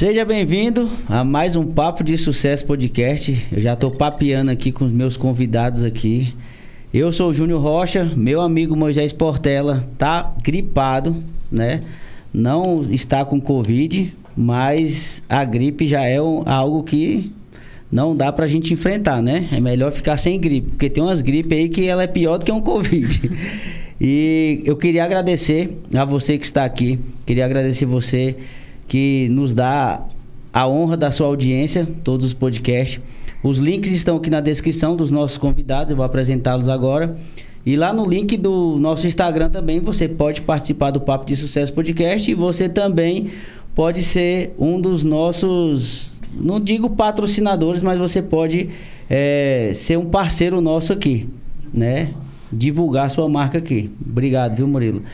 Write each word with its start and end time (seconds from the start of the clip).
Seja 0.00 0.24
bem-vindo 0.24 0.88
a 1.06 1.22
mais 1.22 1.56
um 1.56 1.62
Papo 1.62 2.02
de 2.02 2.16
Sucesso 2.16 2.64
Podcast. 2.64 3.46
Eu 3.52 3.60
já 3.60 3.74
estou 3.74 3.90
papeando 3.90 4.50
aqui 4.50 4.72
com 4.72 4.86
os 4.86 4.90
meus 4.90 5.14
convidados 5.14 5.84
aqui. 5.84 6.34
Eu 6.90 7.12
sou 7.12 7.28
o 7.28 7.34
Júnior 7.34 7.60
Rocha, 7.60 8.10
meu 8.16 8.40
amigo 8.40 8.74
Moisés 8.74 9.12
Portela 9.12 9.86
tá 9.98 10.34
gripado, 10.42 11.22
né? 11.52 11.82
Não 12.32 12.80
está 12.88 13.26
com 13.26 13.38
Covid, 13.38 14.10
mas 14.34 15.22
a 15.28 15.44
gripe 15.44 15.86
já 15.86 16.02
é 16.02 16.18
um, 16.18 16.44
algo 16.46 16.82
que 16.82 17.30
não 17.92 18.16
dá 18.16 18.32
pra 18.32 18.46
gente 18.46 18.72
enfrentar, 18.72 19.20
né? 19.20 19.48
É 19.52 19.60
melhor 19.60 19.92
ficar 19.92 20.16
sem 20.16 20.40
gripe, 20.40 20.70
porque 20.70 20.88
tem 20.88 21.04
umas 21.04 21.20
gripes 21.20 21.58
aí 21.58 21.68
que 21.68 21.86
ela 21.86 22.04
é 22.04 22.06
pior 22.06 22.38
do 22.38 22.46
que 22.46 22.52
um 22.52 22.62
Covid. 22.62 23.30
e 24.00 24.62
eu 24.64 24.78
queria 24.78 25.04
agradecer 25.04 25.76
a 25.94 26.06
você 26.06 26.38
que 26.38 26.46
está 26.46 26.64
aqui, 26.64 26.98
queria 27.26 27.44
agradecer 27.44 27.84
você 27.84 28.38
que 28.90 29.28
nos 29.28 29.54
dá 29.54 30.02
a 30.52 30.66
honra 30.66 30.96
da 30.96 31.12
sua 31.12 31.28
audiência, 31.28 31.86
todos 32.02 32.26
os 32.26 32.34
podcasts. 32.34 33.00
Os 33.40 33.58
links 33.58 33.92
estão 33.92 34.16
aqui 34.16 34.28
na 34.28 34.40
descrição 34.40 34.96
dos 34.96 35.12
nossos 35.12 35.38
convidados, 35.38 35.92
eu 35.92 35.96
vou 35.96 36.04
apresentá-los 36.04 36.68
agora. 36.68 37.16
E 37.64 37.76
lá 37.76 37.92
no 37.92 38.04
link 38.04 38.36
do 38.36 38.80
nosso 38.80 39.06
Instagram 39.06 39.48
também 39.48 39.78
você 39.78 40.08
pode 40.08 40.42
participar 40.42 40.90
do 40.90 41.00
Papo 41.00 41.24
de 41.24 41.36
Sucesso 41.36 41.72
Podcast 41.72 42.28
e 42.28 42.34
você 42.34 42.68
também 42.68 43.30
pode 43.76 44.02
ser 44.02 44.56
um 44.58 44.80
dos 44.80 45.04
nossos, 45.04 46.10
não 46.34 46.58
digo 46.58 46.90
patrocinadores, 46.90 47.84
mas 47.84 47.96
você 47.96 48.20
pode 48.20 48.70
é, 49.08 49.70
ser 49.72 49.98
um 49.98 50.06
parceiro 50.06 50.60
nosso 50.60 50.92
aqui, 50.92 51.28
né? 51.72 52.12
Divulgar 52.52 53.08
sua 53.08 53.28
marca 53.28 53.58
aqui. 53.58 53.88
Obrigado, 54.04 54.56
viu, 54.56 54.66
Murilo? 54.66 55.04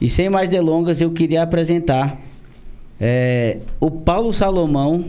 E 0.00 0.08
sem 0.08 0.30
mais 0.30 0.48
delongas, 0.48 1.00
eu 1.00 1.10
queria 1.10 1.42
apresentar 1.42 2.16
é, 3.00 3.58
o 3.80 3.90
Paulo 3.90 4.32
Salomão 4.32 5.06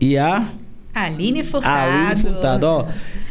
e 0.00 0.16
a. 0.16 0.48
Aline 0.94 1.44
Furtado. 1.44 1.92
Aline 1.92 2.22
Furtado, 2.22 2.66
ó. 2.66 2.86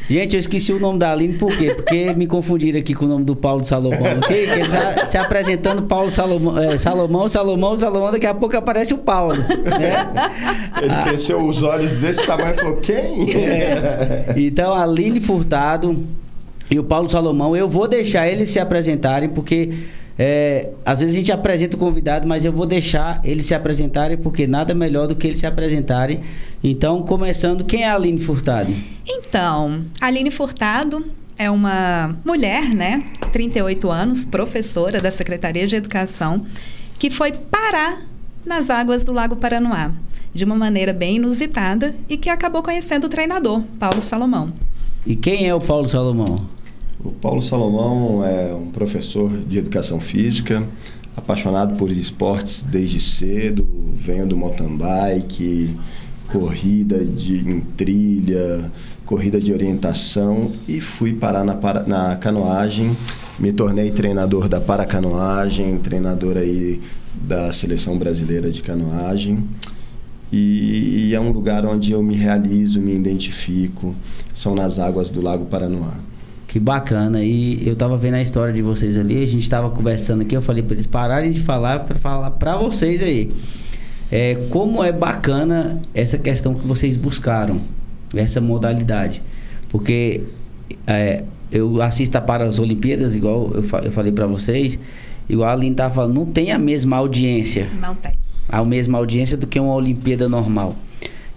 Gente, 0.08 0.36
eu 0.36 0.40
esqueci 0.40 0.72
o 0.72 0.80
nome 0.80 1.00
da 1.00 1.12
Aline, 1.12 1.34
por 1.34 1.56
quê? 1.58 1.74
Porque 1.74 2.14
me 2.14 2.28
confundiram 2.28 2.80
aqui 2.80 2.94
com 2.94 3.06
o 3.06 3.08
nome 3.08 3.26
do 3.26 3.36
Paulo 3.36 3.64
Salomão, 3.64 4.20
ok? 4.24 4.38
Eles 4.38 4.68
se 5.08 5.18
apresentando 5.18 5.82
Paulo 5.84 6.12
Salomão, 6.12 6.60
é, 6.60 6.78
Salomão, 6.78 7.28
Salomão, 7.28 7.76
Salomão, 7.76 8.12
daqui 8.12 8.28
a 8.28 8.34
pouco 8.36 8.56
aparece 8.56 8.94
o 8.94 9.00
Paulo, 9.00 9.34
né? 9.34 10.06
Ele 10.80 10.92
ah, 10.92 11.04
cresceu 11.08 11.44
os 11.44 11.64
olhos 11.64 11.92
desse 11.94 12.24
tamanho 12.24 12.52
e 12.52 12.56
falou, 12.56 12.76
quem? 12.76 13.36
É. 13.36 14.36
Então, 14.38 14.76
a 14.76 14.84
Aline 14.84 15.20
Furtado 15.20 16.06
e 16.70 16.78
o 16.78 16.84
Paulo 16.84 17.10
Salomão, 17.10 17.56
eu 17.56 17.68
vou 17.68 17.88
deixar 17.88 18.28
eles 18.28 18.52
se 18.52 18.60
apresentarem, 18.60 19.30
porque 19.30 19.74
é, 20.18 20.70
às 20.86 21.00
vezes 21.00 21.14
a 21.14 21.18
gente 21.18 21.32
apresenta 21.32 21.76
o 21.76 21.80
convidado, 21.80 22.28
mas 22.28 22.46
eu 22.46 22.52
vou 22.52 22.66
deixar 22.66 23.20
eles 23.24 23.46
se 23.46 23.54
apresentarem, 23.54 24.18
porque 24.18 24.48
nada 24.48 24.74
melhor 24.74 25.08
do 25.08 25.16
que 25.16 25.28
eles 25.28 25.40
se 25.40 25.46
apresentarem. 25.46 26.22
Então, 26.64 27.04
começando, 27.04 27.66
quem 27.66 27.84
é 27.84 27.90
a 27.90 27.96
Aline 27.96 28.20
Furtado? 28.20 28.74
Então, 29.06 29.86
a 30.00 30.08
Aline 30.08 30.32
Furtado 30.32 31.04
é 31.38 31.50
uma 31.52 32.16
mulher, 32.26 32.74
né? 32.74 33.04
38 33.34 33.92
anos, 33.92 34.24
professora 34.24 35.02
da 35.02 35.12
Secretaria 35.12 35.68
de 35.68 35.76
Educação, 35.76 36.46
que 36.98 37.10
foi 37.10 37.34
parar 37.34 38.02
nas 38.46 38.70
águas 38.70 39.04
do 39.04 39.12
Lago 39.12 39.36
Paranoá, 39.36 39.92
de 40.34 40.46
uma 40.46 40.56
maneira 40.56 40.94
bem 40.94 41.18
inusitada 41.18 41.94
e 42.08 42.16
que 42.16 42.30
acabou 42.30 42.64
conhecendo 42.64 43.06
o 43.06 43.10
treinador, 43.10 43.62
Paulo 43.78 44.02
Salomão. 44.02 44.54
E 45.06 45.16
quem 45.16 45.48
é 45.48 45.54
o 45.54 45.60
Paulo 45.60 45.88
Salomão? 45.90 46.56
O 47.06 47.12
Paulo 47.12 47.40
Salomão 47.40 48.26
é 48.26 48.52
um 48.52 48.72
professor 48.72 49.30
de 49.48 49.60
educação 49.60 50.00
física, 50.00 50.68
apaixonado 51.16 51.76
por 51.76 51.92
esportes 51.92 52.64
desde 52.64 53.00
cedo, 53.00 53.68
venho 53.94 54.26
do 54.26 54.36
mountain 54.36 54.76
bike, 54.76 55.78
corrida 56.28 57.06
de, 57.06 57.48
em 57.48 57.62
trilha, 57.62 58.72
corrida 59.06 59.40
de 59.40 59.54
orientação 59.54 60.54
e 60.68 60.82
fui 60.82 61.14
parar 61.14 61.44
na, 61.44 61.56
na 61.86 62.16
canoagem. 62.16 62.98
Me 63.38 63.54
tornei 63.54 63.92
treinador 63.92 64.50
da 64.50 64.60
paracanoagem, 64.60 65.78
treinador 65.78 66.38
aí 66.38 66.82
da 67.14 67.54
seleção 67.54 68.00
brasileira 68.00 68.50
de 68.50 68.64
canoagem. 68.64 69.48
E, 70.34 71.10
e 71.10 71.14
é 71.14 71.20
um 71.20 71.30
lugar 71.30 71.68
onde 71.68 71.92
eu 71.92 72.02
me 72.02 72.16
realizo, 72.16 72.82
me 72.82 72.96
identifico, 72.96 73.94
são 74.34 74.56
nas 74.56 74.80
águas 74.80 75.12
do 75.12 75.22
Lago 75.22 75.46
Paranoá. 75.46 76.15
Que 76.56 76.60
bacana. 76.62 77.22
E 77.22 77.68
eu 77.68 77.76
tava 77.76 77.98
vendo 77.98 78.14
a 78.14 78.22
história 78.22 78.54
de 78.54 78.62
vocês 78.62 78.98
ali, 78.98 79.22
a 79.22 79.28
gente 79.28 79.50
tava 79.50 79.70
conversando 79.72 80.22
aqui, 80.22 80.38
eu 80.38 80.42
falei 80.42 80.64
para 80.64 80.76
eles 80.76 80.88
pararem 80.88 81.30
de 81.30 81.42
falar 81.42 81.82
para 81.82 82.00
falar 82.00 82.32
para 82.32 82.56
vocês 82.56 83.04
aí. 83.04 83.30
É, 84.10 84.36
como 84.50 84.82
é 84.82 84.90
bacana 84.90 85.82
essa 85.94 86.18
questão 86.18 86.56
que 86.56 86.66
vocês 86.66 86.96
buscaram, 86.96 87.60
essa 88.16 88.40
modalidade. 88.40 89.22
Porque 89.68 90.22
é, 90.88 91.26
eu 91.52 91.82
assisto 91.82 92.22
para 92.22 92.46
as 92.46 92.58
Olimpíadas, 92.58 93.18
igual 93.18 93.52
eu, 93.54 93.66
eu 93.84 93.92
falei 93.92 94.14
para 94.14 94.26
vocês, 94.26 94.80
e 95.28 95.36
o 95.36 95.44
Aline 95.44 95.76
tá 95.76 95.90
falando, 95.90 96.14
não 96.14 96.26
tem 96.26 96.54
a 96.54 96.58
mesma 96.58 96.96
audiência. 96.96 97.68
Não 97.82 97.96
tem. 97.96 98.14
A 98.48 98.64
mesma 98.64 98.98
audiência 98.98 99.36
do 99.36 99.46
que 99.46 99.60
uma 99.60 99.74
Olimpíada 99.74 100.30
normal. 100.30 100.74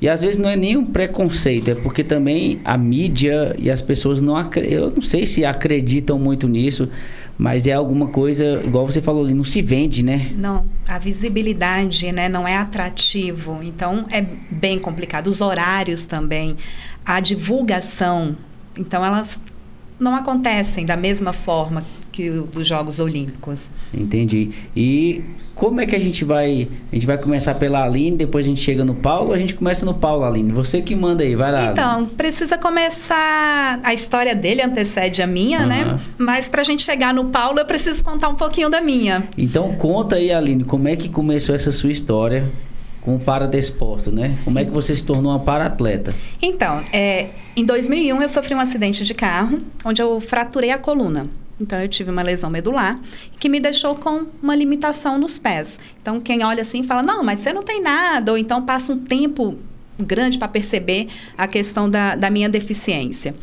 E 0.01 0.09
às 0.09 0.21
vezes 0.21 0.39
não 0.39 0.49
é 0.49 0.55
nem 0.55 0.77
um 0.77 0.85
preconceito, 0.85 1.71
é 1.71 1.75
porque 1.75 2.05
também 2.05 2.61
a 2.65 2.79
mídia 2.79 3.55
e 3.59 3.69
as 3.71 3.83
pessoas 3.83 4.21
não 4.21 4.37
acreditam. 4.37 4.79
Eu 4.79 4.91
não 4.93 5.03
sei 5.03 5.27
se 5.27 5.45
acreditam 5.45 6.19
muito 6.19 6.47
nisso, 6.47 6.89
mas 7.37 7.67
é 7.67 7.73
alguma 7.73 8.09
coisa, 8.09 8.63
igual 8.65 8.87
você 8.87 9.03
falou 9.03 9.25
ali, 9.25 9.35
não 9.35 9.45
se 9.45 9.61
vende, 9.61 10.05
né? 10.05 10.33
Não, 10.37 10.65
a 10.87 10.99
visibilidade 10.99 12.13
né, 12.13 12.29
não 12.29 12.47
é 12.47 12.57
atrativo. 12.57 13.59
Então 13.63 14.07
é 14.11 14.25
bem 14.51 14.79
complicado. 14.79 15.27
Os 15.27 15.41
horários 15.41 16.07
também, 16.07 16.57
a 17.05 17.19
divulgação. 17.19 18.37
Então 18.77 19.05
elas 19.05 19.41
não 19.99 20.15
acontecem 20.15 20.87
da 20.87 20.97
mesma 20.97 21.33
forma 21.33 21.85
que 22.13 22.31
o 22.31 22.47
dos 22.47 22.67
Jogos 22.67 22.99
Olímpicos. 22.99 23.71
Entendi. 23.93 24.51
E 24.75 25.23
como 25.59 25.81
é 25.81 25.87
que 25.87 25.95
a 25.95 25.99
gente 25.99 26.25
vai. 26.25 26.69
A 26.91 26.95
gente 26.95 27.07
vai 27.07 27.19
começar 27.19 27.55
pela 27.57 27.85
Aline, 27.85 28.17
depois 28.17 28.47
a 28.47 28.49
gente 28.49 28.61
chega 28.61 28.85
no 28.85 28.95
Paulo, 28.95 29.33
a 29.33 29.39
gente 29.39 29.55
começa 29.55 29.85
no 29.85 29.93
Paulo, 29.93 30.25
Aline. 30.25 30.53
Você 30.53 30.81
que 30.81 30.95
manda 30.95 31.25
aí, 31.25 31.35
vai 31.35 31.51
lá. 31.51 31.65
Então, 31.67 31.97
Aline. 31.97 32.11
precisa 32.17 32.57
começar. 32.57 33.81
A 33.83 33.93
história 33.93 34.35
dele 34.37 34.63
antecede 34.63 35.21
a 35.21 35.27
minha, 35.27 35.61
uhum. 35.61 35.67
né? 35.67 36.01
Mas 36.17 36.49
para 36.49 36.61
a 36.61 36.65
gente 36.65 36.85
chegar 36.85 37.13
no 37.13 37.27
Paulo, 37.27 37.59
eu 37.59 37.65
preciso 37.67 38.05
contar 38.05 38.29
um 38.29 38.37
pouquinho 38.37 38.71
da 38.71 38.81
minha. 38.81 39.25
Então, 39.37 39.75
conta 39.75 40.17
aí, 40.17 40.33
Aline, 40.33 40.63
como 40.63 40.87
é 40.87 40.95
que 40.95 41.09
começou 41.09 41.55
essa 41.55 41.73
sua 41.73 41.91
história 41.91 42.49
com 43.01 43.17
o 43.17 43.19
paradesporto, 43.19 44.13
né? 44.13 44.39
Como 44.45 44.59
é 44.61 44.65
que 44.65 44.71
você 44.71 44.95
se 44.95 45.05
tornou 45.05 45.33
uma 45.33 45.41
paratleta? 45.41 46.15
Então, 46.41 46.85
é, 46.93 47.31
em 47.57 47.65
2001 47.65 48.23
eu 48.23 48.29
sofri 48.29 48.55
um 48.55 48.61
acidente 48.61 49.03
de 49.03 49.13
carro, 49.13 49.61
onde 49.85 50.01
eu 50.01 50.21
fraturei 50.21 50.71
a 50.71 50.79
coluna. 50.79 51.27
Então, 51.61 51.81
eu 51.81 51.89
tive 51.89 52.11
uma 52.11 52.23
lesão 52.23 52.49
medular 52.49 53.01
que 53.39 53.49
me 53.49 53.59
deixou 53.59 53.95
com 53.95 54.27
uma 54.43 54.55
limitação 54.55 55.19
nos 55.19 55.39
pés. 55.39 55.79
Então, 56.01 56.21
quem 56.21 56.45
olha 56.45 56.63
assim 56.63 56.83
fala: 56.83 57.03
não, 57.03 57.23
mas 57.23 57.41
você 57.41 57.53
não 57.53 57.63
tem 57.63 57.81
nada, 57.81 58.33
ou 58.33 58.39
então 58.39 58.63
passa 58.65 58.93
um 58.93 58.99
tempo 58.99 59.59
grande 59.99 60.39
para 60.39 60.49
perceber 60.49 61.09
a 61.37 61.49
questão 61.49 61.91
da, 61.91 62.15
da 62.15 62.31
minha 62.31 62.49
deficiência. 62.49 63.35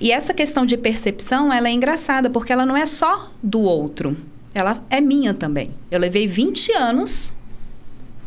E 0.00 0.12
essa 0.12 0.34
questão 0.34 0.66
de 0.66 0.76
percepção, 0.76 1.52
ela 1.52 1.68
é 1.68 1.72
engraçada, 1.72 2.30
porque 2.30 2.52
ela 2.52 2.66
não 2.66 2.76
é 2.76 2.86
só 2.86 3.32
do 3.42 3.60
outro, 3.60 4.16
ela 4.54 4.82
é 4.90 5.00
minha 5.00 5.34
também. 5.34 5.68
Eu 5.90 5.98
levei 5.98 6.26
20 6.26 6.72
anos 6.72 7.32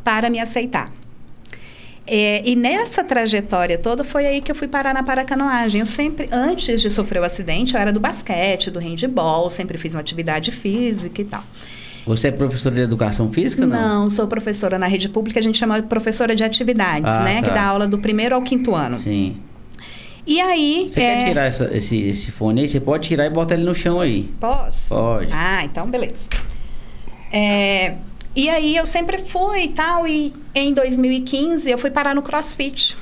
para 0.04 0.30
me 0.30 0.40
aceitar. 0.40 0.99
É, 2.12 2.42
e 2.44 2.56
nessa 2.56 3.04
trajetória 3.04 3.78
toda 3.78 4.04
foi 4.04 4.26
aí 4.26 4.42
que 4.42 4.52
eu 4.52 4.56
fui 4.56 4.68
parar 4.68 4.96
na 4.96 5.04
paracanoagem. 5.04 5.80
Eu 5.80 5.86
sempre, 5.86 6.28
antes 6.32 6.82
de 6.82 6.90
sofrer 6.90 7.22
o 7.22 7.24
acidente, 7.24 7.76
eu 7.76 7.80
era 7.80 7.94
do 7.94 8.00
basquete, 8.00 8.72
do 8.72 8.80
handball, 8.80 9.48
sempre 9.48 9.78
fiz 9.78 9.94
uma 9.94 10.02
atividade 10.02 10.52
física 10.52 11.22
e 11.22 11.26
tal. 11.26 11.44
Você 12.08 12.30
é 12.30 12.32
professora 12.32 12.74
de 12.74 12.82
educação 12.82 13.32
física? 13.32 13.68
Não, 13.68 14.02
não 14.02 14.10
sou 14.10 14.28
professora 14.28 14.80
na 14.80 14.88
rede 14.88 15.08
pública, 15.08 15.40
a 15.40 15.44
gente 15.44 15.60
chama 15.60 15.84
professora 15.84 16.36
de 16.36 16.44
atividades, 16.44 17.12
ah, 17.12 17.24
né? 17.24 17.42
Tá. 17.42 17.48
Que 17.48 17.54
dá 17.54 17.64
aula 17.66 17.88
do 17.88 18.00
primeiro 18.00 18.34
ao 18.34 18.42
quinto 18.42 18.74
ano. 18.74 18.98
Sim. 18.98 19.38
E 20.26 20.42
aí. 20.42 20.88
Você 20.90 21.02
é... 21.02 21.18
quer 21.18 21.28
tirar 21.28 21.46
essa, 21.46 21.70
esse, 21.76 22.00
esse 22.00 22.32
fone 22.32 22.62
aí? 22.62 22.68
Você 22.68 22.80
pode 22.80 23.08
tirar 23.08 23.28
e 23.28 23.30
botar 23.30 23.54
ele 23.54 23.66
no 23.66 23.76
chão 23.76 24.02
aí. 24.02 24.24
Posso? 24.40 24.96
Pode. 24.96 25.30
Ah, 25.32 25.64
então 25.64 25.88
beleza. 25.88 26.28
É, 27.32 27.94
e 28.36 28.50
aí 28.50 28.76
eu 28.76 28.86
sempre 28.86 29.18
fui 29.18 29.64
e 29.64 29.68
tal, 29.70 30.08
e 30.08 30.34
em 30.54 30.74
2015 30.74 31.70
eu 31.70 31.78
fui 31.78 31.90
parar 31.90 32.14
no 32.14 32.22
CrossFit. 32.22 32.96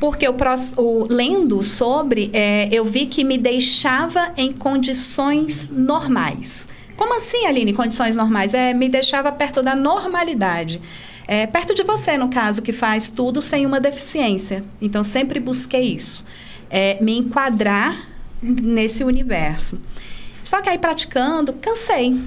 Porque 0.00 0.26
o, 0.26 1.06
lendo 1.10 1.62
sobre, 1.62 2.30
é, 2.32 2.68
eu 2.72 2.86
vi 2.86 3.04
que 3.04 3.22
me 3.22 3.36
deixava 3.36 4.32
em 4.34 4.50
condições 4.50 5.68
normais. 5.70 6.66
Como 6.96 7.14
assim, 7.16 7.44
Aline, 7.44 7.74
condições 7.74 8.16
normais? 8.16 8.54
É, 8.54 8.72
me 8.72 8.88
deixava 8.88 9.30
perto 9.30 9.62
da 9.62 9.76
normalidade. 9.76 10.80
É, 11.28 11.46
perto 11.46 11.74
de 11.74 11.82
você, 11.82 12.16
no 12.16 12.28
caso, 12.28 12.62
que 12.62 12.72
faz 12.72 13.10
tudo 13.10 13.42
sem 13.42 13.66
uma 13.66 13.78
deficiência. 13.78 14.64
Então, 14.80 15.04
sempre 15.04 15.38
busquei 15.38 15.94
isso. 15.94 16.24
É, 16.70 16.96
me 17.02 17.18
enquadrar 17.18 18.08
nesse 18.42 19.04
universo. 19.04 19.78
Só 20.42 20.62
que 20.62 20.68
aí, 20.70 20.78
praticando, 20.78 21.52
cansei 21.52 22.18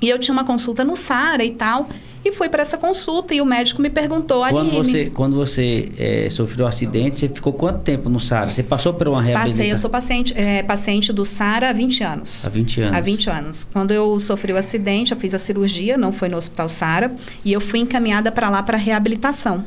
E 0.00 0.08
eu 0.08 0.18
tinha 0.18 0.32
uma 0.32 0.44
consulta 0.44 0.84
no 0.84 0.94
Sara 0.94 1.44
e 1.44 1.50
tal. 1.50 1.88
E 2.24 2.32
fui 2.32 2.48
para 2.48 2.60
essa 2.60 2.76
consulta 2.76 3.32
e 3.36 3.40
o 3.40 3.46
médico 3.46 3.80
me 3.80 3.88
perguntou, 3.88 4.40
Quando 4.40 4.58
Aline... 4.58 4.76
você, 4.76 5.10
quando 5.10 5.36
você 5.36 5.88
é, 5.96 6.28
sofreu 6.28 6.66
um 6.66 6.68
acidente, 6.68 7.16
você 7.16 7.28
ficou 7.28 7.52
quanto 7.52 7.80
tempo 7.80 8.08
no 8.08 8.18
SARA? 8.18 8.50
Você 8.50 8.64
passou 8.64 8.92
por 8.92 9.06
uma 9.06 9.22
reabilitação? 9.22 9.56
Passei, 9.56 9.72
eu 9.72 9.76
sou 9.76 9.88
paciente, 9.88 10.34
é, 10.36 10.60
paciente 10.64 11.12
do 11.12 11.24
SARA 11.24 11.70
há 11.70 11.72
20 11.72 12.02
anos. 12.02 12.44
Há 12.44 12.48
20 12.48 12.80
anos. 12.80 12.96
Há 12.96 13.00
20 13.00 13.30
anos. 13.30 13.64
Quando 13.72 13.92
eu 13.92 14.18
sofri 14.18 14.52
o 14.52 14.56
acidente, 14.56 15.12
eu 15.12 15.16
fiz 15.16 15.34
a 15.34 15.38
cirurgia, 15.38 15.96
não 15.96 16.10
foi 16.10 16.28
no 16.28 16.36
Hospital 16.36 16.68
SARA, 16.68 17.14
e 17.44 17.52
eu 17.52 17.60
fui 17.60 17.78
encaminhada 17.78 18.32
para 18.32 18.50
lá 18.50 18.60
para 18.60 18.76
reabilitação. 18.76 19.64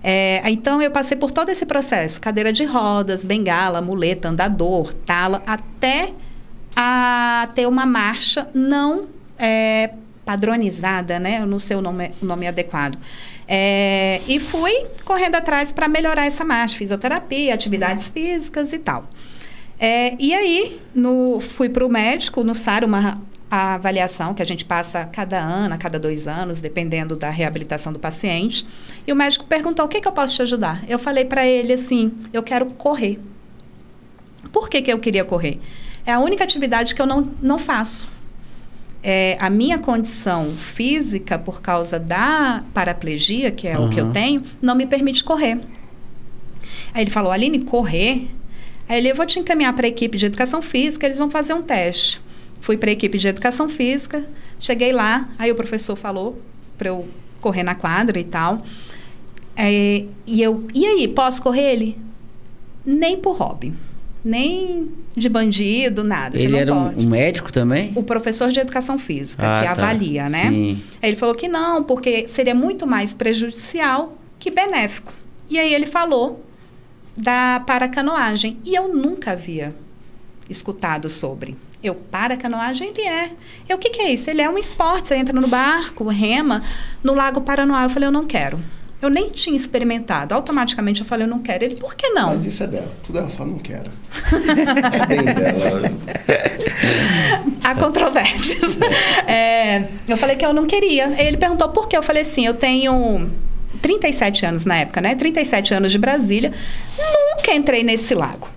É, 0.00 0.48
então, 0.48 0.80
eu 0.80 0.92
passei 0.92 1.16
por 1.16 1.32
todo 1.32 1.48
esse 1.48 1.66
processo: 1.66 2.20
cadeira 2.20 2.52
de 2.52 2.64
rodas, 2.64 3.24
bengala, 3.24 3.82
muleta, 3.82 4.28
andador, 4.28 4.94
tala, 4.94 5.42
até 5.44 6.12
a 6.76 7.48
ter 7.52 7.66
uma 7.66 7.84
marcha 7.84 8.46
não 8.54 9.17
é, 9.38 9.90
padronizada, 10.24 11.18
né? 11.18 11.40
Eu 11.40 11.46
não 11.46 11.58
sei 11.58 11.76
o 11.76 11.80
nome, 11.80 12.12
o 12.20 12.26
nome 12.26 12.46
adequado. 12.46 12.98
É, 13.46 14.20
e 14.28 14.38
fui 14.38 14.86
correndo 15.04 15.36
atrás 15.36 15.72
para 15.72 15.88
melhorar 15.88 16.26
essa 16.26 16.44
marcha, 16.44 16.76
fisioterapia, 16.76 17.54
atividades 17.54 18.08
físicas 18.08 18.72
e 18.72 18.78
tal. 18.78 19.08
É, 19.80 20.14
e 20.18 20.34
aí, 20.34 20.80
no, 20.94 21.40
fui 21.40 21.68
para 21.68 21.86
o 21.86 21.88
médico, 21.88 22.44
no 22.44 22.54
SAR, 22.54 22.84
uma 22.84 23.22
avaliação 23.50 24.34
que 24.34 24.42
a 24.42 24.44
gente 24.44 24.64
passa 24.64 25.06
cada 25.06 25.38
ano, 25.38 25.74
a 25.74 25.78
cada 25.78 25.98
dois 25.98 26.26
anos, 26.28 26.60
dependendo 26.60 27.16
da 27.16 27.30
reabilitação 27.30 27.92
do 27.92 27.98
paciente. 27.98 28.66
E 29.06 29.12
o 29.12 29.16
médico 29.16 29.46
perguntou: 29.46 29.86
o 29.86 29.88
que, 29.88 30.00
que 30.00 30.08
eu 30.08 30.12
posso 30.12 30.34
te 30.34 30.42
ajudar? 30.42 30.84
Eu 30.88 30.98
falei 30.98 31.24
para 31.24 31.46
ele 31.46 31.72
assim: 31.72 32.12
eu 32.32 32.42
quero 32.42 32.66
correr. 32.66 33.18
Por 34.52 34.68
que, 34.68 34.82
que 34.82 34.92
eu 34.92 34.98
queria 34.98 35.24
correr? 35.24 35.60
É 36.04 36.12
a 36.12 36.18
única 36.18 36.44
atividade 36.44 36.94
que 36.94 37.00
eu 37.00 37.06
não, 37.06 37.22
não 37.42 37.58
faço. 37.58 38.08
É, 39.02 39.36
a 39.40 39.48
minha 39.48 39.78
condição 39.78 40.54
física, 40.56 41.38
por 41.38 41.62
causa 41.62 41.98
da 41.98 42.64
paraplegia, 42.74 43.50
que 43.50 43.68
é 43.68 43.78
uhum. 43.78 43.86
o 43.86 43.90
que 43.90 44.00
eu 44.00 44.10
tenho, 44.10 44.42
não 44.60 44.74
me 44.74 44.86
permite 44.86 45.22
correr. 45.22 45.60
Aí 46.92 47.02
ele 47.02 47.10
falou: 47.10 47.30
Aline, 47.30 47.60
correr? 47.60 48.28
Aí 48.88 48.98
ele: 48.98 49.10
eu 49.10 49.14
vou 49.14 49.24
te 49.26 49.38
encaminhar 49.38 49.72
para 49.74 49.86
a 49.86 49.88
equipe 49.88 50.18
de 50.18 50.26
educação 50.26 50.60
física, 50.60 51.06
eles 51.06 51.18
vão 51.18 51.30
fazer 51.30 51.54
um 51.54 51.62
teste. 51.62 52.20
Fui 52.60 52.76
para 52.76 52.90
a 52.90 52.92
equipe 52.92 53.18
de 53.18 53.28
educação 53.28 53.68
física, 53.68 54.24
cheguei 54.58 54.92
lá, 54.92 55.28
aí 55.38 55.50
o 55.50 55.54
professor 55.54 55.94
falou 55.94 56.42
para 56.76 56.88
eu 56.88 57.08
correr 57.40 57.62
na 57.62 57.74
quadra 57.74 58.18
e 58.18 58.24
tal. 58.24 58.62
É, 59.56 60.04
e 60.26 60.42
eu, 60.42 60.66
e 60.74 60.86
aí, 60.86 61.08
posso 61.08 61.42
correr 61.42 61.72
ele? 61.72 61.98
Nem 62.84 63.16
por 63.16 63.36
hobby. 63.36 63.74
Nem 64.28 64.90
de 65.16 65.26
bandido, 65.26 66.04
nada. 66.04 66.38
Ele 66.38 66.54
era 66.54 66.74
um, 66.74 66.88
um, 66.98 67.08
médico 67.08 67.50
também? 67.50 67.92
O 67.94 68.02
professor 68.02 68.50
de 68.50 68.60
educação 68.60 68.98
física, 68.98 69.42
ah, 69.42 69.60
que 69.60 69.74
tá. 69.74 69.82
avalia, 69.82 70.28
né? 70.28 70.50
Sim. 70.50 70.82
Ele 71.02 71.16
falou 71.16 71.34
que 71.34 71.48
não, 71.48 71.82
porque 71.82 72.28
seria 72.28 72.54
muito 72.54 72.86
mais 72.86 73.14
prejudicial 73.14 74.18
que 74.38 74.50
benéfico. 74.50 75.14
E 75.48 75.58
aí 75.58 75.72
ele 75.72 75.86
falou 75.86 76.44
da 77.16 77.62
paracanoagem. 77.66 78.58
E 78.64 78.74
eu 78.74 78.94
nunca 78.94 79.32
havia 79.32 79.74
escutado 80.48 81.08
sobre. 81.08 81.56
Eu 81.82 81.94
para 81.94 82.34
a 82.34 82.36
canoagem, 82.36 82.88
ele 82.88 83.02
é. 83.02 83.30
Eu, 83.66 83.76
o 83.76 83.78
que, 83.78 83.88
que 83.88 84.02
é 84.02 84.12
isso? 84.12 84.28
Ele 84.28 84.42
é 84.42 84.50
um 84.50 84.58
esporte. 84.58 85.08
Você 85.08 85.14
entra 85.14 85.38
no 85.38 85.48
barco, 85.48 86.04
rema, 86.08 86.62
no 87.02 87.14
Lago 87.14 87.40
Paranoá. 87.40 87.84
Eu 87.84 87.90
falei, 87.90 88.08
eu 88.08 88.12
não 88.12 88.26
quero. 88.26 88.60
Eu 89.00 89.08
nem 89.08 89.28
tinha 89.30 89.56
experimentado. 89.56 90.34
Automaticamente 90.34 91.00
eu 91.00 91.06
falei, 91.06 91.24
eu 91.26 91.30
não 91.30 91.38
quero. 91.38 91.64
Ele, 91.64 91.76
por 91.76 91.94
que 91.94 92.08
não? 92.10 92.34
Mas 92.34 92.44
isso 92.44 92.64
é 92.64 92.66
dela. 92.66 92.90
Tudo 93.06 93.18
ela 93.18 93.28
fala, 93.28 93.50
não 93.50 93.58
quero. 93.58 93.90
é 95.02 95.06
bem 95.06 95.22
dela. 95.22 95.92
Há 97.62 97.74
controvérsias. 97.74 98.78
É, 99.26 99.88
eu 100.08 100.16
falei 100.16 100.36
que 100.36 100.44
eu 100.44 100.52
não 100.52 100.66
queria. 100.66 101.14
Ele 101.20 101.36
perguntou 101.36 101.68
por 101.68 101.86
quê. 101.86 101.96
Eu 101.96 102.02
falei 102.02 102.22
assim, 102.22 102.46
eu 102.46 102.54
tenho 102.54 103.30
37 103.82 104.46
anos 104.46 104.64
na 104.64 104.76
época, 104.78 105.00
né? 105.00 105.14
37 105.14 105.74
anos 105.74 105.92
de 105.92 105.98
Brasília. 105.98 106.52
Nunca 107.36 107.54
entrei 107.54 107.84
nesse 107.84 108.14
lago. 108.14 108.48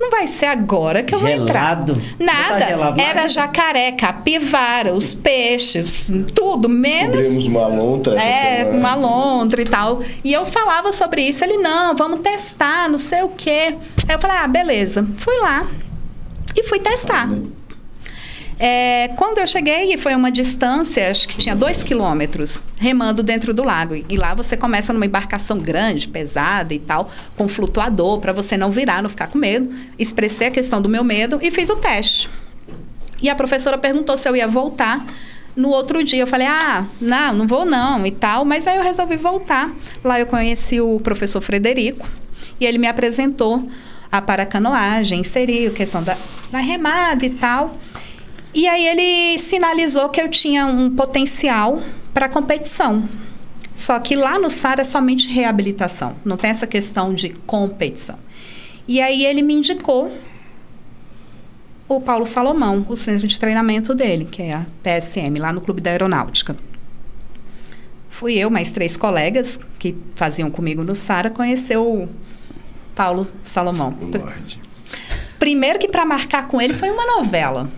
Não 0.00 0.10
vai 0.10 0.26
ser 0.26 0.46
agora 0.46 1.02
que 1.02 1.14
eu 1.14 1.20
gelado. 1.20 1.92
vou 1.92 2.02
entrar. 2.02 2.18
Nada. 2.18 2.94
Tá 2.94 3.02
Era 3.02 3.28
jacaré, 3.28 3.92
capivara, 3.92 4.94
os 4.94 5.12
peixes, 5.12 6.10
tudo, 6.34 6.70
menos. 6.70 7.16
Descobrimos 7.16 7.46
uma 7.46 7.66
lontra. 7.66 8.14
É, 8.18 8.64
semana. 8.64 8.78
uma 8.78 8.94
lontra 8.94 9.60
e 9.60 9.66
tal. 9.66 10.02
E 10.24 10.32
eu 10.32 10.46
falava 10.46 10.90
sobre 10.90 11.20
isso. 11.22 11.44
Ele, 11.44 11.58
não, 11.58 11.94
vamos 11.94 12.20
testar, 12.20 12.88
não 12.88 12.96
sei 12.96 13.22
o 13.22 13.28
quê. 13.28 13.74
Aí 14.08 14.14
eu 14.14 14.18
falei, 14.18 14.38
ah, 14.38 14.48
beleza. 14.48 15.06
Fui 15.18 15.36
lá 15.38 15.66
e 16.56 16.64
fui 16.64 16.78
testar. 16.80 17.28
Ah, 17.30 17.59
é, 18.62 19.08
quando 19.16 19.38
eu 19.38 19.46
cheguei, 19.46 19.96
foi 19.96 20.14
uma 20.14 20.30
distância, 20.30 21.10
acho 21.10 21.26
que 21.26 21.34
tinha 21.34 21.56
dois 21.56 21.82
quilômetros, 21.82 22.62
remando 22.76 23.22
dentro 23.22 23.54
do 23.54 23.62
lago. 23.64 23.94
E 24.06 24.16
lá 24.18 24.34
você 24.34 24.54
começa 24.54 24.92
numa 24.92 25.06
embarcação 25.06 25.58
grande, 25.58 26.06
pesada 26.06 26.74
e 26.74 26.78
tal, 26.78 27.10
com 27.38 27.48
flutuador, 27.48 28.20
para 28.20 28.34
você 28.34 28.58
não 28.58 28.70
virar, 28.70 29.02
não 29.02 29.08
ficar 29.08 29.28
com 29.28 29.38
medo. 29.38 29.74
Expressei 29.98 30.48
a 30.48 30.50
questão 30.50 30.82
do 30.82 30.90
meu 30.90 31.02
medo 31.02 31.38
e 31.40 31.50
fiz 31.50 31.70
o 31.70 31.76
teste. 31.76 32.28
E 33.22 33.30
a 33.30 33.34
professora 33.34 33.78
perguntou 33.78 34.14
se 34.18 34.28
eu 34.28 34.36
ia 34.36 34.46
voltar. 34.46 35.06
No 35.56 35.70
outro 35.70 36.04
dia 36.04 36.20
eu 36.20 36.26
falei, 36.26 36.46
ah, 36.46 36.84
não, 37.00 37.32
não 37.32 37.46
vou 37.46 37.64
não 37.64 38.04
e 38.04 38.10
tal. 38.10 38.44
Mas 38.44 38.66
aí 38.66 38.76
eu 38.76 38.82
resolvi 38.82 39.16
voltar. 39.16 39.72
Lá 40.04 40.20
eu 40.20 40.26
conheci 40.26 40.82
o 40.82 41.00
professor 41.00 41.40
Frederico 41.40 42.06
e 42.60 42.66
ele 42.66 42.76
me 42.76 42.86
apresentou 42.86 43.66
a 44.12 44.20
paracanoagem, 44.20 45.20
inseriu 45.20 45.72
questão 45.72 46.02
da, 46.02 46.18
da 46.52 46.58
remada 46.58 47.24
e 47.24 47.30
tal. 47.30 47.78
E 48.52 48.66
aí 48.66 48.86
ele 48.86 49.38
sinalizou 49.38 50.08
que 50.08 50.20
eu 50.20 50.28
tinha 50.28 50.66
um 50.66 50.94
potencial 50.94 51.82
para 52.12 52.28
competição. 52.28 53.08
Só 53.74 53.98
que 53.98 54.16
lá 54.16 54.38
no 54.38 54.50
SAR 54.50 54.80
é 54.80 54.84
somente 54.84 55.28
reabilitação, 55.28 56.16
não 56.24 56.36
tem 56.36 56.50
essa 56.50 56.66
questão 56.66 57.14
de 57.14 57.30
competição. 57.30 58.18
E 58.86 59.00
aí 59.00 59.24
ele 59.24 59.40
me 59.40 59.54
indicou 59.54 60.12
o 61.88 62.00
Paulo 62.00 62.26
Salomão, 62.26 62.84
o 62.88 62.96
centro 62.96 63.26
de 63.26 63.38
treinamento 63.38 63.94
dele, 63.94 64.24
que 64.24 64.42
é 64.42 64.52
a 64.52 64.66
PSM, 64.82 65.38
lá 65.38 65.52
no 65.52 65.60
Clube 65.60 65.80
da 65.80 65.90
Aeronáutica. 65.90 66.56
Fui 68.08 68.34
eu, 68.34 68.50
mais 68.50 68.70
três 68.70 68.96
colegas 68.96 69.58
que 69.78 69.96
faziam 70.14 70.50
comigo 70.50 70.84
no 70.84 70.94
SARA, 70.94 71.30
conhecer 71.30 71.78
o 71.78 72.08
Paulo 72.94 73.26
Salomão. 73.42 73.96
O 74.00 74.04
Lorde. 74.06 74.60
Primeiro 75.38 75.78
que 75.78 75.88
para 75.88 76.04
marcar 76.04 76.46
com 76.46 76.60
ele 76.60 76.74
foi 76.74 76.90
uma 76.90 77.06
novela. 77.16 77.70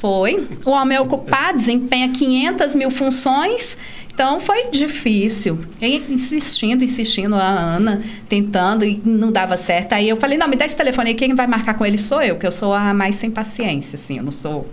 Foi. 0.00 0.48
O 0.64 0.70
homem 0.70 0.96
é 0.96 1.00
ocupado, 1.00 1.58
desempenha 1.58 2.08
500 2.08 2.74
mil 2.74 2.90
funções. 2.90 3.76
Então 4.10 4.40
foi 4.40 4.70
difícil. 4.70 5.58
insistindo, 5.78 6.82
insistindo, 6.82 7.34
a 7.34 7.46
Ana, 7.46 8.02
tentando 8.26 8.82
e 8.82 8.98
não 9.04 9.30
dava 9.30 9.58
certo. 9.58 9.92
Aí 9.92 10.08
eu 10.08 10.16
falei: 10.16 10.38
não, 10.38 10.48
me 10.48 10.56
dá 10.56 10.64
esse 10.64 10.76
telefone 10.76 11.10
aí, 11.10 11.14
quem 11.14 11.34
vai 11.34 11.46
marcar 11.46 11.74
com 11.74 11.84
ele 11.84 11.98
sou 11.98 12.22
eu, 12.22 12.36
que 12.36 12.46
eu 12.46 12.50
sou 12.50 12.72
a 12.72 12.94
mais 12.94 13.16
sem 13.16 13.30
paciência, 13.30 13.96
assim. 13.96 14.16
Eu 14.16 14.22
não 14.22 14.32
sou 14.32 14.70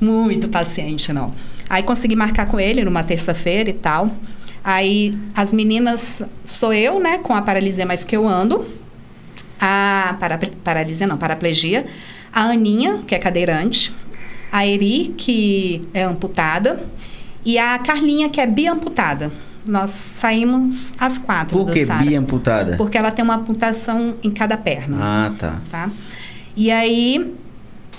muito 0.00 0.48
paciente, 0.48 1.12
não. 1.12 1.34
Aí 1.68 1.82
consegui 1.82 2.16
marcar 2.16 2.46
com 2.46 2.58
ele 2.58 2.82
numa 2.82 3.04
terça-feira 3.04 3.68
e 3.68 3.74
tal. 3.74 4.10
Aí 4.64 5.12
as 5.34 5.52
meninas, 5.52 6.22
sou 6.42 6.72
eu, 6.72 6.98
né, 6.98 7.18
com 7.18 7.34
a 7.34 7.42
paralisia 7.42 7.84
mais 7.84 8.02
que 8.02 8.16
eu 8.16 8.26
ando. 8.26 8.66
A 9.60 10.16
para, 10.18 10.38
paralisia, 10.64 11.06
não, 11.06 11.18
paraplegia. 11.18 11.84
A 12.32 12.44
Aninha, 12.44 13.02
que 13.06 13.14
é 13.14 13.18
cadeirante 13.18 13.92
a 14.50 14.66
Eri, 14.66 15.14
que 15.16 15.88
é 15.94 16.02
amputada, 16.02 16.84
e 17.44 17.58
a 17.58 17.78
Carlinha, 17.78 18.28
que 18.28 18.40
é 18.40 18.46
biamputada. 18.46 19.30
Nós 19.66 19.90
saímos 19.90 20.94
as 20.98 21.18
quatro 21.18 21.58
Por 21.58 21.72
que 21.72 21.84
biamputada? 21.84 22.76
Porque 22.76 22.96
ela 22.96 23.10
tem 23.10 23.24
uma 23.24 23.36
amputação 23.36 24.14
em 24.22 24.30
cada 24.30 24.56
perna. 24.56 24.98
Ah, 25.00 25.32
tá. 25.38 25.60
tá? 25.70 25.90
E 26.56 26.70
aí, 26.70 27.34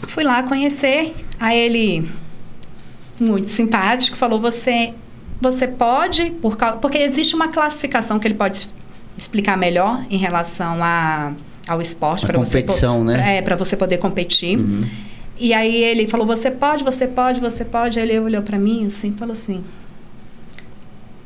fui 0.03 0.23
lá 0.23 0.43
conhecer. 0.43 1.15
Aí 1.39 1.57
ele, 1.57 2.11
muito 3.19 3.49
simpático, 3.49 4.17
falou, 4.17 4.39
você, 4.41 4.93
você 5.39 5.67
pode... 5.67 6.31
Por 6.31 6.57
causa, 6.57 6.77
porque 6.77 6.97
existe 6.97 7.35
uma 7.35 7.47
classificação 7.47 8.19
que 8.19 8.27
ele 8.27 8.35
pode 8.35 8.69
explicar 9.17 9.55
melhor 9.57 10.03
em 10.09 10.17
relação 10.17 10.77
a, 10.81 11.33
ao 11.67 11.81
esporte. 11.81 12.25
para 12.25 12.37
você, 12.39 12.63
né? 13.03 13.37
É, 13.37 13.41
você 13.55 13.77
poder 13.77 13.97
competir. 13.97 14.57
Uhum. 14.57 14.81
E 15.41 15.55
aí 15.55 15.75
ele 15.75 16.05
falou: 16.05 16.27
Você 16.27 16.51
pode, 16.51 16.83
você 16.83 17.07
pode, 17.07 17.41
você 17.41 17.65
pode. 17.65 17.99
Aí 17.99 18.07
ele 18.07 18.19
olhou 18.19 18.43
para 18.43 18.59
mim 18.59 18.85
assim 18.85 19.09
e 19.09 19.17
falou 19.17 19.33
assim: 19.33 19.63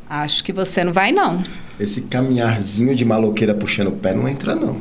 Acho 0.10 0.42
que 0.42 0.54
você 0.54 0.86
não 0.86 0.94
vai, 0.94 1.12
não. 1.12 1.44
Esse 1.78 2.00
caminharzinho 2.00 2.96
de 2.96 3.04
maloqueira 3.04 3.54
puxando 3.54 3.90
o 3.90 3.92
pé 3.92 4.14
não 4.14 4.26
entra, 4.26 4.56
não. 4.56 4.80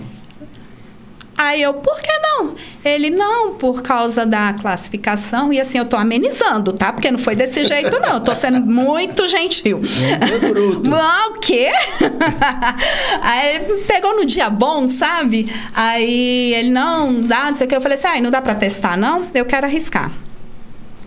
Aí 1.36 1.62
eu, 1.62 1.74
por 1.74 2.00
que 2.00 2.10
não? 2.20 2.54
Ele, 2.84 3.10
não, 3.10 3.54
por 3.54 3.82
causa 3.82 4.24
da 4.24 4.52
classificação. 4.52 5.52
E 5.52 5.60
assim, 5.60 5.78
eu 5.78 5.84
tô 5.84 5.96
amenizando, 5.96 6.72
tá? 6.72 6.92
Porque 6.92 7.10
não 7.10 7.18
foi 7.18 7.34
desse 7.34 7.64
jeito, 7.64 7.98
não. 8.00 8.14
Eu 8.14 8.20
tô 8.20 8.34
sendo 8.34 8.60
muito 8.64 9.26
gentil. 9.26 9.78
Muito 9.78 10.48
bruto. 10.54 10.88
Não, 10.88 11.32
o 11.34 11.38
quê? 11.40 11.70
Aí 13.22 13.60
pegou 13.86 14.16
no 14.16 14.24
dia 14.24 14.48
bom, 14.50 14.88
sabe? 14.88 15.50
Aí 15.74 16.54
ele, 16.54 16.70
não, 16.70 17.22
dá, 17.22 17.46
não 17.46 17.54
sei 17.54 17.66
o 17.66 17.68
que. 17.70 17.76
Eu 17.76 17.80
falei 17.80 17.96
assim, 17.96 18.06
ah, 18.08 18.20
não 18.20 18.30
dá 18.30 18.40
pra 18.40 18.54
testar, 18.54 18.96
não? 18.96 19.26
Eu 19.34 19.44
quero 19.44 19.66
arriscar. 19.66 20.12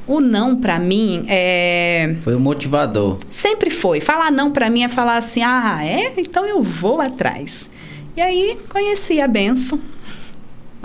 O 0.07 0.21
não 0.21 0.55
para 0.55 0.79
mim 0.79 1.25
é 1.27 2.15
Foi 2.23 2.33
o 2.33 2.39
motivador. 2.39 3.17
sempre 3.29 3.69
foi. 3.69 3.99
Falar 3.99 4.31
não 4.31 4.51
para 4.51 4.69
mim 4.69 4.83
é 4.83 4.87
falar 4.87 5.17
assim: 5.17 5.41
"Ah, 5.43 5.79
é? 5.85 6.13
Então 6.15 6.45
eu 6.45 6.61
vou 6.63 7.01
atrás". 7.01 7.69
E 8.15 8.21
aí 8.21 8.57
conheci 8.69 9.19
a 9.19 9.27
benção. 9.27 9.77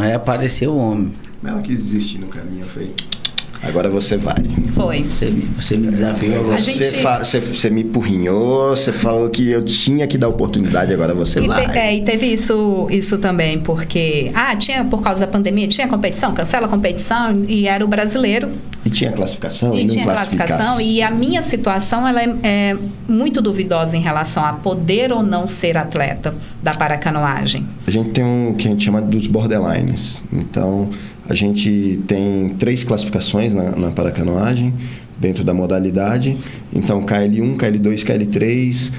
Aí 0.02 0.12
apareceu 0.12 0.72
o 0.72 0.78
homem. 0.78 1.14
Ela 1.44 1.62
quis 1.62 1.78
desistir 1.78 2.18
no 2.18 2.26
caminho, 2.26 2.66
foi. 2.66 2.92
Agora 3.62 3.88
você 3.88 4.16
vai. 4.16 4.34
Foi. 4.74 5.02
Você, 5.04 5.26
me- 5.26 5.48
você 5.60 5.76
me 5.76 5.86
desafiou. 5.88 6.42
Você, 6.44 6.72
gente- 6.90 7.00
fa- 7.02 7.22
você, 7.24 7.38
você 7.40 7.70
me 7.70 7.82
empurrinhou, 7.82 8.70
você 8.70 8.92
falou 8.92 9.30
que 9.30 9.50
eu 9.50 9.62
tinha 9.62 10.06
que 10.06 10.18
dar 10.18 10.28
oportunidade, 10.28 10.92
agora 10.92 11.14
você 11.14 11.40
E, 11.40 11.46
vai. 11.46 11.66
te- 11.70 11.78
é, 11.78 11.94
e 11.96 12.02
teve 12.02 12.26
isso, 12.26 12.88
isso 12.90 13.18
também, 13.18 13.58
porque. 13.60 14.30
Ah, 14.34 14.56
tinha, 14.56 14.84
por 14.84 15.00
causa 15.00 15.20
da 15.20 15.26
pandemia, 15.28 15.68
tinha 15.68 15.86
competição, 15.86 16.34
cancela 16.34 16.66
a 16.66 16.68
competição, 16.68 17.42
e 17.46 17.66
era 17.68 17.84
o 17.84 17.88
brasileiro. 17.88 18.48
E 18.84 18.90
tinha 18.90 19.12
classificação, 19.12 19.76
E 19.78 19.82
não 19.84 19.94
tinha 19.94 20.04
classificação. 20.04 20.80
E 20.80 21.00
a 21.00 21.10
minha 21.12 21.40
situação 21.40 22.06
ela 22.08 22.20
é, 22.20 22.34
é 22.42 22.76
muito 23.08 23.40
duvidosa 23.40 23.96
em 23.96 24.00
relação 24.00 24.44
a 24.44 24.54
poder 24.54 25.12
ou 25.12 25.22
não 25.22 25.46
ser 25.46 25.78
atleta 25.78 26.34
da 26.60 26.72
paracanoagem. 26.72 27.64
A 27.86 27.90
gente 27.92 28.10
tem 28.10 28.24
um 28.24 28.54
que 28.54 28.66
a 28.66 28.70
gente 28.72 28.82
chama 28.84 29.00
dos 29.00 29.28
borderlines. 29.28 30.20
Então, 30.32 30.90
a 31.32 31.34
gente 31.34 31.98
tem 32.06 32.50
três 32.58 32.84
classificações 32.84 33.54
na, 33.54 33.74
na 33.74 33.90
paracanoagem, 33.90 34.74
dentro 35.18 35.42
da 35.42 35.54
modalidade. 35.54 36.36
Então, 36.70 37.00
KL1, 37.06 37.56
KL2, 37.56 38.04
KL3. 38.04 38.92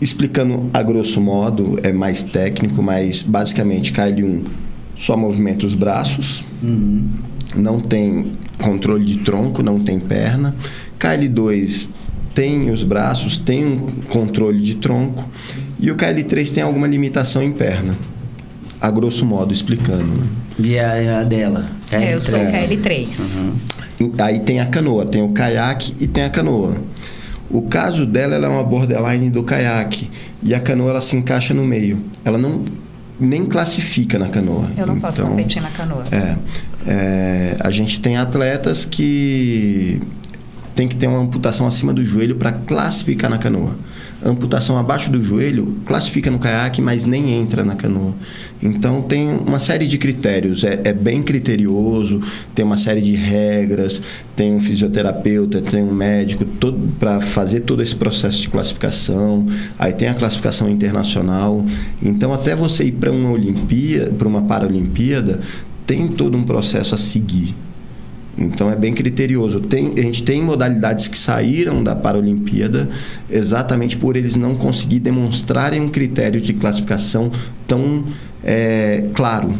Explicando 0.00 0.68
a 0.74 0.82
grosso 0.82 1.20
modo, 1.20 1.78
é 1.82 1.92
mais 1.92 2.22
técnico, 2.22 2.82
mas 2.82 3.22
basicamente 3.22 3.92
KL1 3.92 4.42
só 4.96 5.16
movimenta 5.16 5.64
os 5.64 5.74
braços, 5.76 6.44
Uhum. 6.60 7.08
não 7.56 7.78
tem 7.80 8.32
controle 8.60 9.04
de 9.04 9.18
tronco, 9.18 9.62
não 9.62 9.78
tem 9.78 10.00
perna. 10.00 10.56
KL2 10.98 11.88
tem 12.34 12.68
os 12.70 12.82
braços, 12.82 13.38
tem 13.38 13.64
um 13.64 13.78
controle 14.08 14.60
de 14.60 14.74
tronco. 14.74 15.28
E 15.78 15.88
o 15.90 15.94
KL3 15.96 16.52
tem 16.52 16.64
alguma 16.64 16.88
limitação 16.88 17.42
em 17.44 17.52
perna. 17.52 17.96
A 18.80 18.90
grosso 18.90 19.24
modo, 19.24 19.52
explicando. 19.52 20.04
né? 20.04 20.26
E 20.58 20.78
a, 20.78 21.20
a 21.20 21.24
dela? 21.24 21.66
É, 21.90 22.14
eu 22.14 22.20
sou 22.20 22.38
É. 22.38 22.66
KL3. 22.66 23.42
Uhum. 24.00 24.12
Aí 24.20 24.40
tem 24.40 24.60
a 24.60 24.66
canoa, 24.66 25.04
tem 25.04 25.22
o 25.22 25.30
caiaque 25.30 25.96
e 25.98 26.06
tem 26.06 26.22
a 26.24 26.30
canoa. 26.30 26.76
O 27.50 27.62
caso 27.62 28.04
dela, 28.06 28.34
ela 28.34 28.46
é 28.46 28.50
uma 28.50 28.62
borderline 28.62 29.30
do 29.30 29.42
caiaque. 29.42 30.10
E 30.42 30.54
a 30.54 30.60
canoa, 30.60 30.90
ela 30.90 31.00
se 31.00 31.16
encaixa 31.16 31.52
no 31.54 31.64
meio. 31.64 32.00
Ela 32.24 32.38
não 32.38 32.64
nem 33.18 33.44
classifica 33.46 34.18
na 34.18 34.28
canoa. 34.28 34.70
Eu 34.76 34.86
não 34.86 35.00
posso 35.00 35.20
Então, 35.22 35.30
competir 35.30 35.60
na 35.62 35.70
canoa. 35.70 36.04
É, 36.12 36.36
é, 36.86 37.56
a 37.58 37.70
gente 37.70 38.00
tem 38.00 38.16
atletas 38.16 38.84
que 38.84 40.00
tem 40.76 40.86
que 40.86 40.94
ter 40.94 41.08
uma 41.08 41.18
amputação 41.18 41.66
acima 41.66 41.92
do 41.92 42.04
joelho 42.04 42.36
para 42.36 42.52
classificar 42.52 43.28
na 43.28 43.38
canoa. 43.38 43.76
Amputação 44.24 44.76
abaixo 44.76 45.10
do 45.10 45.22
joelho 45.22 45.78
classifica 45.86 46.28
no 46.28 46.40
caiaque, 46.40 46.82
mas 46.82 47.04
nem 47.04 47.40
entra 47.40 47.64
na 47.64 47.76
canoa. 47.76 48.14
Então 48.60 49.00
tem 49.00 49.28
uma 49.30 49.60
série 49.60 49.86
de 49.86 49.96
critérios, 49.96 50.64
é, 50.64 50.80
é 50.82 50.92
bem 50.92 51.22
criterioso, 51.22 52.20
tem 52.52 52.64
uma 52.64 52.76
série 52.76 53.00
de 53.00 53.14
regras, 53.14 54.02
tem 54.34 54.52
um 54.52 54.58
fisioterapeuta, 54.58 55.62
tem 55.62 55.82
um 55.82 55.94
médico 55.94 56.44
para 56.98 57.20
fazer 57.20 57.60
todo 57.60 57.80
esse 57.80 57.94
processo 57.94 58.42
de 58.42 58.48
classificação. 58.48 59.46
Aí 59.78 59.92
tem 59.92 60.08
a 60.08 60.14
classificação 60.14 60.68
internacional. 60.68 61.64
Então 62.02 62.32
até 62.32 62.56
você 62.56 62.84
ir 62.84 62.92
para 62.92 63.12
uma 63.12 63.30
Olimpíada, 63.30 64.10
para 64.10 64.26
uma 64.26 64.42
Paralimpíada, 64.42 65.38
tem 65.86 66.08
todo 66.08 66.36
um 66.36 66.42
processo 66.42 66.94
a 66.94 66.98
seguir. 66.98 67.54
Então 68.38 68.70
é 68.70 68.76
bem 68.76 68.94
criterioso. 68.94 69.60
Tem, 69.60 69.92
a 69.98 70.00
gente 70.02 70.22
tem 70.22 70.40
modalidades 70.42 71.08
que 71.08 71.18
saíram 71.18 71.82
da 71.82 71.96
Paralimpíada 71.96 72.88
exatamente 73.28 73.96
por 73.96 74.14
eles 74.16 74.36
não 74.36 74.54
conseguir 74.54 75.00
demonstrarem 75.00 75.80
um 75.80 75.88
critério 75.88 76.40
de 76.40 76.52
classificação 76.52 77.30
tão 77.66 78.04
é, 78.44 79.06
claro. 79.12 79.52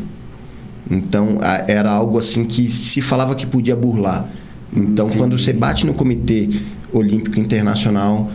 Então 0.91 1.39
a- 1.43 1.65
era 1.67 1.91
algo 1.91 2.19
assim 2.19 2.45
que 2.45 2.71
se 2.71 3.03
falava 3.03 3.35
que 3.35 3.47
podia 3.47 3.75
burlar. 3.75 4.27
Então 4.75 5.09
quando 5.11 5.37
você 5.37 5.53
bate 5.53 5.85
no 5.85 5.93
Comitê 5.95 6.49
Olímpico 6.93 7.39
Internacional, 7.41 8.31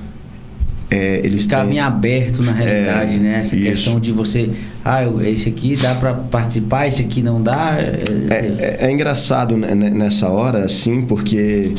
é, 0.94 1.22
eles 1.24 1.44
Ficar 1.44 1.66
têm- 1.66 1.80
aberto 1.80 2.44
na 2.44 2.52
realidade, 2.52 3.16
É, 3.16 3.18
né? 3.18 3.40
Essa 3.40 3.56
isso. 3.56 3.66
questão 3.66 4.00
de 4.00 4.12
você. 4.12 4.50
Ah, 4.86 5.02
esse 5.26 5.50
aqui 5.50 5.76
dá 5.76 5.96
pra 5.96 6.14
participar, 6.14 6.88
esse 6.88 7.02
aqui 7.02 7.22
não 7.22 7.42
dá. 7.42 7.78
é- 7.80 8.04
É, 8.30 8.36
é- 8.36 8.88
é 8.88 8.92
engraçado 8.92 9.58
né, 9.58 9.74
né, 9.74 9.90
nessa 9.90 10.30
hora, 10.30 10.60
assim, 10.66 11.02
porque 11.02 11.74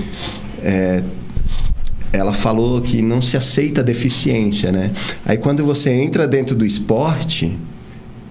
é, 0.63 1.03
ela 2.13 2.33
falou 2.33 2.81
que 2.81 3.03
não 3.03 3.21
se 3.21 3.37
aceita 3.37 3.83
deficiência, 3.83 4.71
né? 4.73 4.91
Aí 5.25 5.37
quando 5.37 5.65
você 5.65 5.91
entra 5.93 6.27
dentro 6.27 6.55
do 6.57 6.65
esporte, 6.65 7.57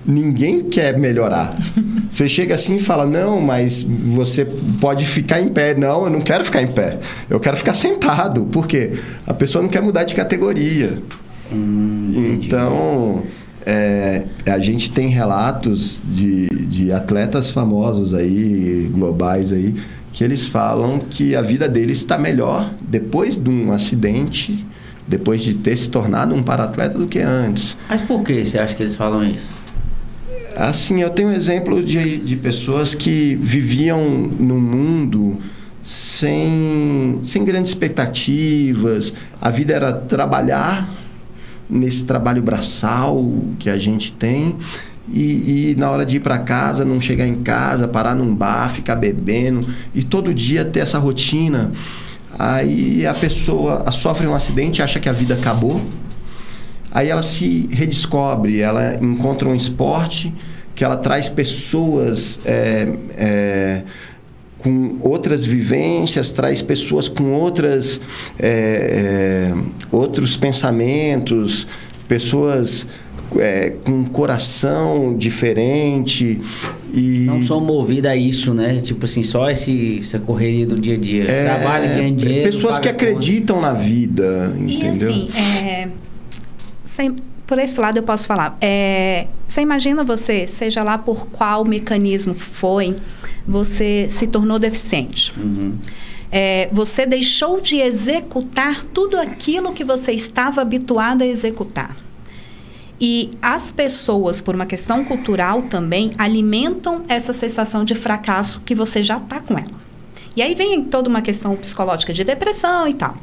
ninguém 0.05 0.63
quer 0.63 0.97
melhorar. 0.97 1.55
Você 2.09 2.27
chega 2.27 2.55
assim 2.55 2.75
e 2.75 2.79
fala, 2.79 3.05
não, 3.05 3.41
mas 3.41 3.81
você 3.81 4.45
pode 4.79 5.03
ficar 5.03 5.41
em 5.41 5.47
pé. 5.47 5.73
Não, 5.73 6.03
eu 6.03 6.11
não 6.11 6.21
quero 6.21 6.43
ficar 6.43 6.61
em 6.61 6.67
pé. 6.67 6.99
Eu 7.27 7.39
quero 7.39 7.57
ficar 7.57 7.73
sentado. 7.73 8.45
Por 8.45 8.67
quê? 8.67 8.91
A 9.25 9.33
pessoa 9.33 9.63
não 9.63 9.69
quer 9.69 9.81
mudar 9.81 10.03
de 10.03 10.13
categoria. 10.13 11.01
Hum. 11.51 12.11
Então, 12.13 13.23
é, 13.65 14.25
a 14.45 14.59
gente 14.59 14.91
tem 14.91 15.07
relatos 15.07 15.99
de, 16.05 16.47
de 16.49 16.91
atletas 16.91 17.49
famosos 17.49 18.13
aí, 18.13 18.89
globais 18.93 19.51
aí, 19.51 19.73
que 20.11 20.23
eles 20.23 20.45
falam 20.45 20.99
que 20.99 21.35
a 21.35 21.41
vida 21.41 21.67
deles 21.67 21.97
está 21.97 22.17
melhor 22.17 22.71
depois 22.81 23.35
de 23.35 23.49
um 23.49 23.71
acidente, 23.71 24.65
depois 25.07 25.41
de 25.41 25.55
ter 25.55 25.75
se 25.75 25.89
tornado 25.89 26.35
um 26.35 26.43
paratleta 26.43 26.97
do 26.97 27.07
que 27.07 27.19
antes. 27.19 27.77
Mas 27.89 28.01
por 28.01 28.23
que 28.23 28.45
você 28.45 28.59
acha 28.59 28.75
que 28.75 28.83
eles 28.83 28.95
falam 28.95 29.23
isso? 29.23 29.62
Assim, 30.55 31.01
eu 31.01 31.09
tenho 31.09 31.29
um 31.29 31.33
exemplo 31.33 31.83
de, 31.83 32.17
de 32.17 32.35
pessoas 32.35 32.93
que 32.93 33.35
viviam 33.41 34.01
num 34.03 34.59
mundo 34.59 35.39
sem, 35.81 37.19
sem 37.23 37.43
grandes 37.43 37.71
expectativas. 37.71 39.13
A 39.41 39.49
vida 39.49 39.73
era 39.73 39.91
trabalhar 39.91 40.89
nesse 41.69 42.03
trabalho 42.03 42.41
braçal 42.41 43.23
que 43.59 43.69
a 43.69 43.77
gente 43.77 44.11
tem. 44.11 44.55
E, 45.11 45.71
e 45.71 45.75
na 45.77 45.91
hora 45.91 46.05
de 46.05 46.17
ir 46.17 46.19
para 46.21 46.37
casa, 46.37 46.85
não 46.85 47.01
chegar 47.01 47.27
em 47.27 47.43
casa, 47.43 47.87
parar 47.87 48.15
num 48.15 48.33
bar, 48.33 48.69
ficar 48.69 48.95
bebendo 48.95 49.67
e 49.93 50.03
todo 50.03 50.33
dia 50.33 50.63
ter 50.63 50.79
essa 50.79 50.97
rotina. 50.97 51.71
Aí 52.39 53.05
a 53.05 53.13
pessoa 53.13 53.91
sofre 53.91 54.25
um 54.25 54.33
acidente, 54.33 54.81
acha 54.81 54.99
que 54.99 55.09
a 55.09 55.13
vida 55.13 55.33
acabou. 55.35 55.81
Aí 56.93 57.09
ela 57.09 57.23
se 57.23 57.67
redescobre, 57.71 58.61
ela 58.61 58.95
encontra 59.01 59.49
um 59.49 59.55
esporte 59.55 60.31
que 60.75 60.83
ela 60.83 60.95
traz 60.95 61.27
pessoas 61.27 62.39
é, 62.45 62.87
é, 63.17 63.81
com 64.59 64.97
outras 65.01 65.43
vivências, 65.45 66.29
traz 66.31 66.61
pessoas 66.61 67.07
com 67.09 67.31
outras, 67.33 67.99
é, 68.39 69.51
é, 69.51 69.55
outros 69.91 70.37
pensamentos, 70.37 71.65
pessoas 72.07 72.87
é, 73.37 73.71
com 73.83 73.91
um 73.91 74.05
coração 74.05 75.15
diferente. 75.17 76.39
E 76.93 77.25
Não 77.25 77.43
são 77.45 77.59
movidas 77.59 78.11
a 78.11 78.15
isso, 78.15 78.53
né? 78.53 78.79
Tipo 78.79 79.05
assim, 79.05 79.23
só 79.23 79.49
esse, 79.49 79.97
essa 79.99 80.19
correria 80.19 80.67
do 80.67 80.75
dia 80.79 80.93
a 80.95 80.97
dia. 80.99 81.23
é, 81.23 81.43
Trabalha, 81.45 81.87
ganha 81.95 82.11
dinheiro. 82.13 82.51
Pessoas 82.51 82.77
que 82.77 82.87
paga 82.87 82.93
conta. 82.99 83.11
acreditam 83.11 83.59
na 83.59 83.73
vida, 83.73 84.53
E 84.65 84.75
entendeu? 84.75 85.09
assim, 85.09 85.29
é, 85.35 85.87
sem- 86.93 87.15
por 87.47 87.57
esse 87.57 87.79
lado 87.79 87.97
eu 87.97 88.03
posso 88.03 88.27
falar. 88.27 88.55
É, 88.61 89.27
você 89.47 89.61
imagina 89.61 90.03
você, 90.03 90.45
seja 90.47 90.83
lá 90.83 90.97
por 90.97 91.27
qual 91.27 91.65
mecanismo 91.65 92.33
foi, 92.33 92.95
você 93.47 94.07
se 94.09 94.27
tornou 94.27 94.59
deficiente. 94.59 95.33
Uhum. 95.37 95.73
É, 96.31 96.69
você 96.71 97.05
deixou 97.05 97.59
de 97.59 97.77
executar 97.77 98.85
tudo 98.85 99.17
aquilo 99.19 99.73
que 99.73 99.83
você 99.83 100.11
estava 100.11 100.61
habituado 100.61 101.23
a 101.23 101.25
executar. 101.25 101.97
E 102.99 103.31
as 103.41 103.71
pessoas, 103.71 104.39
por 104.39 104.55
uma 104.55 104.65
questão 104.65 105.03
cultural 105.03 105.63
também, 105.63 106.11
alimentam 106.17 107.03
essa 107.07 107.33
sensação 107.33 107.83
de 107.83 107.95
fracasso 107.95 108.61
que 108.61 108.73
você 108.73 109.03
já 109.03 109.17
está 109.17 109.39
com 109.39 109.57
ela. 109.57 109.82
E 110.35 110.41
aí 110.41 110.55
vem 110.55 110.83
toda 110.83 111.07
uma 111.09 111.21
questão 111.21 111.55
psicológica 111.55 112.11
de 112.11 112.23
depressão 112.23 112.87
e 112.87 112.93
tal. 112.93 113.15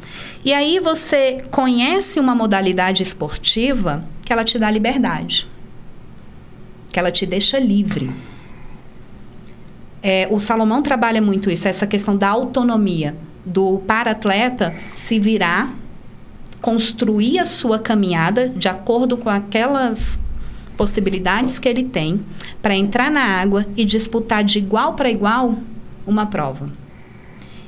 E 0.45 0.52
aí 0.52 0.79
você 0.79 1.43
conhece 1.50 2.21
uma 2.21 2.35
modalidade 2.35 3.02
esportiva 3.02 4.05
que 4.25 4.33
ela 4.33 4.45
te 4.45 4.59
dá 4.59 4.71
liberdade, 4.71 5.49
que 6.93 6.99
ela 6.99 7.11
te 7.11 7.26
deixa 7.26 7.59
livre. 7.59 8.11
É, 10.02 10.29
o 10.31 10.38
Salomão 10.38 10.81
trabalha 10.81 11.21
muito 11.21 11.50
isso, 11.50 11.67
essa 11.67 11.87
questão 11.87 12.17
da 12.17 12.29
autonomia, 12.29 13.17
do 13.45 13.79
para-atleta 13.87 14.75
se 14.95 15.19
virar, 15.19 15.75
construir 16.61 17.38
a 17.38 17.47
sua 17.47 17.79
caminhada 17.79 18.49
de 18.49 18.69
acordo 18.69 19.17
com 19.17 19.29
aquelas 19.29 20.21
possibilidades 20.76 21.59
que 21.59 21.69
ele 21.69 21.83
tem 21.83 22.25
para 22.62 22.75
entrar 22.75 23.11
na 23.11 23.23
água 23.23 23.67
e 23.76 23.85
disputar 23.85 24.45
de 24.45 24.59
igual 24.59 24.95
para 24.95 25.11
igual 25.11 25.57
uma 26.07 26.25
prova. 26.26 26.71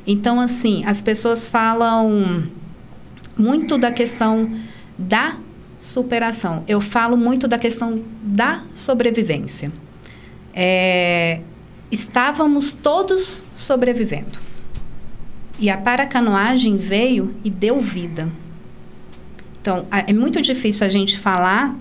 Então, 0.06 0.40
assim, 0.40 0.84
as 0.84 1.00
pessoas 1.00 1.48
falam 1.48 2.44
muito 3.36 3.78
da 3.78 3.92
questão 3.92 4.50
da 4.98 5.36
superação. 5.80 6.64
Eu 6.66 6.80
falo 6.80 7.16
muito 7.16 7.46
da 7.48 7.58
questão 7.58 8.02
da 8.22 8.62
sobrevivência. 8.74 9.72
É, 10.54 11.40
estávamos 11.90 12.72
todos 12.72 13.44
sobrevivendo. 13.54 14.38
E 15.58 15.70
a 15.70 15.76
paracanoagem 15.76 16.76
veio 16.76 17.34
e 17.44 17.50
deu 17.50 17.80
vida. 17.80 18.28
Então, 19.60 19.86
é 19.90 20.12
muito 20.12 20.40
difícil 20.40 20.86
a 20.86 20.90
gente 20.90 21.18
falar 21.18 21.76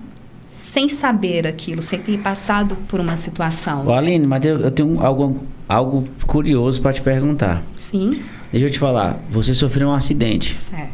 sem 0.52 0.86
saber 0.86 1.46
aquilo, 1.46 1.80
sem 1.80 1.98
ter 1.98 2.18
passado 2.18 2.76
por 2.86 3.00
uma 3.00 3.16
situação. 3.16 3.86
Ô, 3.86 3.92
Aline, 3.92 4.26
mas 4.26 4.44
eu, 4.44 4.60
eu 4.60 4.70
tenho 4.70 5.00
algo, 5.00 5.42
algo 5.66 6.06
curioso 6.26 6.80
para 6.80 6.92
te 6.92 7.00
perguntar. 7.00 7.62
Sim. 7.74 8.20
Deixa 8.52 8.66
eu 8.66 8.70
te 8.70 8.78
falar. 8.78 9.18
Você 9.30 9.54
sofreu 9.54 9.88
um 9.88 9.94
acidente. 9.94 10.56
Certo. 10.58 10.92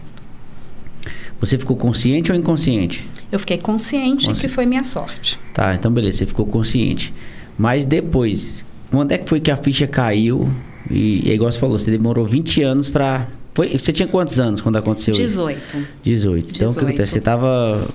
Você 1.41 1.59
ficou 1.59 1.77
consciente 1.77 2.31
ou 2.31 2.39
inconsciente? 2.39 3.07
Eu 3.31 3.39
fiquei 3.39 3.59
consciente 3.59 4.27
Consci... 4.27 4.41
que 4.41 4.49
foi 4.49 4.65
minha 4.65 4.85
sorte. 4.85 5.39
Tá, 5.53 5.75
então 5.75 5.93
beleza, 5.93 6.19
você 6.19 6.27
ficou 6.27 6.47
consciente. 6.47 7.13
Mas 7.57 7.85
depois, 7.85 8.65
quando 8.91 9.13
é 9.13 9.19
que 9.19 9.29
foi 9.29 9.41
que 9.41 9.51
a 9.51 9.57
ficha 9.57 9.87
caiu? 9.87 10.49
E, 10.91 11.31
é 11.31 11.35
igual 11.35 11.51
você 11.51 11.59
falou, 11.59 11.79
você 11.79 11.91
demorou 11.91 12.25
20 12.27 12.63
anos 12.63 12.89
para 12.89 13.27
foi, 13.59 13.77
você 13.77 13.93
tinha 13.93 14.07
quantos 14.07 14.39
anos 14.39 14.61
quando 14.61 14.77
aconteceu 14.77 15.13
18. 15.13 15.59
isso? 15.59 15.87
18. 16.05 16.55
Então, 16.55 16.71
o 16.71 16.75
que 16.75 16.79
acontece? 16.79 17.11
Você 17.15 17.19
estava 17.19 17.89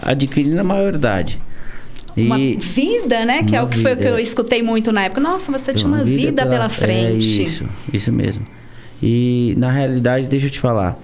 adquirindo 0.00 0.60
a 0.60 0.62
maioridade. 0.62 1.42
E 2.16 2.22
uma 2.22 2.38
vida, 2.38 3.24
né? 3.24 3.42
Que 3.42 3.56
é 3.56 3.60
o 3.60 3.66
que 3.66 3.78
vida, 3.78 3.88
foi 3.88 3.98
o 3.98 4.00
que 4.00 4.06
eu 4.06 4.16
escutei 4.16 4.62
muito 4.62 4.92
na 4.92 5.06
época. 5.06 5.20
Nossa, 5.20 5.50
você 5.50 5.74
tinha 5.74 5.88
uma, 5.88 5.96
uma 5.96 6.04
vida, 6.04 6.20
vida 6.20 6.42
pela, 6.44 6.54
pela 6.54 6.68
frente. 6.68 7.40
É 7.40 7.42
isso, 7.42 7.64
isso 7.92 8.12
mesmo. 8.12 8.46
E 9.02 9.54
na 9.58 9.72
realidade, 9.72 10.28
deixa 10.28 10.46
eu 10.46 10.50
te 10.50 10.60
falar. 10.60 10.96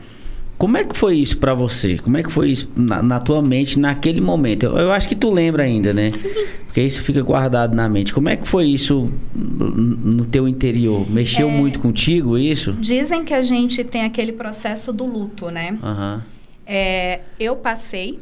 Como 0.57 0.77
é 0.77 0.85
que 0.85 0.97
foi 0.97 1.17
isso 1.17 1.39
para 1.39 1.53
você? 1.53 1.99
Como 1.99 2.17
é 2.17 2.23
que 2.23 2.31
foi 2.31 2.51
isso 2.51 2.71
na, 2.77 3.03
na 3.03 3.19
tua 3.19 3.43
mente 3.43 3.79
naquele 3.79 4.21
momento? 4.21 4.67
Eu, 4.67 4.77
eu, 4.77 4.93
acho 4.93 5.09
que 5.09 5.17
tu 5.17 5.31
lembra 5.31 5.65
ainda, 5.65 5.93
né? 5.93 6.13
Sim. 6.13 6.29
Porque 6.67 6.81
isso 6.81 7.03
fica 7.03 7.21
guardado 7.23 7.75
na 7.75 7.89
mente. 7.89 8.15
Como 8.15 8.29
é 8.29 8.37
que 8.37 8.47
foi 8.47 8.67
isso 8.67 9.11
no 9.35 10.25
teu 10.25 10.47
interior? 10.47 11.11
Mexeu 11.11 11.49
é, 11.49 11.51
muito 11.51 11.81
contigo 11.81 12.39
isso? 12.39 12.73
Dizem 12.75 13.25
que 13.25 13.35
a 13.35 13.43
gente 13.43 13.83
tem 13.83 14.05
aquele 14.05 14.33
processo 14.33 14.93
do 14.93 15.05
luto, 15.05 15.51
né? 15.51 15.77
Uhum. 15.83 16.23
É, 16.67 17.21
eu 17.39 17.57
passei 17.57 18.21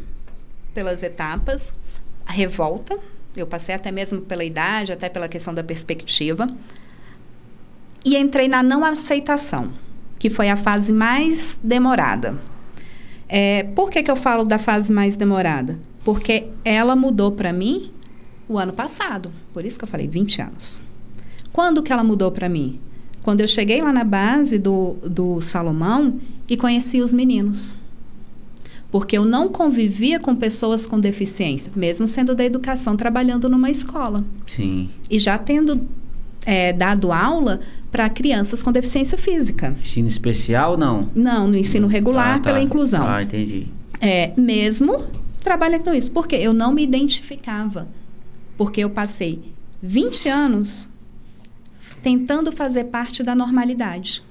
pelas 0.73 1.03
etapas, 1.03 1.75
a 2.27 2.33
revolta, 2.33 2.99
eu 3.37 3.47
passei 3.47 3.75
até 3.75 3.93
mesmo 3.93 4.23
pela 4.23 4.43
idade, 4.43 4.91
até 4.91 5.09
pela 5.09 5.29
questão 5.29 5.53
da 5.53 5.63
perspectiva, 5.63 6.49
e 8.05 8.17
entrei 8.17 8.49
na 8.49 8.63
não 8.63 8.85
aceitação 8.85 9.71
que 10.23 10.31
foi 10.31 10.49
a 10.49 10.57
fase 10.57 10.93
mais 10.93 11.59
demorada. 11.65 12.41
É, 13.29 13.65
por 13.75 13.91
que, 13.91 14.05
que 14.05 14.11
eu 14.11 14.15
falo 14.15 14.45
da 14.45 14.57
fase 14.57 14.93
mais 14.93 15.17
demorada? 15.17 15.81
Porque 16.05 16.47
ela 16.65 16.95
mudou 16.95 17.33
para 17.33 17.53
mim 17.53 17.91
o 18.49 18.57
ano 18.57 18.73
passado. 18.73 19.33
Por 19.53 19.65
isso 19.65 19.77
que 19.77 19.85
eu 19.85 19.89
falei 19.89 20.07
20 20.07 20.43
anos. 20.43 20.81
Quando 21.53 21.83
que 21.83 21.93
ela 21.93 22.05
mudou 22.05 22.31
para 22.31 22.49
mim? 22.49 22.79
Quando 23.25 23.41
eu 23.41 23.49
cheguei 23.49 23.83
lá 23.83 23.93
na 23.93 24.05
base 24.05 24.61
do, 24.61 24.93
do 25.03 25.41
Salomão 25.41 26.21
e 26.49 26.57
conheci 26.57 27.01
os 27.01 27.13
meninos. 27.13 27.75
Porque 28.93 29.19
eu 29.19 29.25
não 29.25 29.49
convivia 29.49 30.21
com 30.21 30.37
pessoas 30.37 30.87
com 30.87 31.01
deficiência, 31.01 31.73
mesmo 31.75 32.07
sendo 32.07 32.33
da 32.33 32.45
educação, 32.45 32.97
trabalhando 32.97 33.49
numa 33.49 33.73
escola. 33.73 34.25
Sim. 34.47 34.89
E 35.11 35.19
já 35.19 35.37
tendo 35.37 35.85
é, 36.45 36.73
dado 36.73 37.13
aula 37.13 37.61
para 37.91 38.09
crianças 38.09 38.63
com 38.63 38.73
deficiência 38.73 39.19
física. 39.19 39.77
Ensino 39.81 40.09
especial, 40.09 40.77
não? 40.77 41.11
Não, 41.15 41.47
no 41.47 41.57
ensino 41.57 41.87
regular, 41.87 42.37
ah, 42.37 42.41
tá. 42.41 42.51
pela 42.51 42.61
inclusão. 42.61 43.07
Ah, 43.07 43.23
entendi. 43.23 43.69
É, 44.01 44.33
mesmo 44.37 45.05
trabalhando 45.43 45.85
com 45.85 45.93
isso. 45.93 46.11
Porque 46.11 46.37
eu 46.37 46.53
não 46.53 46.73
me 46.73 46.83
identificava. 46.83 47.87
Porque 48.57 48.81
eu 48.83 48.91
passei 48.91 49.53
20 49.83 50.29
anos 50.29 50.91
tentando 52.03 52.51
fazer 52.51 52.85
parte 52.85 53.23
da 53.23 53.35
normalidade. 53.35 54.23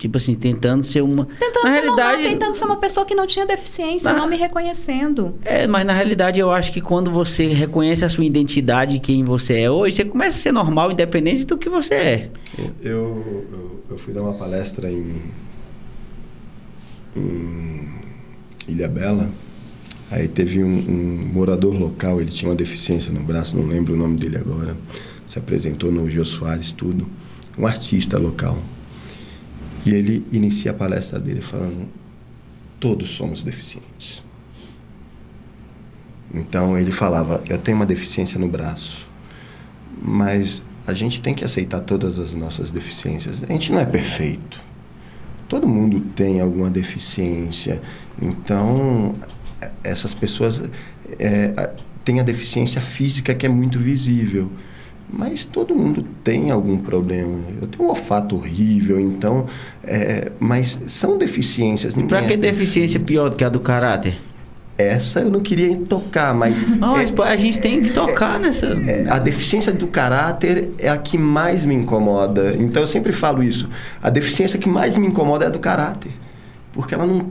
Tipo 0.00 0.16
assim, 0.16 0.32
tentando 0.32 0.82
ser 0.82 1.02
uma. 1.02 1.26
Tentando 1.26 1.62
na 1.62 1.74
ser 1.74 1.82
realidade... 1.82 2.12
normal, 2.12 2.30
tentando 2.30 2.56
ser 2.56 2.64
uma 2.64 2.76
pessoa 2.78 3.04
que 3.04 3.14
não 3.14 3.26
tinha 3.26 3.44
deficiência, 3.44 4.10
na... 4.10 4.18
não 4.18 4.26
me 4.26 4.34
reconhecendo. 4.34 5.34
É, 5.44 5.66
mas 5.66 5.84
na 5.84 5.92
realidade 5.92 6.40
eu 6.40 6.50
acho 6.50 6.72
que 6.72 6.80
quando 6.80 7.10
você 7.10 7.48
reconhece 7.48 8.02
a 8.02 8.08
sua 8.08 8.24
identidade 8.24 8.98
quem 8.98 9.22
você 9.22 9.60
é 9.60 9.70
hoje, 9.70 9.96
você 9.96 10.04
começa 10.06 10.38
a 10.38 10.40
ser 10.40 10.52
normal, 10.52 10.90
independente 10.90 11.44
do 11.44 11.58
que 11.58 11.68
você 11.68 11.94
é. 11.94 12.30
Eu, 12.58 12.72
eu, 12.82 13.80
eu 13.90 13.98
fui 13.98 14.14
dar 14.14 14.22
uma 14.22 14.32
palestra 14.38 14.90
em, 14.90 15.20
em 17.14 17.88
Ilha 18.68 18.88
Bela. 18.88 19.30
Aí 20.10 20.28
teve 20.28 20.64
um, 20.64 20.78
um, 20.78 21.30
morador 21.30 21.78
local, 21.78 22.22
ele 22.22 22.30
tinha 22.30 22.50
uma 22.50 22.56
deficiência 22.56 23.12
no 23.12 23.20
braço, 23.20 23.54
não 23.54 23.66
lembro 23.66 23.92
o 23.92 23.96
nome 23.98 24.16
dele 24.16 24.38
agora. 24.38 24.74
Se 25.26 25.38
apresentou 25.38 25.92
no 25.92 26.08
Jô 26.08 26.24
Soares, 26.24 26.72
tudo. 26.72 27.06
Um 27.58 27.66
artista 27.66 28.16
local. 28.16 28.58
E 29.84 29.94
ele 29.94 30.26
inicia 30.30 30.70
a 30.70 30.74
palestra 30.74 31.18
dele 31.18 31.40
falando: 31.40 31.88
todos 32.78 33.10
somos 33.10 33.42
deficientes. 33.42 34.22
Então 36.32 36.78
ele 36.78 36.92
falava: 36.92 37.42
eu 37.48 37.58
tenho 37.58 37.76
uma 37.76 37.86
deficiência 37.86 38.38
no 38.38 38.48
braço, 38.48 39.06
mas 40.00 40.62
a 40.86 40.94
gente 40.94 41.20
tem 41.20 41.34
que 41.34 41.44
aceitar 41.44 41.80
todas 41.80 42.18
as 42.18 42.32
nossas 42.34 42.70
deficiências. 42.70 43.42
A 43.42 43.46
gente 43.46 43.72
não 43.72 43.80
é 43.80 43.86
perfeito. 43.86 44.60
Todo 45.48 45.66
mundo 45.66 46.00
tem 46.14 46.40
alguma 46.40 46.70
deficiência. 46.70 47.80
Então 48.20 49.14
essas 49.82 50.14
pessoas 50.14 50.62
é, 51.18 51.70
têm 52.04 52.20
a 52.20 52.22
deficiência 52.22 52.80
física 52.80 53.34
que 53.34 53.44
é 53.44 53.48
muito 53.48 53.78
visível 53.78 54.50
mas 55.12 55.44
todo 55.44 55.74
mundo 55.74 56.04
tem 56.22 56.50
algum 56.50 56.78
problema. 56.78 57.38
Eu 57.60 57.66
tenho 57.66 57.84
um 57.84 57.88
olfato 57.88 58.36
horrível, 58.36 59.00
então. 59.00 59.46
É, 59.82 60.30
mas 60.38 60.80
são 60.88 61.18
deficiências. 61.18 61.94
E 61.94 62.02
para 62.04 62.22
que 62.22 62.34
é... 62.34 62.36
deficiência 62.36 63.00
pior 63.00 63.30
do 63.30 63.36
que 63.36 63.44
a 63.44 63.48
do 63.48 63.60
caráter? 63.60 64.18
Essa 64.78 65.20
eu 65.20 65.30
não 65.30 65.40
queria 65.40 65.76
tocar, 65.76 66.34
mas. 66.34 66.66
Não, 66.78 66.96
é, 66.96 67.04
a 67.26 67.36
gente 67.36 67.60
tem 67.60 67.82
que 67.82 67.90
tocar 67.90 68.36
é, 68.36 68.38
nessa. 68.44 68.66
É, 68.66 69.06
a 69.10 69.18
deficiência 69.18 69.72
do 69.72 69.86
caráter 69.86 70.70
é 70.78 70.88
a 70.88 70.96
que 70.96 71.18
mais 71.18 71.66
me 71.66 71.74
incomoda. 71.74 72.56
Então 72.58 72.82
eu 72.82 72.86
sempre 72.86 73.12
falo 73.12 73.42
isso. 73.42 73.68
A 74.02 74.08
deficiência 74.08 74.58
que 74.58 74.68
mais 74.68 74.96
me 74.96 75.06
incomoda 75.06 75.44
é 75.44 75.48
a 75.48 75.50
do 75.50 75.58
caráter. 75.58 76.12
Porque 76.72 76.94
ela 76.94 77.04
não, 77.04 77.26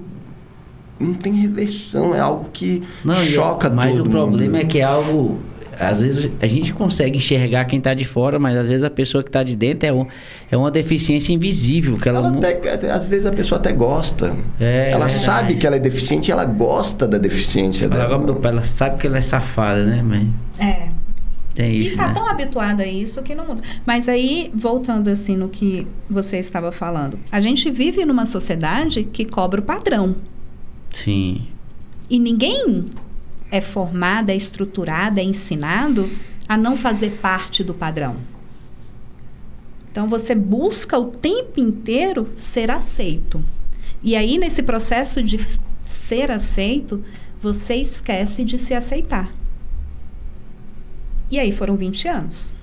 não 0.99 1.13
tem 1.15 1.33
reversão, 1.33 2.13
é 2.13 2.19
algo 2.19 2.49
que 2.53 2.83
não, 3.03 3.15
choca 3.15 3.69
mas 3.69 3.95
todo 3.95 4.05
Mas 4.05 4.07
o 4.07 4.11
problema 4.11 4.59
é 4.59 4.65
que 4.65 4.79
é 4.79 4.83
algo 4.83 5.39
às 5.79 6.01
vezes 6.01 6.29
a 6.41 6.47
gente 6.47 6.73
consegue 6.73 7.17
enxergar 7.17 7.65
quem 7.65 7.77
está 7.77 7.93
de 7.93 8.03
fora, 8.03 8.37
mas 8.37 8.57
às 8.57 8.67
vezes 8.67 8.83
a 8.83 8.89
pessoa 8.89 9.23
que 9.23 9.29
está 9.29 9.43
de 9.43 9.55
dentro 9.55 9.87
é, 9.87 9.93
um, 9.93 10.05
é 10.51 10.57
uma 10.57 10.69
deficiência 10.69 11.33
invisível. 11.33 11.97
Que 11.97 12.09
ela, 12.09 12.19
ela 12.19 12.31
não... 12.31 12.39
até, 12.39 12.91
às 12.91 13.05
vezes 13.05 13.25
a 13.25 13.31
pessoa 13.31 13.59
até 13.59 13.71
gosta. 13.71 14.35
É, 14.59 14.91
ela 14.91 15.05
é 15.05 15.09
sabe 15.09 15.55
que 15.55 15.65
ela 15.65 15.77
é 15.77 15.79
deficiente 15.79 16.29
e 16.29 16.31
ela 16.31 16.45
gosta 16.45 17.07
da 17.07 17.17
deficiência 17.17 17.85
ela 17.85 17.95
dela. 17.95 18.39
ela 18.43 18.63
sabe 18.63 18.99
que 18.99 19.07
ela 19.07 19.17
é 19.17 19.21
safada, 19.21 19.83
né, 19.85 20.01
mãe? 20.01 20.33
É. 20.59 20.89
Tem 21.53 21.75
isso, 21.75 21.91
e 21.91 21.97
tá 21.97 22.07
né? 22.07 22.13
tão 22.13 22.25
habituada 22.25 22.83
a 22.83 22.87
isso 22.87 23.21
que 23.21 23.35
não 23.35 23.45
muda. 23.45 23.61
Mas 23.85 24.07
aí, 24.07 24.51
voltando 24.53 25.09
assim 25.09 25.35
no 25.35 25.49
que 25.49 25.85
você 26.09 26.37
estava 26.37 26.71
falando, 26.71 27.19
a 27.31 27.41
gente 27.41 27.69
vive 27.69 28.05
numa 28.05 28.25
sociedade 28.25 29.03
que 29.03 29.25
cobra 29.25 29.59
o 29.59 29.63
padrão. 29.63 30.15
Sim. 30.89 31.47
E 32.09 32.17
ninguém 32.17 32.85
é 33.51 33.62
formado, 33.62 34.29
é 34.29 34.35
estruturado, 34.35 35.19
é 35.19 35.23
ensinado 35.23 36.09
a 36.47 36.57
não 36.57 36.75
fazer 36.75 37.19
parte 37.21 37.63
do 37.63 37.73
padrão. 37.73 38.17
Então 39.91 40.07
você 40.07 40.35
busca 40.35 40.97
o 40.97 41.12
tempo 41.12 41.59
inteiro 41.59 42.29
ser 42.38 42.71
aceito. 42.71 43.43
E 44.01 44.15
aí, 44.15 44.38
nesse 44.38 44.63
processo 44.63 45.21
de 45.21 45.39
ser 45.83 46.31
aceito, 46.31 47.03
você 47.41 47.75
esquece 47.75 48.43
de 48.43 48.57
se 48.57 48.73
aceitar. 48.73 49.33
E 51.29 51.39
aí 51.39 51.51
foram 51.51 51.75
20 51.75 52.07
anos. 52.07 52.53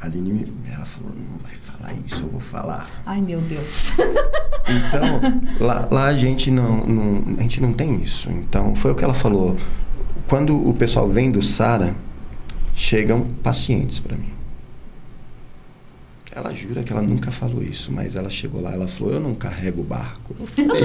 A 0.00 0.06
Aline, 0.06 0.52
ela 0.70 0.84
falou, 0.84 1.14
não 1.14 1.38
vai 1.38 1.54
falar 1.84 1.92
isso, 2.06 2.22
eu 2.22 2.28
vou 2.28 2.40
falar. 2.40 2.88
Ai, 3.04 3.20
meu 3.20 3.40
Deus. 3.40 3.92
Então, 4.68 5.20
lá, 5.66 5.86
lá 5.90 6.06
a 6.06 6.16
gente 6.16 6.50
não, 6.50 6.86
não, 6.86 7.36
a 7.38 7.42
gente 7.42 7.60
não 7.60 7.72
tem 7.72 8.02
isso. 8.02 8.30
Então, 8.30 8.74
foi 8.74 8.92
o 8.92 8.94
que 8.94 9.04
ela 9.04 9.14
falou. 9.14 9.56
Quando 10.26 10.66
o 10.66 10.72
pessoal 10.72 11.08
vem 11.08 11.30
do 11.30 11.42
Sara, 11.42 11.94
chegam 12.74 13.22
pacientes 13.42 14.00
para 14.00 14.16
mim. 14.16 14.32
Ela 16.36 16.52
jura 16.52 16.82
que 16.82 16.92
ela 16.92 17.00
nunca 17.00 17.30
falou 17.30 17.62
isso, 17.62 17.92
mas 17.92 18.16
ela 18.16 18.28
chegou 18.28 18.60
lá, 18.60 18.72
ela 18.72 18.88
falou, 18.88 19.14
eu 19.14 19.20
não 19.20 19.34
carrego 19.36 19.82
o 19.82 19.84
barco. 19.84 20.34
Eu 20.40 20.46
falei, 20.48 20.82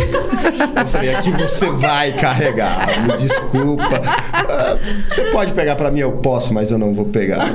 eu 0.78 0.88
falei 0.88 1.16
aqui 1.16 1.32
você 1.32 1.72
vai 1.72 2.12
carregar, 2.14 2.86
me 3.02 3.18
desculpa. 3.18 4.00
Ah, 4.32 4.78
Você 5.10 5.32
pode 5.32 5.52
pegar 5.54 5.76
para 5.76 5.90
mim, 5.90 6.02
eu 6.02 6.12
posso, 6.12 6.54
mas 6.54 6.70
eu 6.72 6.78
não 6.78 6.94
vou 6.94 7.06
pegar. 7.06 7.48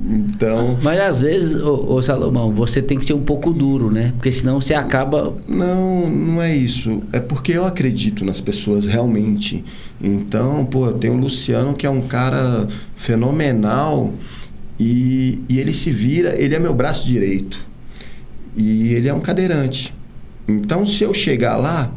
Então, 0.00 0.78
Mas 0.80 1.00
às 1.00 1.20
vezes, 1.20 1.56
ô, 1.56 1.94
ô, 1.94 2.00
Salomão, 2.02 2.52
você 2.52 2.80
tem 2.80 2.96
que 2.96 3.04
ser 3.04 3.14
um 3.14 3.22
pouco 3.22 3.52
duro, 3.52 3.90
né? 3.90 4.12
Porque 4.16 4.30
senão 4.30 4.60
você 4.60 4.74
acaba. 4.74 5.34
Não, 5.48 6.08
não 6.08 6.40
é 6.42 6.54
isso. 6.54 7.02
É 7.12 7.18
porque 7.18 7.52
eu 7.52 7.64
acredito 7.64 8.24
nas 8.24 8.40
pessoas 8.40 8.86
realmente. 8.86 9.64
Então, 10.00 10.64
pô, 10.64 10.86
eu 10.86 10.92
tenho 10.94 11.14
o 11.14 11.16
Luciano, 11.16 11.74
que 11.74 11.84
é 11.86 11.90
um 11.90 12.02
cara 12.02 12.66
fenomenal 12.94 14.12
e, 14.80 15.42
e 15.46 15.60
ele 15.60 15.74
se 15.74 15.90
vira, 15.90 16.34
ele 16.40 16.54
é 16.54 16.58
meu 16.58 16.72
braço 16.72 17.06
direito. 17.06 17.68
E 18.56 18.94
ele 18.94 19.10
é 19.10 19.12
um 19.12 19.20
cadeirante. 19.20 19.94
Então, 20.48 20.86
se 20.86 21.04
eu 21.04 21.12
chegar 21.12 21.56
lá, 21.56 21.92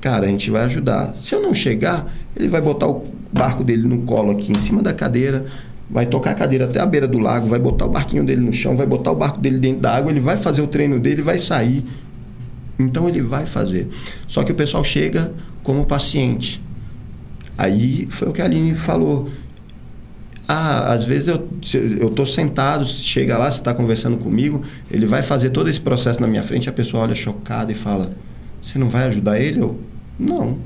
cara, 0.00 0.24
a 0.24 0.28
gente 0.30 0.50
vai 0.50 0.62
ajudar. 0.62 1.14
Se 1.14 1.34
eu 1.34 1.42
não 1.42 1.52
chegar, 1.52 2.10
ele 2.34 2.48
vai 2.48 2.62
botar 2.62 2.88
o 2.88 3.04
barco 3.30 3.62
dele 3.62 3.86
no 3.86 3.98
colo 3.98 4.32
aqui, 4.32 4.50
em 4.50 4.58
cima 4.58 4.82
da 4.82 4.94
cadeira, 4.94 5.44
vai 5.90 6.06
tocar 6.06 6.30
a 6.30 6.34
cadeira 6.34 6.64
até 6.64 6.80
a 6.80 6.86
beira 6.86 7.06
do 7.06 7.18
lago, 7.18 7.46
vai 7.46 7.58
botar 7.58 7.84
o 7.84 7.90
barquinho 7.90 8.24
dele 8.24 8.40
no 8.40 8.52
chão, 8.52 8.74
vai 8.74 8.86
botar 8.86 9.12
o 9.12 9.14
barco 9.14 9.38
dele 9.38 9.58
dentro 9.58 9.82
da 9.82 9.94
água, 9.94 10.10
ele 10.10 10.20
vai 10.20 10.38
fazer 10.38 10.62
o 10.62 10.66
treino 10.66 10.98
dele, 10.98 11.20
vai 11.20 11.38
sair. 11.38 11.84
Então 12.78 13.06
ele 13.06 13.20
vai 13.20 13.44
fazer. 13.44 13.88
Só 14.26 14.42
que 14.42 14.52
o 14.52 14.54
pessoal 14.54 14.82
chega 14.82 15.34
como 15.62 15.84
paciente. 15.84 16.62
Aí 17.58 18.08
foi 18.10 18.28
o 18.28 18.32
que 18.32 18.40
a 18.40 18.46
Aline 18.46 18.74
falou. 18.74 19.28
Ah, 20.46 20.92
às 20.92 21.04
vezes 21.04 21.28
eu 21.28 22.10
tô 22.10 22.26
sentado, 22.26 22.84
chega 22.84 23.38
lá, 23.38 23.50
você 23.50 23.58
está 23.58 23.72
conversando 23.72 24.18
comigo, 24.18 24.62
ele 24.90 25.06
vai 25.06 25.22
fazer 25.22 25.50
todo 25.50 25.70
esse 25.70 25.80
processo 25.80 26.20
na 26.20 26.26
minha 26.26 26.42
frente, 26.42 26.68
a 26.68 26.72
pessoa 26.72 27.02
olha 27.04 27.14
chocada 27.14 27.72
e 27.72 27.74
fala: 27.74 28.14
"Você 28.62 28.78
não 28.78 28.88
vai 28.88 29.04
ajudar 29.04 29.40
ele?" 29.40 29.60
Eu: 29.60 29.80
"Não." 30.18 30.58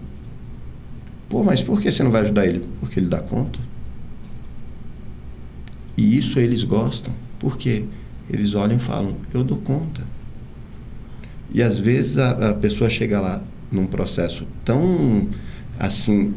Pô, 1.28 1.44
mas 1.44 1.62
por 1.62 1.80
que 1.80 1.92
você 1.92 2.02
não 2.02 2.10
vai 2.10 2.22
ajudar 2.22 2.46
ele? 2.46 2.66
Porque 2.80 2.98
ele 2.98 3.06
dá 3.06 3.20
conta. 3.20 3.60
E 5.96 6.16
isso 6.16 6.40
eles 6.40 6.64
gostam. 6.64 7.12
Por 7.38 7.56
quê? 7.56 7.84
Eles 8.28 8.54
olham 8.54 8.76
e 8.76 8.80
falam: 8.80 9.16
"Eu 9.32 9.44
dou 9.44 9.58
conta." 9.58 10.02
E 11.52 11.62
às 11.62 11.78
vezes 11.78 12.18
a, 12.18 12.50
a 12.50 12.54
pessoa 12.54 12.90
chega 12.90 13.20
lá 13.20 13.42
num 13.70 13.86
processo 13.86 14.46
tão 14.64 15.28
assim 15.78 16.34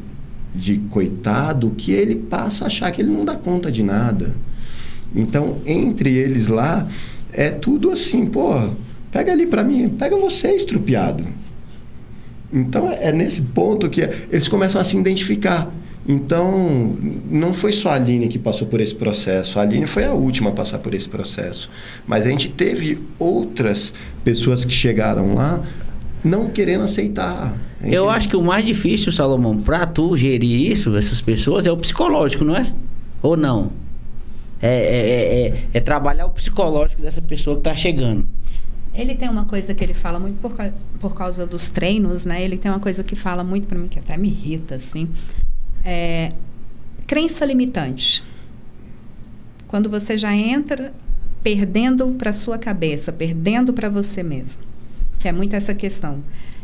de 0.53 0.77
coitado 0.89 1.71
que 1.71 1.91
ele 1.91 2.15
passa 2.15 2.65
a 2.65 2.67
achar 2.67 2.91
que 2.91 3.01
ele 3.01 3.11
não 3.11 3.23
dá 3.23 3.35
conta 3.35 3.71
de 3.71 3.83
nada. 3.83 4.35
Então, 5.15 5.61
entre 5.65 6.15
eles 6.15 6.47
lá, 6.47 6.87
é 7.33 7.49
tudo 7.49 7.91
assim, 7.91 8.25
pô, 8.25 8.69
pega 9.11 9.31
ali 9.31 9.45
para 9.45 9.63
mim, 9.63 9.89
pega 9.89 10.15
você 10.17 10.53
estrupiado. 10.53 11.25
Então, 12.51 12.91
é 12.91 13.09
é 13.09 13.11
nesse 13.11 13.41
ponto 13.41 13.89
que 13.89 14.01
eles 14.01 14.47
começam 14.47 14.79
a 14.79 14.83
se 14.83 14.97
identificar. 14.97 15.71
Então, 16.07 16.97
não 17.29 17.53
foi 17.53 17.71
só 17.71 17.89
a 17.89 17.93
Aline 17.93 18.27
que 18.27 18.39
passou 18.39 18.67
por 18.67 18.81
esse 18.81 18.95
processo. 18.95 19.59
A 19.59 19.61
Aline 19.61 19.85
foi 19.85 20.03
a 20.03 20.13
última 20.13 20.49
a 20.49 20.53
passar 20.53 20.79
por 20.79 20.93
esse 20.93 21.07
processo. 21.07 21.69
Mas 22.07 22.25
a 22.25 22.29
gente 22.29 22.49
teve 22.49 22.99
outras 23.19 23.93
pessoas 24.23 24.65
que 24.65 24.73
chegaram 24.73 25.35
lá 25.35 25.61
não 26.23 26.49
querendo 26.49 26.83
aceitar. 26.83 27.55
Eu 27.83 28.09
acho 28.09 28.29
que 28.29 28.35
o 28.35 28.41
mais 28.43 28.65
difícil, 28.65 29.11
Salomão, 29.11 29.61
pra 29.61 29.85
tu 29.85 30.15
gerir 30.15 30.71
isso, 30.71 30.95
essas 30.95 31.21
pessoas, 31.21 31.65
é 31.65 31.71
o 31.71 31.77
psicológico, 31.77 32.43
não 32.43 32.55
é? 32.55 32.73
Ou 33.21 33.35
não? 33.35 33.71
É, 34.61 34.67
é, 34.67 34.97
é, 34.97 35.47
é- 35.47 35.63
é 35.73 35.79
trabalhar 35.79 36.25
o 36.27 36.29
psicológico 36.29 37.01
dessa 37.01 37.21
pessoa 37.21 37.55
que 37.57 37.63
tá 37.63 37.75
chegando. 37.75 38.27
Ele 38.93 39.15
tem 39.15 39.29
uma 39.29 39.45
coisa 39.45 39.73
que 39.73 39.83
ele 39.83 39.93
fala 39.93 40.19
muito 40.19 40.37
por, 40.39 40.53
por 40.99 41.15
causa 41.15 41.47
dos 41.47 41.67
treinos, 41.67 42.25
né? 42.25 42.43
Ele 42.43 42.57
tem 42.57 42.69
uma 42.69 42.79
coisa 42.79 43.03
que 43.03 43.15
fala 43.15 43.43
muito 43.43 43.65
para 43.65 43.77
mim, 43.77 43.87
que 43.87 43.97
até 43.97 44.17
me 44.17 44.27
irrita, 44.27 44.75
assim. 44.75 45.07
É, 45.83 46.29
crença 47.07 47.45
limitante. 47.45 48.21
Quando 49.67 49.89
você 49.89 50.17
já 50.17 50.35
entra 50.35 50.93
perdendo 51.41 52.05
para 52.17 52.33
sua 52.33 52.57
cabeça, 52.57 53.11
perdendo 53.11 53.73
para 53.73 53.89
você 53.89 54.21
mesmo. 54.21 54.63
Que 55.17 55.27
é 55.27 55.31
muito 55.31 55.55
essa 55.55 55.73
questão. 55.73 56.19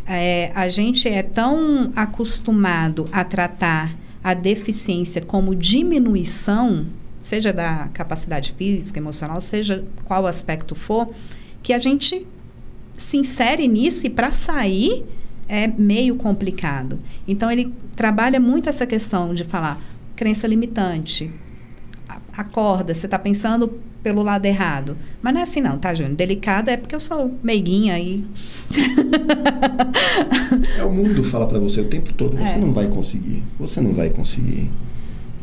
É, 0.08 0.52
a 0.56 0.70
gente 0.70 1.08
é 1.08 1.22
tão 1.22 1.92
acostumado 1.96 3.10
a 3.12 3.24
tratar 3.24 3.96
a 4.24 4.34
deficiência 4.34 5.22
como 5.22 5.54
diminuição, 5.54 6.86
seja 7.20 7.52
da 7.52 7.90
capacidade 7.94 8.54
física, 8.54 9.00
emocional, 9.00 9.42
seja 9.42 9.84
qual 10.06 10.26
aspecto 10.26 10.76
for, 10.76 11.10
que 11.62 11.74
a 11.74 11.80
gente 11.80 12.26
se 12.98 13.18
insere 13.18 13.68
nisso 13.68 14.08
e 14.08 14.10
para 14.10 14.32
sair 14.32 15.06
é 15.48 15.68
meio 15.68 16.16
complicado. 16.16 17.00
Então 17.28 17.52
ele 17.52 17.74
trabalha 17.96 18.40
muito 18.40 18.70
essa 18.70 18.86
questão 18.86 19.34
de 19.34 19.44
falar 19.44 19.82
crença 20.16 20.48
limitante. 20.48 21.32
Acorda, 22.34 22.94
você 22.94 23.08
está 23.08 23.20
pensando 23.20 23.80
pelo 24.08 24.24
lado 24.24 24.46
errado. 24.46 24.96
Mas 25.22 25.34
não 25.34 25.42
é 25.42 25.44
assim 25.44 25.60
não, 25.60 25.78
tá, 25.78 25.94
Júnior? 25.94 26.16
Delicada 26.16 26.72
é 26.72 26.78
porque 26.78 26.96
eu 26.96 27.00
sou 27.00 27.36
meiguinha 27.44 27.96
aí. 27.96 28.24
É 30.78 30.84
o 30.84 30.92
mundo 30.92 31.24
fala 31.24 31.46
para 31.46 31.60
você 31.60 31.82
o 31.82 31.86
tempo 31.86 32.14
todo, 32.14 32.38
você 32.38 32.56
É. 32.56 32.58
não 32.58 32.74
vai 32.74 32.88
conseguir, 32.88 33.44
você 33.60 33.82
não 33.82 33.94
vai 33.94 34.10
conseguir. 34.10 34.70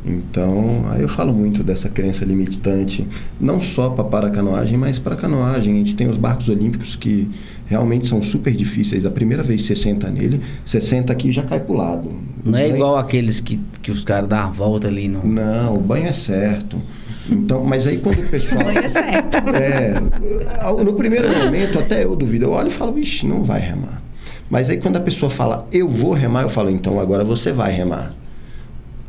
Então, 0.06 0.84
aí 0.90 1.00
eu 1.02 1.08
falo 1.08 1.32
muito 1.32 1.62
dessa 1.62 1.88
crença 1.88 2.24
limitante, 2.26 3.06
não 3.40 3.60
só 3.60 3.88
para 3.90 4.04
paracanoagem, 4.04 4.76
mas 4.76 4.98
para 4.98 5.16
canoagem. 5.16 5.74
A 5.74 5.78
gente 5.78 5.94
tem 5.94 6.08
os 6.08 6.18
barcos 6.18 6.48
olímpicos 6.48 6.94
que 6.94 7.30
realmente 7.66 8.06
são 8.06 8.22
super 8.22 8.54
difíceis. 8.54 9.06
A 9.06 9.10
primeira 9.10 9.42
vez 9.42 9.62
que 9.62 9.68
você 9.68 9.76
senta 9.76 10.10
nele, 10.10 10.40
você 10.64 10.78
senta 10.80 11.12
aqui 11.12 11.28
e 11.28 11.32
já 11.32 11.42
cai 11.42 11.60
pro 11.60 11.74
lado. 11.74 12.10
Não 12.44 12.58
é 12.58 12.64
O 12.64 12.68
banho- 12.68 12.76
igual 12.76 12.98
aqueles 12.98 13.40
que, 13.40 13.58
que 13.80 13.90
os 13.90 14.04
caras 14.04 14.28
dão 14.28 14.38
a 14.38 14.46
volta 14.48 14.88
ali 14.88 15.08
no. 15.08 15.26
Não, 15.26 15.74
o 15.76 15.80
banho 15.80 16.06
é 16.06 16.12
certo. 16.12 16.76
Então, 17.30 17.64
mas 17.64 17.86
aí 17.86 17.98
quando 17.98 18.18
o 18.18 18.28
pessoal... 18.28 18.62
É 18.70 18.88
certo. 18.88 19.36
É, 19.54 19.94
no 20.84 20.92
primeiro 20.94 21.28
momento 21.38 21.78
até 21.78 22.04
eu 22.04 22.14
duvido. 22.14 22.44
Eu 22.46 22.52
olho 22.52 22.68
e 22.68 22.70
falo, 22.70 22.92
vixe, 22.92 23.26
não 23.26 23.42
vai 23.42 23.60
remar. 23.60 24.02
Mas 24.50 24.68
aí 24.68 24.76
quando 24.76 24.96
a 24.96 25.00
pessoa 25.00 25.30
fala, 25.30 25.66
eu 25.72 25.88
vou 25.88 26.12
remar, 26.12 26.42
eu 26.42 26.48
falo, 26.50 26.70
então 26.70 27.00
agora 27.00 27.24
você 27.24 27.50
vai 27.52 27.72
remar. 27.72 28.14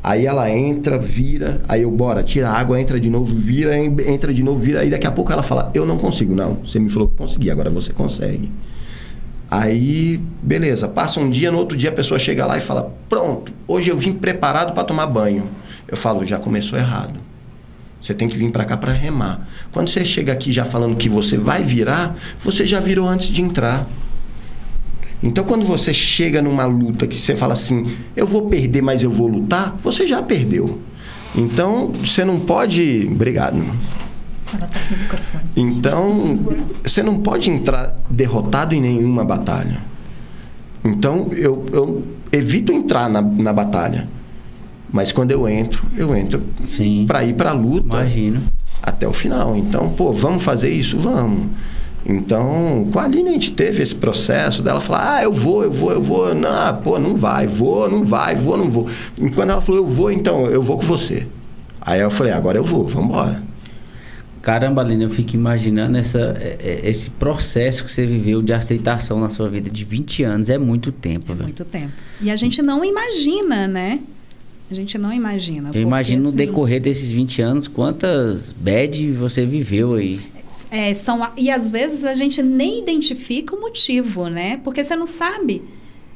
Aí 0.01 0.25
ela 0.25 0.49
entra, 0.49 0.99
vira, 0.99 1.61
aí 1.67 1.81
eu, 1.81 1.89
bora, 1.91 2.21
tira 2.23 2.49
a 2.49 2.53
água, 2.57 2.79
entra 2.79 2.99
de 2.99 3.09
novo, 3.09 3.33
vira, 3.35 3.75
en- 3.77 3.95
entra 4.07 4.33
de 4.33 4.43
novo, 4.43 4.59
vira. 4.59 4.81
Aí 4.81 4.89
daqui 4.89 5.07
a 5.07 5.11
pouco 5.11 5.31
ela 5.31 5.41
fala, 5.43 5.71
eu 5.73 5.85
não 5.85 5.97
consigo. 5.97 6.35
Não, 6.35 6.59
você 6.63 6.79
me 6.79 6.89
falou 6.89 7.07
que 7.09 7.15
consegui, 7.15 7.49
agora 7.49 7.69
você 7.71 7.91
consegue. 7.91 8.51
Aí, 9.49 10.19
beleza, 10.41 10.87
passa 10.87 11.19
um 11.19 11.29
dia, 11.29 11.51
no 11.51 11.57
outro 11.57 11.77
dia 11.77 11.89
a 11.89 11.93
pessoa 11.93 12.17
chega 12.19 12.45
lá 12.45 12.57
e 12.57 12.61
fala, 12.61 12.93
pronto, 13.09 13.51
hoje 13.67 13.89
eu 13.91 13.97
vim 13.97 14.13
preparado 14.13 14.73
para 14.73 14.83
tomar 14.83 15.07
banho. 15.07 15.49
Eu 15.87 15.97
falo, 15.97 16.25
já 16.25 16.37
começou 16.39 16.77
errado. 16.79 17.19
Você 18.05 18.13
tem 18.13 18.27
que 18.27 18.37
vir 18.37 18.51
para 18.51 18.63
cá 18.63 18.77
para 18.77 18.91
remar. 18.91 19.47
Quando 19.71 19.89
você 19.89 20.05
chega 20.05 20.31
aqui 20.31 20.51
já 20.51 20.63
falando 20.63 20.95
que 20.95 21.09
você 21.09 21.39
vai 21.39 21.63
virar, 21.63 22.15
você 22.39 22.63
já 22.63 22.79
virou 22.79 23.07
antes 23.07 23.29
de 23.29 23.41
entrar. 23.41 23.87
Então, 25.23 25.43
quando 25.43 25.65
você 25.65 25.91
chega 25.91 26.39
numa 26.39 26.65
luta 26.65 27.07
que 27.07 27.17
você 27.17 27.35
fala 27.35 27.53
assim, 27.53 27.97
eu 28.15 28.27
vou 28.27 28.43
perder, 28.43 28.83
mas 28.83 29.01
eu 29.01 29.09
vou 29.09 29.25
lutar, 29.25 29.75
você 29.83 30.05
já 30.05 30.21
perdeu. 30.21 30.79
Então, 31.35 31.93
você 31.93 32.23
não 32.23 32.39
pode. 32.39 33.09
Obrigado. 33.11 33.59
Tá. 34.51 34.69
Então, 35.55 36.37
você 36.83 37.01
não 37.01 37.17
pode 37.17 37.49
entrar 37.49 37.97
derrotado 38.07 38.75
em 38.75 38.81
nenhuma 38.81 39.25
batalha. 39.25 39.81
Então, 40.83 41.29
eu, 41.31 41.65
eu 41.73 42.03
evito 42.31 42.71
entrar 42.71 43.09
na, 43.09 43.19
na 43.19 43.51
batalha. 43.51 44.07
Mas 44.91 45.11
quando 45.11 45.31
eu 45.31 45.47
entro, 45.47 45.83
eu 45.97 46.15
entro 46.15 46.41
Sim. 46.61 47.05
para 47.07 47.23
ir 47.23 47.33
para 47.33 47.49
a 47.49 47.53
luta 47.53 47.85
Imagino. 47.97 48.41
até 48.81 49.07
o 49.07 49.13
final. 49.13 49.55
Então, 49.55 49.89
pô, 49.89 50.11
vamos 50.13 50.43
fazer 50.43 50.69
isso? 50.69 50.97
Vamos. 50.97 51.47
Então, 52.07 52.87
com 52.93 52.99
a 52.99 53.03
Aline 53.05 53.29
a 53.29 53.33
gente 53.33 53.51
teve 53.53 53.81
esse 53.81 53.95
processo 53.95 54.61
dela 54.61 54.79
falar, 54.79 55.15
ah, 55.15 55.23
eu 55.23 55.33
vou, 55.33 55.63
eu 55.63 55.71
vou, 55.71 55.91
eu 55.91 56.01
vou. 56.01 56.35
Não, 56.35 56.75
pô, 56.83 56.99
não 56.99 57.15
vai, 57.15 57.47
vou, 57.47 57.89
não 57.89 58.03
vai, 58.03 58.35
vou, 58.35 58.55
não 58.57 58.69
vou. 58.69 58.87
E 59.17 59.29
quando 59.31 59.49
ela 59.49 59.59
falou, 59.61 59.81
eu 59.81 59.87
vou, 59.87 60.11
então, 60.11 60.45
eu 60.45 60.61
vou 60.61 60.77
com 60.77 60.83
você. 60.83 61.25
Aí 61.81 61.99
eu 61.99 62.11
falei, 62.11 62.31
agora 62.31 62.57
eu 62.59 62.63
vou, 62.63 62.87
vamos 62.87 63.09
embora. 63.09 63.43
Caramba, 64.41 64.83
Aline, 64.83 65.05
eu 65.05 65.09
fico 65.09 65.35
imaginando 65.35 65.97
essa, 65.97 66.19
é- 66.39 66.57
é- 66.83 66.89
esse 66.89 67.09
processo 67.09 67.83
que 67.83 67.91
você 67.91 68.05
viveu 68.05 68.43
de 68.43 68.53
aceitação 68.53 69.19
na 69.19 69.29
sua 69.29 69.49
vida 69.49 69.71
de 69.71 69.83
20 69.83 70.21
anos. 70.23 70.49
É 70.51 70.57
muito 70.59 70.91
tempo, 70.91 71.25
É 71.31 71.33
velho. 71.33 71.43
muito 71.45 71.65
tempo. 71.65 71.91
E 72.21 72.29
a 72.29 72.35
gente 72.35 72.61
não 72.61 72.85
imagina, 72.85 73.67
né? 73.67 73.99
A 74.69 74.73
gente 74.73 74.97
não 74.97 75.13
imagina. 75.13 75.71
Eu 75.73 75.81
imagino 75.81 76.23
no 76.23 76.29
assim, 76.29 76.37
decorrer 76.37 76.81
desses 76.81 77.11
20 77.11 77.41
anos 77.41 77.67
quantas 77.67 78.51
bad 78.51 79.11
você 79.11 79.45
viveu 79.45 79.93
aí. 79.93 80.19
É, 80.71 80.93
são, 80.93 81.21
e 81.37 81.51
às 81.51 81.69
vezes 81.69 82.03
a 82.03 82.15
gente 82.15 82.41
nem 82.41 82.79
identifica 82.79 83.55
o 83.55 83.61
motivo, 83.61 84.27
né? 84.27 84.57
Porque 84.63 84.83
você 84.83 84.95
não 84.95 85.05
sabe. 85.05 85.63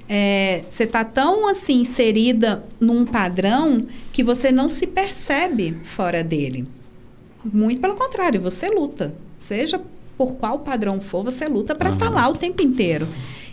É, 0.07 0.63
você 0.65 0.87
tá 0.87 1.03
tão 1.03 1.47
assim 1.47 1.81
inserida 1.81 2.63
num 2.79 3.05
padrão 3.05 3.85
que 4.11 4.23
você 4.23 4.51
não 4.51 4.67
se 4.67 4.87
percebe 4.87 5.77
fora 5.83 6.23
dele. 6.23 6.67
Muito 7.45 7.79
pelo 7.79 7.95
contrário, 7.95 8.41
você 8.41 8.69
luta. 8.69 9.13
Seja 9.39 9.79
por 10.17 10.33
qual 10.33 10.59
padrão 10.59 10.99
for, 10.99 11.23
você 11.23 11.47
luta 11.47 11.75
para 11.75 11.91
estar 11.91 12.07
tá 12.07 12.11
lá 12.11 12.27
o 12.27 12.35
tempo 12.35 12.63
inteiro. 12.63 13.07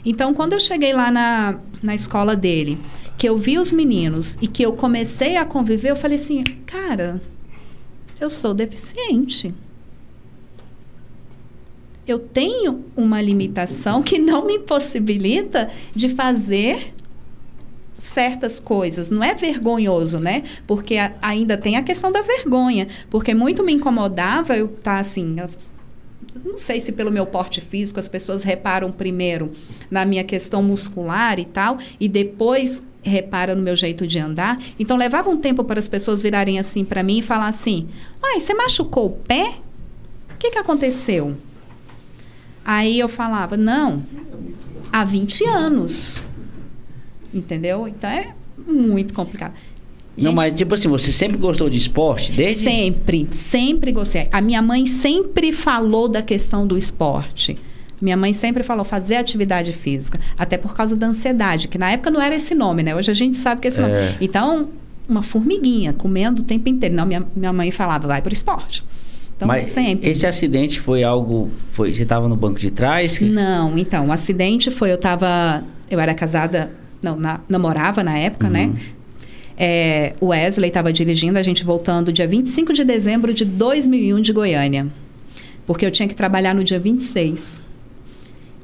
Então, 0.06 0.32
quando 0.32 0.52
eu 0.52 0.60
cheguei 0.60 0.92
lá 0.92 1.10
na, 1.10 1.58
na 1.82 1.92
escola 1.92 2.36
dele, 2.36 2.78
que 3.18 3.28
eu 3.28 3.36
vi 3.36 3.58
os 3.58 3.72
meninos 3.72 4.38
e 4.40 4.46
que 4.46 4.62
eu 4.62 4.72
comecei 4.72 5.36
a 5.36 5.44
conviver, 5.44 5.90
eu 5.90 5.96
falei 5.96 6.16
assim, 6.16 6.44
cara, 6.64 7.20
eu 8.20 8.30
sou 8.30 8.54
deficiente. 8.54 9.52
Eu 12.06 12.20
tenho 12.20 12.84
uma 12.96 13.20
limitação 13.20 14.00
que 14.00 14.16
não 14.16 14.46
me 14.46 14.54
impossibilita 14.54 15.68
de 15.92 16.08
fazer 16.08 16.94
certas 17.98 18.60
coisas. 18.60 19.10
Não 19.10 19.24
é 19.24 19.34
vergonhoso, 19.34 20.20
né? 20.20 20.44
Porque 20.68 20.98
a, 20.98 21.14
ainda 21.20 21.56
tem 21.56 21.76
a 21.76 21.82
questão 21.82 22.12
da 22.12 22.22
vergonha. 22.22 22.86
Porque 23.10 23.34
muito 23.34 23.64
me 23.64 23.72
incomodava 23.72 24.56
eu 24.56 24.66
estar 24.66 24.94
tá, 24.94 25.00
assim. 25.00 25.36
Não 26.44 26.58
sei 26.58 26.80
se 26.80 26.92
pelo 26.92 27.10
meu 27.10 27.26
porte 27.26 27.60
físico 27.60 28.00
as 28.00 28.08
pessoas 28.08 28.42
reparam 28.42 28.90
primeiro 28.90 29.52
na 29.90 30.04
minha 30.04 30.24
questão 30.24 30.62
muscular 30.62 31.38
e 31.38 31.44
tal, 31.44 31.78
e 31.98 32.08
depois 32.08 32.82
repara 33.02 33.54
no 33.54 33.62
meu 33.62 33.76
jeito 33.76 34.06
de 34.06 34.18
andar. 34.18 34.60
Então 34.78 34.96
levava 34.96 35.30
um 35.30 35.38
tempo 35.38 35.64
para 35.64 35.78
as 35.78 35.88
pessoas 35.88 36.22
virarem 36.22 36.58
assim 36.58 36.84
para 36.84 37.02
mim 37.02 37.18
e 37.18 37.22
falar 37.22 37.48
assim: 37.48 37.88
"Ai, 38.22 38.40
você 38.40 38.54
machucou 38.54 39.06
o 39.06 39.10
pé? 39.10 39.54
O 40.34 40.38
que 40.38 40.50
que 40.50 40.58
aconteceu?" 40.58 41.36
Aí 42.64 42.98
eu 42.98 43.08
falava: 43.08 43.56
"Não, 43.56 44.04
há 44.92 45.04
20 45.04 45.44
anos." 45.44 46.20
Entendeu? 47.32 47.86
Então 47.86 48.10
é 48.10 48.34
muito 48.66 49.14
complicado. 49.14 49.54
Gente, 50.16 50.26
não, 50.26 50.34
mas 50.34 50.54
tipo 50.54 50.74
assim, 50.74 50.88
você 50.88 51.12
sempre 51.12 51.36
gostou 51.36 51.68
de 51.68 51.76
esporte? 51.76 52.32
Desde... 52.32 52.64
Sempre, 52.64 53.28
sempre 53.30 53.92
gostei. 53.92 54.28
A 54.32 54.40
minha 54.40 54.62
mãe 54.62 54.86
sempre 54.86 55.52
falou 55.52 56.08
da 56.08 56.22
questão 56.22 56.66
do 56.66 56.78
esporte. 56.78 57.56
Minha 58.00 58.16
mãe 58.16 58.32
sempre 58.32 58.62
falou 58.62 58.84
fazer 58.84 59.16
atividade 59.16 59.72
física, 59.72 60.18
até 60.38 60.56
por 60.56 60.74
causa 60.74 60.96
da 60.96 61.06
ansiedade, 61.06 61.68
que 61.68 61.78
na 61.78 61.90
época 61.90 62.10
não 62.10 62.20
era 62.20 62.34
esse 62.34 62.54
nome, 62.54 62.82
né? 62.82 62.94
Hoje 62.94 63.10
a 63.10 63.14
gente 63.14 63.36
sabe 63.36 63.60
que 63.60 63.68
é 63.68 63.70
esse 63.70 63.80
é. 63.80 63.82
nome. 63.82 64.16
Então, 64.20 64.68
uma 65.08 65.22
formiguinha 65.22 65.92
comendo 65.92 66.42
o 66.42 66.44
tempo 66.44 66.68
inteiro. 66.68 66.94
Não, 66.94 67.06
minha, 67.06 67.26
minha 67.34 67.52
mãe 67.52 67.70
falava, 67.70 68.06
vai 68.06 68.20
para 68.20 68.30
o 68.30 68.34
esporte. 68.34 68.84
Então, 69.36 69.46
Mas 69.46 69.64
sempre. 69.64 70.08
Esse 70.08 70.26
acidente 70.26 70.80
foi 70.80 71.04
algo. 71.04 71.50
Foi, 71.66 71.92
você 71.92 72.02
estava 72.02 72.26
no 72.26 72.36
banco 72.36 72.58
de 72.58 72.70
trás? 72.70 73.20
Não, 73.20 73.76
então, 73.76 74.06
o 74.06 74.12
acidente 74.12 74.70
foi, 74.70 74.90
eu 74.90 74.94
estava. 74.94 75.62
Eu 75.90 76.00
era 76.00 76.14
casada 76.14 76.72
não, 77.02 77.16
na, 77.16 77.40
namorava 77.48 78.02
na 78.02 78.18
época, 78.18 78.48
né? 78.48 78.66
uhum. 78.66 78.72
né? 78.72 78.80
É, 79.56 80.12
o 80.20 80.26
Wesley 80.26 80.68
estava 80.68 80.92
dirigindo, 80.92 81.38
a 81.38 81.42
gente 81.42 81.64
voltando 81.64 82.12
dia 82.12 82.26
25 82.26 82.72
de 82.72 82.84
dezembro 82.84 83.32
de 83.32 83.44
2001 83.44 84.20
de 84.20 84.32
Goiânia. 84.32 84.86
Porque 85.66 85.84
eu 85.84 85.90
tinha 85.90 86.06
que 86.06 86.14
trabalhar 86.14 86.54
no 86.54 86.62
dia 86.62 86.78
26. 86.78 87.60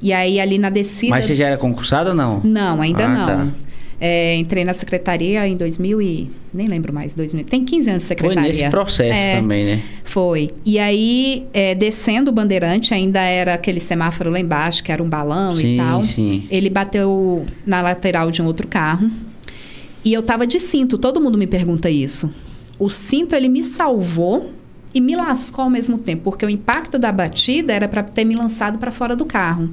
E 0.01 0.13
aí, 0.13 0.39
ali 0.39 0.57
na 0.57 0.69
descida... 0.69 1.11
Mas 1.11 1.25
você 1.25 1.35
já 1.35 1.47
era 1.47 1.57
concursada 1.57 2.09
ou 2.09 2.15
não? 2.15 2.41
Não, 2.43 2.81
ainda 2.81 3.05
ah, 3.05 3.07
não. 3.07 3.25
Tá. 3.25 3.51
É, 3.99 4.35
entrei 4.35 4.65
na 4.65 4.73
secretaria 4.73 5.47
em 5.47 5.55
2000 5.55 6.01
e... 6.01 6.29
Nem 6.53 6.67
lembro 6.67 6.93
mais, 6.93 7.15
2000. 7.15 7.45
Tem 7.45 7.63
15 7.63 7.89
anos 7.89 8.03
de 8.03 8.07
secretaria. 8.09 8.41
Foi 8.41 8.47
nesse 8.49 8.69
processo 8.69 9.17
é, 9.17 9.37
também, 9.37 9.65
né? 9.65 9.81
Foi. 10.03 10.51
E 10.65 10.77
aí, 10.77 11.45
é, 11.53 11.73
descendo 11.73 12.29
o 12.29 12.33
bandeirante, 12.33 12.93
ainda 12.93 13.21
era 13.21 13.53
aquele 13.53 13.79
semáforo 13.79 14.29
lá 14.29 14.39
embaixo, 14.39 14.83
que 14.83 14.91
era 14.91 15.01
um 15.01 15.09
balão 15.09 15.55
sim, 15.55 15.73
e 15.73 15.77
tal. 15.77 16.03
Sim. 16.03 16.47
Ele 16.51 16.69
bateu 16.69 17.45
na 17.65 17.81
lateral 17.81 18.29
de 18.29 18.41
um 18.41 18.45
outro 18.45 18.67
carro. 18.67 19.09
E 20.03 20.13
eu 20.13 20.21
tava 20.21 20.45
de 20.45 20.59
cinto. 20.59 20.97
Todo 20.97 21.21
mundo 21.21 21.37
me 21.37 21.47
pergunta 21.47 21.89
isso. 21.89 22.29
O 22.77 22.89
cinto, 22.89 23.35
ele 23.35 23.47
me 23.47 23.63
salvou 23.63 24.51
e 24.93 25.01
me 25.01 25.15
lascou 25.15 25.63
ao 25.63 25.69
mesmo 25.69 25.97
tempo, 25.97 26.23
porque 26.23 26.45
o 26.45 26.49
impacto 26.49 26.99
da 26.99 27.11
batida 27.11 27.73
era 27.73 27.87
para 27.87 28.03
ter 28.03 28.25
me 28.25 28.35
lançado 28.35 28.77
para 28.77 28.91
fora 28.91 29.15
do 29.15 29.25
carro. 29.25 29.69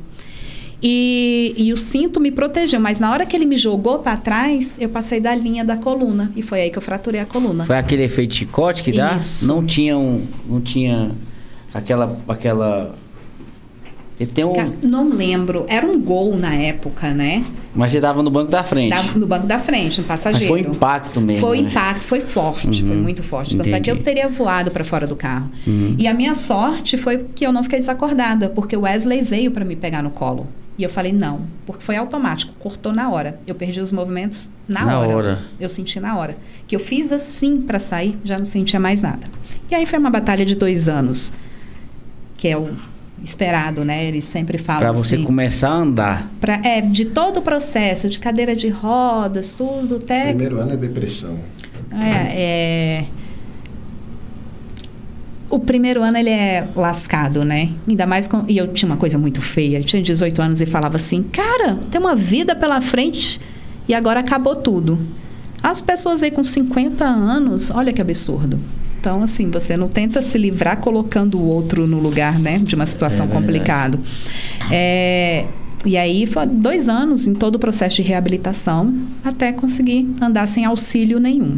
E, 0.83 1.55
e 1.59 1.73
o 1.73 1.77
cinto 1.77 2.19
me 2.19 2.31
protegeu, 2.31 2.81
mas 2.81 2.99
na 2.99 3.12
hora 3.12 3.27
que 3.27 3.37
ele 3.37 3.45
me 3.45 3.57
jogou 3.57 3.99
para 3.99 4.16
trás, 4.16 4.79
eu 4.81 4.88
passei 4.88 5.21
da 5.21 5.35
linha 5.35 5.62
da 5.62 5.77
coluna. 5.77 6.33
E 6.35 6.40
foi 6.40 6.62
aí 6.62 6.71
que 6.71 6.79
eu 6.79 6.83
fraturei 6.83 7.21
a 7.21 7.27
coluna. 7.27 7.66
Foi 7.66 7.77
aquele 7.77 8.05
efeito 8.05 8.35
chicote 8.35 8.83
que 8.83 8.93
dá? 8.93 9.14
Isso. 9.14 9.47
Não 9.47 9.64
tinha 9.64 9.99
um. 9.99 10.25
Não 10.49 10.61
tinha 10.61 11.11
aquela. 11.75 12.19
aquela... 12.27 12.95
Tem 14.26 14.44
um... 14.44 14.52
Não 14.83 15.09
lembro. 15.09 15.64
Era 15.66 15.87
um 15.87 15.98
gol 15.98 16.37
na 16.37 16.54
época, 16.54 17.12
né? 17.12 17.44
Mas 17.74 17.92
você 17.92 18.00
dava 18.00 18.22
no 18.22 18.30
banco 18.30 18.50
da 18.50 18.62
frente. 18.62 18.90
Dava 18.90 19.18
no 19.18 19.26
banco 19.26 19.46
da 19.46 19.59
frente, 19.59 20.00
no 20.00 20.06
passageiro. 20.06 20.52
Mas 20.52 20.62
foi 20.62 20.70
impacto 20.70 21.20
mesmo. 21.20 21.46
Foi 21.46 21.62
né? 21.62 21.70
impacto, 21.70 22.04
foi 22.04 22.20
forte, 22.20 22.83
uhum. 22.83 22.88
foi 22.88 22.96
muito 22.96 23.22
forte. 23.22 23.56
Tanto 23.56 23.68
Entendi. 23.68 23.76
é 23.76 23.80
que 23.80 23.90
eu 23.90 24.02
teria 24.02 24.28
voado 24.28 24.70
para 24.70 24.85
fora 24.85 25.06
do 25.06 25.16
carro. 25.16 25.48
Uhum. 25.66 25.94
E 25.98 26.06
a 26.06 26.12
minha 26.12 26.35
sorte 26.35 26.98
foi 26.98 27.26
que 27.35 27.46
eu 27.46 27.52
não 27.52 27.62
fiquei 27.62 27.78
desacordada, 27.78 28.48
porque 28.50 28.76
o 28.76 28.83
Wesley 28.83 29.22
veio 29.22 29.50
para 29.50 29.64
me 29.64 29.76
pegar 29.76 30.02
no 30.02 30.11
colo. 30.11 30.46
E 30.76 30.83
eu 30.83 30.90
falei, 30.90 31.12
não, 31.12 31.42
porque 31.66 31.83
foi 31.83 31.96
automático, 31.96 32.52
cortou 32.59 32.92
na 32.92 33.11
hora. 33.11 33.38
Eu 33.46 33.54
perdi 33.54 33.80
os 33.80 33.92
movimentos 33.92 34.50
na, 34.66 34.85
na 34.85 34.98
hora. 34.98 35.16
hora. 35.16 35.38
Eu 35.59 35.68
senti 35.68 36.00
na 36.00 36.16
hora. 36.16 36.37
Que 36.66 36.74
eu 36.74 36.80
fiz 36.80 37.12
assim 37.12 37.61
para 37.61 37.78
sair, 37.78 38.18
já 38.24 38.38
não 38.38 38.44
sentia 38.44 38.80
mais 38.80 39.02
nada. 39.02 39.26
E 39.70 39.74
aí 39.74 39.87
foi 39.87 39.98
uma 39.98 40.11
batalha 40.11 40.44
de 40.44 40.54
dois 40.54 40.88
anos, 40.88 41.33
que 42.37 42.48
é 42.48 42.56
o 42.56 42.70
esperado, 43.22 43.85
né? 43.85 44.04
Eles 44.04 44.24
sempre 44.24 44.59
falam 44.59 44.80
Para 44.80 44.92
você 44.92 45.16
assim, 45.16 45.24
começar 45.24 45.70
a 45.70 45.76
andar. 45.76 46.30
Pra, 46.40 46.61
é, 46.64 46.80
de 46.80 47.04
todo 47.04 47.38
o 47.38 47.42
processo, 47.42 48.09
de 48.09 48.18
cadeira 48.18 48.54
de 48.54 48.68
rodas, 48.68 49.52
tudo, 49.52 49.96
até... 49.96 50.28
Primeiro 50.28 50.59
ano 50.59 50.72
é 50.72 50.76
depressão. 50.76 51.38
É, 51.92 52.42
é 52.42 53.04
o 55.50 55.59
primeiro 55.59 56.00
ano 56.02 56.16
ele 56.16 56.30
é 56.30 56.68
lascado, 56.76 57.44
né? 57.44 57.70
Ainda 57.88 58.06
mais 58.06 58.28
com. 58.28 58.44
E 58.48 58.56
eu 58.56 58.68
tinha 58.68 58.88
uma 58.88 58.96
coisa 58.96 59.18
muito 59.18 59.42
feia. 59.42 59.78
Eu 59.78 59.85
tinha 59.85 60.00
18 60.00 60.40
anos 60.40 60.61
e 60.61 60.66
falava 60.66 60.96
assim: 60.96 61.24
cara, 61.24 61.74
tem 61.90 62.00
uma 62.00 62.14
vida 62.14 62.54
pela 62.54 62.80
frente 62.80 63.40
e 63.88 63.94
agora 63.94 64.20
acabou 64.20 64.54
tudo. 64.54 64.98
As 65.62 65.83
pessoas 65.83 66.22
aí 66.22 66.30
com 66.30 66.42
50 66.42 67.04
anos, 67.04 67.70
olha 67.70 67.92
que 67.92 68.00
absurdo. 68.00 68.59
Então, 69.01 69.23
assim, 69.23 69.51
você 69.51 69.79
não 69.79 69.89
tenta 69.89 70.21
se 70.21 70.37
livrar 70.37 70.79
colocando 70.79 71.39
o 71.39 71.43
outro 71.43 71.87
no 71.87 71.99
lugar, 71.99 72.39
né? 72.39 72.59
De 72.59 72.75
uma 72.75 72.85
situação 72.85 73.25
é 73.25 73.29
complicada. 73.31 73.99
É, 74.71 75.47
e 75.87 75.97
aí, 75.97 76.27
foi 76.27 76.47
dois 76.47 76.87
anos 76.87 77.27
em 77.27 77.33
todo 77.33 77.55
o 77.55 77.59
processo 77.59 77.97
de 77.97 78.03
reabilitação 78.03 78.95
até 79.25 79.53
conseguir 79.53 80.07
andar 80.21 80.47
sem 80.47 80.67
auxílio 80.67 81.19
nenhum. 81.19 81.57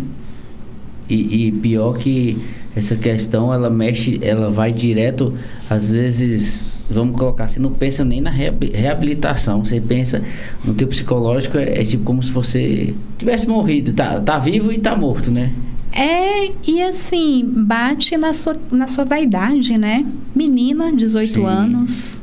E, 1.11 1.49
e 1.49 1.53
pior 1.53 1.99
que 1.99 2.39
essa 2.77 2.95
questão 2.95 3.53
ela 3.53 3.69
mexe, 3.69 4.21
ela 4.23 4.49
vai 4.49 4.73
direto, 4.73 5.35
às 5.69 5.91
vezes, 5.91 6.69
vamos 6.89 7.19
colocar 7.19 7.45
assim, 7.45 7.59
não 7.59 7.73
pensa 7.73 8.05
nem 8.05 8.21
na 8.21 8.31
reabilitação, 8.31 9.65
você 9.65 9.81
pensa 9.81 10.23
no 10.65 10.73
teu 10.75 10.87
psicológico, 10.87 11.59
é, 11.59 11.81
é 11.81 11.85
tipo 11.85 12.05
como 12.05 12.23
se 12.23 12.31
você 12.31 12.95
tivesse 13.19 13.49
morrido, 13.49 13.93
tá, 13.93 14.21
tá 14.21 14.39
vivo 14.39 14.73
e 14.73 14.79
tá 14.79 14.95
morto, 14.95 15.31
né? 15.31 15.51
É, 15.93 16.51
e 16.67 16.83
assim, 16.83 17.45
bate 17.45 18.17
na 18.17 18.33
sua, 18.33 18.57
na 18.71 18.87
sua 18.87 19.05
vaidade, 19.05 19.77
né? 19.77 20.07
Menina, 20.35 20.91
18 20.93 21.35
Sim. 21.35 21.45
anos, 21.45 22.23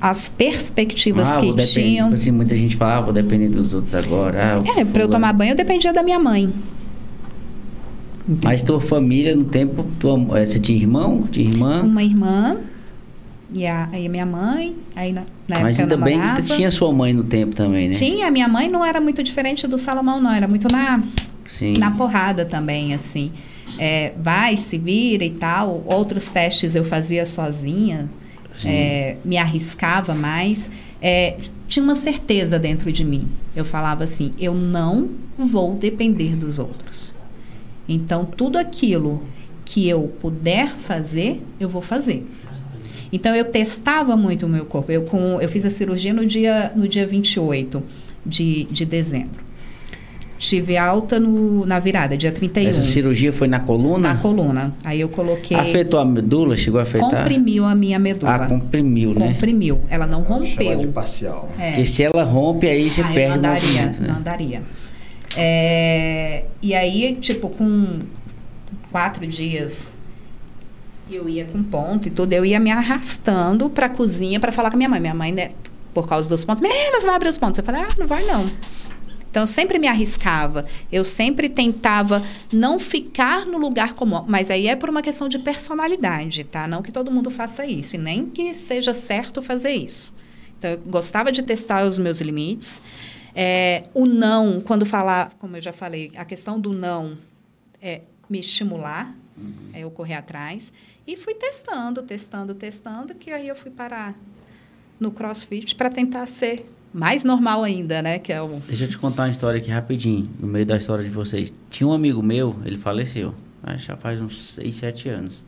as 0.00 0.28
perspectivas 0.28 1.36
ah, 1.36 1.40
que 1.40 1.52
tinham. 1.54 2.08
Tipo 2.08 2.14
assim, 2.20 2.30
muita 2.30 2.56
gente 2.56 2.76
fala, 2.76 2.98
ah, 2.98 3.00
vou 3.00 3.12
depender 3.12 3.48
dos 3.48 3.74
outros 3.74 3.94
agora. 3.94 4.60
Ah, 4.62 4.80
é, 4.80 4.84
para 4.84 5.02
eu 5.02 5.08
tomar 5.08 5.32
banho 5.32 5.52
eu 5.52 5.56
dependia 5.56 5.92
da 5.92 6.02
minha 6.02 6.18
mãe. 6.18 6.52
Entendi. 8.28 8.44
Mas 8.44 8.62
tua 8.62 8.80
família, 8.80 9.34
no 9.34 9.44
tempo, 9.44 9.84
tua, 9.98 10.16
eh, 10.38 10.46
você 10.46 10.60
tinha 10.60 10.78
irmão? 10.78 11.26
Tinha 11.30 11.48
irmã? 11.48 11.82
Uma 11.82 12.02
irmã. 12.02 12.58
E 13.52 13.66
a, 13.66 13.88
aí 13.90 14.06
a 14.06 14.08
minha 14.08 14.26
mãe, 14.26 14.76
aí 14.94 15.12
na, 15.12 15.22
na 15.48 15.58
Mas 15.58 15.80
ainda 15.80 15.96
bem 15.96 16.20
que 16.20 16.28
você 16.28 16.54
tinha 16.54 16.70
sua 16.70 16.92
mãe 16.92 17.12
no 17.12 17.24
tempo 17.24 17.56
também, 17.56 17.88
né? 17.88 17.94
Tinha, 17.94 18.28
a 18.28 18.30
minha 18.30 18.46
mãe 18.46 18.68
não 18.68 18.84
era 18.84 19.00
muito 19.00 19.24
diferente 19.24 19.66
do 19.66 19.76
Salomão, 19.76 20.20
não. 20.20 20.30
Era 20.30 20.46
muito 20.46 20.68
na, 20.70 21.02
Sim. 21.50 21.72
na 21.78 21.90
porrada 21.90 22.44
também, 22.44 22.94
assim. 22.94 23.32
É, 23.76 24.12
vai, 24.16 24.56
se 24.56 24.78
vira 24.78 25.24
e 25.24 25.30
tal. 25.30 25.82
Outros 25.84 26.28
testes 26.28 26.76
eu 26.76 26.84
fazia 26.84 27.26
sozinha. 27.26 28.08
É, 28.64 29.16
me 29.24 29.36
arriscava 29.36 30.14
mais. 30.14 30.70
É, 31.02 31.36
tinha 31.66 31.82
uma 31.82 31.94
certeza 31.94 32.58
dentro 32.58 32.92
de 32.92 33.04
mim. 33.04 33.28
Eu 33.56 33.64
falava 33.64 34.04
assim: 34.04 34.32
eu 34.38 34.54
não 34.54 35.10
vou 35.36 35.74
depender 35.74 36.36
dos 36.36 36.58
outros. 36.58 37.14
Então, 37.88 38.24
tudo 38.24 38.58
aquilo 38.58 39.22
que 39.64 39.88
eu 39.88 40.04
puder 40.20 40.68
fazer, 40.68 41.42
eu 41.58 41.68
vou 41.68 41.82
fazer. 41.82 42.26
Então, 43.12 43.34
eu 43.34 43.46
testava 43.46 44.16
muito 44.16 44.46
o 44.46 44.48
meu 44.48 44.64
corpo. 44.64 44.92
Eu, 44.92 45.02
com, 45.02 45.40
eu 45.40 45.48
fiz 45.48 45.64
a 45.64 45.70
cirurgia 45.70 46.14
no 46.14 46.24
dia, 46.24 46.72
no 46.76 46.86
dia 46.86 47.06
28 47.06 47.82
de, 48.24 48.64
de 48.64 48.84
dezembro. 48.84 49.49
Tive 50.40 50.78
alta 50.78 51.20
no, 51.20 51.66
na 51.66 51.78
virada, 51.78 52.16
dia 52.16 52.32
31. 52.32 52.70
Essa 52.70 52.82
cirurgia 52.82 53.30
foi 53.30 53.46
na 53.46 53.60
coluna? 53.60 54.14
Na 54.14 54.20
coluna. 54.20 54.74
Aí 54.82 54.98
eu 54.98 55.08
coloquei. 55.10 55.54
Afetou 55.54 56.00
a 56.00 56.04
medula? 56.04 56.56
Chegou 56.56 56.80
a 56.80 56.82
afetar? 56.82 57.10
Comprimiu 57.10 57.66
a 57.66 57.74
minha 57.74 57.98
medula. 57.98 58.36
Ah, 58.36 58.46
comprimiu, 58.46 59.12
né? 59.12 59.34
Comprimiu. 59.34 59.82
Ela 59.90 60.06
não 60.06 60.22
rompeu. 60.22 60.78
de 60.78 60.86
parcial. 60.86 61.50
É. 61.58 61.72
Porque 61.72 61.84
se 61.84 62.02
ela 62.02 62.24
rompe, 62.24 62.66
aí 62.66 62.90
você 62.90 63.02
ah, 63.02 63.10
perde 63.12 63.36
andaria, 63.36 63.60
o 63.60 63.66
movimento, 63.66 64.00
né? 64.00 64.08
Não 64.08 64.16
andaria. 64.16 64.62
É, 65.36 66.44
e 66.62 66.74
aí, 66.74 67.18
tipo, 67.20 67.50
com 67.50 67.98
quatro 68.90 69.26
dias 69.26 69.94
eu 71.10 71.28
ia 71.28 71.44
com 71.44 71.62
ponto 71.62 72.08
e 72.08 72.10
tudo, 72.10 72.32
eu 72.32 72.46
ia 72.46 72.58
me 72.58 72.70
arrastando 72.70 73.68
para 73.68 73.86
a 73.86 73.88
cozinha 73.90 74.40
para 74.40 74.50
falar 74.50 74.70
com 74.70 74.76
a 74.76 74.78
minha 74.78 74.88
mãe. 74.88 75.00
Minha 75.00 75.14
mãe, 75.14 75.32
né, 75.32 75.50
por 75.92 76.08
causa 76.08 76.30
dos 76.30 76.46
pontos, 76.46 76.62
meninas, 76.62 77.04
vai 77.04 77.14
abrir 77.14 77.28
os 77.28 77.36
pontos. 77.36 77.58
Eu 77.58 77.64
falei, 77.64 77.82
ah, 77.82 77.88
não 77.98 78.06
vai 78.06 78.24
não. 78.24 78.46
Então, 79.30 79.44
eu 79.44 79.46
sempre 79.46 79.78
me 79.78 79.86
arriscava. 79.86 80.66
Eu 80.90 81.04
sempre 81.04 81.48
tentava 81.48 82.22
não 82.52 82.78
ficar 82.78 83.46
no 83.46 83.58
lugar 83.58 83.94
comum. 83.94 84.24
Mas 84.26 84.50
aí 84.50 84.66
é 84.66 84.74
por 84.74 84.90
uma 84.90 85.00
questão 85.00 85.28
de 85.28 85.38
personalidade, 85.38 86.42
tá? 86.44 86.66
Não 86.66 86.82
que 86.82 86.90
todo 86.90 87.10
mundo 87.10 87.30
faça 87.30 87.64
isso. 87.64 87.94
E 87.94 87.98
nem 87.98 88.26
que 88.26 88.52
seja 88.52 88.92
certo 88.92 89.40
fazer 89.40 89.70
isso. 89.70 90.12
Então, 90.58 90.72
eu 90.72 90.78
gostava 90.78 91.30
de 91.30 91.42
testar 91.42 91.84
os 91.84 91.96
meus 91.96 92.20
limites. 92.20 92.82
É, 93.34 93.84
o 93.94 94.04
não, 94.04 94.60
quando 94.60 94.84
falar, 94.84 95.32
como 95.38 95.56
eu 95.56 95.62
já 95.62 95.72
falei, 95.72 96.10
a 96.16 96.24
questão 96.24 96.60
do 96.60 96.76
não 96.76 97.16
é 97.80 98.02
me 98.28 98.40
estimular, 98.40 99.14
uhum. 99.36 99.70
é 99.72 99.80
eu 99.80 99.90
correr 99.90 100.14
atrás. 100.14 100.72
E 101.06 101.16
fui 101.16 101.34
testando, 101.34 102.02
testando, 102.02 102.54
testando, 102.54 103.14
que 103.14 103.30
aí 103.30 103.48
eu 103.48 103.54
fui 103.54 103.70
parar 103.70 104.14
no 104.98 105.10
crossfit 105.10 105.74
para 105.74 105.88
tentar 105.88 106.26
ser 106.26 106.68
mais 106.92 107.24
normal 107.24 107.62
ainda, 107.62 108.02
né? 108.02 108.18
Que 108.18 108.32
é 108.32 108.42
o... 108.42 108.60
Deixa 108.66 108.84
eu 108.84 108.88
te 108.88 108.98
contar 108.98 109.24
uma 109.24 109.30
história 109.30 109.58
aqui 109.58 109.70
rapidinho, 109.70 110.28
no 110.38 110.46
meio 110.46 110.66
da 110.66 110.76
história 110.76 111.04
de 111.04 111.10
vocês. 111.10 111.52
Tinha 111.70 111.86
um 111.86 111.92
amigo 111.92 112.22
meu, 112.22 112.56
ele 112.64 112.76
faleceu, 112.76 113.34
já 113.76 113.96
faz 113.96 114.20
uns 114.20 114.54
6, 114.54 114.74
7 114.74 115.08
anos. 115.08 115.44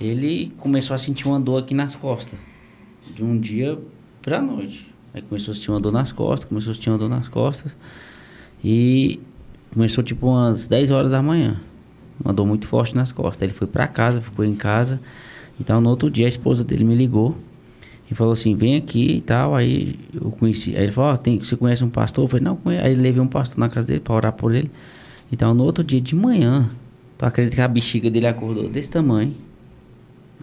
Ele 0.00 0.52
começou 0.58 0.94
a 0.94 0.98
sentir 0.98 1.26
uma 1.26 1.40
dor 1.40 1.62
aqui 1.62 1.74
nas 1.74 1.96
costas, 1.96 2.38
de 3.14 3.24
um 3.24 3.38
dia 3.38 3.78
pra 4.22 4.40
noite. 4.40 4.86
Aí 5.12 5.22
começou 5.22 5.52
a 5.52 5.54
sentir 5.54 5.70
uma 5.70 5.80
dor 5.80 5.92
nas 5.92 6.12
costas, 6.12 6.48
começou 6.48 6.70
a 6.70 6.74
sentir 6.74 6.90
uma 6.90 6.98
dor 6.98 7.08
nas 7.08 7.26
costas. 7.26 7.76
E 8.62 9.18
começou 9.72 10.04
tipo 10.04 10.28
umas 10.28 10.66
10 10.66 10.90
horas 10.90 11.10
da 11.10 11.22
manhã. 11.22 11.60
Uma 12.22 12.32
dor 12.32 12.46
muito 12.46 12.68
forte 12.68 12.94
nas 12.94 13.10
costas. 13.10 13.42
Aí 13.42 13.48
ele 13.48 13.54
foi 13.54 13.66
pra 13.66 13.88
casa, 13.88 14.20
ficou 14.20 14.44
em 14.44 14.54
casa. 14.54 15.00
Então 15.58 15.80
no 15.80 15.90
outro 15.90 16.10
dia 16.10 16.26
a 16.26 16.28
esposa 16.28 16.62
dele 16.62 16.84
me 16.84 16.94
ligou 16.94 17.36
e 18.10 18.14
falou 18.14 18.32
assim, 18.32 18.54
vem 18.54 18.76
aqui 18.76 19.16
e 19.16 19.20
tal. 19.20 19.54
Aí 19.54 19.98
eu 20.14 20.30
conheci. 20.30 20.74
Aí 20.74 20.84
ele 20.84 20.92
falou, 20.92 21.14
oh, 21.14 21.18
tem, 21.18 21.38
você 21.38 21.56
conhece 21.56 21.84
um 21.84 21.90
pastor? 21.90 22.24
Eu 22.24 22.28
falei, 22.28 22.44
não, 22.44 22.56
conheço. 22.56 22.84
Aí 22.84 22.92
ele 22.92 23.02
levei 23.02 23.20
um 23.20 23.26
pastor 23.26 23.58
na 23.58 23.68
casa 23.68 23.86
dele 23.86 24.00
para 24.00 24.14
orar 24.14 24.32
por 24.32 24.54
ele. 24.54 24.70
Então 25.30 25.52
no 25.52 25.64
outro 25.64 25.84
dia 25.84 26.00
de 26.00 26.14
manhã, 26.14 26.68
tu 27.18 27.26
acredita 27.26 27.56
que 27.56 27.62
a 27.62 27.68
bexiga 27.68 28.10
dele 28.10 28.26
acordou 28.26 28.68
desse 28.68 28.90
tamanho. 28.90 29.34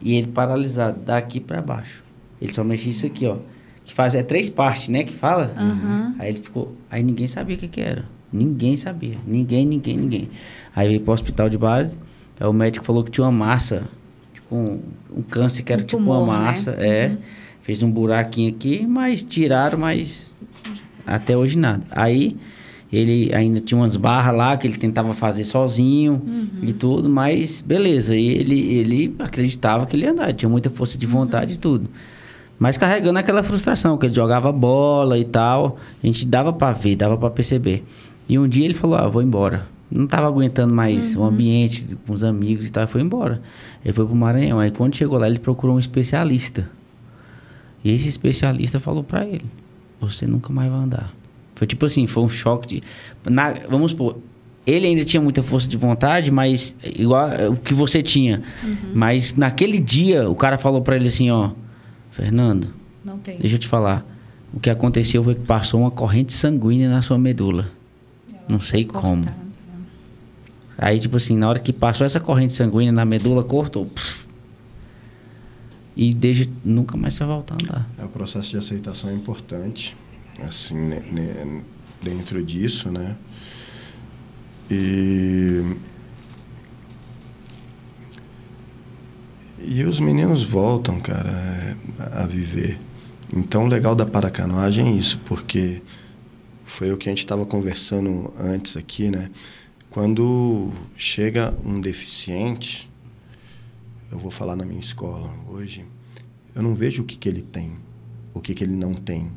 E 0.02 0.14
ele 0.16 0.28
paralisado 0.28 1.00
daqui 1.00 1.40
para 1.40 1.62
baixo. 1.62 2.04
Ele 2.40 2.54
só 2.54 2.64
mexia 2.64 2.92
isso 2.92 3.06
aqui, 3.06 3.26
ó. 3.26 3.38
Que 3.84 3.94
faz 3.94 4.14
é 4.14 4.22
três 4.22 4.50
partes, 4.50 4.90
né? 4.90 5.04
Que 5.04 5.14
fala. 5.14 5.54
Uhum. 5.58 6.16
Aí 6.20 6.30
ele 6.30 6.40
ficou. 6.40 6.76
Aí 6.92 7.02
ninguém 7.02 7.28
sabia 7.28 7.56
o 7.56 7.60
que, 7.60 7.68
que 7.68 7.82
era. 7.82 8.06
Ninguém 8.32 8.78
sabia. 8.78 9.18
Ninguém, 9.26 9.66
ninguém, 9.66 9.98
ninguém. 9.98 10.30
Aí 10.76 10.90
veio 10.90 11.02
pro 11.02 11.14
hospital 11.14 11.50
de 11.50 11.58
base. 11.58 11.98
Aí 12.40 12.46
o 12.46 12.54
médico 12.54 12.86
falou 12.86 13.04
que 13.04 13.12
tinha 13.12 13.26
uma 13.26 13.32
massa. 13.32 13.84
Tipo 14.34 14.56
um, 14.56 14.82
um 15.16 15.22
câncer 15.22 15.64
que 15.64 15.72
era 15.72 15.82
um 15.82 15.86
tipo 15.86 15.98
tumor, 15.98 16.24
uma 16.24 16.38
né? 16.38 16.44
massa. 16.44 16.72
Né? 16.72 16.88
É. 16.88 17.08
Uhum 17.08 17.45
fez 17.66 17.82
um 17.82 17.90
buraquinho 17.90 18.52
aqui, 18.52 18.86
mas 18.86 19.24
tiraram, 19.24 19.80
mas 19.80 20.36
até 21.04 21.36
hoje 21.36 21.58
nada. 21.58 21.84
Aí 21.90 22.38
ele 22.94 23.34
ainda 23.34 23.60
tinha 23.60 23.76
umas 23.76 23.96
barras 23.96 24.38
lá 24.38 24.56
que 24.56 24.68
ele 24.68 24.78
tentava 24.78 25.16
fazer 25.16 25.46
sozinho 25.46 26.22
uhum. 26.24 26.50
e 26.62 26.74
tudo, 26.74 27.10
mas 27.10 27.62
beleza. 27.62 28.16
E 28.16 28.28
ele, 28.28 28.60
ele 28.60 29.16
acreditava 29.18 29.88
que 29.88 29.96
ele 29.96 30.06
ia 30.06 30.12
andar, 30.12 30.32
tinha 30.34 30.48
muita 30.48 30.70
força 30.70 30.96
de 30.96 31.08
vontade 31.08 31.54
uhum. 31.54 31.58
e 31.58 31.60
tudo. 31.60 31.90
Mas 32.60 32.78
carregando 32.78 33.18
aquela 33.18 33.42
frustração, 33.42 33.98
que 33.98 34.06
ele 34.06 34.14
jogava 34.14 34.52
bola 34.52 35.18
e 35.18 35.26
tal, 35.26 35.78
a 36.04 36.06
gente 36.06 36.24
dava 36.24 36.54
para 36.54 36.72
ver, 36.72 36.96
dava 36.96 37.18
para 37.18 37.32
perceber. 37.32 37.84
E 38.30 38.38
um 38.38 38.48
dia 38.48 38.64
ele 38.64 38.76
falou: 38.76 38.96
Ah, 38.96 39.08
vou 39.08 39.24
embora. 39.24 39.68
Não 39.90 40.06
tava 40.06 40.28
aguentando 40.28 40.74
mais 40.74 41.16
uhum. 41.16 41.24
o 41.24 41.26
ambiente 41.26 41.98
com 42.06 42.14
os 42.14 42.24
amigos 42.24 42.68
e 42.68 42.72
tal, 42.72 42.88
foi 42.88 43.02
embora. 43.02 43.42
Ele 43.84 43.92
foi 43.92 44.06
pro 44.06 44.16
Maranhão. 44.16 44.60
Aí 44.60 44.70
quando 44.70 44.96
chegou 44.96 45.18
lá, 45.18 45.26
ele 45.28 45.40
procurou 45.40 45.76
um 45.76 45.80
especialista. 45.80 46.70
E 47.86 47.92
esse 47.92 48.10
especialista 48.10 48.80
falou 48.80 49.04
para 49.04 49.24
ele: 49.24 49.46
você 50.02 50.26
nunca 50.26 50.52
mais 50.52 50.72
vai 50.72 50.82
andar. 50.82 51.14
Foi 51.54 51.68
tipo 51.68 51.86
assim, 51.86 52.08
foi 52.08 52.24
um 52.24 52.28
choque 52.28 52.68
de. 52.68 52.84
Na, 53.30 53.54
vamos 53.70 53.92
supor, 53.92 54.18
ele 54.66 54.88
ainda 54.88 55.06
tinha 55.06 55.22
muita 55.22 55.44
força 55.44 55.68
de 55.70 55.78
vontade, 55.78 56.32
mas 56.32 56.76
igual 56.84 57.30
o 57.52 57.56
que 57.56 57.76
você 57.76 58.02
tinha. 58.02 58.42
Uhum. 58.64 58.76
Mas 58.96 59.36
naquele 59.36 59.80
dia, 59.80 60.28
o 60.28 60.36
cara 60.36 60.58
falou 60.58 60.82
para 60.82 60.96
ele 60.96 61.08
assim: 61.08 61.30
ó, 61.30 61.52
Fernando, 62.10 62.74
deixa 63.40 63.56
eu 63.56 63.60
te 63.60 63.68
falar. 63.68 64.04
O 64.52 64.60
que 64.60 64.70
aconteceu 64.70 65.24
foi 65.24 65.36
que 65.36 65.42
passou 65.42 65.82
uma 65.82 65.92
corrente 65.92 66.34
sanguínea 66.34 66.90
na 66.90 67.02
sua 67.02 67.20
medula. 67.20 67.70
Não 68.50 68.60
sei 68.60 68.84
como. 68.84 69.26
Aí, 70.78 71.00
tipo 71.00 71.18
assim, 71.18 71.38
na 71.38 71.50
hora 71.50 71.60
que 71.60 71.72
passou 71.72 72.06
essa 72.06 72.20
corrente 72.20 72.54
sanguínea 72.54 72.92
na 72.92 73.06
medula, 73.06 73.44
cortou. 73.44 73.86
Pff, 73.86 74.25
e 75.96 76.14
desde 76.14 76.50
nunca 76.64 76.98
mais 76.98 77.18
vai 77.18 77.28
voltar 77.28 77.56
a 77.56 77.64
andar. 77.64 77.90
É, 77.98 78.04
o 78.04 78.10
processo 78.10 78.50
de 78.50 78.58
aceitação 78.58 79.10
é 79.10 79.14
importante, 79.14 79.96
assim, 80.42 80.76
né, 80.76 81.00
né, 81.12 81.62
dentro 82.04 82.44
disso, 82.44 82.92
né? 82.92 83.16
E 84.70 85.76
e 89.68 89.84
os 89.84 90.00
meninos 90.00 90.44
voltam, 90.44 91.00
cara, 91.00 91.76
a 92.14 92.26
viver. 92.28 92.80
Então, 93.36 93.66
o 93.66 93.68
legal 93.68 93.96
da 93.96 94.06
paracanoagem 94.06 94.88
é 94.88 94.92
isso, 94.92 95.20
porque 95.26 95.82
foi 96.64 96.92
o 96.92 96.98
que 96.98 97.10
a 97.10 97.12
gente 97.12 97.20
estava 97.24 97.46
conversando 97.46 98.32
antes 98.40 98.78
aqui, 98.78 99.10
né? 99.10 99.32
Quando 99.90 100.72
chega 100.96 101.54
um 101.66 101.82
deficiente, 101.82 102.90
eu 104.12 104.18
vou 104.18 104.32
falar 104.32 104.56
na 104.56 104.66
minha 104.66 104.80
escola 104.80 105.34
hoje, 105.48 105.86
eu 106.54 106.62
não 106.62 106.74
vejo 106.74 107.04
o 107.04 107.06
que, 107.06 107.18
que 107.18 107.28
ele 107.28 107.42
tem, 107.42 107.74
o 108.34 108.42
que, 108.42 108.54
que 108.54 108.64
ele 108.64 108.76
não 108.76 108.94
tem. 108.94 109.32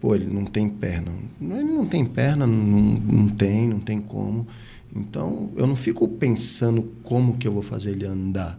Pô, 0.00 0.14
ele 0.14 0.26
não 0.26 0.44
tem 0.44 0.68
perna. 0.68 1.12
Ele 1.40 1.62
não 1.62 1.86
tem 1.86 2.04
perna, 2.04 2.46
não, 2.46 2.80
não 2.80 3.28
tem, 3.28 3.68
não 3.68 3.80
tem 3.80 4.00
como. 4.00 4.46
Então, 4.94 5.50
eu 5.56 5.66
não 5.66 5.76
fico 5.76 6.06
pensando 6.08 6.92
como 7.02 7.38
que 7.38 7.46
eu 7.46 7.52
vou 7.52 7.62
fazer 7.62 7.92
ele 7.92 8.04
andar 8.04 8.58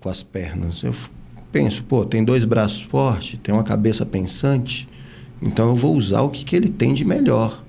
com 0.00 0.08
as 0.08 0.22
pernas. 0.22 0.82
Eu 0.82 0.94
penso, 1.52 1.84
pô, 1.84 2.04
tem 2.04 2.24
dois 2.24 2.44
braços 2.44 2.82
fortes, 2.82 3.38
tem 3.42 3.54
uma 3.54 3.62
cabeça 3.62 4.04
pensante, 4.04 4.88
então 5.40 5.68
eu 5.68 5.76
vou 5.76 5.94
usar 5.94 6.22
o 6.22 6.30
que, 6.30 6.44
que 6.44 6.56
ele 6.56 6.68
tem 6.68 6.92
de 6.92 7.04
melhor. 7.04 7.64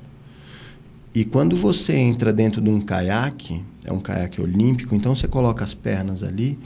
E 1.15 1.23
quando 1.23 1.55
você 1.55 1.93
entra 1.93 2.33
dentro 2.33 2.61
de 2.61 2.69
um 2.69 2.81
caiaque, 2.81 3.63
é 3.85 3.93
um 3.93 4.01
caiaque 4.01 4.41
olímpico, 4.41 4.93
então 4.93 5.15
você 5.15 5.29
coloca 5.29 5.63
as 5.63 5.73
pernas 5.73 6.21
ali. 6.21 6.59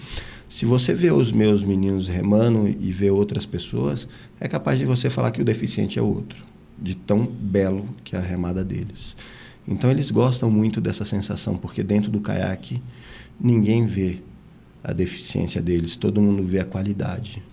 Se 0.50 0.66
você 0.66 0.92
vê 0.92 1.12
os 1.12 1.32
meus 1.32 1.64
meninos 1.64 2.08
remando 2.08 2.68
e 2.68 2.92
vê 2.92 3.12
outras 3.12 3.46
pessoas, 3.46 4.08
é 4.40 4.48
capaz 4.48 4.80
de 4.80 4.86
você 4.86 5.08
falar 5.08 5.30
que 5.30 5.40
o 5.40 5.46
deficiente 5.46 6.00
é 6.00 6.02
outro, 6.02 6.44
de 6.82 6.96
tão 6.96 7.24
belo 7.24 7.88
que 8.04 8.16
é 8.16 8.20
a 8.20 8.22
remada 8.24 8.66
deles. 8.66 9.16
Então 9.68 9.92
eles 9.92 10.10
gostam 10.10 10.50
muito 10.50 10.82
dessa 10.82 11.06
sensação, 11.06 11.56
porque 11.56 11.84
dentro 11.84 12.10
do 12.10 12.20
caiaque 12.20 12.82
ninguém 13.40 13.86
vê 13.86 14.18
a 14.84 14.92
deficiência 14.92 15.62
deles, 15.62 15.96
todo 15.96 16.20
mundo 16.20 16.42
vê 16.42 16.60
a 16.60 16.66
qualidade. 16.66 17.44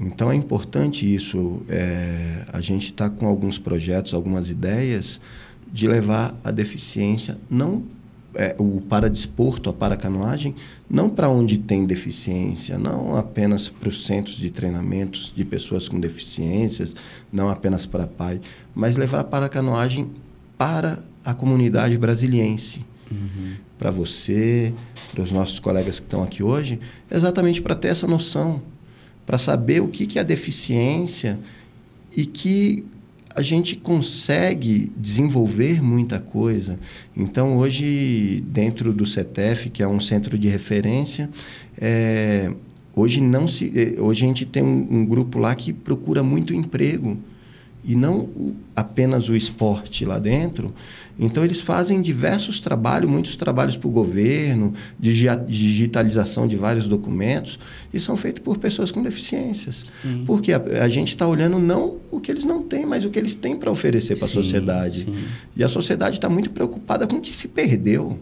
Então 0.00 0.30
é 0.30 0.36
importante 0.36 1.12
isso. 1.12 1.62
É, 1.68 2.44
a 2.52 2.60
gente 2.60 2.92
está 2.92 3.10
com 3.10 3.26
alguns 3.26 3.58
projetos, 3.58 4.14
algumas 4.14 4.48
ideias 4.48 5.20
de 5.72 5.86
levar 5.86 6.38
a 6.42 6.50
deficiência, 6.50 7.38
não 7.50 7.84
é, 8.34 8.54
o 8.58 8.80
paradesporto, 8.80 9.68
a 9.70 9.72
paracanoagem, 9.72 10.54
não 10.88 11.10
para 11.10 11.28
onde 11.28 11.58
tem 11.58 11.86
deficiência, 11.86 12.78
não 12.78 13.16
apenas 13.16 13.68
para 13.68 13.88
os 13.88 14.06
centros 14.06 14.36
de 14.36 14.50
treinamentos 14.50 15.32
de 15.34 15.44
pessoas 15.44 15.88
com 15.88 15.98
deficiências, 15.98 16.94
não 17.32 17.48
apenas 17.48 17.86
para 17.86 18.06
pai, 18.06 18.40
mas 18.74 18.96
levar 18.96 19.20
a 19.20 19.24
paracanoagem 19.24 20.10
para 20.56 20.98
a 21.24 21.34
comunidade 21.34 21.96
brasiliense. 21.98 22.84
Uhum. 23.10 23.54
Para 23.78 23.90
você, 23.90 24.72
para 25.12 25.22
os 25.22 25.32
nossos 25.32 25.58
colegas 25.58 25.98
que 25.98 26.06
estão 26.06 26.22
aqui 26.22 26.42
hoje, 26.42 26.78
exatamente 27.10 27.62
para 27.62 27.74
ter 27.74 27.88
essa 27.88 28.06
noção, 28.06 28.60
para 29.24 29.38
saber 29.38 29.80
o 29.80 29.88
que, 29.88 30.06
que 30.06 30.18
é 30.18 30.22
a 30.22 30.24
deficiência 30.24 31.38
e 32.16 32.24
que 32.24 32.84
a 33.38 33.42
gente 33.42 33.76
consegue 33.76 34.90
desenvolver 34.96 35.80
muita 35.80 36.18
coisa. 36.18 36.76
Então, 37.16 37.56
hoje, 37.56 38.42
dentro 38.48 38.92
do 38.92 39.06
CETEF, 39.06 39.70
que 39.70 39.80
é 39.80 39.86
um 39.86 40.00
centro 40.00 40.36
de 40.36 40.48
referência, 40.48 41.30
é, 41.80 42.52
hoje, 42.96 43.20
não 43.20 43.46
se, 43.46 43.72
é, 43.76 44.00
hoje 44.00 44.24
a 44.24 44.28
gente 44.28 44.44
tem 44.44 44.64
um, 44.64 44.88
um 44.90 45.06
grupo 45.06 45.38
lá 45.38 45.54
que 45.54 45.72
procura 45.72 46.20
muito 46.20 46.52
emprego 46.52 47.16
e 47.84 47.94
não 47.94 48.28
apenas 48.74 49.28
o 49.28 49.36
esporte 49.36 50.04
lá 50.04 50.18
dentro. 50.18 50.74
Então, 51.18 51.44
eles 51.44 51.60
fazem 51.60 52.00
diversos 52.00 52.60
trabalhos, 52.60 53.10
muitos 53.10 53.34
trabalhos 53.34 53.76
para 53.76 53.88
o 53.88 53.90
governo, 53.90 54.72
digitalização 55.00 56.46
de 56.46 56.54
vários 56.54 56.86
documentos, 56.86 57.58
e 57.92 57.98
são 57.98 58.16
feitos 58.16 58.42
por 58.42 58.58
pessoas 58.58 58.92
com 58.92 59.02
deficiências. 59.02 59.84
Uhum. 60.04 60.24
Porque 60.24 60.52
a, 60.52 60.62
a 60.84 60.88
gente 60.88 61.08
está 61.08 61.26
olhando 61.26 61.58
não 61.58 61.96
o 62.10 62.20
que 62.20 62.30
eles 62.30 62.44
não 62.44 62.62
têm, 62.62 62.86
mas 62.86 63.04
o 63.04 63.10
que 63.10 63.18
eles 63.18 63.34
têm 63.34 63.56
para 63.56 63.70
oferecer 63.70 64.16
para 64.16 64.26
a 64.26 64.30
sociedade. 64.30 65.06
Sim. 65.06 65.24
E 65.56 65.64
a 65.64 65.68
sociedade 65.68 66.16
está 66.16 66.28
muito 66.28 66.50
preocupada 66.50 67.04
com 67.06 67.16
o 67.16 67.20
que 67.20 67.34
se 67.34 67.48
perdeu. 67.48 68.16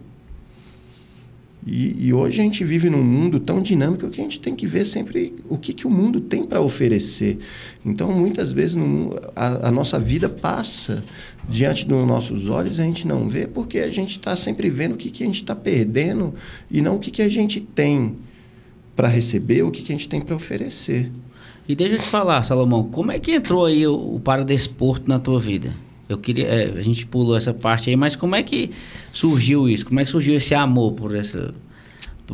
E, 1.66 2.06
e, 2.06 2.14
hoje 2.14 2.40
a 2.40 2.44
gente 2.44 2.62
vive 2.64 2.88
num 2.88 3.02
mundo 3.02 3.40
tão 3.40 3.60
dinâmico 3.60 4.08
que 4.08 4.20
a 4.20 4.24
gente 4.24 4.38
tem 4.38 4.54
que 4.54 4.68
ver 4.68 4.84
sempre 4.84 5.34
o 5.48 5.58
que, 5.58 5.72
que 5.72 5.84
o 5.84 5.90
mundo 5.90 6.20
tem 6.20 6.44
para 6.44 6.60
oferecer. 6.60 7.38
Então, 7.84 8.12
muitas 8.12 8.52
vezes, 8.52 8.76
no, 8.76 9.18
a, 9.34 9.66
a, 9.66 9.70
nossa 9.72 9.98
vida 9.98 10.28
passa 10.28 11.02
diante 11.48 11.84
dos 11.84 12.06
nossos 12.06 12.48
olhos, 12.48 12.78
a 12.78 12.84
gente 12.84 13.04
não 13.04 13.28
vê, 13.28 13.48
porque 13.48 13.80
a 13.80 13.90
gente 13.90 14.12
está 14.12 14.36
sempre 14.36 14.70
vendo 14.70 14.92
o 14.92 14.96
que, 14.96 15.10
que 15.10 15.24
a 15.24 15.26
gente 15.26 15.42
está 15.42 15.56
perdendo 15.56 16.32
e 16.70 16.80
não 16.80 16.94
o 16.94 16.98
que, 17.00 17.10
que 17.10 17.22
a 17.22 17.28
gente 17.28 17.60
tem 17.60 18.14
para 18.94 19.08
receber, 19.08 19.62
o 19.64 19.72
que, 19.72 19.82
que 19.82 19.92
a 19.92 19.96
gente 19.96 20.08
tem 20.08 20.20
para 20.20 20.36
oferecer. 20.36 21.10
E 21.68 21.74
deixa 21.74 21.96
eu 21.96 21.98
te 21.98 22.06
falar, 22.06 22.44
Salomão, 22.44 22.84
como 22.84 23.10
é 23.10 23.18
que 23.18 23.32
entrou 23.32 23.66
aí 23.66 23.84
o, 23.84 24.14
o 24.14 24.20
paradesporto 24.20 25.08
na 25.08 25.18
tua 25.18 25.40
vida? 25.40 25.74
Eu 26.08 26.18
queria, 26.18 26.46
é, 26.46 26.78
a 26.78 26.82
gente 26.82 27.04
pulou 27.06 27.36
essa 27.36 27.52
parte 27.52 27.90
aí, 27.90 27.96
mas 27.96 28.14
como 28.14 28.36
é 28.36 28.42
que 28.42 28.70
surgiu 29.12 29.68
isso? 29.68 29.84
Como 29.84 29.98
é 29.98 30.04
que 30.04 30.10
surgiu 30.10 30.34
esse 30.36 30.54
amor 30.54 30.92
por 30.92 31.14
essa, 31.14 31.52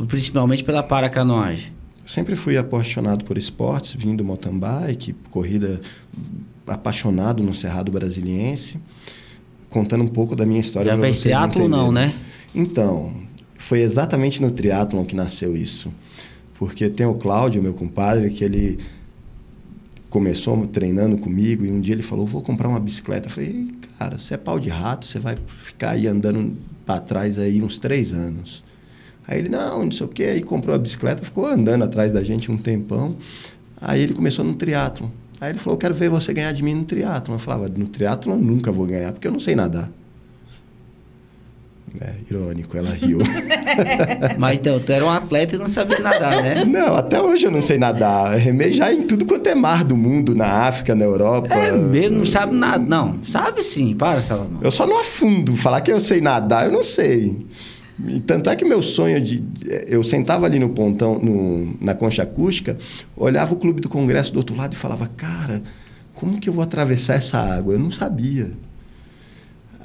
principalmente 0.07 0.63
pela 0.63 0.83
paracanoagem? 0.83 1.73
Sempre 2.05 2.35
fui 2.35 2.57
apaixonado 2.57 3.23
por 3.25 3.37
esportes, 3.37 3.95
vindo 3.95 4.17
do 4.17 4.25
mountain 4.25 4.59
bike, 4.59 5.13
corrida, 5.31 5.81
apaixonado 6.67 7.41
no 7.41 7.53
Cerrado 7.53 7.91
Brasiliense. 7.91 8.79
Contando 9.69 10.03
um 10.03 10.07
pouco 10.07 10.35
da 10.35 10.45
minha 10.45 10.59
história 10.59 10.91
Já 10.91 10.99
fez 10.99 11.19
triatlo 11.21 11.67
não, 11.67 11.91
né? 11.91 12.13
Então, 12.53 13.11
foi 13.55 13.79
exatamente 13.79 14.39
no 14.39 14.51
triatlon 14.51 15.03
que 15.03 15.15
nasceu 15.15 15.55
isso. 15.55 15.91
Porque 16.53 16.89
tem 16.89 17.07
o 17.07 17.15
Cláudio, 17.15 17.63
meu 17.63 17.73
compadre, 17.73 18.29
que 18.29 18.43
ele 18.43 18.77
começou 20.13 20.67
treinando 20.67 21.17
comigo 21.17 21.65
e 21.65 21.71
um 21.71 21.81
dia 21.81 21.95
ele 21.95 22.03
falou: 22.03 22.27
Vou 22.27 22.39
comprar 22.39 22.69
uma 22.69 22.79
bicicleta. 22.79 23.27
Eu 23.27 23.31
falei: 23.31 23.73
Cara, 23.97 24.19
você 24.19 24.35
é 24.35 24.37
pau 24.37 24.59
de 24.59 24.69
rato, 24.69 25.07
você 25.07 25.17
vai 25.17 25.35
ficar 25.47 25.91
aí 25.91 26.07
andando 26.07 26.55
para 26.85 26.99
trás 26.99 27.39
aí 27.39 27.63
uns 27.63 27.79
três 27.79 28.13
anos. 28.13 28.63
Aí 29.27 29.39
ele: 29.39 29.49
Não, 29.49 29.85
não 29.85 29.91
sei 29.91 30.05
o 30.05 30.09
quê. 30.09 30.25
Aí 30.25 30.43
comprou 30.43 30.75
a 30.75 30.77
bicicleta, 30.77 31.23
ficou 31.23 31.47
andando 31.47 31.83
atrás 31.83 32.11
da 32.11 32.23
gente 32.23 32.51
um 32.51 32.57
tempão. 32.57 33.17
Aí 33.81 34.01
ele 34.01 34.13
começou 34.13 34.45
no 34.45 34.53
triatlo. 34.53 35.11
Aí 35.41 35.49
ele 35.49 35.57
falou: 35.57 35.79
Quero 35.79 35.95
ver 35.95 36.09
você 36.09 36.31
ganhar 36.31 36.51
de 36.51 36.61
mim 36.61 36.75
no 36.75 36.85
triatlo. 36.85 37.33
Eu 37.33 37.39
falava: 37.39 37.67
No 37.67 37.87
triatlo 37.87 38.33
eu 38.33 38.37
nunca 38.37 38.71
vou 38.71 38.85
ganhar, 38.85 39.13
porque 39.13 39.27
eu 39.27 39.31
não 39.31 39.39
sei 39.39 39.55
nadar. 39.55 39.89
É, 42.01 42.13
irônico, 42.29 42.75
ela 42.75 42.89
riu. 42.89 43.19
Mas 44.39 44.57
então, 44.57 44.79
tu 44.79 44.91
era 44.91 45.05
um 45.05 45.09
atleta 45.09 45.55
e 45.55 45.59
não 45.59 45.67
sabia 45.67 45.99
nadar, 45.99 46.41
né? 46.41 46.65
Não, 46.65 46.95
até 46.95 47.21
hoje 47.21 47.45
eu 47.45 47.51
não 47.51 47.61
sei 47.61 47.77
nadar. 47.77 48.35
Remei 48.35 48.73
já 48.73 48.91
em 48.91 49.05
tudo 49.05 49.25
quanto 49.25 49.47
é 49.47 49.53
mar 49.53 49.83
do 49.83 49.95
mundo, 49.95 50.35
na 50.35 50.45
África, 50.45 50.95
na 50.95 51.05
Europa. 51.05 51.53
É 51.53 51.71
mesmo, 51.71 52.19
não 52.19 52.25
sabe 52.25 52.55
nada. 52.55 52.83
Não, 52.83 53.23
sabe 53.23 53.61
sim, 53.61 53.93
para, 53.93 54.21
Salomão. 54.21 54.59
Eu 54.63 54.71
só 54.71 54.87
não 54.87 54.99
afundo. 54.99 55.55
Falar 55.55 55.81
que 55.81 55.91
eu 55.91 56.01
sei 56.01 56.19
nadar, 56.19 56.65
eu 56.65 56.71
não 56.71 56.83
sei. 56.83 57.45
E 58.07 58.19
tanto 58.19 58.49
é 58.49 58.55
que 58.55 58.65
meu 58.65 58.81
sonho 58.81 59.21
de. 59.21 59.43
Eu 59.87 60.03
sentava 60.03 60.45
ali 60.47 60.57
no 60.57 60.69
pontão, 60.69 61.19
no, 61.19 61.77
na 61.79 61.93
concha 61.93 62.23
acústica, 62.23 62.77
olhava 63.15 63.53
o 63.53 63.57
Clube 63.57 63.81
do 63.81 63.89
Congresso 63.89 64.33
do 64.33 64.37
outro 64.37 64.55
lado 64.55 64.73
e 64.73 64.75
falava, 64.75 65.07
cara, 65.15 65.61
como 66.15 66.39
que 66.39 66.49
eu 66.49 66.53
vou 66.53 66.63
atravessar 66.63 67.15
essa 67.15 67.37
água? 67.37 67.73
Eu 67.73 67.79
não 67.79 67.91
sabia. 67.91 68.51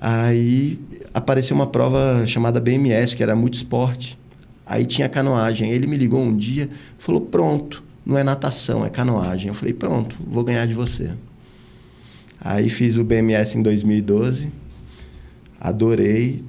Aí 0.00 0.78
apareceu 1.12 1.56
uma 1.56 1.66
prova 1.66 2.26
chamada 2.26 2.60
BMS, 2.60 3.16
que 3.16 3.22
era 3.22 3.34
multisport. 3.34 4.14
Aí 4.64 4.86
tinha 4.86 5.08
canoagem. 5.08 5.70
Ele 5.70 5.86
me 5.86 5.96
ligou 5.96 6.22
um 6.22 6.36
dia, 6.36 6.68
falou: 6.98 7.20
"Pronto, 7.20 7.82
não 8.06 8.16
é 8.16 8.22
natação, 8.22 8.86
é 8.86 8.90
canoagem". 8.90 9.48
Eu 9.48 9.54
falei: 9.54 9.74
"Pronto, 9.74 10.16
vou 10.26 10.44
ganhar 10.44 10.66
de 10.66 10.74
você". 10.74 11.10
Aí 12.40 12.70
fiz 12.70 12.96
o 12.96 13.04
BMS 13.04 13.58
em 13.58 13.62
2012. 13.62 14.52
Adorei. 15.60 16.44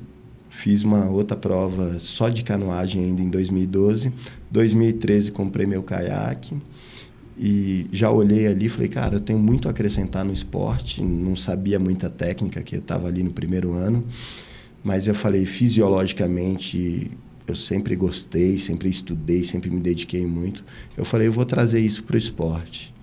Fiz 0.51 0.83
uma 0.83 1.05
outra 1.05 1.37
prova 1.37 1.99
só 1.99 2.27
de 2.27 2.43
canoagem 2.43 3.05
ainda 3.05 3.21
em 3.21 3.29
2012. 3.29 4.11
2013 4.51 5.31
comprei 5.31 5.65
meu 5.65 5.81
caiaque. 5.81 6.57
E 7.41 7.87
já 7.89 8.11
olhei 8.11 8.47
ali 8.47 8.65
e 8.65 8.69
falei, 8.69 8.89
cara, 8.89 9.15
eu 9.15 9.21
tenho 9.21 9.39
muito 9.39 9.69
a 9.69 9.71
acrescentar 9.71 10.25
no 10.25 10.33
esporte. 10.33 11.01
Não 11.01 11.37
sabia 11.37 11.79
muita 11.79 12.09
técnica, 12.09 12.61
que 12.61 12.75
eu 12.75 12.79
estava 12.79 13.07
ali 13.07 13.23
no 13.23 13.31
primeiro 13.31 13.73
ano. 13.73 14.03
Mas 14.83 15.07
eu 15.07 15.15
falei, 15.15 15.45
fisiologicamente, 15.45 17.09
eu 17.47 17.55
sempre 17.55 17.95
gostei, 17.95 18.57
sempre 18.57 18.89
estudei, 18.89 19.41
sempre 19.45 19.69
me 19.69 19.79
dediquei 19.79 20.25
muito. 20.25 20.65
Eu 20.97 21.05
falei, 21.05 21.27
eu 21.27 21.31
vou 21.31 21.45
trazer 21.45 21.79
isso 21.79 22.03
para 22.03 22.15
o 22.15 22.17
esporte. 22.17 22.93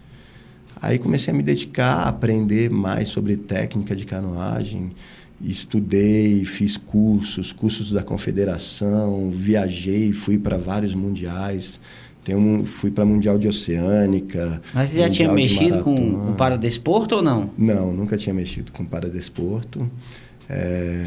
Aí 0.82 0.98
comecei 0.98 1.32
a 1.32 1.36
me 1.36 1.42
dedicar, 1.42 1.94
a 2.02 2.08
aprender 2.08 2.68
mais 2.68 3.08
sobre 3.08 3.38
técnica 3.38 3.96
de 3.96 4.04
canoagem. 4.04 4.92
Estudei, 5.40 6.44
fiz 6.44 6.76
cursos, 6.76 7.52
cursos 7.52 7.90
da 7.90 8.02
confederação, 8.02 9.30
viajei, 9.30 10.12
fui 10.12 10.38
para 10.38 10.58
vários 10.58 10.94
mundiais. 10.94 11.80
Tem 12.26 12.34
um, 12.34 12.66
fui 12.66 12.90
para 12.90 13.04
Mundial 13.04 13.38
de 13.38 13.46
Oceânica. 13.46 14.60
Mas 14.74 14.90
você 14.90 14.98
já 14.98 15.08
tinha 15.08 15.32
mexido 15.32 15.84
com, 15.84 15.94
com 15.94 16.34
paradesporto 16.34 17.14
ou 17.14 17.22
não? 17.22 17.50
Não, 17.56 17.92
nunca 17.92 18.16
tinha 18.16 18.34
mexido 18.34 18.72
com 18.72 18.84
paradesporto. 18.84 19.88
É, 20.50 21.06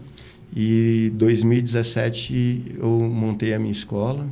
E 0.53 1.13
2017 1.15 2.75
eu 2.81 2.89
montei 3.09 3.55
a 3.55 3.59
minha 3.61 3.71
escola. 3.71 4.27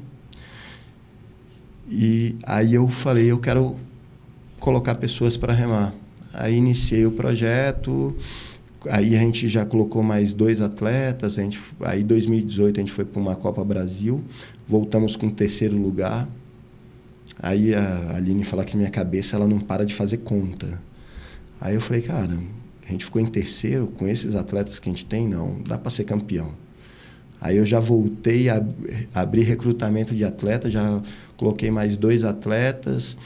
E 1.89 2.35
aí 2.43 2.75
eu 2.75 2.89
falei, 2.89 3.31
eu 3.31 3.39
quero 3.39 3.77
colocar 4.59 4.97
pessoas 4.97 5.37
para 5.37 5.53
remar. 5.53 5.95
Aí 6.35 6.57
iniciei 6.57 7.07
o 7.07 7.13
projeto, 7.13 8.13
aí 8.91 9.17
a 9.17 9.21
gente 9.21 9.49
já 9.49 9.65
colocou 9.65 10.03
mais 10.03 10.33
dois 10.33 10.61
atletas, 10.61 11.39
a 11.39 11.43
gente, 11.43 11.61
aí 11.83 12.03
2018 12.03 12.81
a 12.81 12.83
gente 12.83 12.91
foi 12.91 13.05
para 13.05 13.23
uma 13.23 13.37
Copa 13.37 13.63
Brasil, 13.63 14.21
voltamos 14.67 15.15
com 15.15 15.31
terceiro 15.31 15.77
lugar. 15.77 16.29
Aí 17.43 17.75
a 17.75 18.15
Aline 18.15 18.45
fala 18.45 18.65
que 18.65 18.77
minha 18.77 18.91
cabeça 18.91 19.35
ela 19.35 19.49
não 19.49 19.59
para 19.59 19.85
de 19.85 19.93
fazer 19.93 20.19
conta. 20.19 20.81
Aí 21.61 21.75
eu 21.75 21.81
falei, 21.81 22.01
cara, 22.01 22.39
a 22.87 22.91
gente 22.91 23.05
ficou 23.05 23.21
em 23.21 23.27
terceiro 23.27 23.89
com 23.89 24.07
esses 24.07 24.37
atletas 24.37 24.79
que 24.79 24.89
a 24.89 24.93
gente 24.93 25.05
tem, 25.05 25.27
não, 25.27 25.61
dá 25.67 25.77
para 25.77 25.91
ser 25.91 26.05
campeão. 26.05 26.53
Aí 27.41 27.57
eu 27.57 27.65
já 27.65 27.81
voltei 27.81 28.49
a 28.49 28.65
abrir 29.13 29.43
recrutamento 29.43 30.15
de 30.15 30.25
atletas, 30.25 30.73
já 30.73 31.03
coloquei 31.37 31.73
mais 31.73 31.97
dois 31.97 32.23
atletas 32.23 33.19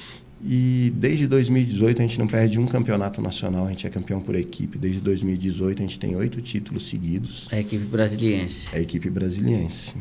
e 0.42 0.90
desde 0.96 1.26
2018 1.26 2.00
a 2.00 2.02
gente 2.02 2.18
não 2.18 2.26
perde 2.26 2.58
um 2.58 2.66
campeonato 2.66 3.20
nacional, 3.20 3.66
a 3.66 3.68
gente 3.68 3.86
é 3.86 3.90
campeão 3.90 4.20
por 4.20 4.34
equipe. 4.34 4.78
Desde 4.78 5.00
2018 5.00 5.78
a 5.78 5.82
gente 5.82 5.98
tem 5.98 6.16
oito 6.16 6.40
títulos 6.40 6.88
seguidos. 6.88 7.46
A 7.52 7.60
equipe 7.60 7.84
brasiliense. 7.84 8.68
É 8.72 8.78
a 8.78 8.80
equipe 8.80 9.10
brasiliense. 9.10 9.94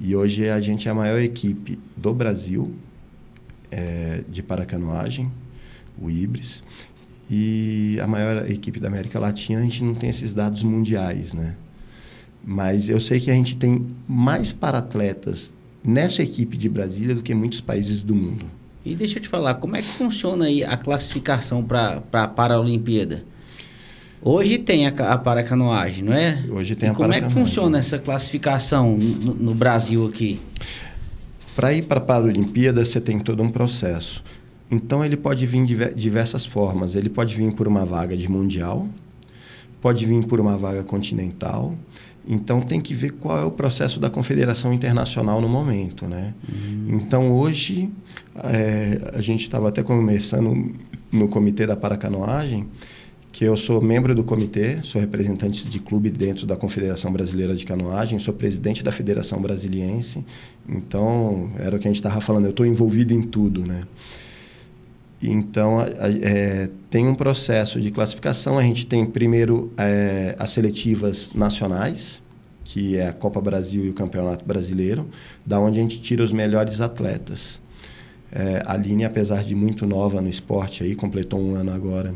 E 0.00 0.16
hoje 0.16 0.48
a 0.48 0.58
gente 0.60 0.88
é 0.88 0.90
a 0.90 0.94
maior 0.94 1.20
equipe 1.20 1.78
do 1.94 2.14
Brasil 2.14 2.74
é, 3.72 4.20
de 4.28 4.42
paracanoagem, 4.42 5.32
o 6.00 6.10
Ibris. 6.10 6.62
E 7.30 7.98
a 8.00 8.06
maior 8.06 8.48
equipe 8.50 8.78
da 8.78 8.88
América 8.88 9.18
Latina, 9.18 9.60
a 9.60 9.62
gente 9.62 9.82
não 9.82 9.94
tem 9.94 10.10
esses 10.10 10.34
dados 10.34 10.62
mundiais, 10.62 11.32
né? 11.32 11.56
Mas 12.44 12.90
eu 12.90 13.00
sei 13.00 13.18
que 13.18 13.30
a 13.30 13.34
gente 13.34 13.56
tem 13.56 13.86
mais 14.06 14.52
paratletas 14.52 15.54
nessa 15.82 16.22
equipe 16.22 16.56
de 16.56 16.68
Brasília 16.68 17.14
do 17.14 17.22
que 17.22 17.34
muitos 17.34 17.60
países 17.60 18.02
do 18.02 18.14
mundo. 18.14 18.44
E 18.84 18.94
deixa 18.94 19.18
eu 19.18 19.22
te 19.22 19.28
falar, 19.28 19.54
como 19.54 19.76
é 19.76 19.80
que 19.80 19.88
funciona 19.88 20.46
aí 20.46 20.62
a 20.62 20.76
classificação 20.76 21.62
para 21.64 22.02
a 22.12 22.28
Paralimpíada? 22.28 23.24
Hoje 24.20 24.58
tem 24.58 24.86
a, 24.86 24.90
a 24.90 25.18
paracanoagem, 25.18 26.04
não 26.04 26.12
é? 26.12 26.44
Hoje 26.48 26.76
tem 26.76 26.88
e 26.88 26.92
a 26.92 26.94
como 26.94 27.08
Como 27.08 27.14
é 27.14 27.20
que 27.20 27.32
funciona 27.32 27.78
essa 27.78 27.98
classificação 27.98 28.96
no, 28.96 29.34
no 29.34 29.54
Brasil 29.54 30.06
aqui? 30.06 30.40
Para 31.54 31.72
ir 31.72 31.82
para 31.82 31.98
a 31.98 32.02
Paralimpíada, 32.02 32.84
você 32.84 33.00
tem 33.00 33.18
todo 33.18 33.42
um 33.42 33.50
processo. 33.50 34.24
Então 34.70 35.04
ele 35.04 35.16
pode 35.16 35.46
vir 35.46 35.66
de 35.66 35.94
diversas 35.94 36.46
formas. 36.46 36.94
Ele 36.94 37.10
pode 37.10 37.36
vir 37.36 37.52
por 37.52 37.68
uma 37.68 37.84
vaga 37.84 38.16
de 38.16 38.28
mundial, 38.28 38.88
pode 39.80 40.06
vir 40.06 40.24
por 40.26 40.40
uma 40.40 40.56
vaga 40.56 40.82
continental. 40.82 41.76
Então 42.26 42.60
tem 42.60 42.80
que 42.80 42.94
ver 42.94 43.10
qual 43.10 43.38
é 43.38 43.44
o 43.44 43.50
processo 43.50 44.00
da 44.00 44.08
Confederação 44.08 44.72
Internacional 44.72 45.40
no 45.40 45.48
momento, 45.48 46.06
né? 46.06 46.32
Uhum. 46.48 46.86
Então 46.96 47.32
hoje 47.32 47.90
é, 48.36 49.10
a 49.12 49.20
gente 49.20 49.42
estava 49.42 49.68
até 49.68 49.82
conversando 49.82 50.72
no 51.10 51.28
comitê 51.28 51.66
da 51.66 51.76
paracanoagem 51.76 52.66
que 53.32 53.44
eu 53.44 53.56
sou 53.56 53.80
membro 53.80 54.14
do 54.14 54.22
comitê, 54.22 54.80
sou 54.82 55.00
representante 55.00 55.66
de 55.66 55.78
clube 55.78 56.10
dentro 56.10 56.46
da 56.46 56.54
Confederação 56.54 57.10
Brasileira 57.10 57.56
de 57.56 57.64
Canoagem, 57.64 58.18
sou 58.18 58.34
presidente 58.34 58.84
da 58.84 58.92
Federação 58.92 59.40
Brasiliense. 59.40 60.22
Então, 60.68 61.50
era 61.58 61.74
o 61.74 61.78
que 61.78 61.88
a 61.88 61.90
gente 61.90 61.96
estava 61.96 62.20
falando, 62.20 62.44
eu 62.44 62.50
estou 62.50 62.66
envolvido 62.66 63.14
em 63.14 63.22
tudo, 63.22 63.66
né? 63.66 63.84
Então, 65.22 65.78
é, 65.80 66.68
tem 66.90 67.06
um 67.06 67.14
processo 67.14 67.80
de 67.80 67.90
classificação. 67.90 68.58
A 68.58 68.62
gente 68.62 68.84
tem 68.84 69.06
primeiro 69.06 69.72
é, 69.78 70.34
as 70.38 70.50
seletivas 70.50 71.30
nacionais, 71.32 72.20
que 72.64 72.96
é 72.96 73.08
a 73.08 73.12
Copa 73.12 73.40
Brasil 73.40 73.84
e 73.84 73.88
o 73.88 73.94
Campeonato 73.94 74.44
Brasileiro, 74.44 75.08
da 75.46 75.60
onde 75.60 75.78
a 75.78 75.82
gente 75.82 76.02
tira 76.02 76.24
os 76.24 76.32
melhores 76.32 76.80
atletas. 76.80 77.60
É, 78.34 78.62
a 78.64 78.72
Aline, 78.72 79.04
apesar 79.04 79.44
de 79.44 79.54
muito 79.54 79.86
nova 79.86 80.20
no 80.20 80.28
esporte, 80.28 80.82
aí 80.82 80.94
completou 80.94 81.38
um 81.38 81.54
ano 81.54 81.70
agora, 81.70 82.14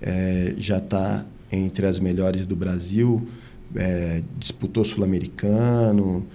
é, 0.00 0.54
já 0.56 0.78
está 0.78 1.24
entre 1.52 1.86
as 1.86 1.98
melhores 1.98 2.46
do 2.46 2.54
Brasil, 2.54 3.26
é, 3.74 4.22
disputou 4.38 4.84
Sul-Americano, 4.84 6.26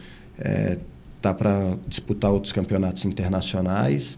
está 1.15 1.33
para 1.33 1.77
disputar 1.87 2.31
outros 2.31 2.51
campeonatos 2.51 3.05
internacionais. 3.05 4.17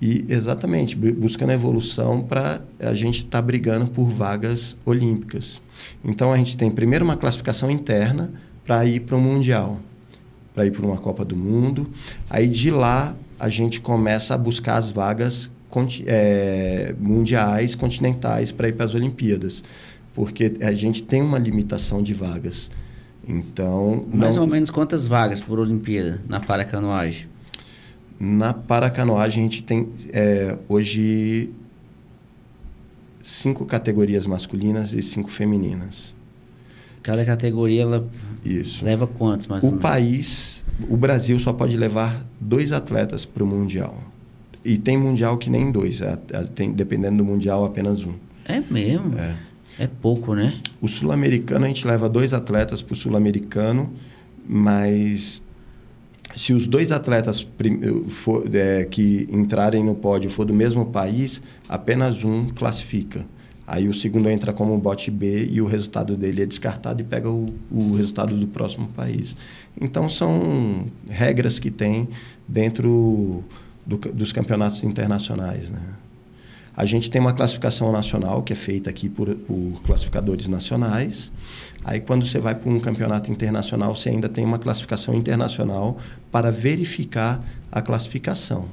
E 0.00 0.26
exatamente, 0.28 0.94
buscando 0.94 1.52
evolução 1.52 2.22
para 2.22 2.60
a 2.78 2.94
gente 2.94 3.20
estar 3.20 3.38
tá 3.38 3.42
brigando 3.42 3.86
por 3.86 4.08
vagas 4.08 4.76
olímpicas. 4.84 5.60
Então 6.04 6.32
a 6.32 6.36
gente 6.36 6.56
tem 6.56 6.70
primeiro 6.70 7.04
uma 7.04 7.16
classificação 7.16 7.70
interna 7.70 8.30
para 8.64 8.84
ir 8.84 9.00
para 9.00 9.16
o 9.16 9.20
Mundial, 9.20 9.80
para 10.54 10.66
ir 10.66 10.72
para 10.72 10.84
uma 10.84 10.98
Copa 10.98 11.24
do 11.24 11.36
Mundo. 11.36 11.88
Aí 12.28 12.46
de 12.46 12.70
lá 12.70 13.16
a 13.38 13.48
gente 13.48 13.80
começa 13.80 14.34
a 14.34 14.38
buscar 14.38 14.76
as 14.76 14.90
vagas 14.90 15.50
é, 16.06 16.94
mundiais, 16.98 17.74
continentais 17.74 18.52
para 18.52 18.68
ir 18.68 18.72
para 18.72 18.86
as 18.86 18.94
Olimpíadas. 18.94 19.62
Porque 20.14 20.54
a 20.62 20.72
gente 20.72 21.02
tem 21.02 21.20
uma 21.20 21.38
limitação 21.38 22.02
de 22.02 22.14
vagas. 22.14 22.70
Então. 23.26 24.06
Mais 24.12 24.36
não... 24.36 24.42
ou 24.42 24.48
menos 24.48 24.70
quantas 24.70 25.06
vagas 25.06 25.40
por 25.40 25.58
Olimpíada 25.58 26.20
na 26.28 26.40
paracanoagem? 26.40 27.28
Na 28.18 28.54
paracanoagem, 28.54 29.40
a 29.40 29.42
gente 29.42 29.62
tem 29.62 29.88
é, 30.12 30.56
hoje 30.68 31.52
cinco 33.22 33.66
categorias 33.66 34.26
masculinas 34.26 34.92
e 34.92 35.02
cinco 35.02 35.30
femininas. 35.30 36.14
Cada 37.02 37.24
categoria 37.24 37.82
ela 37.82 38.08
Isso. 38.44 38.84
leva 38.84 39.06
quantos 39.06 39.46
mais 39.46 39.62
O 39.62 39.72
país, 39.72 40.64
o 40.88 40.96
Brasil 40.96 41.38
só 41.38 41.52
pode 41.52 41.76
levar 41.76 42.24
dois 42.40 42.72
atletas 42.72 43.24
para 43.24 43.44
o 43.44 43.46
Mundial. 43.46 43.96
E 44.66 44.76
tem 44.76 44.98
Mundial 44.98 45.38
que 45.38 45.48
nem 45.48 45.70
dois, 45.70 46.00
é, 46.00 46.18
é, 46.32 46.42
tem, 46.42 46.72
dependendo 46.72 47.18
do 47.18 47.24
Mundial, 47.24 47.64
apenas 47.64 48.02
um. 48.02 48.14
É 48.44 48.60
mesmo? 48.60 49.16
É. 49.16 49.38
É 49.78 49.86
pouco, 49.86 50.34
né? 50.34 50.60
O 50.80 50.88
Sul-Americano, 50.88 51.66
a 51.66 51.68
gente 51.68 51.86
leva 51.86 52.08
dois 52.08 52.32
atletas 52.32 52.82
para 52.82 52.94
o 52.94 52.96
Sul-Americano, 52.96 53.92
mas 54.48 55.42
se 56.34 56.52
os 56.52 56.66
dois 56.66 56.90
atletas 56.90 57.46
for, 58.08 58.44
é, 58.52 58.84
que 58.84 59.28
entrarem 59.30 59.84
no 59.84 59.94
pódio 59.94 60.30
for 60.30 60.44
do 60.44 60.54
mesmo 60.54 60.86
país, 60.86 61.42
apenas 61.68 62.24
um 62.24 62.48
classifica. 62.48 63.24
Aí 63.66 63.88
o 63.88 63.94
segundo 63.94 64.30
entra 64.30 64.52
como 64.52 64.76
bote 64.78 65.10
B 65.10 65.48
e 65.50 65.60
o 65.60 65.66
resultado 65.66 66.16
dele 66.16 66.42
é 66.42 66.46
descartado 66.46 67.02
e 67.02 67.04
pega 67.04 67.28
o, 67.28 67.52
o 67.70 67.94
resultado 67.94 68.36
do 68.36 68.46
próximo 68.46 68.88
país. 68.88 69.36
Então 69.80 70.08
são 70.08 70.86
regras 71.08 71.58
que 71.58 71.70
tem 71.70 72.08
dentro 72.46 73.44
do, 73.86 73.96
dos 73.96 74.32
campeonatos 74.32 74.82
internacionais, 74.82 75.70
né? 75.70 75.80
A 76.76 76.84
gente 76.84 77.10
tem 77.10 77.18
uma 77.18 77.32
classificação 77.32 77.90
nacional 77.90 78.42
que 78.42 78.52
é 78.52 78.56
feita 78.56 78.90
aqui 78.90 79.08
por, 79.08 79.34
por 79.34 79.82
classificadores 79.82 80.46
nacionais. 80.46 81.32
Aí, 81.82 82.00
quando 82.00 82.26
você 82.26 82.38
vai 82.38 82.54
para 82.54 82.68
um 82.68 82.78
campeonato 82.78 83.32
internacional, 83.32 83.94
você 83.94 84.10
ainda 84.10 84.28
tem 84.28 84.44
uma 84.44 84.58
classificação 84.58 85.14
internacional 85.14 85.96
para 86.30 86.52
verificar 86.52 87.42
a 87.72 87.80
classificação. 87.80 88.68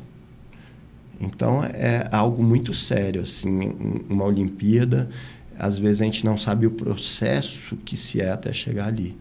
Então, 1.17 1.63
é 1.63 2.05
algo 2.11 2.43
muito 2.43 2.73
sério, 2.73 3.21
assim, 3.21 4.03
uma 4.09 4.25
Olimpíada. 4.25 5.09
Às 5.57 5.79
vezes 5.79 6.01
a 6.01 6.03
gente 6.03 6.25
não 6.25 6.37
sabe 6.37 6.67
o 6.67 6.71
processo 6.71 7.77
que 7.77 7.95
se 7.95 8.19
é 8.19 8.31
até 8.31 8.51
chegar 8.51 8.87
ali. 8.87 9.15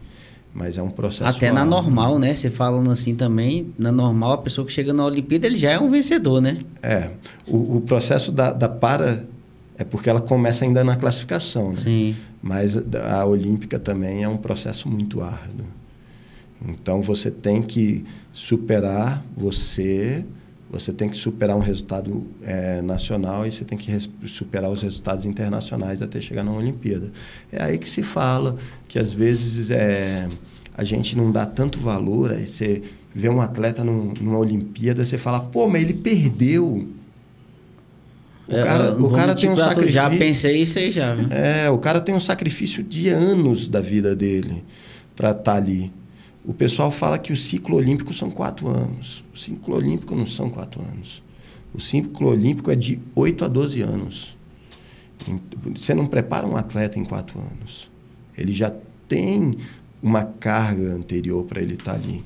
Mas 0.53 0.77
é 0.77 0.83
um 0.83 0.89
processo. 0.89 1.35
Até 1.35 1.51
na 1.51 1.65
normal, 1.65 2.19
né? 2.19 2.35
Você 2.35 2.49
falando 2.49 2.91
assim 2.91 3.15
também, 3.15 3.73
na 3.77 3.91
normal, 3.91 4.33
a 4.33 4.37
pessoa 4.37 4.65
que 4.67 4.71
chega 4.71 4.93
na 4.93 5.03
Olimpíada, 5.03 5.47
ele 5.47 5.55
já 5.55 5.71
é 5.71 5.79
um 5.79 5.89
vencedor, 5.89 6.39
né? 6.39 6.59
É. 6.81 7.09
O, 7.47 7.77
o 7.77 7.81
processo 7.81 8.31
da, 8.31 8.53
da 8.53 8.69
para 8.69 9.25
é 9.77 9.83
porque 9.83 10.09
ela 10.09 10.21
começa 10.21 10.63
ainda 10.63 10.83
na 10.83 10.95
classificação, 10.95 11.71
né? 11.71 11.81
Sim. 11.83 12.15
Mas 12.41 12.77
a, 12.77 13.21
a 13.21 13.25
olímpica 13.25 13.79
também 13.79 14.23
é 14.23 14.29
um 14.29 14.37
processo 14.37 14.87
muito 14.87 15.21
árduo. 15.21 15.65
Então 16.67 17.01
você 17.01 17.31
tem 17.31 17.61
que 17.61 18.05
superar 18.31 19.23
você, 19.35 20.25
você 20.73 20.91
tem 20.91 21.07
que 21.07 21.15
superar 21.15 21.55
um 21.55 21.59
resultado 21.59 22.25
é, 22.41 22.81
nacional 22.81 23.45
e 23.45 23.51
você 23.51 23.63
tem 23.63 23.77
que 23.77 23.91
superar 24.25 24.71
os 24.71 24.81
resultados 24.81 25.23
internacionais 25.25 26.01
até 26.01 26.19
chegar 26.19 26.43
na 26.43 26.51
Olimpíada. 26.51 27.11
É 27.51 27.63
aí 27.63 27.77
que 27.77 27.87
se 27.87 28.01
fala 28.01 28.55
que 28.87 28.97
às 28.97 29.13
vezes 29.13 29.69
é, 29.69 30.27
a 30.75 30.83
gente 30.83 31.15
não 31.15 31.31
dá 31.31 31.45
tanto 31.45 31.79
valor, 31.79 32.31
aí 32.31 32.47
você 32.47 32.81
vê 33.13 33.29
um 33.29 33.39
atleta 33.39 33.83
num, 33.83 34.13
numa 34.19 34.39
Olimpíada, 34.39 35.05
você 35.05 35.17
fala, 35.17 35.39
pô, 35.39 35.69
mas 35.69 35.83
ele 35.83 35.93
perdeu. 35.93 36.89
O 38.47 38.51
cara, 38.51 38.95
o 38.95 39.11
cara 39.11 39.35
tem 39.35 39.49
um 39.49 39.55
sacrifício. 39.55 39.93
Já 39.93 40.09
pensei 40.09 40.61
isso 40.61 40.79
aí 40.79 40.91
já. 40.91 41.13
Viu? 41.13 41.27
É, 41.31 41.69
o 41.69 41.77
cara 41.77 42.01
tem 42.01 42.13
um 42.13 42.19
sacrifício 42.19 42.83
de 42.83 43.09
anos 43.09 43.69
da 43.69 43.79
vida 43.79 44.15
dele 44.15 44.63
para 45.15 45.29
estar 45.29 45.43
tá 45.43 45.55
ali. 45.55 45.91
O 46.45 46.53
pessoal 46.53 46.91
fala 46.91 47.17
que 47.17 47.31
o 47.31 47.37
ciclo 47.37 47.77
olímpico 47.77 48.13
são 48.13 48.29
quatro 48.29 48.69
anos. 48.69 49.23
O 49.33 49.37
ciclo 49.37 49.75
olímpico 49.75 50.13
não 50.13 50.25
são 50.25 50.49
quatro 50.49 50.81
anos. 50.81 51.23
O 51.73 51.79
ciclo 51.79 52.29
olímpico 52.29 52.69
é 52.69 52.75
de 52.75 52.99
8 53.15 53.45
a 53.45 53.47
12 53.47 53.81
anos. 53.81 54.37
Você 55.73 55.93
não 55.93 56.05
prepara 56.05 56.45
um 56.45 56.57
atleta 56.57 56.99
em 56.99 57.05
quatro 57.05 57.39
anos. 57.39 57.89
Ele 58.37 58.51
já 58.51 58.73
tem 59.07 59.55
uma 60.01 60.23
carga 60.23 60.93
anterior 60.93 61.45
para 61.45 61.61
ele 61.61 61.75
estar 61.75 61.93
tá 61.93 61.97
ali. 61.97 62.23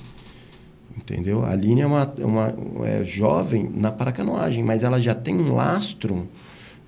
Entendeu? 0.98 1.46
A 1.46 1.52
Aline 1.52 1.82
é 1.82 1.86
uma, 1.86 2.12
uma 2.18 2.88
é 2.88 3.06
jovem 3.06 3.70
na 3.70 3.92
paracanoagem, 3.92 4.64
mas 4.64 4.84
ela 4.84 5.00
já 5.00 5.14
tem 5.14 5.36
um 5.36 5.54
lastro 5.54 6.28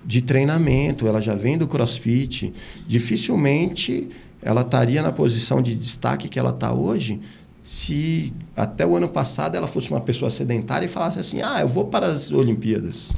de 0.04 0.20
treinamento, 0.20 1.06
ela 1.06 1.20
já 1.20 1.36
vem 1.36 1.56
do 1.56 1.68
crossfit. 1.68 2.52
Dificilmente 2.88 4.08
ela 4.42 4.62
estaria 4.62 5.02
na 5.02 5.12
posição 5.12 5.60
de 5.60 5.74
destaque 5.74 6.28
que 6.28 6.38
ela 6.38 6.50
está 6.50 6.72
hoje 6.72 7.20
se 7.62 8.32
até 8.56 8.86
o 8.86 8.96
ano 8.96 9.08
passado 9.08 9.54
ela 9.54 9.68
fosse 9.68 9.90
uma 9.90 10.00
pessoa 10.00 10.30
sedentária 10.30 10.86
e 10.86 10.88
falasse 10.88 11.18
assim: 11.18 11.42
ah, 11.42 11.60
eu 11.60 11.68
vou 11.68 11.84
para 11.86 12.06
as 12.06 12.30
Olimpíadas. 12.32 13.12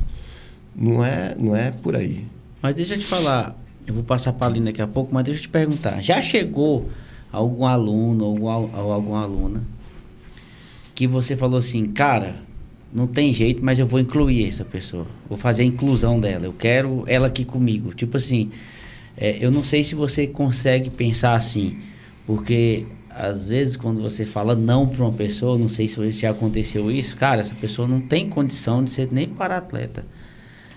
Não 0.75 1.05
é, 1.05 1.35
não 1.39 1.55
é 1.55 1.71
por 1.71 1.95
aí. 1.95 2.27
Mas 2.61 2.75
deixa 2.75 2.95
eu 2.95 2.99
te 2.99 3.05
falar, 3.05 3.57
eu 3.87 3.95
vou 3.95 4.03
passar 4.03 4.33
para 4.33 4.47
a 4.47 4.51
Aline 4.51 4.67
daqui 4.67 4.83
a 4.83 4.87
pouco, 4.87 5.15
mas 5.15 5.25
deixa 5.25 5.41
eu 5.41 5.43
te 5.43 5.49
perguntar: 5.49 6.01
já 6.01 6.21
chegou 6.21 6.89
algum 7.31 7.67
aluno 7.67 8.25
ou 8.25 8.49
algum, 8.49 8.77
alguma 8.77 9.23
aluna 9.23 9.63
que 10.95 11.07
você 11.07 11.37
falou 11.37 11.59
assim, 11.59 11.87
cara, 11.87 12.37
não 12.93 13.07
tem 13.07 13.33
jeito, 13.33 13.65
mas 13.65 13.79
eu 13.79 13.87
vou 13.87 13.99
incluir 13.99 14.47
essa 14.47 14.65
pessoa. 14.65 15.07
Vou 15.29 15.39
fazer 15.39 15.63
a 15.63 15.67
inclusão 15.67 16.21
dela. 16.21 16.45
Eu 16.45 16.53
quero 16.53 17.05
ela 17.07 17.27
aqui 17.27 17.45
comigo. 17.45 17.95
Tipo 17.95 18.19
assim, 18.19 18.51
é, 19.17 19.39
eu 19.41 19.51
não 19.51 19.65
sei 19.65 19.85
se 19.85 19.95
você 19.95 20.27
consegue 20.27 20.91
pensar 20.91 21.35
assim, 21.35 21.79
porque 22.27 22.87
às 23.11 23.49
vezes 23.49 23.77
quando 23.77 24.01
você 24.01 24.25
fala 24.25 24.55
não 24.55 24.87
para 24.87 25.03
uma 25.03 25.13
pessoa, 25.13 25.59
não 25.59 25.69
sei 25.69 25.89
se 25.89 26.11
já 26.13 26.31
aconteceu 26.31 26.91
isso, 26.91 27.17
cara, 27.17 27.41
essa 27.41 27.55
pessoa 27.55 27.87
não 27.87 28.01
tem 28.01 28.29
condição 28.29 28.83
de 28.83 28.91
ser 28.91 29.09
nem 29.11 29.29
para 29.29 29.59
atleta. 29.59 30.07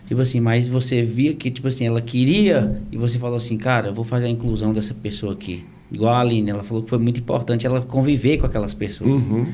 Tipo 0.08 0.22
assim, 0.22 0.40
mas 0.40 0.68
você 0.68 1.02
via 1.02 1.34
que, 1.34 1.50
tipo 1.50 1.68
assim, 1.68 1.88
ela 1.88 2.02
queria 2.02 2.80
e 2.92 2.98
você 2.98 3.18
falou 3.18 3.38
assim, 3.38 3.58
cara, 3.58 3.88
eu 3.88 3.94
vou 3.94 4.06
fazer 4.06 4.28
a 4.28 4.30
inclusão 4.30 4.72
dessa 4.72 4.94
pessoa 4.94 5.34
aqui. 5.34 5.66
Igual 5.92 6.14
a 6.14 6.20
Aline, 6.20 6.52
ela 6.52 6.64
falou 6.64 6.84
que 6.84 6.90
foi 6.90 7.00
muito 7.00 7.20
importante 7.20 7.66
ela 7.66 7.82
conviver 7.82 8.38
com 8.38 8.46
aquelas 8.46 8.74
pessoas. 8.74 9.24
Uhum. 9.24 9.48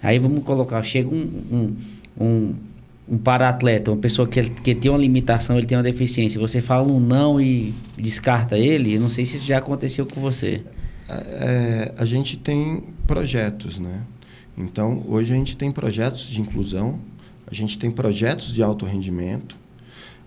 Aí 0.00 0.18
vamos 0.18 0.44
colocar, 0.44 0.82
chega 0.84 1.08
um, 1.08 1.42
um, 1.50 1.76
um, 2.24 2.54
um 3.10 3.16
para-atleta, 3.16 3.90
uma 3.90 3.96
pessoa 3.96 4.28
que, 4.28 4.50
que 4.50 4.74
tem 4.74 4.90
uma 4.90 4.98
limitação, 4.98 5.56
ele 5.56 5.66
tem 5.66 5.76
uma 5.76 5.84
deficiência, 5.84 6.40
você 6.40 6.60
fala 6.60 6.86
um 6.86 7.00
não 7.00 7.40
e 7.40 7.74
descarta 7.96 8.58
ele, 8.58 8.94
eu 8.94 9.00
não 9.00 9.08
sei 9.08 9.24
se 9.24 9.38
isso 9.38 9.46
já 9.46 9.58
aconteceu 9.58 10.06
com 10.06 10.20
você. 10.20 10.62
É, 11.08 11.92
a 11.96 12.04
gente 12.04 12.36
tem 12.36 12.84
projetos, 13.06 13.78
né? 13.78 14.02
Então, 14.56 15.02
hoje 15.08 15.32
a 15.32 15.36
gente 15.36 15.56
tem 15.56 15.72
projetos 15.72 16.28
de 16.28 16.40
inclusão 16.40 16.98
a 17.50 17.54
gente 17.54 17.78
tem 17.78 17.90
projetos 17.90 18.52
de 18.52 18.62
alto 18.62 18.84
rendimento. 18.84 19.56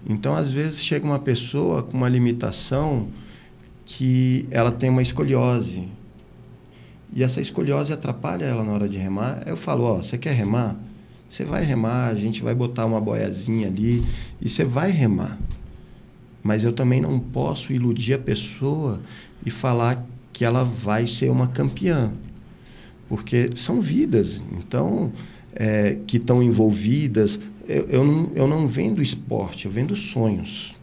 Então, 0.07 0.33
às 0.33 0.51
vezes, 0.51 0.83
chega 0.83 1.05
uma 1.05 1.19
pessoa 1.19 1.83
com 1.83 1.95
uma 1.95 2.09
limitação 2.09 3.09
que 3.85 4.47
ela 4.49 4.71
tem 4.71 4.89
uma 4.89 5.03
escoliose. 5.03 5.87
E 7.13 7.23
essa 7.23 7.39
escoliose 7.39 7.93
atrapalha 7.93 8.45
ela 8.45 8.63
na 8.63 8.71
hora 8.71 8.89
de 8.89 8.97
remar. 8.97 9.43
Eu 9.45 9.55
falo, 9.55 9.83
ó, 9.83 9.97
você 9.97 10.17
quer 10.17 10.33
remar? 10.33 10.75
Você 11.31 11.45
vai 11.45 11.63
remar, 11.63 12.09
a 12.09 12.15
gente 12.15 12.43
vai 12.43 12.53
botar 12.53 12.85
uma 12.85 12.99
boiazinha 12.99 13.69
ali 13.69 14.03
e 14.41 14.49
você 14.49 14.65
vai 14.65 14.91
remar. 14.91 15.39
Mas 16.43 16.65
eu 16.65 16.73
também 16.73 16.99
não 16.99 17.17
posso 17.17 17.71
iludir 17.71 18.15
a 18.15 18.19
pessoa 18.19 19.01
e 19.45 19.49
falar 19.49 20.05
que 20.33 20.43
ela 20.43 20.65
vai 20.65 21.07
ser 21.07 21.31
uma 21.31 21.47
campeã. 21.47 22.11
Porque 23.07 23.49
são 23.55 23.79
vidas, 23.79 24.43
então, 24.59 25.13
é, 25.55 25.99
que 26.05 26.17
estão 26.17 26.43
envolvidas. 26.43 27.39
Eu, 27.65 27.87
eu, 27.87 28.03
não, 28.03 28.31
eu 28.35 28.45
não 28.45 28.67
vendo 28.67 29.01
esporte, 29.01 29.67
eu 29.67 29.71
vendo 29.71 29.95
sonhos. 29.95 30.75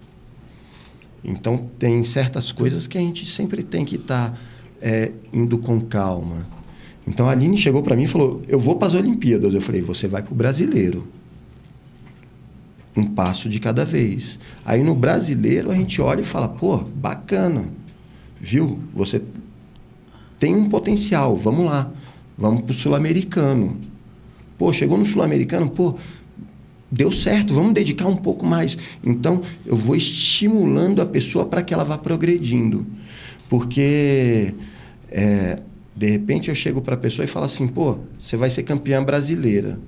Então, 1.22 1.68
tem 1.78 2.02
certas 2.06 2.50
coisas 2.50 2.86
que 2.86 2.96
a 2.96 3.02
gente 3.02 3.26
sempre 3.26 3.62
tem 3.62 3.84
que 3.84 3.96
estar 3.96 4.30
tá, 4.30 4.38
é, 4.80 5.12
indo 5.30 5.58
com 5.58 5.78
calma. 5.78 6.46
Então, 7.08 7.26
a 7.28 7.32
Aline 7.32 7.56
chegou 7.56 7.82
para 7.82 7.96
mim 7.96 8.04
e 8.04 8.06
falou: 8.06 8.42
Eu 8.46 8.58
vou 8.58 8.76
para 8.76 8.88
as 8.88 8.94
Olimpíadas. 8.94 9.54
Eu 9.54 9.60
falei: 9.60 9.80
Você 9.80 10.06
vai 10.06 10.22
para 10.22 10.32
o 10.32 10.36
brasileiro. 10.36 11.08
Um 12.94 13.06
passo 13.06 13.48
de 13.48 13.58
cada 13.58 13.84
vez. 13.84 14.38
Aí, 14.64 14.82
no 14.82 14.94
brasileiro, 14.94 15.70
a 15.70 15.74
gente 15.74 16.00
olha 16.00 16.20
e 16.20 16.24
fala: 16.24 16.48
Pô, 16.48 16.78
bacana. 16.78 17.68
Viu? 18.40 18.78
Você 18.94 19.22
tem 20.38 20.54
um 20.54 20.68
potencial. 20.68 21.34
Vamos 21.36 21.64
lá. 21.64 21.90
Vamos 22.36 22.62
para 22.62 22.70
o 22.72 22.74
sul-americano. 22.74 23.78
Pô, 24.58 24.72
chegou 24.72 24.98
no 24.98 25.06
sul-americano, 25.06 25.70
pô, 25.70 25.96
deu 26.90 27.12
certo, 27.12 27.54
vamos 27.54 27.72
dedicar 27.72 28.06
um 28.06 28.16
pouco 28.16 28.44
mais. 28.44 28.76
Então, 29.04 29.40
eu 29.64 29.76
vou 29.76 29.94
estimulando 29.94 31.00
a 31.00 31.06
pessoa 31.06 31.46
para 31.46 31.62
que 31.62 31.72
ela 31.72 31.84
vá 31.84 31.96
progredindo. 31.96 32.84
Porque, 33.48 34.52
é, 35.10 35.60
de 35.98 36.08
repente, 36.08 36.48
eu 36.48 36.54
chego 36.54 36.80
para 36.80 36.94
a 36.94 36.96
pessoa 36.96 37.24
e 37.24 37.28
falo 37.28 37.46
assim: 37.46 37.66
pô, 37.66 37.98
você 38.20 38.36
vai 38.36 38.48
ser 38.48 38.62
campeã 38.62 39.02
brasileira. 39.02 39.80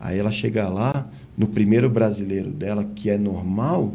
Aí 0.00 0.18
ela 0.18 0.32
chega 0.32 0.68
lá, 0.68 1.08
no 1.38 1.46
primeiro 1.46 1.88
brasileiro 1.88 2.50
dela, 2.50 2.82
que 2.82 3.08
é 3.08 3.16
normal, 3.16 3.94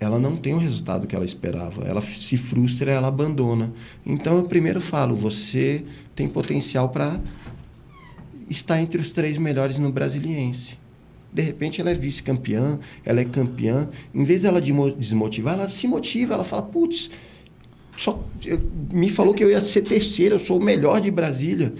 ela 0.00 0.18
não 0.18 0.38
tem 0.38 0.54
o 0.54 0.58
resultado 0.58 1.06
que 1.06 1.14
ela 1.14 1.24
esperava. 1.24 1.84
Ela 1.84 2.00
se 2.00 2.38
frustra, 2.38 2.90
ela 2.90 3.08
abandona. 3.08 3.74
Então 4.06 4.38
eu 4.38 4.44
primeiro 4.44 4.80
falo: 4.80 5.14
você 5.14 5.84
tem 6.14 6.26
potencial 6.26 6.88
para 6.88 7.20
estar 8.48 8.80
entre 8.80 8.98
os 8.98 9.10
três 9.10 9.36
melhores 9.36 9.76
no 9.76 9.92
Brasiliense. 9.92 10.78
De 11.30 11.42
repente 11.42 11.78
ela 11.78 11.90
é 11.90 11.94
vice-campeã, 11.94 12.78
ela 13.04 13.20
é 13.20 13.24
campeã. 13.26 13.90
Em 14.14 14.24
vez 14.24 14.44
dela 14.44 14.62
de 14.62 14.72
desmotivar, 14.98 15.58
ela 15.58 15.68
se 15.68 15.86
motiva, 15.86 16.32
ela 16.32 16.44
fala: 16.44 16.62
putz, 16.62 17.10
só 17.96 18.22
eu, 18.44 18.60
me 18.92 19.08
falou 19.08 19.34
que 19.34 19.42
eu 19.42 19.50
ia 19.50 19.60
ser 19.60 19.82
terceira, 19.82 20.34
eu 20.34 20.38
sou 20.38 20.58
o 20.58 20.62
melhor 20.62 21.00
de 21.00 21.10
Brasília. 21.10 21.74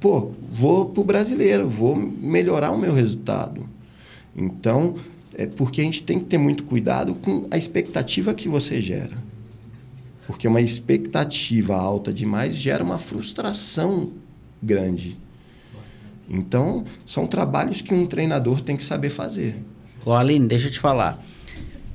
Pô, 0.00 0.32
vou 0.48 0.86
pro 0.86 1.04
brasileiro, 1.04 1.68
vou 1.68 1.94
melhorar 1.94 2.72
o 2.72 2.78
meu 2.78 2.92
resultado. 2.92 3.68
Então, 4.34 4.96
é 5.34 5.46
porque 5.46 5.80
a 5.80 5.84
gente 5.84 6.02
tem 6.02 6.18
que 6.18 6.24
ter 6.24 6.38
muito 6.38 6.64
cuidado 6.64 7.14
com 7.14 7.46
a 7.50 7.56
expectativa 7.56 8.34
que 8.34 8.48
você 8.48 8.80
gera. 8.80 9.16
Porque 10.26 10.48
uma 10.48 10.60
expectativa 10.60 11.76
alta 11.76 12.12
demais 12.12 12.54
gera 12.54 12.82
uma 12.82 12.98
frustração 12.98 14.12
grande. 14.62 15.18
Então, 16.28 16.84
são 17.04 17.26
trabalhos 17.26 17.80
que 17.80 17.92
um 17.92 18.06
treinador 18.06 18.60
tem 18.60 18.76
que 18.76 18.84
saber 18.84 19.10
fazer. 19.10 19.58
Ô 20.04 20.12
Aline, 20.12 20.48
deixa 20.48 20.68
eu 20.68 20.72
te 20.72 20.80
falar. 20.80 21.22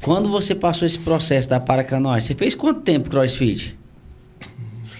Quando 0.01 0.29
você 0.29 0.55
passou 0.55 0.85
esse 0.85 0.99
processo 0.99 1.49
da 1.49 1.59
paracanoagem, 1.59 2.27
você 2.27 2.35
fez 2.35 2.55
quanto 2.55 2.81
tempo 2.81 3.09
crossfit? 3.09 3.77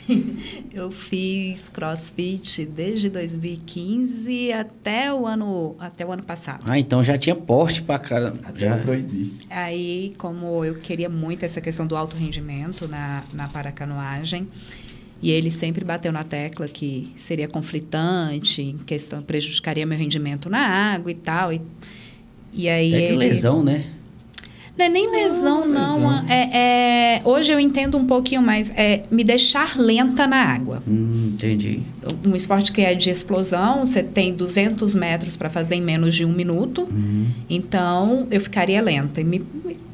eu 0.74 0.90
fiz 0.90 1.70
crossfit 1.70 2.66
desde 2.66 3.10
2015 3.10 4.52
até 4.54 5.14
o 5.14 5.26
ano, 5.26 5.76
até 5.80 6.06
o 6.06 6.12
ano 6.12 6.24
passado. 6.24 6.64
Ah, 6.68 6.80
então 6.80 7.04
já 7.04 7.18
tinha 7.18 7.36
porte 7.36 7.82
para 7.82 8.00
cara. 8.00 8.34
Até 8.44 8.68
já 8.68 8.78
proibir. 8.78 9.34
Aí, 9.50 10.14
como 10.18 10.64
eu 10.64 10.76
queria 10.76 11.10
muito 11.10 11.44
essa 11.44 11.62
questão 11.62 11.86
do 11.86 11.96
alto 11.96 12.16
rendimento 12.16 12.88
na, 12.88 13.24
na 13.34 13.48
paracanoagem, 13.48 14.48
e 15.22 15.32
ele 15.32 15.50
sempre 15.50 15.84
bateu 15.84 16.12
na 16.12 16.24
tecla 16.24 16.68
que 16.68 17.12
seria 17.16 17.48
conflitante, 17.48 18.62
em 18.62 18.78
questão 18.78 19.22
prejudicaria 19.22 19.86
meu 19.86 19.98
rendimento 19.98 20.50
na 20.50 20.60
água 20.60 21.12
e 21.12 21.16
tal. 21.16 21.52
E, 21.52 21.62
e 22.54 22.70
aí 22.70 22.94
é 22.94 22.98
de 22.98 23.04
ele... 23.14 23.16
lesão, 23.16 23.64
né? 23.64 23.97
Não 24.78 24.86
é 24.86 24.90
nem 24.90 25.10
lesão, 25.12 25.68
não. 25.68 26.00
não. 26.00 26.26
É, 26.30 27.16
é, 27.18 27.22
hoje 27.24 27.52
eu 27.52 27.60
entendo 27.60 27.98
um 27.98 28.06
pouquinho 28.06 28.42
mais. 28.42 28.70
É 28.76 29.04
me 29.10 29.24
deixar 29.24 29.78
lenta 29.78 30.28
na 30.28 30.38
água. 30.38 30.84
Hum, 30.88 31.32
entendi. 31.34 31.82
Um 32.26 32.36
esporte 32.36 32.72
que 32.72 32.82
é 32.82 32.94
de 32.94 33.10
explosão, 33.10 33.84
você 33.86 34.04
tem 34.04 34.34
200 34.34 34.96
metros 34.96 35.36
para 35.36 35.50
fazer 35.50 35.76
em 35.76 35.82
menos 35.82 36.14
de 36.14 36.24
um 36.26 36.32
minuto. 36.32 36.84
Uhum. 36.84 37.26
Então, 37.50 38.28
eu 38.30 38.40
ficaria 38.40 38.82
lenta. 38.82 39.20
E 39.20 39.24
me, 39.24 39.44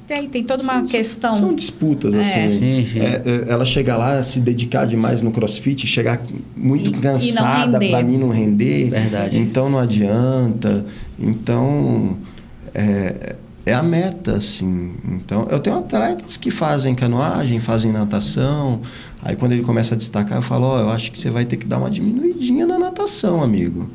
tem, 0.06 0.28
tem 0.28 0.44
toda 0.44 0.62
uma 0.62 0.80
são, 0.80 0.86
questão. 0.86 1.34
São 1.34 1.56
disputas, 1.56 2.14
É. 2.14 2.22
assim. 2.22 2.60
Sim, 2.60 2.86
sim. 2.92 3.00
É, 3.00 3.22
é, 3.26 3.46
ela 3.52 3.64
chegar 3.64 3.96
lá, 3.96 4.22
se 4.22 4.42
dedicar 4.42 4.86
demais 4.86 5.22
no 5.22 5.32
crossfit, 5.32 5.88
chegar 5.88 6.22
muito 6.58 6.90
E- 6.90 7.00
cansada 7.00 7.80
para 7.80 8.04
mim 8.04 8.18
não 8.18 8.28
render. 8.30 8.90
Verdade. 8.90 9.38
Então 9.38 9.70
não 9.70 9.80
adianta. 9.80 10.86
Então 11.18 12.18
é, 12.74 13.36
é 13.66 13.74
a 13.74 13.82
meta, 13.84 14.34
assim. 14.38 14.94
Então 15.10 15.48
eu 15.50 15.60
tenho 15.60 15.78
atletas 15.78 16.36
que 16.38 16.52
fazem 16.52 16.94
canoagem, 16.96 17.60
fazem 17.60 17.92
natação. 17.92 18.82
Aí 19.22 19.36
quando 19.36 19.54
ele 19.54 19.62
começa 19.62 19.96
a 19.96 19.98
destacar, 19.98 20.38
eu 20.38 20.42
falo, 20.42 20.66
ó, 20.68 20.80
eu 20.80 20.90
acho 20.90 21.12
que 21.12 21.20
você 21.20 21.30
vai 21.30 21.46
ter 21.46 21.58
que 21.58 21.66
dar 21.66 21.78
uma 21.78 21.90
diminuidinha 21.90 22.66
na 22.68 22.78
natação, 22.78 23.42
amigo. 23.42 23.90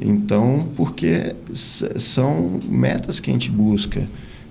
Então, 0.00 0.68
porque 0.76 1.34
são 1.52 2.60
metas 2.68 3.18
que 3.18 3.30
a 3.30 3.32
gente 3.32 3.50
busca. 3.50 4.08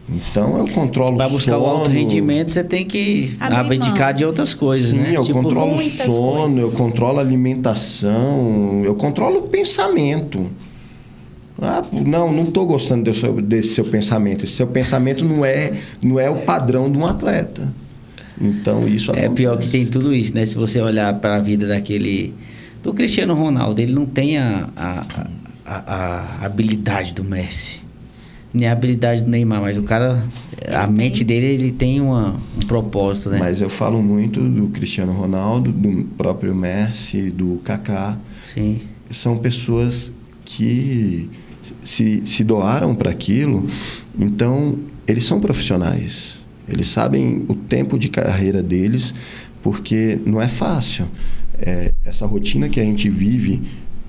Então, 0.10 0.58
eu 0.58 0.68
controlo 0.70 1.18
Para 1.18 1.28
buscar 1.28 1.58
o 1.58 1.66
alto 1.66 1.90
rendimento, 1.90 2.50
você 2.52 2.64
tem 2.64 2.86
que 2.86 3.36
Abrir 3.42 3.58
abdicar 3.78 4.08
mão. 4.08 4.14
de 4.14 4.26
outras 4.26 4.54
coisas, 4.54 4.92
Sim, 4.92 5.00
né? 5.00 5.12
eu 5.16 5.24
Tipo, 5.24 5.42
controlo 5.42 5.80
sono, 5.82 6.54
coisas. 6.54 6.58
eu 6.64 6.72
controlo 6.78 7.18
a 7.20 7.22
alimentação, 7.22 8.82
eu 8.86 8.96
controlo 8.96 9.40
o 9.40 9.42
pensamento. 9.44 10.48
Ah, 11.62 11.84
não, 11.92 12.32
não 12.32 12.44
estou 12.44 12.66
gostando 12.68 13.04
desse 13.04 13.22
seu, 13.22 13.42
desse 13.42 13.70
seu 13.70 13.84
pensamento. 13.86 14.44
Esse 14.46 14.54
seu 14.54 14.68
pensamento 14.68 15.26
não 15.26 15.44
é, 15.44 15.74
não 16.04 16.20
é 16.20 16.30
o 16.30 16.38
padrão 16.38 16.92
de 16.92 16.98
um 17.00 17.06
atleta. 17.06 17.74
Então, 18.40 18.88
isso 18.88 19.10
É 19.12 19.14
acontece. 19.26 19.36
pior 19.36 19.58
que 19.58 19.70
tem 19.70 19.86
tudo 19.86 20.14
isso, 20.14 20.34
né? 20.36 20.46
Se 20.46 20.56
você 20.56 20.80
olhar 20.82 21.14
para 21.20 21.38
a 21.38 21.40
vida 21.40 21.68
daquele. 21.68 22.34
Do 22.84 22.94
Cristiano 22.94 23.34
Ronaldo, 23.34 23.82
ele 23.82 23.92
não 23.94 24.06
tem 24.06 24.38
a, 24.38 24.70
a, 24.78 25.28
a, 25.66 25.94
a 26.42 26.46
habilidade 26.46 27.14
do 27.14 27.24
Messi. 27.24 27.80
Nem 28.54 28.68
a 28.70 28.72
habilidade 28.72 29.24
do 29.24 29.30
Neymar, 29.30 29.60
mas 29.62 29.78
o 29.78 29.84
cara. 29.84 30.24
A 30.72 30.86
mente 30.86 31.24
dele, 31.24 31.48
ele 31.48 31.72
tem 31.72 32.00
uma, 32.00 32.36
um 32.56 32.66
propósito, 32.68 33.30
né? 33.30 33.40
Mas 33.40 33.62
eu 33.62 33.70
falo 33.70 34.02
muito 34.02 34.40
do 34.42 34.68
Cristiano 34.70 35.12
Ronaldo, 35.12 35.72
do 35.72 36.04
próprio 36.18 36.54
Messi, 36.54 37.32
do 37.32 37.60
Kaká. 37.64 38.18
Sim. 38.54 38.82
são 39.10 39.38
pessoas 39.38 40.12
que 40.46 41.30
se, 41.82 42.22
se 42.26 42.44
doaram 42.44 42.96
para 42.96 43.12
aquilo, 43.12 43.68
então 44.18 44.78
eles 45.08 45.24
são 45.24 45.40
profissionais. 45.40 46.42
Eles 46.68 46.88
sabem 46.88 47.46
o 47.48 47.56
tempo 47.56 47.98
de 47.98 48.10
carreira 48.10 48.62
deles, 48.62 49.14
porque 49.62 50.20
não 50.26 50.42
é 50.42 50.48
fácil. 50.48 51.08
É, 51.60 51.94
essa 52.06 52.26
rotina 52.26 52.70
que 52.70 52.80
a 52.80 52.84
gente 52.84 53.10
vive, 53.10 53.62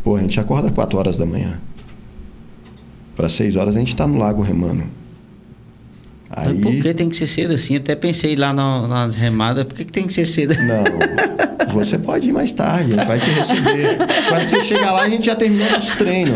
pô, 0.03 0.17
a 0.17 0.21
gente 0.21 0.39
acorda 0.41 0.71
4 0.71 0.99
horas 0.99 1.17
da 1.17 1.25
manhã. 1.25 1.61
Para 3.15 3.29
6 3.29 3.57
horas 3.57 3.77
a 3.77 3.79
gente 3.79 3.95
está 3.95 4.07
no 4.07 4.19
lago 4.19 4.43
remando. 4.43 4.85
Mas 6.35 6.49
Aí, 6.49 6.61
por 6.61 6.72
que 6.72 6.95
tem 6.95 7.09
que 7.09 7.16
ser 7.16 7.26
cedo 7.26 7.55
assim? 7.55 7.76
Até 7.76 7.95
pensei 7.95 8.37
lá 8.37 8.53
na- 8.53 8.87
nas 8.87 9.14
remadas, 9.16 9.64
por 9.64 9.74
que, 9.74 9.85
que 9.85 9.93
tem 9.93 10.07
que 10.07 10.12
ser 10.12 10.26
cedo? 10.26 10.55
Não, 10.62 10.85
você 11.72 11.99
pode 11.99 12.29
ir 12.29 12.33
mais 12.33 12.53
tarde, 12.53 12.93
a 12.93 12.97
gente 12.97 13.07
vai 13.07 13.18
te 13.18 13.31
receber. 13.31 13.97
Quando 14.29 14.47
você 14.49 14.61
chegar 14.61 14.93
lá, 14.93 15.03
a 15.03 15.09
gente 15.09 15.24
já 15.26 15.35
terminou 15.35 15.79
os 15.79 15.87
treinos. 15.97 16.35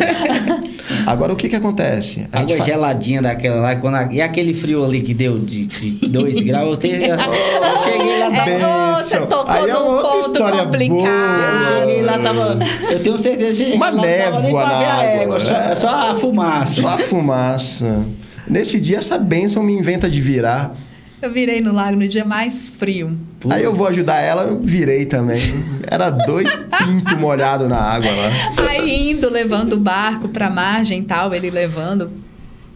Agora, 1.06 1.32
o 1.32 1.36
que 1.36 1.48
que 1.48 1.56
acontece? 1.56 2.26
A 2.32 2.40
Água 2.40 2.56
fa- 2.56 2.64
geladinha 2.64 3.20
daquela 3.22 3.60
lá, 3.60 3.76
quando 3.76 3.94
a- 3.96 4.08
e 4.10 4.20
aquele 4.20 4.54
frio 4.54 4.84
ali 4.84 5.02
que 5.02 5.12
deu 5.14 5.38
de 5.38 5.66
2 6.08 6.40
graus, 6.42 6.70
eu, 6.70 6.76
te- 6.76 6.86
eu 6.88 6.98
cheguei 6.98 8.18
lá, 8.18 8.26
É, 8.46 8.58
tava, 8.58 8.94
você 9.02 9.20
tocou 9.20 9.44
Aí 9.50 9.70
é 9.70 9.72
num 9.72 9.78
outra 9.80 10.10
ponto 10.10 10.26
história 10.32 10.62
complicado. 10.64 10.96
boa. 10.96 11.08
eu 11.08 11.80
cheguei 11.80 12.02
lá, 12.02 12.18
tava, 12.18 12.58
eu 12.90 13.00
tenho 13.02 13.18
certeza 13.18 13.64
que 13.64 13.72
Uma 13.72 13.86
lá, 13.90 13.92
não 13.92 14.02
tava 14.02 14.10
nem 14.40 14.42
névoa 14.52 14.64
na 14.64 14.70
água, 14.70 15.04
égua, 15.04 15.40
só, 15.40 15.54
é. 15.54 15.76
só 15.76 15.88
a 15.88 16.14
fumaça. 16.14 16.82
Só 16.82 16.88
a 16.88 16.98
fumaça. 16.98 18.04
Nesse 18.52 18.78
dia, 18.78 18.98
essa 18.98 19.16
bênção 19.18 19.62
me 19.62 19.72
inventa 19.72 20.08
de 20.10 20.20
virar. 20.20 20.74
Eu 21.22 21.32
virei 21.32 21.60
no 21.60 21.72
lago 21.72 21.96
no 21.96 22.06
dia 22.06 22.24
mais 22.24 22.68
frio. 22.68 23.16
Aí 23.48 23.62
eu 23.62 23.72
vou 23.74 23.86
ajudar 23.86 24.20
ela, 24.20 24.42
eu 24.42 24.60
virei 24.60 25.06
também. 25.06 25.40
Era 25.88 26.10
dois 26.10 26.50
pintos 26.84 27.14
molhados 27.14 27.68
na 27.68 27.78
água 27.78 28.10
lá. 28.10 28.68
Aí 28.70 29.10
indo, 29.12 29.30
levando 29.30 29.74
o 29.74 29.78
barco 29.78 30.28
pra 30.28 30.50
margem 30.50 31.00
e 31.00 31.04
tal, 31.04 31.32
ele 31.32 31.48
levando. 31.48 32.10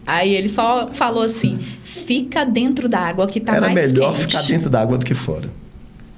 Aí 0.05 0.33
ele 0.33 0.47
só 0.49 0.89
falou 0.93 1.23
assim: 1.23 1.59
fica 1.83 2.45
dentro 2.45 2.87
da 2.89 2.99
água 2.99 3.27
que 3.27 3.39
tá 3.39 3.55
Era 3.55 3.69
mais 3.69 3.91
melhor 3.91 4.13
quente. 4.15 4.21
ficar 4.21 4.41
dentro 4.47 4.69
da 4.69 4.81
água 4.81 4.97
do 4.97 5.05
que 5.05 5.13
fora. 5.13 5.49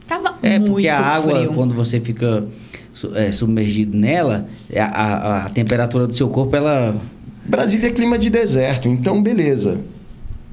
Tava 0.07 0.35
É, 0.41 0.57
muito 0.59 0.73
porque 0.73 0.87
a 0.87 0.99
água, 0.99 1.35
frio. 1.35 1.53
quando 1.53 1.73
você 1.73 1.99
fica 1.99 2.45
é, 3.15 3.31
submergido 3.31 3.97
nela, 3.97 4.47
é, 4.71 4.79
a, 4.79 4.85
a, 4.87 5.45
a 5.45 5.49
temperatura 5.49 6.05
do 6.07 6.13
seu 6.15 6.29
corpo, 6.29 6.55
ela. 6.55 6.95
Brasília 7.49 7.87
é 7.87 7.91
clima 7.91 8.17
de 8.17 8.29
deserto, 8.29 8.87
então 8.87 9.21
beleza. 9.21 9.79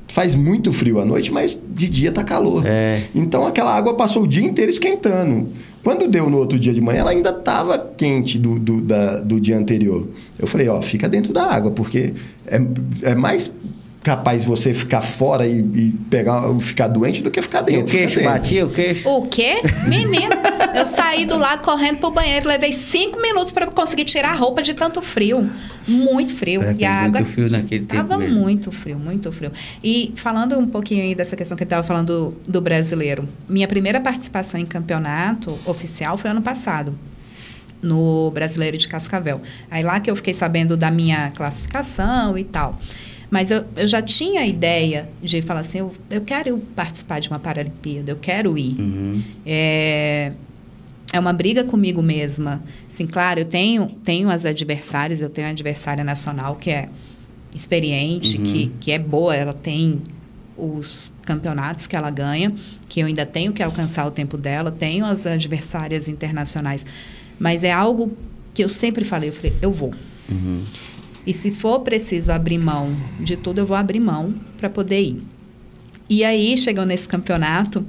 Faz 0.08 0.34
muito 0.34 0.72
frio 0.72 0.98
à 1.00 1.04
noite, 1.04 1.30
mas 1.32 1.60
de 1.74 1.88
dia 1.88 2.10
tá 2.10 2.24
calor. 2.24 2.62
É. 2.66 3.02
Então 3.14 3.46
aquela 3.46 3.74
água 3.76 3.94
passou 3.94 4.22
o 4.22 4.26
dia 4.26 4.42
inteiro 4.42 4.70
esquentando. 4.70 5.48
Quando 5.84 6.08
deu 6.08 6.30
no 6.30 6.38
outro 6.38 6.58
dia 6.58 6.72
de 6.72 6.80
manhã, 6.80 7.00
ela 7.00 7.10
ainda 7.10 7.30
estava 7.30 7.78
quente 7.78 8.38
do, 8.38 8.58
do, 8.58 8.80
da- 8.80 9.16
do 9.18 9.38
dia 9.40 9.58
anterior. 9.58 10.08
Eu 10.38 10.46
falei, 10.46 10.68
ó, 10.68 10.80
fica 10.80 11.08
dentro 11.08 11.32
da 11.32 11.44
água, 11.52 11.70
porque 11.70 12.14
é, 12.46 12.60
é 13.02 13.14
mais 13.14 13.52
capaz 14.02 14.44
você 14.44 14.72
ficar 14.72 15.00
fora 15.02 15.46
e, 15.46 15.58
e 15.58 15.94
pegar, 16.08 16.42
ficar 16.60 16.86
doente 16.88 17.22
do 17.22 17.30
que 17.30 17.42
ficar 17.42 17.58
E 17.58 17.62
o 17.62 17.64
dentro. 17.66 17.88
Fica 17.88 17.98
queixo 18.04 18.16
dentro. 18.20 18.32
batia, 18.32 18.64
o 18.66 18.70
queixo. 18.70 19.08
O 19.08 19.22
quê? 19.26 19.54
Menino, 19.88 20.30
eu 20.74 20.86
saí 20.86 21.26
do 21.26 21.36
lago 21.36 21.62
correndo 21.62 21.98
pro 21.98 22.10
banheiro, 22.10 22.48
levei 22.48 22.72
cinco 22.72 23.20
minutos 23.20 23.52
para 23.52 23.66
conseguir 23.66 24.04
tirar 24.04 24.30
a 24.30 24.34
roupa 24.34 24.62
de 24.62 24.74
tanto 24.74 25.02
frio. 25.02 25.50
Muito 25.86 26.34
frio. 26.34 26.62
É, 26.62 26.74
e 26.78 26.84
a 26.84 27.02
muito 27.02 27.16
água 27.16 27.24
frio 27.24 27.50
naquele 27.50 27.86
tempo 27.86 28.08
tava 28.08 28.18
mesmo. 28.18 28.40
muito 28.40 28.72
frio, 28.72 28.98
muito 28.98 29.30
frio. 29.32 29.52
E 29.82 30.12
falando 30.16 30.58
um 30.58 30.66
pouquinho 30.66 31.02
aí 31.02 31.14
dessa 31.14 31.36
questão 31.36 31.56
que 31.56 31.62
ele 31.62 31.70
tava 31.70 31.86
falando 31.86 32.34
do, 32.46 32.52
do 32.52 32.60
brasileiro. 32.60 33.28
Minha 33.48 33.68
primeira 33.68 34.00
participação 34.00 34.60
em 34.60 34.66
campeonato 34.66 35.58
oficial 35.64 36.18
foi 36.18 36.30
ano 36.30 36.42
passado. 36.42 36.98
No 37.82 38.30
Brasileiro 38.30 38.76
de 38.76 38.88
Cascavel. 38.88 39.40
Aí 39.70 39.82
lá 39.82 40.00
que 40.00 40.10
eu 40.10 40.16
fiquei 40.16 40.32
sabendo 40.32 40.76
da 40.76 40.90
minha 40.90 41.30
classificação 41.30 42.36
e 42.36 42.42
tal. 42.42 42.80
Mas 43.30 43.50
eu, 43.50 43.64
eu 43.76 43.88
já 43.88 44.00
tinha 44.00 44.40
a 44.40 44.46
ideia 44.46 45.08
de 45.22 45.42
falar 45.42 45.60
assim: 45.60 45.78
eu, 45.78 45.92
eu 46.10 46.20
quero 46.20 46.58
participar 46.74 47.20
de 47.20 47.28
uma 47.28 47.38
Paralimpíada, 47.38 48.10
eu 48.10 48.16
quero 48.16 48.56
ir. 48.56 48.76
Uhum. 48.78 49.22
É, 49.44 50.32
é 51.16 51.20
uma 51.20 51.32
briga 51.32 51.64
comigo 51.64 52.02
mesma. 52.02 52.62
Assim, 52.90 53.06
claro, 53.06 53.40
eu 53.40 53.44
tenho, 53.44 53.88
tenho 54.04 54.28
as 54.28 54.44
adversárias, 54.44 55.20
eu 55.20 55.28
tenho 55.30 55.46
a 55.48 55.50
adversária 55.50 56.04
nacional 56.04 56.56
que 56.56 56.70
é 56.70 56.88
experiente, 57.54 58.38
Uhum. 58.38 58.44
que, 58.44 58.72
que 58.80 58.92
é 58.92 58.98
boa, 58.98 59.34
ela 59.34 59.52
tem 59.54 60.00
os 60.56 61.12
campeonatos 61.24 61.86
que 61.86 61.94
ela 61.96 62.10
ganha, 62.10 62.54
que 62.88 63.00
eu 63.00 63.06
ainda 63.06 63.26
tenho 63.26 63.52
que 63.52 63.62
alcançar 63.62 64.06
o 64.06 64.10
tempo 64.10 64.36
dela, 64.36 64.70
tenho 64.70 65.04
as 65.04 65.26
adversárias 65.26 66.08
internacionais. 66.08 66.84
Mas 67.38 67.62
é 67.62 67.72
algo 67.72 68.16
que 68.54 68.64
eu 68.64 68.68
sempre 68.68 69.04
falei, 69.04 69.28
eu 69.28 69.32
falei, 69.34 69.52
eu 69.60 69.70
vou. 69.70 69.92
Uhum. 70.30 70.62
E 71.26 71.34
se 71.34 71.50
for 71.50 71.80
preciso 71.80 72.32
abrir 72.32 72.56
mão 72.58 72.96
de 73.20 73.36
tudo, 73.36 73.58
eu 73.58 73.66
vou 73.66 73.76
abrir 73.76 74.00
mão 74.00 74.34
para 74.56 74.70
poder 74.70 75.02
ir. 75.02 75.22
E 76.08 76.22
aí, 76.24 76.56
chegou 76.56 76.86
nesse 76.86 77.08
campeonato. 77.08 77.84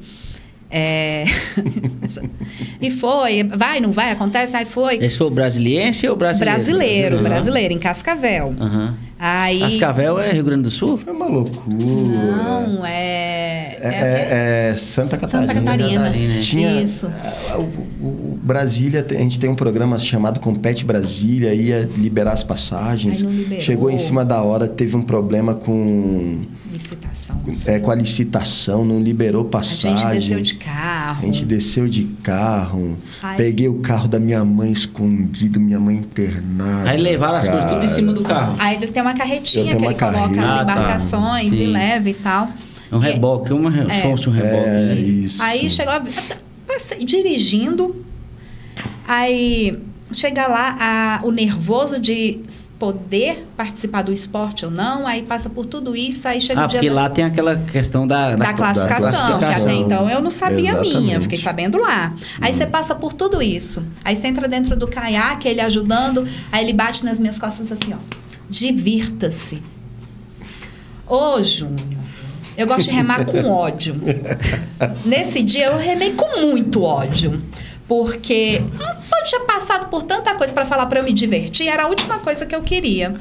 É, 0.69 1.23
e 2.81 2.91
foi, 2.91 3.43
vai, 3.43 3.79
não 3.79 3.91
vai, 3.91 4.11
acontece, 4.11 4.55
aí 4.55 4.65
foi. 4.65 4.95
Esse 4.95 5.17
foi 5.17 5.27
o 5.27 5.29
brasiliense 5.31 6.07
ou 6.07 6.15
brasileiro? 6.15 6.57
Brasileiro, 6.57 7.15
Aham. 7.15 7.23
brasileiro, 7.23 7.73
em 7.73 7.79
Cascavel. 7.79 8.55
Aham. 8.59 8.95
Aí. 9.19 9.59
Cascavel 9.59 10.19
é 10.19 10.31
Rio 10.31 10.43
Grande 10.43 10.63
do 10.63 10.71
Sul? 10.71 10.97
Foi 10.97 11.11
uma 11.13 11.27
loucura. 11.27 11.77
Não, 11.77 12.85
é. 12.85 13.77
É, 13.79 13.89
é- 13.89 14.69
é 14.71 14.73
Santa 14.73 15.17
Catarina. 15.17 15.53
Santa 15.53 15.61
Catarina. 15.61 16.03
Catarina. 16.05 16.39
Tinha, 16.39 16.81
Isso. 16.81 17.07
a- 17.51 17.57
O, 17.57 17.61
o- 18.05 18.39
Brasília, 18.47 19.05
a 19.09 19.13
gente 19.13 19.39
tem 19.39 19.49
um 19.49 19.55
programa 19.55 19.99
chamado 19.99 20.39
Compete 20.39 20.85
Brasília, 20.85 21.53
ia 21.53 21.89
liberar 21.97 22.31
as 22.31 22.43
passagens. 22.43 23.17
Aí 23.19 23.23
não 23.23 23.31
liberou. 23.31 23.63
Chegou 23.63 23.89
em 23.91 23.97
cima 23.97 24.23
da 24.23 24.41
hora, 24.41 24.67
teve 24.67 24.95
um 24.95 25.01
problema 25.01 25.53
com, 25.53 26.41
Licitação. 26.71 27.41
é, 27.67 27.79
com 27.79 27.91
a 27.91 27.95
licitação, 27.95 28.85
não 28.85 28.99
liberou 29.01 29.41
A 29.41 29.49
passagem. 29.49 29.97
gente 29.97 30.13
desceu 30.13 30.41
de 30.41 30.55
carro. 30.55 31.19
A 31.21 31.25
gente 31.25 31.45
desceu 31.45 31.87
de 31.89 32.03
carro. 32.23 32.97
Ai. 33.21 33.35
Peguei 33.35 33.67
o 33.67 33.79
carro 33.79 34.07
da 34.07 34.19
minha 34.19 34.43
mãe 34.45 34.71
escondido, 34.71 35.59
minha 35.59 35.79
mãe 35.79 35.97
internada. 35.97 36.89
Aí 36.89 37.01
levaram 37.01 37.35
as 37.37 37.47
coisas 37.47 37.65
tudo 37.65 37.77
em 37.77 37.81
cara. 37.81 37.91
cima 37.95 38.13
do 38.13 38.21
carro. 38.23 38.55
Aí 38.59 38.77
tem 38.77 39.03
uma 39.07 39.13
carretinha 39.13 39.75
que 39.75 39.85
ele 39.85 39.95
coloca 39.95 40.17
as 40.29 40.37
Ah, 40.37 40.65
tá. 40.65 40.73
embarcações 40.73 41.53
e 41.53 41.65
leva 41.65 42.09
e 42.09 42.13
tal. 42.13 42.49
É 42.91 42.95
um 42.95 42.99
reboque, 42.99 43.51
uma, 43.53 43.69
É. 43.91 44.01
fosse 44.01 44.29
um 44.29 44.31
reboque. 44.31 44.67
É, 44.67 44.71
né? 44.71 44.93
isso. 44.95 45.41
Aí 45.41 45.69
chegou 45.69 45.93
a... 45.93 46.01
passei 46.67 47.03
dirigindo. 47.03 48.05
Aí 49.07 49.77
chega 50.11 50.47
lá 50.47 50.77
a- 50.79 51.19
o 51.25 51.31
nervoso 51.31 51.99
de 51.99 52.39
poder 52.79 53.47
participar 53.57 54.03
do 54.03 54.13
esporte 54.13 54.63
ou 54.63 54.69
não, 54.71 55.07
aí 55.07 55.23
passa 55.23 55.49
por 55.49 55.65
tudo 55.65 55.95
isso, 55.95 56.27
aí 56.27 56.39
chega 56.39 56.61
Ah, 56.61 56.65
o 56.65 56.67
dia 56.67 56.79
porque 56.79 56.89
da, 56.93 57.01
lá 57.01 57.09
tem 57.09 57.23
aquela 57.25 57.55
questão 57.55 58.05
da... 58.05 58.35
da 58.35 58.53
classificação, 58.53 59.09
que 59.09 59.15
até 59.15 59.39
classificação. 59.55 59.81
então 59.85 60.09
eu 60.09 60.21
não 60.21 60.29
sabia 60.29 60.73
a 60.77 60.81
minha, 60.81 60.93
eu 60.93 60.99
Exatamente. 60.99 61.23
fiquei 61.23 61.37
sabendo 61.39 61.79
lá. 61.79 62.13
Aí 62.39 62.53
você 62.53 62.67
passa 62.67 62.93
por 62.93 63.13
tudo 63.13 63.41
isso. 63.41 63.83
Aí 64.05 64.15
você 64.15 64.27
entra 64.27 64.47
dentro 64.47 64.77
do 64.77 64.87
caiaque, 64.87 65.47
ele 65.47 65.59
ajudando, 65.61 66.25
aí 66.51 66.63
ele 66.63 66.73
bate 66.73 67.03
nas 67.03 67.19
minhas 67.19 67.39
costas 67.39 67.71
assim, 67.71 67.93
ó. 67.93 67.97
Divirta-se. 68.49 69.61
Ô, 71.07 71.41
Júnior, 71.41 71.97
eu 72.57 72.67
gosto 72.67 72.83
de 72.83 72.91
remar 72.91 73.25
com 73.25 73.43
ódio. 73.49 73.95
Nesse 75.05 75.41
dia 75.41 75.67
eu 75.67 75.77
remei 75.77 76.13
com 76.13 76.41
muito 76.41 76.83
ódio. 76.83 77.41
Porque 77.87 78.61
eu 78.61 79.23
tinha 79.23 79.41
passado 79.41 79.89
por 79.89 80.03
tanta 80.03 80.35
coisa 80.35 80.51
para 80.51 80.65
falar 80.65 80.87
para 80.87 80.99
eu 80.99 81.05
me 81.05 81.13
divertir, 81.13 81.69
era 81.69 81.83
a 81.83 81.87
última 81.87 82.19
coisa 82.19 82.45
que 82.45 82.53
eu 82.53 82.61
queria. 82.61 83.15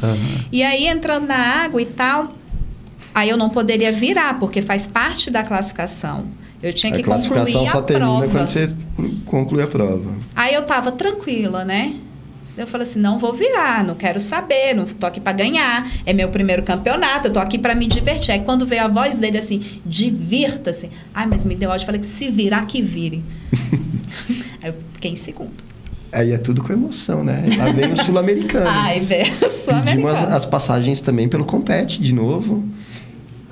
E 0.51 0.61
aí, 0.62 0.89
entrando 0.89 1.27
na 1.29 1.37
água 1.37 1.81
e 1.81 1.87
tal, 1.87 2.33
aí 3.14 3.31
eu 3.31 3.37
não 3.37 3.49
poderia 3.49 3.93
virar, 3.93 4.41
porque 4.41 4.61
faz 4.61 4.89
parte 4.89 5.31
da 5.31 5.45
classificação. 5.45 6.27
Eu 6.61 6.72
tinha 6.72 6.93
que 6.93 7.01
a 7.01 7.05
classificação 7.05 7.47
concluir 7.47 7.70
só 7.70 7.79
a 7.79 7.83
termina 7.83 8.18
prova. 8.18 8.29
quando 8.29 8.49
você 8.49 8.74
conclui 9.24 9.62
a 9.62 9.66
prova. 9.68 10.16
Aí 10.35 10.55
eu 10.55 10.62
tava 10.62 10.91
tranquila, 10.91 11.64
né? 11.64 11.95
Eu 12.57 12.67
falei 12.67 12.87
assim, 12.87 12.99
não 12.99 13.19
vou 13.19 13.35
virar, 13.35 13.85
não 13.85 13.95
quero 13.95 14.19
saber, 14.19 14.75
não 14.75 14.85
tô 14.87 15.05
aqui 15.05 15.21
para 15.21 15.33
ganhar, 15.33 15.91
é 16.07 16.13
meu 16.15 16.31
primeiro 16.31 16.63
campeonato, 16.63 17.29
eu 17.29 17.33
tô 17.33 17.39
aqui 17.39 17.59
para 17.59 17.75
me 17.75 17.87
divertir. 17.87 18.33
Aí 18.33 18.41
quando 18.41 18.65
veio 18.65 18.85
a 18.85 18.89
voz 18.89 19.19
dele 19.19 19.37
assim, 19.37 19.61
divirta-se. 19.85 20.89
Ai, 21.15 21.27
mas 21.27 21.45
me 21.45 21.55
deu 21.55 21.69
ódio, 21.69 21.85
falei 21.85 22.01
que 22.01 22.07
se 22.07 22.31
virar 22.31 22.65
que 22.67 22.81
vire. 22.81 23.23
Aí 24.63 24.71
eu 24.71 24.75
fiquei 24.95 25.11
em 25.11 25.17
segundo. 25.17 25.53
Aí 26.13 26.33
é 26.33 26.39
tudo 26.39 26.63
com 26.63 26.73
emoção, 26.73 27.23
né? 27.23 27.45
Lá 27.59 27.67
vem 27.73 27.93
o 27.93 27.97
sul-americano. 27.97 28.67
Ai, 28.71 29.01
velho, 29.01 29.33
sou 29.51 29.75
Pedimos 29.83 30.13
as, 30.13 30.47
passagens 30.47 31.03
também 31.03 31.29
pelo 31.29 31.45
Compete 31.45 32.01
de 32.01 32.15
novo. 32.15 32.65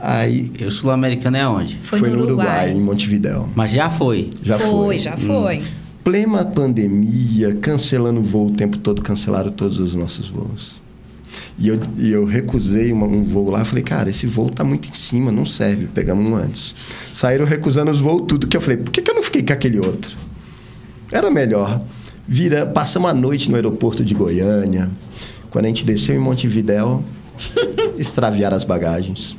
Aí 0.01 0.51
E 0.59 0.65
o 0.65 0.71
sul-americano 0.71 1.37
é 1.37 1.47
onde? 1.47 1.79
Foi, 1.83 1.99
foi, 1.99 2.09
no 2.09 2.17
no 2.17 2.23
Uruguai, 2.23 2.47
Uruguai. 2.47 2.73
em 2.73 2.81
Montevidéu. 2.81 3.51
Mas 3.55 3.73
já 3.73 3.91
foi. 3.91 4.31
Já 4.43 4.59
foi. 4.59 4.71
foi, 4.71 4.99
já 4.99 5.17
foi. 5.17 5.63
Plena 6.05 6.45
pandemia, 6.45 7.55
cancelando 7.55 8.21
voo 8.23 8.49
o 8.49 8.51
tempo 8.53 8.77
todo, 8.77 9.01
cancelaram 9.03 9.51
todos 9.51 9.79
os 9.81 9.95
nossos 9.95 10.29
voos. 10.29 10.83
E 11.59 11.67
eu, 11.69 11.81
e 11.97 12.11
eu 12.11 12.25
recusei 12.25 12.93
uma- 12.93 13.07
um 13.07 13.23
voo 13.23 13.51
lá, 13.51 13.65
falei, 13.65 13.83
cara, 13.83 14.11
esse 14.11 14.27
voo 14.27 14.51
tá 14.51 14.63
muito 14.63 14.89
em 14.89 14.93
cima, 14.93 15.33
não 15.33 15.47
serve, 15.47 15.87
pegamos 15.87 16.25
um 16.25 16.37
antes. 16.37 16.77
Saíram 17.13 17.47
recusando 17.47 17.91
os 17.91 18.01
voos 18.01 18.25
tudo, 18.29 18.47
que 18.47 18.57
eu 18.57 18.61
falei, 18.61 18.77
por 18.77 18.91
que, 18.91 19.01
que 19.01 19.11
eu 19.11 19.15
não 19.15 19.23
fiquei 19.23 19.43
com 19.43 19.53
aquele 19.55 19.79
outro? 19.81 20.17
Era 21.11 21.31
melhor. 21.31 21.81
Vira, 22.29 22.67
passamos 22.67 23.09
a 23.11 23.15
noite 23.15 23.49
no 23.49 23.57
aeroporto 23.57 24.05
de 24.05 24.15
Goiânia. 24.15 24.91
Quando 25.51 25.65
a 25.65 25.69
gente 25.69 25.85
desceu 25.85 26.15
em 26.15 26.19
Montevidéu, 26.19 27.03
extraviaram 27.99 28.57
as 28.57 28.65
bagagens. 28.65 29.37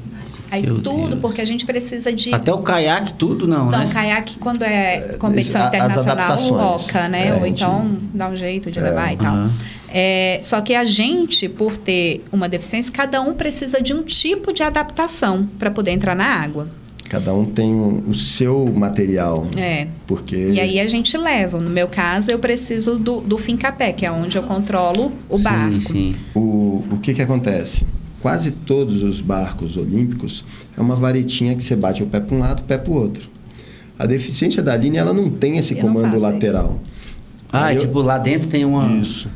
Aí 0.51 0.61
Meu 0.63 0.81
tudo, 0.81 1.09
Deus. 1.09 1.19
porque 1.21 1.41
a 1.41 1.45
gente 1.45 1.65
precisa 1.65 2.11
de. 2.13 2.33
Até 2.33 2.53
o 2.53 2.59
caiaque, 2.59 3.13
tudo 3.13 3.47
não, 3.47 3.65
Não, 3.71 3.79
né? 3.79 3.89
caiaque 3.91 4.37
quando 4.37 4.63
é 4.63 5.15
competição 5.19 5.61
as 5.63 5.67
internacional, 5.69 6.37
roca, 6.77 7.07
né? 7.07 7.27
É, 7.29 7.33
Ou 7.33 7.39
gente- 7.45 7.63
então 7.63 7.97
dá 8.13 8.29
um 8.29 8.35
jeito 8.35 8.69
de 8.71 8.79
É. 8.79 8.81
levar 8.83 9.13
e 9.13 9.17
tal. 9.17 9.33
Aham. 9.35 9.51
É, 9.89 10.39
só 10.43 10.59
que 10.61 10.75
a 10.75 10.83
gente, 10.85 11.47
por 11.47 11.77
ter 11.77 12.23
uma 12.31 12.49
deficiência, 12.49 12.91
cada 12.91 13.21
um 13.21 13.33
precisa 13.33 13.81
de 13.81 13.93
um 13.93 14.03
tipo 14.03 14.51
de 14.53 14.61
adaptação 14.61 15.47
para 15.57 15.71
poder 15.71 15.91
entrar 15.91 16.15
na 16.15 16.25
água. 16.25 16.67
Cada 17.09 17.33
um 17.33 17.45
tem 17.45 17.73
o 17.73 18.03
o 18.09 18.13
seu 18.13 18.65
material. 18.75 19.47
É. 19.57 19.87
Porque 20.07 20.35
E 20.35 20.59
aí 20.59 20.79
a 20.79 20.87
gente 20.87 21.15
leva. 21.17 21.59
No 21.59 21.69
meu 21.69 21.87
caso, 21.87 22.29
eu 22.31 22.39
preciso 22.39 22.97
do, 22.97 23.21
do 23.21 23.37
fincapé, 23.37 23.93
que 23.93 24.05
é 24.05 24.11
onde 24.11 24.37
eu 24.37 24.43
controlo 24.43 25.11
o 25.29 25.37
barco. 25.37 25.79
Sim, 25.79 26.13
sim. 26.13 26.15
O, 26.33 26.83
o 26.91 26.99
que 27.01 27.13
que 27.13 27.21
acontece? 27.21 27.85
Quase 28.25 28.49
todos 28.49 29.03
os 29.03 29.21
barcos 29.21 29.77
olímpicos 29.77 30.43
é 30.75 30.81
uma 30.81 30.95
varetinha 30.95 31.55
que 31.55 31.63
você 31.63 31.75
bate 31.75 32.01
o 32.01 32.07
pé 32.07 32.19
para 32.19 32.35
um 32.35 32.39
lado, 32.39 32.61
o 32.61 32.63
pé 32.63 32.75
para 32.75 32.91
o 32.91 32.95
outro. 32.95 33.29
A 33.99 34.07
deficiência 34.07 34.63
da 34.63 34.75
linha, 34.75 34.99
ela 35.01 35.13
não 35.13 35.29
tem 35.29 35.59
esse 35.59 35.75
Eu 35.75 35.81
comando 35.81 36.17
lateral. 36.17 36.79
Ah, 37.53 37.65
Aí 37.65 37.75
eu- 37.75 37.81
tipo, 37.81 38.01
lá 38.01 38.17
dentro 38.17 38.47
tem 38.47 38.65
uma... 38.65 38.87
Isso. 38.97 39.29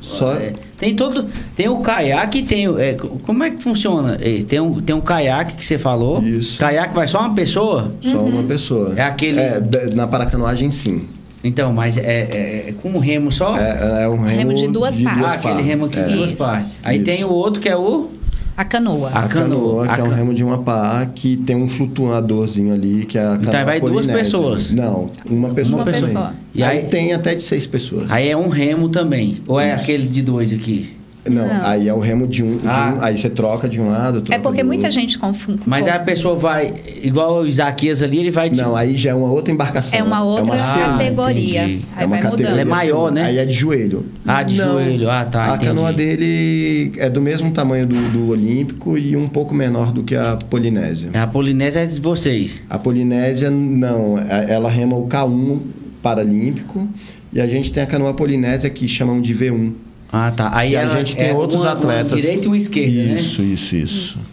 Só- 0.00 0.32
É, 0.32 0.54
tem 0.76 0.96
todo. 0.96 1.26
Tem 1.54 1.68
o 1.68 1.78
caiaque 1.82 2.38
e 2.38 2.42
tem. 2.42 2.66
o- 2.66 2.80
É, 2.80 2.94
como 2.94 3.44
é 3.44 3.50
que 3.52 3.62
funciona? 3.62 4.18
É, 4.20 4.38
Tem 4.42 4.58
um, 4.58 4.80
tem 4.80 4.96
um 4.96 5.00
caiaque 5.00 5.54
que 5.54 5.64
você 5.64 5.78
falou. 5.78 6.20
Isso. 6.20 6.58
Caiaque 6.58 6.92
vai 6.92 7.06
só 7.06 7.20
uma 7.20 7.32
pessoa? 7.32 7.92
Só 8.02 8.24
uma 8.24 8.42
pessoa. 8.42 8.92
É 8.96 9.02
aquele- 9.02 9.38
É, 9.38 9.60
na 9.94 10.08
paracanoagem, 10.08 10.68
sim. 10.72 11.06
Então, 11.42 11.72
mas 11.72 11.96
é, 11.96 12.00
é- 12.02 12.64
é 12.68 12.74
com 12.82 12.90
um 12.90 12.98
remo 12.98 13.32
só? 13.32 13.56
É, 13.56 14.02
é 14.04 14.08
um 14.08 14.16
remo, 14.22 14.50
Remo 14.50 14.54
de 14.54 14.68
duas 14.68 14.98
partes. 15.00 15.22
ah, 15.24 15.32
aquele 15.32 15.62
remo 15.62 15.86
aqui 15.86 15.98
É. 15.98 16.02
de 16.04 16.14
duas 16.16 16.28
Isso. 16.32 16.36
partes. 16.44 16.78
Aí 16.82 16.96
Isso. 16.96 17.04
tem 17.06 17.24
o 17.24 17.30
outro 17.30 17.60
que 17.62 17.68
é 17.68 17.76
o. 17.76 18.10
A 18.56 18.64
canoa. 18.64 19.08
A 19.08 19.20
A 19.20 19.28
canoa, 19.28 19.86
que 19.88 19.92
A 19.94 19.98
é 19.98 20.02
um 20.02 20.08
remo 20.08 20.34
de 20.34 20.44
uma 20.44 20.58
pá 20.58 21.06
que 21.14 21.38
tem 21.38 21.56
um 21.56 21.66
flutuadorzinho 21.66 22.74
ali, 22.74 23.06
que 23.06 23.16
é 23.16 23.22
a 23.24 23.34
Então 23.40 23.64
vai 23.64 23.80
duas 23.80 24.04
pessoas? 24.06 24.70
Não, 24.70 25.08
uma 25.24 25.48
pessoa. 25.50 25.82
Uma 25.82 25.90
pessoa. 25.90 26.34
E 26.54 26.58
E 26.60 26.62
aí- 26.62 26.78
aí 26.80 26.84
tem 26.84 27.14
até 27.14 27.34
de 27.34 27.42
seis 27.42 27.66
pessoas. 27.66 28.10
Aí 28.10 28.28
é 28.28 28.36
um 28.36 28.48
remo 28.48 28.90
também. 28.90 29.36
Ou 29.46 29.58
é 29.58 29.72
aquele 29.72 30.06
de 30.06 30.20
dois 30.20 30.52
aqui? 30.52 30.94
Não, 31.28 31.46
Não. 31.46 31.66
aí 31.66 31.86
é 31.86 31.92
o 31.92 31.98
remo 31.98 32.26
de 32.26 32.42
um, 32.42 32.56
de 32.56 32.66
Ah. 32.66 32.94
um- 32.96 33.02
Aí 33.04 33.18
você 33.18 33.28
troca 33.28 33.68
de 33.68 33.78
um 33.80 33.88
lado. 33.88 34.22
É 34.30 34.38
porque 34.38 34.62
do 34.62 34.66
muita 34.66 34.84
outro. 34.86 34.98
gente 35.00 35.18
confunde. 35.18 35.60
Mas 35.66 35.86
aí 35.86 35.92
a 35.94 35.98
pessoa 35.98 36.34
vai. 36.34 36.72
Igual 37.02 37.42
o 37.42 37.46
Isaquias 37.46 38.02
ali, 38.02 38.18
ele 38.20 38.30
vai. 38.30 38.48
de- 38.48 38.56
Não, 38.56 38.74
aí 38.74 38.96
já 38.96 39.10
é 39.10 39.14
uma 39.14 39.30
outra 39.30 39.52
embarcação. 39.52 39.98
É 39.98 40.02
uma 40.02 40.22
outra 40.24 40.56
cena. 40.56 40.88
categoria. 40.98 41.64
entendi. 41.64 41.84
Aí 41.94 42.02
é 42.04 42.06
uma 42.06 42.10
vai 42.10 42.20
categoria 42.20 42.50
mudando. 42.50 42.60
É 42.60 42.64
maior, 42.64 43.04
assim, 43.06 43.14
né? 43.14 43.24
Aí 43.26 43.38
é 43.38 43.44
de 43.44 43.54
joelho. 43.54 44.06
Ah, 44.26 44.42
de 44.42 44.56
joelho. 44.56 45.10
Ah, 45.10 45.24
tá, 45.26 45.42
A 45.44 45.48
entendi. 45.56 45.64
canoa 45.66 45.92
dele 45.92 46.92
é 46.96 47.10
do 47.10 47.20
mesmo 47.20 47.50
tamanho 47.50 47.86
do, 47.86 47.96
do 48.10 48.28
Olímpico 48.30 48.96
e 48.96 49.14
um 49.16 49.28
pouco 49.28 49.54
menor 49.54 49.92
do 49.92 50.02
que 50.02 50.16
a 50.16 50.36
Polinésia. 50.48 51.10
A 51.14 51.26
Polinésia 51.26 51.80
é 51.80 51.86
de 51.86 52.00
vocês. 52.00 52.62
A 52.70 52.78
Polinésia, 52.78 53.50
não. 53.50 54.16
é- 54.18 54.50
Ela 54.52 54.70
rema 54.70 54.96
o 54.96 55.06
K1 55.06 55.58
Paralímpico 56.02 56.88
e 57.32 57.40
a 57.40 57.46
gente 57.46 57.70
tem 57.72 57.82
a 57.82 57.86
canoa 57.86 58.14
Polinésia 58.14 58.68
que 58.70 58.88
chamam 58.88 59.20
de 59.20 59.34
V1. 59.34 59.72
Ah, 60.12 60.30
tá. 60.30 60.50
Aí 60.52 60.70
que 60.70 60.76
a 60.76 60.86
gente 60.88 61.14
tem 61.16 61.28
é 61.28 61.34
outros 61.34 61.62
uma, 61.62 61.70
atletas. 61.72 62.12
Uma 62.12 62.20
direita 62.20 62.44
e 62.44 62.48
uma 62.48 62.56
esquerda, 62.56 63.02
né? 63.04 63.14
Isso, 63.20 63.42
isso, 63.42 63.76
isso. 63.76 64.26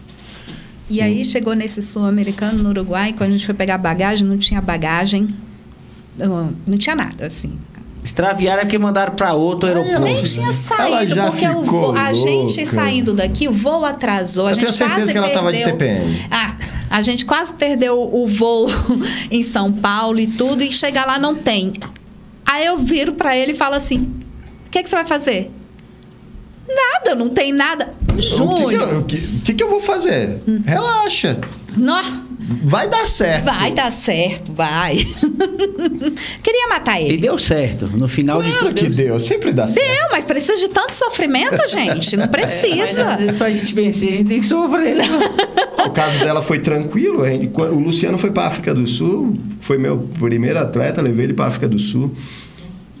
E 0.90 1.00
aí 1.00 1.24
chegou 1.24 1.54
nesse 1.54 1.82
sul-americano 1.82 2.62
no 2.62 2.70
Uruguai, 2.70 3.12
quando 3.16 3.30
a 3.30 3.32
gente 3.34 3.44
foi 3.46 3.54
pegar 3.54 3.78
bagagem, 3.78 4.26
não 4.26 4.38
tinha 4.38 4.60
bagagem, 4.60 5.28
não, 6.16 6.52
não 6.66 6.78
tinha 6.78 6.96
nada, 6.96 7.26
assim. 7.26 7.58
Extraviaram 8.02 8.62
é 8.62 8.64
porque 8.64 8.78
mandaram 8.78 9.12
pra 9.12 9.34
outro 9.34 9.68
aeroporto. 9.68 10.00
Nem 10.00 10.22
tinha 10.22 10.46
Ela 10.46 10.52
saído, 10.54 11.14
já 11.14 11.26
porque 11.30 11.46
o 11.46 11.60
ficou 11.62 11.80
voo, 11.82 11.94
a 11.96 12.12
gente 12.12 12.64
saindo 12.64 13.12
daqui, 13.12 13.46
o 13.48 13.52
voo 13.52 13.84
atrasou. 13.84 14.46
A 14.46 14.50
Eu 14.52 14.54
gente 14.54 14.64
tenho 14.64 14.72
certeza 14.72 15.00
quase 15.00 15.12
que 15.12 15.18
ela 15.18 15.28
tava 15.30 15.52
de 15.52 15.58
perdeu- 15.58 15.76
TPM. 15.76 16.26
Ah, 16.30 16.54
a 16.88 17.02
gente 17.02 17.26
quase 17.26 17.52
perdeu 17.52 18.00
o 18.00 18.26
voo 18.26 18.66
em 19.30 19.42
São 19.42 19.70
Paulo 19.72 20.18
e 20.18 20.26
tudo, 20.26 20.62
e 20.62 20.72
chegar 20.72 21.04
lá 21.06 21.18
não 21.18 21.34
tem. 21.34 21.72
Aí 22.46 22.64
eu 22.64 22.78
viro 22.78 23.12
pra 23.12 23.36
ele 23.36 23.52
e 23.52 23.54
falo 23.56 23.74
assim: 23.74 23.98
o 24.66 24.70
que, 24.70 24.82
que 24.82 24.88
você 24.88 24.96
vai 24.96 25.04
fazer? 25.04 25.50
Nada, 26.68 27.14
não 27.14 27.28
tem 27.30 27.52
nada. 27.52 27.92
O 28.02 28.06
que 28.06 28.14
que, 28.16 28.20
Júnior, 28.36 28.72
eu, 28.92 28.98
o 29.00 29.04
que, 29.04 29.54
que 29.54 29.62
eu 29.62 29.70
vou 29.70 29.80
fazer? 29.80 30.38
Relaxa. 30.66 31.38
nó, 31.76 32.02
Vai 32.64 32.88
dar 32.88 33.06
certo. 33.06 33.44
vai 33.44 33.72
dar 33.72 33.90
certo, 33.92 34.52
vai. 34.54 34.96
Queria 36.42 36.68
matar 36.68 37.00
E 37.00 37.04
ele. 37.06 37.16
deu 37.18 37.36
certo. 37.38 37.86
No 37.94 38.08
final 38.08 38.42
de 38.42 38.50
Claro 38.50 38.66
tudo. 38.68 38.80
que 38.80 38.88
deu 38.88 39.06
deu, 39.08 39.20
sempre 39.20 39.52
dá 39.52 39.68
certo. 39.68 39.86
Deu, 39.86 40.08
mas 40.10 40.24
precisa 40.24 40.56
de 40.56 40.68
tanto 40.68 40.94
sofrimento, 40.94 41.56
gente. 41.68 42.16
Não 42.16 42.24
É, 42.28 42.28
Mas 42.30 42.50
precisa. 42.60 43.08
às 43.12 43.18
vezes 43.18 43.36
pra 43.36 43.50
gente 43.50 43.74
vencer, 43.74 44.08
a 44.08 44.12
gente 44.12 44.28
tem 44.28 44.40
que 44.40 44.46
sofrer. 44.46 44.96
né? 44.96 45.04
O 45.86 45.90
caso 45.90 46.18
dela 46.18 46.42
foi 46.42 46.58
tranquilo. 46.58 47.24
gente- 47.24 47.50
O 47.56 47.78
Luciano 47.78 48.18
foi 48.18 48.30
para 48.30 48.46
África 48.48 48.74
do 48.74 48.86
Sul, 48.86 49.34
foi 49.60 49.78
meu 49.78 49.98
primeiro 50.18 50.58
atleta, 50.58 51.00
levei 51.00 51.26
ele 51.26 51.34
para 51.34 51.46
África 51.46 51.68
do 51.68 51.78
Sul. 51.78 52.12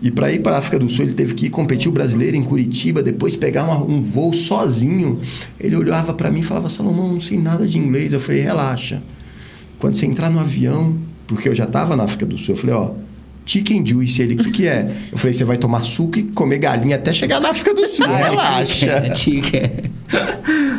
E 0.00 0.10
para 0.12 0.30
ir 0.32 0.40
para 0.40 0.56
África 0.58 0.78
do 0.78 0.88
Sul, 0.88 1.04
ele 1.06 1.14
teve 1.14 1.34
que 1.34 1.46
ir 1.46 1.50
competir 1.50 1.88
o 1.88 1.92
brasileiro 1.92 2.36
em 2.36 2.42
Curitiba, 2.42 3.02
depois 3.02 3.34
pegar 3.34 3.64
uma- 3.64 3.82
um 3.82 4.00
voo 4.00 4.32
sozinho. 4.32 5.18
Ele 5.58 5.74
olhava 5.74 6.14
para 6.14 6.30
mim 6.30 6.40
e 6.40 6.42
falava: 6.44 6.68
Salomão, 6.68 7.12
não 7.14 7.20
sei 7.20 7.36
nada 7.36 7.66
de 7.66 7.78
inglês. 7.78 8.12
Eu 8.12 8.20
falei: 8.20 8.40
relaxa. 8.42 9.02
Quando 9.78 9.94
você 9.96 10.06
entrar 10.06 10.30
no 10.30 10.38
avião, 10.40 10.96
porque 11.26 11.48
eu 11.48 11.54
já 11.54 11.64
estava 11.64 11.96
na 11.96 12.04
África 12.04 12.24
do 12.26 12.38
Sul, 12.38 12.54
eu 12.54 12.60
falei: 12.60 12.76
ó. 12.76 12.90
Chicken 13.44 13.84
juice, 13.86 14.20
ele, 14.20 14.34
o 14.34 14.44
que, 14.44 14.50
que 14.52 14.68
é? 14.68 14.92
Eu 15.10 15.16
falei, 15.16 15.32
você 15.32 15.42
vai 15.42 15.56
tomar 15.56 15.82
suco 15.82 16.18
e 16.18 16.22
comer 16.24 16.58
galinha 16.58 16.96
até 16.96 17.14
chegar 17.14 17.40
na 17.40 17.48
África 17.48 17.72
do 17.72 17.82
Sul. 17.86 18.04
Ah, 18.12 18.16
relaxa. 18.28 19.14
chicken, 19.14 19.14
chicken. 19.16 19.70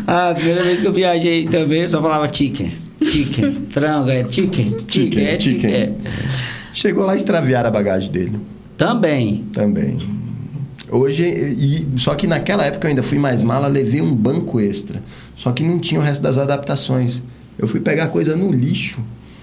Ah, 0.05 0.29
a 0.29 0.35
primeira 0.35 0.63
vez 0.63 0.79
que 0.79 0.85
eu 0.85 0.93
viajei 0.93 1.47
também, 1.47 1.81
eu 1.81 1.89
só 1.89 1.99
falava 1.99 2.31
chicken. 2.31 2.71
Chicken. 3.03 3.67
Frango, 3.71 4.11
é 4.11 4.23
chicken. 4.29 4.77
Chicken, 4.87 5.25
é 5.25 5.39
chicken. 5.39 5.69
Chicken. 5.69 5.73
é. 5.73 5.91
Chegou 6.71 7.05
lá 7.05 7.15
e 7.15 7.17
extraviaram 7.17 7.69
a 7.69 7.71
bagagem 7.71 8.11
dele. 8.11 8.39
Também. 8.79 9.43
Também. 9.51 9.99
Hoje, 10.89 11.25
e, 11.27 11.85
só 11.99 12.15
que 12.15 12.25
naquela 12.25 12.65
época 12.65 12.87
eu 12.87 12.89
ainda 12.89 13.03
fui 13.03 13.19
mais 13.19 13.43
mala, 13.43 13.67
levei 13.67 14.01
um 14.01 14.15
banco 14.15 14.57
extra. 14.57 15.03
Só 15.35 15.51
que 15.51 15.61
não 15.61 15.79
tinha 15.79 15.99
o 15.99 16.03
resto 16.03 16.21
das 16.21 16.37
adaptações. 16.37 17.21
Eu 17.57 17.67
fui 17.67 17.81
pegar 17.81 18.07
coisa 18.07 18.37
no 18.37 18.49
lixo, 18.49 18.99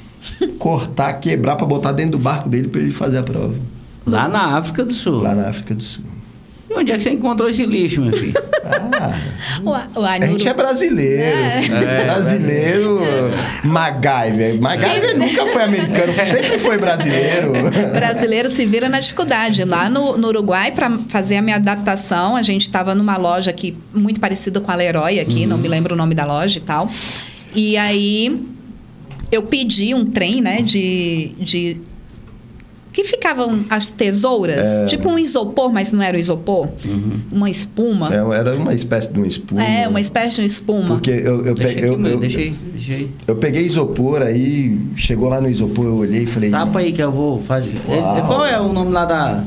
cortar, 0.58 1.12
quebrar 1.20 1.56
para 1.56 1.66
botar 1.66 1.92
dentro 1.92 2.12
do 2.12 2.18
barco 2.18 2.48
dele 2.48 2.68
para 2.68 2.80
ele 2.80 2.90
fazer 2.90 3.18
a 3.18 3.22
prova. 3.22 3.54
Lá 4.06 4.26
na 4.26 4.56
África 4.56 4.82
do 4.82 4.94
Sul. 4.94 5.20
Lá 5.20 5.34
na 5.34 5.50
África 5.50 5.74
do 5.74 5.82
Sul. 5.82 6.04
Onde 6.76 6.92
é 6.92 6.96
que 6.96 7.02
você 7.02 7.10
encontrou 7.10 7.48
esse 7.48 7.64
lixo, 7.64 8.00
meu 8.02 8.12
filho? 8.16 8.34
Ah, 8.64 9.12
O, 9.64 10.00
o 10.00 10.04
a 10.04 10.14
gente 10.20 10.46
é 10.46 10.50
Anuru- 10.50 10.54
brasileiro. 10.56 11.36
É. 11.74 12.04
brasileiro. 12.04 13.00
MacGyver. 13.64 14.60
MacGyver 14.60 15.18
nunca 15.18 15.46
foi 15.46 15.62
americano, 15.62 16.12
sempre 16.14 16.58
foi 16.58 16.78
brasileiro. 16.78 17.52
brasileiro 17.92 18.48
se 18.50 18.64
vira 18.66 18.88
na 18.88 19.00
dificuldade. 19.00 19.64
Lá 19.64 19.88
no, 19.88 20.16
no 20.16 20.28
Uruguai, 20.28 20.72
para 20.72 20.90
fazer 21.08 21.36
a 21.36 21.42
minha 21.42 21.56
adaptação, 21.56 22.36
a 22.36 22.42
gente 22.42 22.62
estava 22.62 22.94
numa 22.94 23.16
loja 23.16 23.50
aqui 23.50 23.76
muito 23.94 24.20
parecida 24.20 24.60
com 24.60 24.70
a 24.70 24.74
Leroy 24.74 25.18
aqui, 25.20 25.46
não 25.46 25.58
me 25.58 25.68
lembro 25.68 25.94
o 25.94 25.96
nome 25.96 26.14
da 26.14 26.24
loja 26.24 26.58
e 26.58 26.62
tal. 26.62 26.90
E 27.54 27.76
aí 27.76 28.40
eu 29.32 29.42
pedi 29.42 29.94
um 29.94 30.04
trem, 30.04 30.40
né, 30.40 30.60
de. 30.62 31.32
de 31.38 31.80
que 32.96 33.04
ficavam 33.04 33.66
as 33.68 33.90
tesouras, 33.90 34.90
tipo 34.90 35.10
um 35.10 35.18
isopor, 35.18 35.70
mas 35.70 35.92
não 35.92 36.02
era 36.02 36.16
o 36.16 36.18
isopor, 36.18 36.66
uma 37.30 37.50
espuma. 37.50 38.08
É, 38.10 38.38
era 38.38 38.56
uma 38.56 38.72
espécie 38.72 39.12
de 39.12 39.18
uma 39.18 39.26
espuma. 39.26 39.62
É, 39.62 39.86
uma 39.86 40.00
espécie 40.00 40.40
de 40.40 40.46
espuma. 40.46 40.94
Porque 40.94 41.10
eu, 41.10 41.44
eu, 41.44 41.54
peguei, 41.54 41.84
eu, 41.84 42.00
eu, 42.00 42.18
deixa 42.18 42.40
aí. 42.40 43.10
eu 43.26 43.36
peguei 43.36 43.64
isopor 43.64 44.22
aí, 44.22 44.80
chegou 44.96 45.28
lá 45.28 45.42
no 45.42 45.50
isopor, 45.50 45.84
eu 45.84 45.96
olhei 45.96 46.22
e 46.22 46.26
falei. 46.26 46.50
Tapa 46.50 46.78
aí 46.78 46.90
que 46.90 47.02
eu 47.02 47.12
vou 47.12 47.42
fazer. 47.42 47.74
Uau. 47.86 48.16
É, 48.16 48.22
Qual 48.22 48.46
é 48.46 48.58
o 48.58 48.72
nome 48.72 48.92
lá 48.92 49.04
da. 49.04 49.44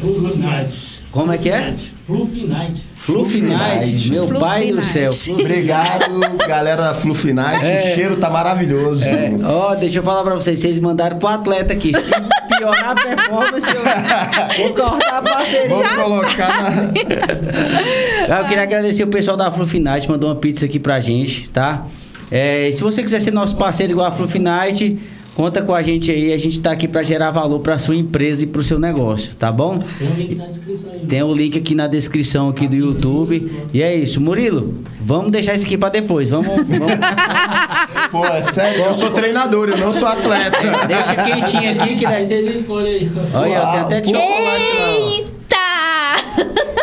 Fluffy 0.00 0.38
Night. 0.38 1.02
Como 1.12 1.30
é 1.30 1.36
que 1.36 1.50
é? 1.50 1.74
Fluffy 2.06 2.46
Night. 2.46 2.82
Fluffy 2.96 3.40
Fluffy 3.40 3.42
Night. 3.42 3.86
Night. 3.86 4.10
Meu 4.10 4.26
Fluffy 4.28 4.40
pai 4.40 4.66
do 4.68 4.76
Night. 4.76 4.86
céu. 4.86 5.10
Obrigado, 5.38 6.38
galera 6.48 6.82
da 6.84 6.94
Fluffy 6.94 7.34
Night. 7.34 7.66
É. 7.66 7.76
O 7.76 7.94
cheiro 7.94 8.16
tá 8.16 8.30
maravilhoso. 8.30 9.04
É, 9.04 9.30
ó, 9.44 9.74
deixa 9.74 9.98
eu 9.98 10.02
falar 10.02 10.22
pra 10.22 10.34
vocês, 10.34 10.58
vocês 10.58 10.78
mandaram 10.78 11.18
pro 11.18 11.28
atleta 11.28 11.74
aqui. 11.74 11.92
Piorar 12.58 12.90
a 12.90 12.94
performance, 12.94 13.74
eu 13.74 14.64
vou 14.64 14.74
cortar 14.74 15.18
a 15.18 15.22
parceria. 15.22 15.68
Vamos 15.68 15.92
colocar 16.02 16.62
na. 16.62 18.38
Eu 18.40 18.44
queria 18.46 18.62
agradecer 18.64 19.04
o 19.04 19.08
pessoal 19.08 19.36
da 19.36 19.50
Flufinite, 19.52 20.08
mandou 20.08 20.28
uma 20.28 20.36
pizza 20.36 20.66
aqui 20.66 20.78
pra 20.78 20.98
gente, 21.00 21.48
tá? 21.50 21.86
É, 22.30 22.70
se 22.72 22.82
você 22.82 23.02
quiser 23.02 23.20
ser 23.20 23.30
nosso 23.30 23.56
parceiro 23.56 23.92
igual 23.92 24.06
a 24.06 24.12
Flufinite, 24.12 24.98
conta 25.34 25.62
com 25.62 25.72
a 25.72 25.82
gente 25.82 26.10
aí. 26.10 26.32
A 26.32 26.36
gente 26.36 26.60
tá 26.60 26.72
aqui 26.72 26.88
pra 26.88 27.02
gerar 27.02 27.30
valor 27.30 27.60
pra 27.60 27.78
sua 27.78 27.94
empresa 27.94 28.42
e 28.42 28.46
pro 28.46 28.62
seu 28.62 28.78
negócio, 28.78 29.34
tá 29.36 29.50
bom? 29.52 29.78
Tem 29.98 30.08
um 30.08 30.14
link 30.14 30.34
na 30.34 30.46
descrição 30.46 30.92
aí. 30.92 31.00
Tem 31.06 31.22
o 31.22 31.32
link 31.32 31.58
aqui 31.58 31.74
na 31.74 31.86
descrição 31.86 32.48
aqui 32.48 32.66
do 32.66 32.76
YouTube. 32.76 33.50
E 33.72 33.82
é 33.82 33.94
isso, 33.94 34.20
Murilo. 34.20 34.82
Vamos 35.00 35.30
deixar 35.30 35.54
isso 35.54 35.64
aqui 35.64 35.78
pra 35.78 35.88
depois. 35.88 36.28
Vamos, 36.28 36.48
vamos 36.48 36.66
Pô, 38.10 38.24
é 38.24 38.40
sério, 38.40 38.84
eu 38.84 38.94
sou 38.94 39.10
treinador, 39.10 39.68
eu 39.68 39.76
não 39.78 39.92
sou 39.92 40.08
atleta. 40.08 40.58
deixa 40.86 41.14
quentinho 41.14 41.70
aqui 41.72 41.96
que 41.96 42.06
Aí 42.06 42.12
daí. 42.14 42.26
você 42.26 42.40
escolhe 42.40 42.88
aí. 42.88 43.10
Olha, 43.34 43.60
tem 43.66 43.80
até 43.80 43.96
Uau, 43.96 44.14
chocolate 44.14 44.64
lá. 44.78 44.88
Eita! 44.94 46.78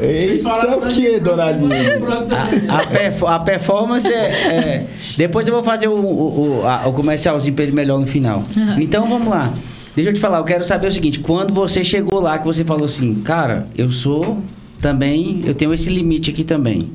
Eita, 0.00 0.76
o 0.76 0.88
que, 0.88 1.20
dona? 1.20 1.44
A, 1.44 2.76
a 2.76 2.86
perfo- 2.86 3.26
a 3.26 3.38
performance 3.38 4.12
é, 4.12 4.24
é- 4.26 4.86
Depois 5.16 5.46
eu 5.46 5.54
vou 5.54 5.62
fazer 5.62 5.88
o, 5.88 5.92
o, 5.94 6.60
o, 6.62 6.66
a- 6.66 6.88
o 6.88 6.92
comercialzinho 6.92 7.54
pra 7.54 7.62
ele 7.64 7.72
melhor 7.72 7.98
no 8.00 8.06
final. 8.06 8.42
Então 8.80 9.06
vamos 9.08 9.28
lá. 9.28 9.52
Deixa 9.94 10.10
eu 10.10 10.14
te 10.14 10.20
falar, 10.20 10.38
eu 10.38 10.44
quero 10.44 10.64
saber 10.64 10.88
o 10.88 10.92
seguinte: 10.92 11.20
quando 11.20 11.52
você 11.54 11.84
chegou 11.84 12.20
lá, 12.20 12.38
que 12.38 12.44
você 12.46 12.64
falou 12.64 12.84
assim, 12.86 13.14
cara, 13.16 13.66
eu 13.76 13.90
sou 13.92 14.42
também, 14.80 15.42
eu 15.46 15.54
tenho 15.54 15.72
esse 15.72 15.90
limite 15.90 16.30
aqui 16.30 16.42
também. 16.42 16.90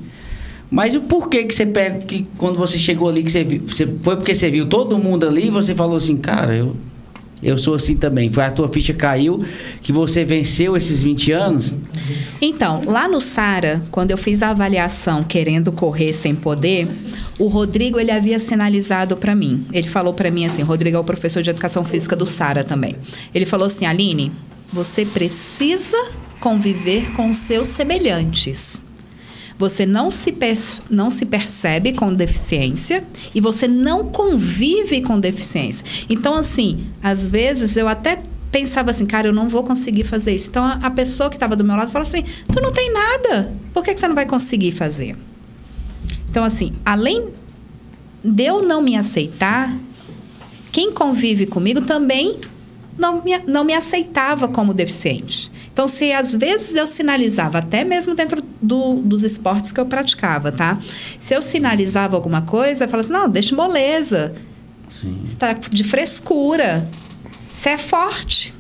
Mas 0.69 0.95
o 0.95 1.01
porquê 1.01 1.43
que 1.45 1.53
você 1.53 1.65
pega 1.65 1.99
que 1.99 2.27
quando 2.37 2.57
você 2.57 2.77
chegou 2.77 3.09
ali, 3.09 3.23
que 3.23 3.31
você 3.31 3.43
viu. 3.43 3.63
Você, 3.67 3.87
foi 4.03 4.15
porque 4.17 4.35
você 4.35 4.51
viu 4.51 4.65
todo 4.65 4.97
mundo 4.97 5.25
ali 5.25 5.47
e 5.47 5.49
você 5.49 5.73
falou 5.73 5.95
assim, 5.95 6.17
cara, 6.17 6.53
eu, 6.55 6.75
eu 7.41 7.57
sou 7.57 7.75
assim 7.75 7.95
também. 7.95 8.29
Foi 8.29 8.43
a 8.43 8.51
tua 8.51 8.67
ficha 8.67 8.93
caiu, 8.93 9.43
que 9.81 9.93
você 9.93 10.25
venceu 10.25 10.75
esses 10.75 11.01
20 11.01 11.31
anos. 11.31 11.75
Então, 12.41 12.83
lá 12.85 13.07
no 13.07 13.21
Sara, 13.21 13.81
quando 13.91 14.11
eu 14.11 14.17
fiz 14.17 14.43
a 14.43 14.49
avaliação 14.49 15.23
querendo 15.23 15.71
correr 15.71 16.13
sem 16.13 16.35
poder, 16.35 16.87
o 17.39 17.47
Rodrigo 17.47 17.99
ele 17.99 18.11
havia 18.11 18.37
sinalizado 18.37 19.15
para 19.15 19.35
mim. 19.35 19.65
Ele 19.71 19.87
falou 19.87 20.13
para 20.13 20.29
mim 20.29 20.45
assim, 20.45 20.63
Rodrigo 20.63 20.97
é 20.97 20.99
o 20.99 21.03
professor 21.03 21.41
de 21.41 21.49
educação 21.49 21.85
física 21.85 22.15
do 22.15 22.25
Sara 22.25 22.63
também. 22.63 22.95
Ele 23.33 23.45
falou 23.45 23.67
assim, 23.67 23.85
Aline, 23.85 24.33
você 24.71 25.05
precisa 25.05 25.97
conviver 26.41 27.13
com 27.13 27.31
seus 27.33 27.67
semelhantes. 27.67 28.81
Você 29.57 29.85
não 29.85 30.09
se, 30.11 30.35
não 30.89 31.09
se 31.09 31.25
percebe 31.25 31.93
com 31.93 32.13
deficiência 32.13 33.03
e 33.33 33.41
você 33.41 33.67
não 33.67 34.09
convive 34.09 35.01
com 35.01 35.19
deficiência. 35.19 35.85
Então, 36.09 36.35
assim, 36.35 36.85
às 37.01 37.27
vezes 37.27 37.75
eu 37.75 37.87
até 37.87 38.19
pensava 38.51 38.91
assim, 38.91 39.05
cara, 39.05 39.27
eu 39.27 39.33
não 39.33 39.49
vou 39.49 39.63
conseguir 39.63 40.03
fazer 40.03 40.35
isso. 40.35 40.49
Então, 40.49 40.63
a, 40.63 40.73
a 40.73 40.91
pessoa 40.91 41.29
que 41.29 41.35
estava 41.35 41.55
do 41.55 41.63
meu 41.63 41.75
lado 41.75 41.91
falou 41.91 42.07
assim: 42.07 42.23
tu 42.53 42.61
não 42.61 42.71
tem 42.71 42.91
nada, 42.93 43.53
por 43.73 43.83
que, 43.83 43.93
que 43.93 43.99
você 43.99 44.07
não 44.07 44.15
vai 44.15 44.25
conseguir 44.25 44.71
fazer? 44.71 45.15
Então, 46.29 46.43
assim, 46.43 46.73
além 46.85 47.29
de 48.23 48.43
eu 48.43 48.61
não 48.61 48.81
me 48.81 48.95
aceitar, 48.95 49.75
quem 50.71 50.91
convive 50.91 51.47
comigo 51.47 51.81
também 51.81 52.37
não 52.97 53.21
me, 53.23 53.37
não 53.47 53.63
me 53.63 53.73
aceitava 53.73 54.47
como 54.47 54.73
deficiente. 54.73 55.51
Então, 55.71 55.87
se 55.87 56.11
às 56.11 56.33
vezes 56.33 56.75
eu 56.75 56.87
sinalizava, 56.87 57.59
até 57.59 57.83
mesmo 57.83 58.15
dentro 58.15 58.41
do- 58.61 58.95
dos 58.95 59.23
esportes 59.23 59.71
que 59.71 59.79
eu 59.79 59.85
praticava, 59.85 60.51
tá? 60.51 60.79
Se 61.19 61.33
eu 61.35 61.41
sinalizava 61.41 62.15
alguma 62.15 62.41
coisa, 62.41 62.85
eu 62.85 62.89
falava 62.89 63.07
assim, 63.07 63.13
não, 63.21 63.29
deixa 63.29 63.55
moleza, 63.55 64.33
Sim. 64.89 65.19
você 65.23 65.33
está 65.33 65.53
de 65.53 65.83
frescura, 65.83 66.89
você 67.53 67.69
é 67.69 67.77
forte. 67.77 68.53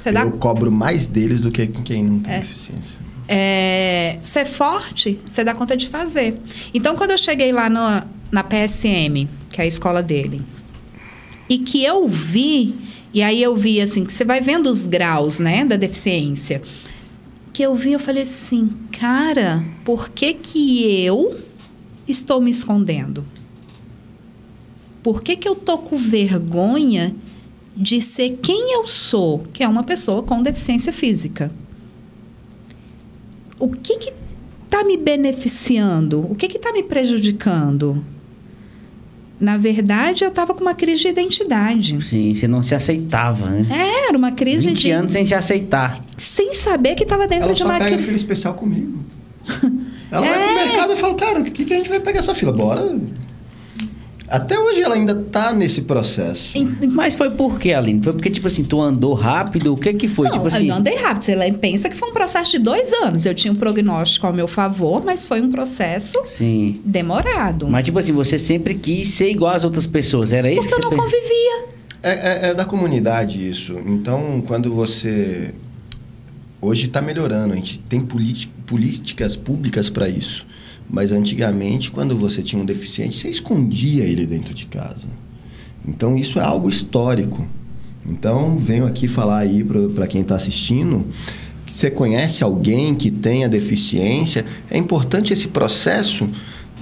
Você 0.00 0.10
dá 0.10 0.22
Eu 0.22 0.32
cobro 0.32 0.70
mais 0.72 1.06
deles 1.06 1.40
do 1.40 1.50
que 1.52 1.66
quem 1.68 2.02
não 2.04 2.18
tem 2.18 2.40
deficiência. 2.40 2.98
é, 3.28 4.18
você 4.22 4.40
é 4.40 4.44
forte, 4.44 5.18
você 5.28 5.42
dá 5.44 5.54
conta 5.54 5.76
de 5.76 5.88
fazer. 5.88 6.38
Então, 6.74 6.94
quando 6.96 7.12
eu 7.12 7.18
cheguei 7.18 7.52
lá 7.52 7.70
no- 7.70 8.02
na 8.32 8.42
PSM, 8.42 9.28
que 9.50 9.60
é 9.60 9.64
a 9.64 9.66
escola 9.66 10.02
dele, 10.02 10.42
e 11.48 11.58
que 11.58 11.82
eu 11.84 12.08
vi, 12.08 12.74
e 13.14 13.22
aí 13.22 13.42
eu 13.42 13.56
vi 13.56 13.80
assim, 13.80 14.04
que 14.04 14.12
você 14.12 14.24
vai 14.24 14.40
vendo 14.40 14.66
os 14.66 14.86
graus, 14.86 15.38
né, 15.38 15.64
da 15.64 15.76
deficiência. 15.76 16.60
Que 17.52 17.62
eu 17.62 17.74
vi, 17.74 17.92
eu 17.92 18.00
falei 18.00 18.24
assim, 18.24 18.68
cara, 18.92 19.64
por 19.84 20.10
que 20.10 20.34
que 20.34 21.04
eu 21.04 21.38
estou 22.06 22.40
me 22.40 22.50
escondendo? 22.50 23.24
Por 25.02 25.22
que 25.22 25.36
que 25.36 25.48
eu 25.48 25.54
tô 25.54 25.78
com 25.78 25.96
vergonha 25.96 27.14
de 27.76 28.02
ser 28.02 28.38
quem 28.42 28.74
eu 28.74 28.86
sou, 28.86 29.46
que 29.52 29.62
é 29.62 29.68
uma 29.68 29.84
pessoa 29.84 30.22
com 30.22 30.42
deficiência 30.42 30.92
física? 30.92 31.50
o 33.58 33.68
que 33.68 33.96
que 33.96 34.12
tá 34.68 34.84
me 34.84 34.96
beneficiando? 34.96 36.20
O 36.30 36.34
que 36.34 36.48
que 36.48 36.58
tá 36.58 36.72
me 36.72 36.82
prejudicando? 36.82 38.04
Na 39.44 39.58
verdade, 39.58 40.24
eu 40.24 40.28
estava 40.30 40.54
com 40.54 40.62
uma 40.62 40.74
crise 40.74 41.02
de 41.02 41.08
identidade. 41.08 42.02
Sim, 42.04 42.32
você 42.32 42.48
não 42.48 42.62
se 42.62 42.74
aceitava, 42.74 43.46
né? 43.50 43.66
É, 43.70 44.08
era 44.08 44.16
uma 44.16 44.32
crise 44.32 44.68
20 44.68 44.78
de 44.80 44.90
anos 44.90 45.12
sem 45.12 45.24
se 45.24 45.34
aceitar. 45.34 46.00
sem 46.16 46.52
saber 46.54 46.94
que 46.94 47.02
estava 47.02 47.26
dentro 47.26 47.44
Ela 47.44 47.52
de 47.54 47.58
só 47.60 47.66
uma 47.66 47.74
pega 47.74 47.90
crise. 47.90 48.04
fila 48.04 48.16
especial 48.16 48.54
comigo. 48.54 48.98
Ela 50.10 50.26
vai 50.26 50.42
É. 50.42 50.46
pro 50.46 50.54
mercado 50.66 50.92
e 50.92 50.96
fala, 50.96 51.14
cara, 51.14 51.40
o 51.40 51.44
que, 51.44 51.64
que 51.64 51.72
a 51.74 51.76
gente 51.76 51.90
vai 51.90 52.00
pegar 52.00 52.20
essa 52.20 52.34
fila? 52.34 52.52
Bora. 52.52 52.96
Até 54.26 54.58
hoje 54.58 54.80
ela 54.82 54.94
ainda 54.94 55.14
tá 55.14 55.52
nesse 55.52 55.82
processo. 55.82 56.54
Mas 56.92 57.14
foi 57.14 57.30
por 57.30 57.58
quê, 57.58 57.72
Aline? 57.74 58.00
Foi 58.02 58.12
porque, 58.14 58.30
tipo 58.30 58.46
assim, 58.46 58.64
tu 58.64 58.80
andou 58.80 59.12
rápido? 59.12 59.74
O 59.74 59.76
que 59.76 59.92
que 59.92 60.08
foi? 60.08 60.26
Não, 60.28 60.32
tipo 60.34 60.46
assim, 60.46 60.62
eu 60.64 60.68
não 60.70 60.76
andei 60.76 60.96
rápido. 60.96 61.24
Você 61.24 61.52
pensa 61.52 61.88
que 61.90 61.94
foi 61.96 62.08
um 62.08 62.12
processo 62.12 62.52
de 62.52 62.58
dois 62.58 62.90
anos. 62.94 63.26
Eu 63.26 63.34
tinha 63.34 63.52
um 63.52 63.56
prognóstico 63.56 64.26
ao 64.26 64.32
meu 64.32 64.48
favor, 64.48 65.04
mas 65.04 65.26
foi 65.26 65.40
um 65.42 65.50
processo 65.50 66.18
Sim. 66.26 66.80
demorado. 66.84 67.68
Mas, 67.68 67.84
tipo 67.84 67.98
assim, 67.98 68.12
você 68.12 68.38
sempre 68.38 68.74
quis 68.74 69.08
ser 69.08 69.30
igual 69.30 69.54
às 69.54 69.62
outras 69.64 69.86
pessoas. 69.86 70.32
Era 70.32 70.50
isso 70.50 70.68
porque 70.68 70.86
eu 70.86 70.90
que 70.90 70.96
não 70.96 71.02
você 71.04 71.10
fez? 71.10 71.22
convivia. 71.22 71.74
É, 72.02 72.10
é- 72.12 72.50
é 72.50 72.54
da 72.54 72.64
comunidade 72.64 73.46
isso. 73.48 73.74
Então, 73.86 74.42
quando 74.46 74.72
você. 74.72 75.54
Hoje 76.60 76.86
está 76.86 77.02
melhorando, 77.02 77.52
a 77.52 77.56
gente 77.56 77.78
tem 77.88 78.00
politi- 78.00 78.50
políticas 78.66 79.36
públicas 79.36 79.90
para 79.90 80.08
isso. 80.08 80.46
Mas 80.88 81.12
antigamente, 81.12 81.90
quando 81.90 82.16
você 82.16 82.42
tinha 82.42 82.60
um 82.60 82.64
deficiente, 82.64 83.16
você 83.16 83.28
escondia 83.28 84.04
ele 84.04 84.26
dentro 84.26 84.54
de 84.54 84.66
casa. 84.66 85.08
Então, 85.86 86.16
isso 86.16 86.38
é 86.38 86.42
algo 86.42 86.68
histórico. 86.68 87.46
Então, 88.06 88.56
venho 88.56 88.86
aqui 88.86 89.08
falar 89.08 89.38
aí 89.38 89.64
para 89.94 90.06
quem 90.06 90.20
está 90.20 90.36
assistindo. 90.36 91.06
Você 91.66 91.90
conhece 91.90 92.44
alguém 92.44 92.94
que 92.94 93.10
tenha 93.10 93.48
deficiência? 93.48 94.44
É 94.70 94.78
importante 94.78 95.32
esse 95.32 95.48
processo 95.48 96.28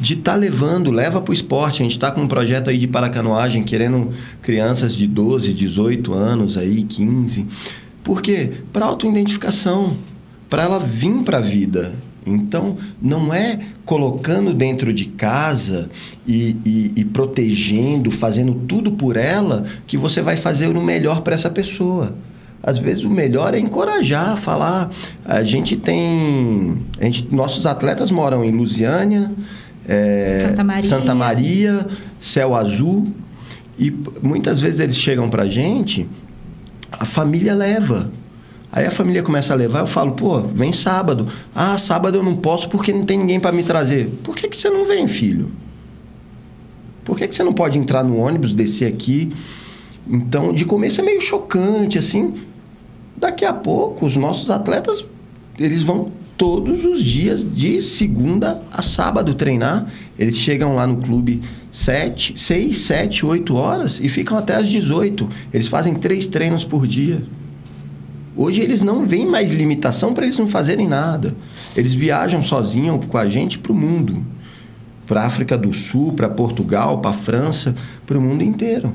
de 0.00 0.14
estar 0.14 0.34
levando, 0.34 0.90
leva 0.90 1.20
para 1.20 1.30
o 1.30 1.34
esporte. 1.34 1.80
A 1.80 1.84
gente 1.84 1.92
está 1.92 2.10
com 2.10 2.22
um 2.22 2.28
projeto 2.28 2.68
aí 2.68 2.76
de 2.76 2.88
paracanoagem, 2.88 3.62
querendo 3.62 4.10
crianças 4.42 4.94
de 4.94 5.06
12, 5.06 5.54
18 5.54 6.12
anos, 6.12 6.58
aí 6.58 6.82
15. 6.82 7.46
Por 8.02 8.20
quê? 8.20 8.50
Para 8.72 8.86
autoidentificação, 8.86 9.96
para 10.50 10.64
ela 10.64 10.78
vir 10.78 11.22
para 11.22 11.38
a 11.38 11.40
vida. 11.40 11.94
Então, 12.24 12.76
não 13.00 13.34
é 13.34 13.58
colocando 13.84 14.54
dentro 14.54 14.92
de 14.92 15.06
casa 15.06 15.90
e, 16.26 16.56
e- 16.64 16.92
e 16.96 17.04
protegendo, 17.04 18.10
fazendo 18.10 18.54
tudo 18.54 18.92
por 18.92 19.16
ela, 19.16 19.64
que 19.86 19.96
você 19.98 20.22
vai 20.22 20.36
fazer 20.36 20.68
o 20.76 20.80
melhor 20.82 21.22
para 21.22 21.34
essa 21.34 21.50
pessoa. 21.50 22.14
Às 22.62 22.78
vezes 22.78 23.02
o 23.02 23.10
melhor 23.10 23.54
é 23.54 23.58
encorajar, 23.58 24.36
falar. 24.36 24.88
A 25.24 25.42
gente 25.42 25.76
tem. 25.76 26.76
A 27.00 27.04
gente, 27.06 27.26
nossos 27.34 27.66
atletas 27.66 28.10
moram 28.12 28.44
em 28.44 28.52
Lusiânia, 28.52 29.32
é, 29.88 30.46
Santa 30.48 30.62
Maria. 30.62 30.88
Santa 30.88 31.14
Maria, 31.16 31.86
Céu 32.20 32.54
Azul. 32.54 33.08
E 33.76 33.92
muitas 34.22 34.60
vezes 34.60 34.78
eles 34.78 34.96
chegam 34.96 35.28
pra 35.28 35.46
gente, 35.46 36.08
a 36.92 37.04
família 37.04 37.52
leva. 37.52 38.12
Aí 38.72 38.86
a 38.86 38.90
família 38.90 39.22
começa 39.22 39.52
a 39.52 39.56
levar, 39.56 39.80
eu 39.80 39.86
falo, 39.86 40.12
pô, 40.12 40.40
vem 40.40 40.72
sábado. 40.72 41.28
Ah, 41.54 41.76
sábado 41.76 42.16
eu 42.16 42.22
não 42.22 42.34
posso 42.34 42.70
porque 42.70 42.90
não 42.90 43.04
tem 43.04 43.18
ninguém 43.18 43.38
para 43.38 43.52
me 43.52 43.62
trazer. 43.62 44.08
Por 44.24 44.34
que, 44.34 44.48
que 44.48 44.56
você 44.56 44.70
não 44.70 44.86
vem, 44.86 45.06
filho? 45.06 45.52
Por 47.04 47.18
que, 47.18 47.28
que 47.28 47.34
você 47.34 47.44
não 47.44 47.52
pode 47.52 47.78
entrar 47.78 48.02
no 48.02 48.16
ônibus, 48.16 48.54
descer 48.54 48.86
aqui? 48.86 49.30
Então, 50.08 50.54
de 50.54 50.64
começo 50.64 51.02
é 51.02 51.04
meio 51.04 51.20
chocante, 51.20 51.98
assim. 51.98 52.34
Daqui 53.14 53.44
a 53.44 53.52
pouco, 53.52 54.06
os 54.06 54.16
nossos 54.16 54.48
atletas, 54.48 55.04
eles 55.58 55.82
vão 55.82 56.10
todos 56.38 56.82
os 56.84 57.04
dias, 57.04 57.46
de 57.54 57.82
segunda 57.82 58.62
a 58.72 58.80
sábado, 58.80 59.34
treinar. 59.34 59.86
Eles 60.18 60.36
chegam 60.36 60.74
lá 60.74 60.86
no 60.86 60.96
clube 60.96 61.42
sete, 61.70 62.40
seis, 62.40 62.78
sete, 62.78 63.26
oito 63.26 63.54
horas 63.54 64.00
e 64.00 64.08
ficam 64.08 64.38
até 64.38 64.56
às 64.56 64.68
18. 64.68 65.28
Eles 65.52 65.68
fazem 65.68 65.94
três 65.94 66.26
treinos 66.26 66.64
por 66.64 66.86
dia. 66.86 67.22
Hoje 68.36 68.60
eles 68.62 68.80
não 68.80 69.06
veem 69.06 69.26
mais 69.26 69.50
limitação 69.50 70.12
para 70.12 70.24
eles 70.24 70.38
não 70.38 70.46
fazerem 70.46 70.88
nada. 70.88 71.36
Eles 71.76 71.94
viajam 71.94 72.42
sozinhos 72.42 73.04
com 73.06 73.18
a 73.18 73.28
gente 73.28 73.58
para 73.58 73.72
o 73.72 73.74
mundo. 73.74 74.24
Para 75.06 75.22
a 75.22 75.26
África 75.26 75.58
do 75.58 75.74
Sul, 75.74 76.12
para 76.12 76.28
Portugal, 76.28 76.98
para 76.98 77.10
a 77.10 77.14
França, 77.14 77.74
para 78.06 78.18
o 78.18 78.22
mundo 78.22 78.42
inteiro. 78.42 78.94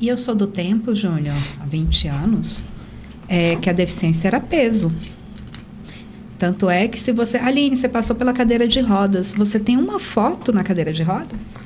E 0.00 0.08
eu 0.08 0.16
sou 0.16 0.34
do 0.34 0.46
tempo, 0.46 0.94
Júnior, 0.94 1.36
há 1.60 1.66
20 1.66 2.08
anos, 2.08 2.64
é, 3.28 3.56
que 3.56 3.68
a 3.68 3.72
deficiência 3.72 4.28
era 4.28 4.40
peso. 4.40 4.92
Tanto 6.38 6.68
é 6.68 6.86
que 6.86 7.00
se 7.00 7.12
você. 7.12 7.38
Aline, 7.38 7.76
você 7.76 7.88
passou 7.88 8.14
pela 8.14 8.32
cadeira 8.32 8.68
de 8.68 8.80
rodas. 8.80 9.34
Você 9.36 9.58
tem 9.58 9.76
uma 9.76 9.98
foto 9.98 10.52
na 10.52 10.62
cadeira 10.62 10.92
de 10.92 11.02
rodas? 11.02 11.56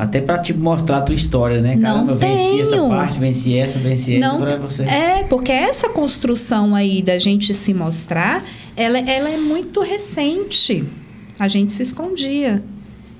Até 0.00 0.20
pra 0.20 0.38
te 0.38 0.54
mostrar 0.54 0.98
a 0.98 1.00
tua 1.00 1.14
história, 1.16 1.60
né? 1.60 1.74
Não 1.74 2.06
Caramba, 2.06 2.12
eu 2.12 2.16
venci 2.18 2.60
essa 2.60 2.70
tenho. 2.70 2.88
parte, 2.88 3.18
venci 3.18 3.58
essa, 3.58 3.78
venci 3.80 4.16
essa 4.16 4.28
Não, 4.28 4.40
pra 4.40 4.56
você. 4.56 4.84
é, 4.84 5.24
porque 5.24 5.50
essa 5.50 5.88
construção 5.88 6.72
aí 6.72 7.02
da 7.02 7.18
gente 7.18 7.52
se 7.52 7.74
mostrar, 7.74 8.44
ela, 8.76 8.96
ela 9.00 9.28
é 9.28 9.36
muito 9.36 9.80
recente. 9.80 10.84
A 11.36 11.48
gente 11.48 11.72
se 11.72 11.82
escondia. 11.82 12.62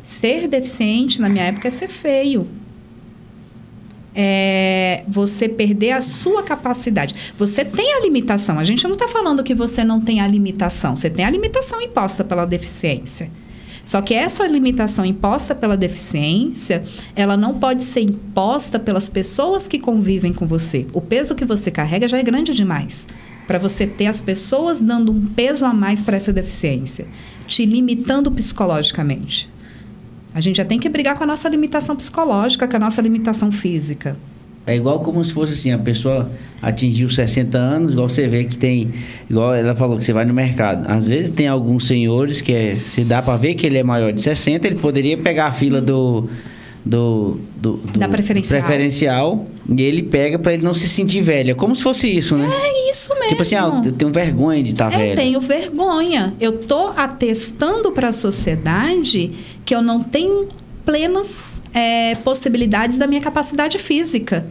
Ser 0.04 0.46
deficiente, 0.46 1.20
na 1.20 1.28
minha 1.28 1.46
época, 1.46 1.66
é 1.66 1.70
ser 1.72 1.88
feio. 1.88 2.46
É 4.14 5.02
você 5.08 5.48
perder 5.48 5.92
a 5.92 6.00
sua 6.00 6.44
capacidade. 6.44 7.32
Você 7.36 7.64
tem 7.64 7.94
a 7.94 8.00
limitação. 8.00 8.56
A 8.56 8.62
gente 8.64 8.84
não 8.84 8.92
está 8.92 9.08
falando 9.08 9.42
que 9.42 9.54
você 9.54 9.82
não 9.82 10.00
tem 10.00 10.20
a 10.20 10.28
limitação. 10.28 10.94
Você 10.94 11.10
tem 11.10 11.24
a 11.24 11.30
limitação 11.30 11.80
imposta 11.82 12.22
pela 12.22 12.44
deficiência. 12.44 13.30
Só 13.88 14.02
que 14.02 14.12
essa 14.12 14.46
limitação 14.46 15.02
imposta 15.02 15.54
pela 15.54 15.74
deficiência, 15.74 16.84
ela 17.16 17.38
não 17.38 17.58
pode 17.58 17.82
ser 17.82 18.02
imposta 18.02 18.78
pelas 18.78 19.08
pessoas 19.08 19.66
que 19.66 19.78
convivem 19.78 20.30
com 20.30 20.46
você. 20.46 20.86
O 20.92 21.00
peso 21.00 21.34
que 21.34 21.46
você 21.46 21.70
carrega 21.70 22.06
já 22.06 22.18
é 22.18 22.22
grande 22.22 22.52
demais 22.52 23.08
para 23.46 23.58
você 23.58 23.86
ter 23.86 24.04
as 24.04 24.20
pessoas 24.20 24.82
dando 24.82 25.10
um 25.10 25.24
peso 25.28 25.64
a 25.64 25.72
mais 25.72 26.02
para 26.02 26.18
essa 26.18 26.30
deficiência, 26.30 27.08
te 27.46 27.64
limitando 27.64 28.30
psicologicamente. 28.30 29.50
A 30.34 30.40
gente 30.42 30.58
já 30.58 30.66
tem 30.66 30.78
que 30.78 30.90
brigar 30.90 31.16
com 31.16 31.24
a 31.24 31.26
nossa 31.26 31.48
limitação 31.48 31.96
psicológica, 31.96 32.68
com 32.68 32.76
a 32.76 32.80
nossa 32.80 33.00
limitação 33.00 33.50
física. 33.50 34.18
É 34.68 34.76
igual 34.76 35.00
como 35.00 35.24
se 35.24 35.32
fosse 35.32 35.54
assim, 35.54 35.72
a 35.72 35.78
pessoa 35.78 36.30
atingiu 36.60 37.08
60 37.10 37.56
anos, 37.56 37.92
igual 37.92 38.08
você 38.08 38.28
vê 38.28 38.44
que 38.44 38.56
tem, 38.58 38.92
igual 39.28 39.54
ela 39.54 39.74
falou 39.74 39.96
que 39.96 40.04
você 40.04 40.12
vai 40.12 40.24
no 40.24 40.34
mercado. 40.34 40.84
Às 40.88 41.08
vezes 41.08 41.30
tem 41.30 41.48
alguns 41.48 41.86
senhores 41.86 42.40
que 42.40 42.52
é, 42.52 42.76
se 42.76 43.02
dá 43.02 43.22
para 43.22 43.36
ver 43.36 43.54
que 43.54 43.66
ele 43.66 43.78
é 43.78 43.82
maior 43.82 44.12
de 44.12 44.20
60, 44.20 44.66
ele 44.66 44.76
poderia 44.76 45.16
pegar 45.16 45.46
a 45.46 45.52
fila 45.52 45.80
do 45.80 46.28
do, 46.84 47.38
do, 47.56 47.76
do 47.78 47.98
Da 47.98 48.08
preferencial. 48.08 48.60
preferencial 48.60 49.44
E 49.68 49.82
ele 49.82 50.02
pega 50.02 50.38
pra 50.38 50.54
ele 50.54 50.62
não 50.62 50.72
se 50.72 50.88
sentir 50.88 51.20
velho. 51.20 51.50
É 51.50 51.54
como 51.54 51.76
se 51.76 51.82
fosse 51.82 52.08
isso, 52.08 52.36
né? 52.36 52.48
É 52.50 52.90
isso 52.90 53.12
mesmo. 53.14 53.28
Tipo 53.28 53.42
assim, 53.42 53.56
ah, 53.56 53.82
eu 53.84 53.92
tenho 53.92 54.10
vergonha 54.10 54.62
de 54.62 54.70
estar 54.70 54.92
É, 54.92 54.96
velho. 54.96 55.16
tenho 55.16 55.40
vergonha. 55.40 56.34
Eu 56.40 56.58
tô 56.58 56.92
atestando 56.96 57.92
para 57.92 58.08
a 58.08 58.12
sociedade 58.12 59.30
que 59.64 59.74
eu 59.74 59.82
não 59.82 60.02
tenho 60.02 60.48
plenas 60.84 61.62
é, 61.74 62.14
possibilidades 62.16 62.96
da 62.96 63.06
minha 63.06 63.20
capacidade 63.20 63.78
física. 63.78 64.46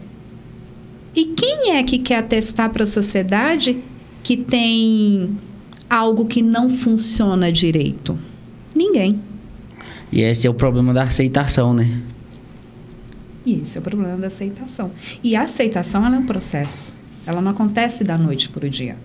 E 1.17 1.25
quem 1.25 1.75
é 1.75 1.81
que 1.81 1.97
quer 1.97 2.19
atestar 2.19 2.69
para 2.69 2.83
a 2.83 2.87
sociedade 2.87 3.83
que 4.21 4.37
tem 4.37 5.35
algo 5.89 6.25
que 6.25 6.43
não 6.43 6.69
funciona 6.69 7.51
direito? 7.51 8.15
Ninguém. 8.75 9.19
E 10.11 10.21
esse 10.21 10.45
é 10.45 10.49
o 10.49 10.53
problema 10.53 10.93
da 10.93 11.01
aceitação, 11.01 11.73
né? 11.73 12.03
E 13.43 13.61
esse 13.61 13.79
é 13.79 13.79
o 13.79 13.81
problema 13.81 14.15
da 14.15 14.27
aceitação. 14.27 14.91
E 15.23 15.35
a 15.35 15.41
aceitação 15.41 16.05
ela 16.05 16.17
é 16.17 16.19
um 16.19 16.25
processo. 16.27 16.93
Ela 17.25 17.41
não 17.41 17.49
acontece 17.49 18.03
da 18.03 18.15
noite 18.15 18.47
para 18.47 18.67
o 18.67 18.69
dia. 18.69 18.95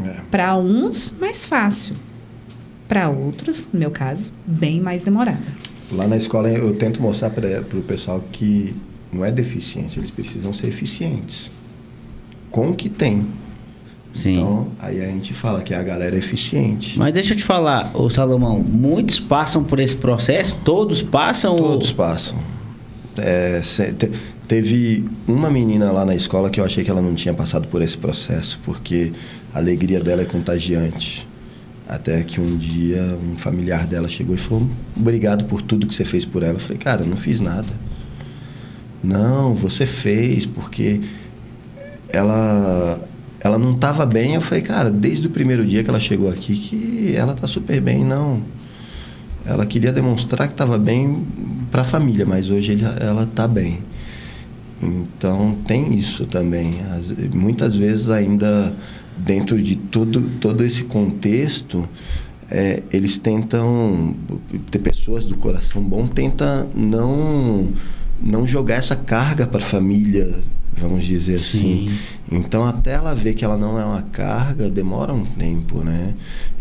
É. 0.00 0.20
Para 0.30 0.56
uns, 0.56 1.14
mais 1.20 1.44
fácil. 1.44 1.94
Para 2.88 3.10
outros, 3.10 3.68
no 3.70 3.78
meu 3.78 3.90
caso, 3.90 4.32
bem 4.46 4.80
mais 4.80 5.04
demorada. 5.04 5.44
Lá 5.92 6.08
na 6.08 6.16
escola 6.16 6.48
eu 6.48 6.74
tento 6.74 7.02
mostrar 7.02 7.28
para 7.28 7.60
o 7.74 7.82
pessoal 7.82 8.24
que 8.32 8.74
não 9.12 9.24
é 9.24 9.30
deficiência, 9.30 9.98
eles 10.00 10.10
precisam 10.10 10.52
ser 10.52 10.68
eficientes. 10.68 11.50
Com 12.50 12.70
o 12.70 12.74
que 12.74 12.88
tem. 12.88 13.26
Sim. 14.14 14.32
Então, 14.38 14.68
aí 14.80 15.02
a 15.02 15.06
gente 15.06 15.32
fala 15.34 15.62
que 15.62 15.74
a 15.74 15.82
galera 15.82 16.16
é 16.16 16.18
eficiente. 16.18 16.98
Mas 16.98 17.12
deixa 17.12 17.34
eu 17.34 17.36
te 17.36 17.44
falar, 17.44 17.90
ô 17.94 18.08
Salomão, 18.10 18.58
muitos 18.60 19.20
passam 19.20 19.62
por 19.62 19.78
esse 19.78 19.94
processo? 19.96 20.58
Todos 20.64 21.02
passam? 21.02 21.54
ou- 21.56 21.62
Todos 21.70 21.92
passam. 21.92 22.38
É, 23.16 23.60
te- 23.60 24.10
teve 24.46 25.04
uma 25.26 25.50
menina 25.50 25.90
lá 25.92 26.04
na 26.04 26.14
escola 26.14 26.50
que 26.50 26.58
eu 26.60 26.64
achei 26.64 26.82
que 26.84 26.90
ela 26.90 27.02
não 27.02 27.14
tinha 27.14 27.34
passado 27.34 27.68
por 27.68 27.82
esse 27.82 27.96
processo, 27.98 28.58
porque 28.64 29.12
a 29.52 29.58
alegria 29.58 30.00
dela 30.00 30.22
é 30.22 30.24
contagiante. 30.24 31.26
Até 31.88 32.22
que 32.22 32.40
um 32.40 32.56
dia 32.56 33.18
um 33.22 33.36
familiar 33.38 33.86
dela 33.86 34.08
chegou 34.08 34.34
e 34.34 34.38
falou: 34.38 34.68
Obrigado 34.96 35.44
por 35.46 35.62
tudo 35.62 35.86
que 35.86 35.94
você 35.94 36.04
fez 36.04 36.24
por 36.24 36.42
ela. 36.42 36.54
Eu 36.54 36.60
falei: 36.60 36.78
Cara, 36.78 37.02
eu 37.02 37.06
não 37.06 37.16
fiz 37.16 37.40
nada. 37.40 37.72
Não, 39.02 39.54
você 39.54 39.86
fez, 39.86 40.44
porque 40.44 41.00
ela 42.08 42.98
ela 43.40 43.58
não 43.58 43.74
estava 43.74 44.04
bem. 44.04 44.34
Eu 44.34 44.40
falei: 44.40 44.62
Cara, 44.62 44.90
desde 44.90 45.26
o 45.26 45.30
primeiro 45.30 45.64
dia 45.64 45.82
que 45.82 45.90
ela 45.90 46.00
chegou 46.00 46.28
aqui, 46.30 46.56
que 46.56 47.14
ela 47.16 47.34
tá 47.34 47.46
super 47.46 47.80
bem. 47.80 48.04
Não. 48.04 48.42
Ela 49.44 49.64
queria 49.64 49.92
demonstrar 49.92 50.46
que 50.46 50.54
estava 50.54 50.76
bem 50.76 51.24
para 51.70 51.82
a 51.82 51.84
família, 51.84 52.26
mas 52.26 52.50
hoje 52.50 52.76
ela 53.00 53.22
está 53.22 53.46
bem. 53.48 53.78
Então 54.82 55.56
tem 55.66 55.94
isso 55.94 56.26
também. 56.26 56.80
Às- 56.96 57.10
muitas 57.32 57.74
vezes 57.74 58.10
ainda 58.10 58.74
dentro 59.16 59.60
de 59.60 59.74
todo, 59.76 60.20
todo 60.40 60.64
esse 60.64 60.84
contexto, 60.84 61.88
é, 62.50 62.82
eles 62.92 63.18
tentam, 63.18 64.14
ter 64.70 64.78
pessoas 64.78 65.24
do 65.24 65.36
coração 65.36 65.82
bom, 65.82 66.06
tentam 66.06 66.68
não, 66.74 67.68
não 68.20 68.46
jogar 68.46 68.74
essa 68.76 68.96
carga 68.96 69.46
para 69.46 69.58
a 69.58 69.62
família, 69.62 70.42
vamos 70.76 71.04
dizer 71.04 71.36
assim. 71.36 71.88
Sim. 71.88 71.98
Então, 72.30 72.64
até 72.64 72.92
ela 72.92 73.14
ver 73.14 73.34
que 73.34 73.44
ela 73.44 73.56
não 73.56 73.78
é 73.78 73.84
uma 73.84 74.02
carga, 74.02 74.68
demora 74.68 75.12
um 75.12 75.24
tempo, 75.24 75.82
né? 75.82 76.14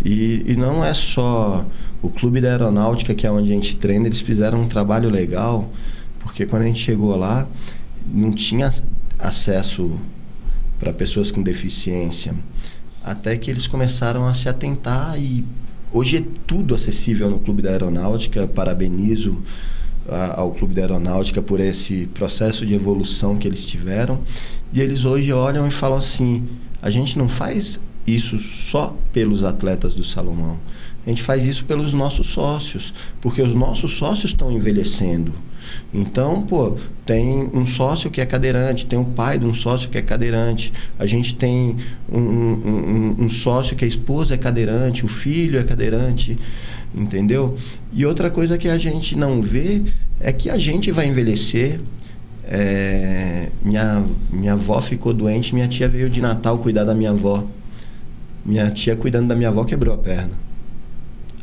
E, 0.04 0.44
e 0.48 0.56
não 0.56 0.84
é 0.84 0.94
só 0.94 1.66
o 2.02 2.10
Clube 2.10 2.40
da 2.40 2.50
Aeronáutica, 2.50 3.14
que 3.14 3.26
é 3.26 3.32
onde 3.32 3.52
a 3.52 3.54
gente 3.54 3.76
treina, 3.76 4.08
eles 4.08 4.22
fizeram 4.22 4.62
um 4.62 4.68
trabalho 4.68 5.10
legal, 5.10 5.70
porque 6.20 6.46
quando 6.46 6.64
a 6.64 6.66
gente 6.66 6.80
chegou 6.80 7.16
lá, 7.16 7.48
não 8.06 8.32
tinha 8.32 8.70
acesso 9.20 10.00
para 10.80 10.94
pessoas 10.94 11.32
com 11.32 11.42
deficiência. 11.42 12.36
Até 13.04 13.36
que 13.38 13.50
eles 13.50 13.68
começaram 13.68 14.28
a 14.28 14.34
se 14.34 14.48
atentar 14.48 15.20
e 15.20 15.46
hoje 15.92 16.18
é 16.18 16.24
tudo 16.46 16.76
acessível 16.76 17.30
no 17.30 17.40
Clube 17.40 17.62
da 17.62 17.70
Aeronáutica. 17.70 18.48
Parabenizo 18.48 19.42
a- 20.10 20.40
ao 20.42 20.52
Clube 20.52 20.74
da 20.74 20.82
Aeronáutica 20.82 21.42
por 21.42 21.60
esse 21.60 22.08
processo 22.14 22.66
de 22.66 22.74
evolução 22.74 23.38
que 23.38 23.48
eles 23.48 23.66
tiveram. 23.66 24.20
E 24.74 24.82
eles 24.82 25.06
hoje 25.06 25.32
olham 25.32 25.68
e 25.68 25.72
falam 25.72 25.98
assim: 25.98 26.44
a 26.82 26.90
gente 26.90 27.18
não 27.18 27.28
faz 27.30 27.80
isso 28.06 28.40
só 28.40 28.96
pelos 29.12 29.44
atletas 29.44 29.94
do 29.96 30.04
Salomão. 30.04 30.58
A 31.06 31.10
gente 31.10 31.24
faz 31.24 31.46
isso 31.46 31.64
pelos 31.66 31.94
nossos 31.94 32.28
sócios, 32.28 32.94
porque 33.22 33.42
os 33.42 33.56
nossos 33.56 33.92
sócios 33.98 34.32
estão 34.32 34.52
envelhecendo. 34.52 35.34
Então, 35.94 36.42
pô, 36.44 36.78
tem 37.06 37.50
um 37.54 37.66
sócio 37.66 38.10
que 38.10 38.22
é 38.22 38.26
cadeirante, 38.26 38.86
tem 38.86 38.98
o 39.00 39.04
pai 39.06 39.38
de 39.38 39.46
um 39.46 39.54
sócio 39.54 39.90
que 39.90 39.98
é 39.98 40.02
cadeirante, 40.02 40.72
a 40.98 41.06
gente 41.06 41.36
tem 41.36 41.76
um, 42.12 42.18
um- 42.20 43.16
um- 43.20 43.26
um 43.26 43.30
sócio 43.30 43.76
que 43.76 43.84
a 43.84 43.88
esposa 43.88 44.34
é 44.36 44.38
cadeirante, 44.38 45.04
o 45.04 45.08
filho 45.10 45.60
é 45.60 45.64
cadeirante, 45.64 46.38
entendeu? 46.94 47.56
E 47.92 48.06
outra 48.06 48.30
coisa 48.30 48.58
que 48.58 48.68
a 48.68 48.78
gente 48.78 49.18
não 49.18 49.42
vê 49.42 49.84
é 50.20 50.32
que 50.32 50.50
a 50.50 50.58
gente 50.58 50.92
vai 50.92 51.08
envelhecer. 51.08 51.80
É, 52.50 53.50
minha, 53.64 54.06
minha 54.32 54.54
avó 54.54 54.80
ficou 54.82 55.14
doente, 55.14 55.54
minha 55.54 55.68
tia 55.68 55.88
veio 55.90 56.10
de 56.10 56.22
Natal 56.22 56.58
cuidar 56.58 56.84
da 56.84 56.96
minha 56.96 57.12
avó. 57.12 57.46
Minha 58.46 58.72
tia 58.72 58.96
cuidando 58.96 59.28
da 59.28 59.36
minha 59.36 59.50
avó 59.50 59.64
quebrou 59.64 59.94
a 59.94 59.98
perna. 59.98 60.32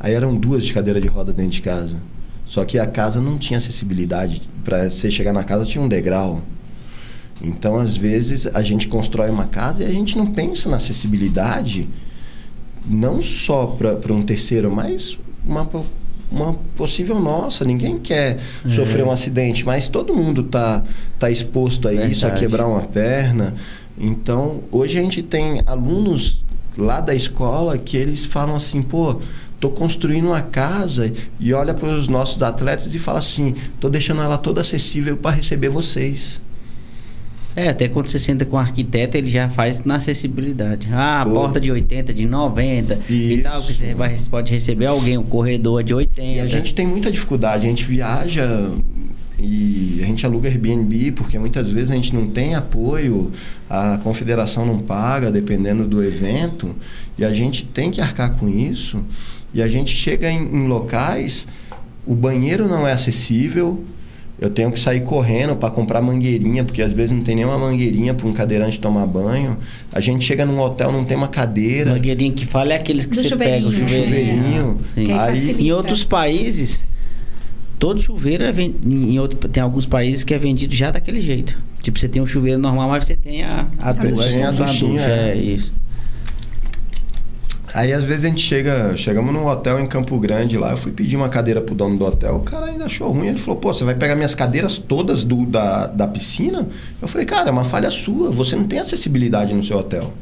Aí 0.01 0.13
eram 0.15 0.35
duas 0.35 0.65
de 0.65 0.73
cadeira 0.73 1.01
de 1.01 1.07
roda 1.07 1.33
dentro 1.33 1.53
de 1.53 1.63
casa. 1.63 1.99
Só 2.47 2.65
que 2.65 2.79
a 2.79 2.87
casa 2.87 3.21
não 3.21 3.39
tinha 3.39 3.59
acessibilidade. 3.59 4.43
Para 4.63 4.91
você 4.91 5.11
chegar 5.11 5.33
na 5.33 5.45
casa 5.45 5.65
tinha 5.65 5.83
um 5.83 5.89
degrau. 5.89 6.43
Então, 7.43 7.77
às 7.77 7.97
vezes, 7.97 8.47
a 8.47 8.63
gente 8.63 8.89
constrói 8.89 9.29
uma 9.29 9.47
casa 9.47 9.83
e 9.83 9.87
a 9.87 9.91
gente 9.91 10.17
não 10.17 10.27
pensa 10.27 10.69
na 10.69 10.77
acessibilidade, 10.77 11.89
não 12.87 13.21
só 13.21 13.67
para 13.67 14.13
um 14.13 14.23
terceiro, 14.23 14.71
mas 14.71 15.19
uma, 15.47 15.69
uma 16.31 16.55
possível 16.77 17.21
nossa. 17.21 17.65
Ninguém 17.65 17.99
quer 17.99 18.39
sofrer 18.69 19.05
um 19.05 19.11
acidente, 19.11 19.65
mas 19.65 19.89
todo 19.89 20.15
mundo 20.15 20.43
tá, 20.43 20.83
tá 21.19 21.31
exposto 21.31 21.89
a 21.89 21.93
isso, 21.93 22.25
a 22.25 22.29
Verdade. 22.29 22.41
quebrar 22.41 22.67
uma 22.67 22.83
perna. 22.83 23.55
Então, 23.97 24.61
hoje 24.73 24.99
a 24.99 25.03
gente 25.03 25.23
tem 25.23 25.63
alunos 25.67 26.45
lá 26.77 27.01
da 27.01 27.15
escola 27.15 27.79
que 27.79 27.97
eles 27.97 28.25
falam 28.25 28.57
assim, 28.57 28.83
pô, 28.83 29.21
tô 29.61 29.71
construindo 29.71 30.27
uma 30.27 30.43
casa 30.43 31.13
e 31.39 31.53
olha 31.55 31.73
para 31.73 31.89
os 31.89 32.09
nossos 32.09 32.43
atletas 32.43 32.95
e 32.95 32.99
fala 32.99 33.21
assim, 33.21 33.55
tô 33.81 33.89
deixando 33.89 34.21
ela 34.21 34.37
toda 34.37 34.61
acessível 34.61 35.17
para 35.17 35.37
receber 35.37 35.69
vocês. 35.69 36.41
É, 37.57 37.69
até 37.69 37.89
quando 37.89 38.09
você 38.09 38.19
senta 38.19 38.45
com 38.45 38.57
o 38.57 38.59
arquiteto, 38.59 39.17
ele 39.17 39.29
já 39.29 39.49
faz 39.49 39.85
na 39.85 39.97
acessibilidade. 39.97 40.89
Ah, 40.93 41.23
a 41.23 41.25
porta 41.27 41.61
de 41.61 41.71
80, 41.71 42.13
de 42.13 42.27
90 42.27 42.99
e 43.09 43.39
tal, 43.43 43.63
que 43.63 43.73
você 43.73 43.87
Isso. 43.87 43.97
vai, 43.97 44.17
pode 44.29 44.53
receber 44.53 44.87
alguém, 44.87 45.17
o 45.17 45.23
corredor 45.23 45.81
é 45.81 45.85
de 45.85 45.95
80. 45.95 46.23
E 46.23 46.41
a 46.41 46.49
gente 46.49 46.75
tem 46.75 46.87
muita 46.87 47.11
dificuldade, 47.11 47.67
a 47.67 47.69
gente 47.69 47.85
viaja 47.85 48.71
e 49.39 50.01
a 50.03 50.07
gente 50.07 50.25
aluga 50.25 50.49
Airbnb 50.49 51.13
porque 51.13 51.39
muitas 51.39 51.69
vezes 51.69 51.91
a 51.91 51.95
gente 51.95 52.15
não 52.15 52.29
tem 52.29 52.55
apoio, 52.55 53.31
a 53.69 53.99
confederação 53.99 54.65
não 54.65 54.79
paga 54.79 55.31
dependendo 55.31 55.87
do 55.87 56.03
evento 56.03 56.75
e 57.19 57.25
a 57.25 57.33
gente 57.33 57.65
tem 57.65 57.91
que 57.91 58.01
arcar 58.01 58.37
com 58.37 58.49
isso 58.49 59.05
e 59.53 59.63
a 59.63 59.69
gente 59.69 59.95
chega 59.95 60.31
em, 60.31 60.43
em 60.43 60.67
locais, 60.67 61.47
o 62.07 62.15
banheiro 62.15 62.69
não 62.69 62.87
é 62.87 62.93
acessível, 62.93 63.85
eu 64.45 64.51
tenho 64.51 64.71
que 64.71 64.79
sair 64.79 65.01
correndo 65.01 65.57
para 65.57 65.71
comprar 65.71 66.03
mangueirinha, 66.03 66.65
porque 66.65 66.83
às 66.83 66.93
vezes 66.93 67.13
não 67.13 67.23
tem 67.23 67.35
nenhuma 67.35 67.57
mangueirinha 67.59 68.13
para 68.13 68.27
um 68.27 68.33
cadeirante 68.33 68.79
tomar 68.79 69.07
banho. 69.07 69.57
A 69.93 70.01
gente 70.01 70.25
chega 70.25 70.45
num 70.45 70.59
hotel, 70.61 70.93
não 70.93 71.05
tem 71.05 71.17
uma 71.17 71.29
cadeira. 71.29 71.93
Mangueirinho 71.93 72.33
que 72.35 72.45
fala 72.45 72.73
é 72.75 72.77
aqueles 72.77 73.07
que 73.07 73.15
Do 73.17 73.23
você 73.23 73.35
pega, 73.37 73.67
o 73.69 73.73
chuveirinho. 73.73 74.79
chuveirinho. 74.97 75.19
Aí. 75.21 75.57
Em 75.67 75.73
outros 75.73 76.05
países, 76.05 76.85
todo 77.79 78.01
chuveiro 78.01 78.45
é 78.45 78.53
ven- 78.53 78.75
em 78.85 79.19
outro, 79.19 79.37
tem 79.49 79.63
alguns 79.63 79.87
países 79.87 80.25
que 80.25 80.35
é 80.35 80.39
vendido 80.39 80.75
já 80.75 80.91
daquele 80.91 81.21
jeito. 81.21 81.59
Tipo, 81.81 81.99
você 81.99 82.09
tem 82.09 82.23
um 82.23 82.27
chuveiro 82.27 82.59
normal, 82.59 82.89
mas 82.91 83.05
você 83.07 83.17
tem 83.17 83.43
a, 83.45 83.67
a 83.79 83.93
ducha. 83.93 84.29
Tem 84.33 84.43
a 84.43 84.51
duchinha, 84.51 84.93
ducha, 84.93 85.11
é. 85.11 85.31
é 85.31 85.37
isso. 85.37 85.73
Aí 87.75 87.93
às 87.93 88.05
vezes 88.05 88.25
a 88.25 88.29
gente 88.29 88.41
chega, 88.41 88.97
chegamos 88.97 89.33
num 89.35 89.47
hotel 89.49 89.81
em 89.81 89.87
Campo 89.87 90.19
Grande 90.21 90.57
lá, 90.57 90.71
eu 90.71 90.77
fui 90.77 90.93
pedir 90.93 91.17
uma 91.17 91.29
cadeira 91.29 91.61
pro 91.61 91.75
dono 91.75 91.99
do 91.99 92.05
hotel, 92.05 92.37
o 92.37 92.41
cara 92.41 92.67
ainda 92.67 92.85
achou 92.85 93.11
ruim, 93.11 93.27
ele 93.27 93.39
falou, 93.39 93.59
pô, 93.59 93.73
você 93.73 93.83
vai 93.83 93.97
pegar 93.97 94.15
minhas 94.15 94.33
cadeiras 94.33 94.79
todas 94.79 95.25
do, 95.25 95.45
da, 95.45 95.89
da 95.89 96.07
piscina? 96.07 96.69
Eu 97.03 97.09
falei, 97.09 97.27
cara, 97.27 97.49
é 97.49 97.53
uma 97.53 97.65
falha 97.65 97.91
sua, 97.91 98.31
você 98.31 98.55
não 98.55 98.63
tem 98.65 98.79
acessibilidade 98.79 99.53
no 99.53 99.63
seu 99.63 99.77
hotel. 99.77 100.15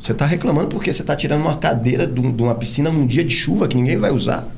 Você 0.00 0.12
tá 0.12 0.26
reclamando 0.26 0.66
porque 0.68 0.92
você 0.92 1.04
tá 1.04 1.14
tirando 1.14 1.42
uma 1.42 1.54
cadeira 1.56 2.04
de 2.04 2.20
um- 2.20 2.34
uma 2.42 2.54
piscina 2.56 2.90
num 2.90 3.06
dia 3.06 3.22
de 3.22 3.32
chuva 3.32 3.68
que 3.68 3.76
ninguém 3.76 3.96
vai 3.96 4.10
usar? 4.10 4.48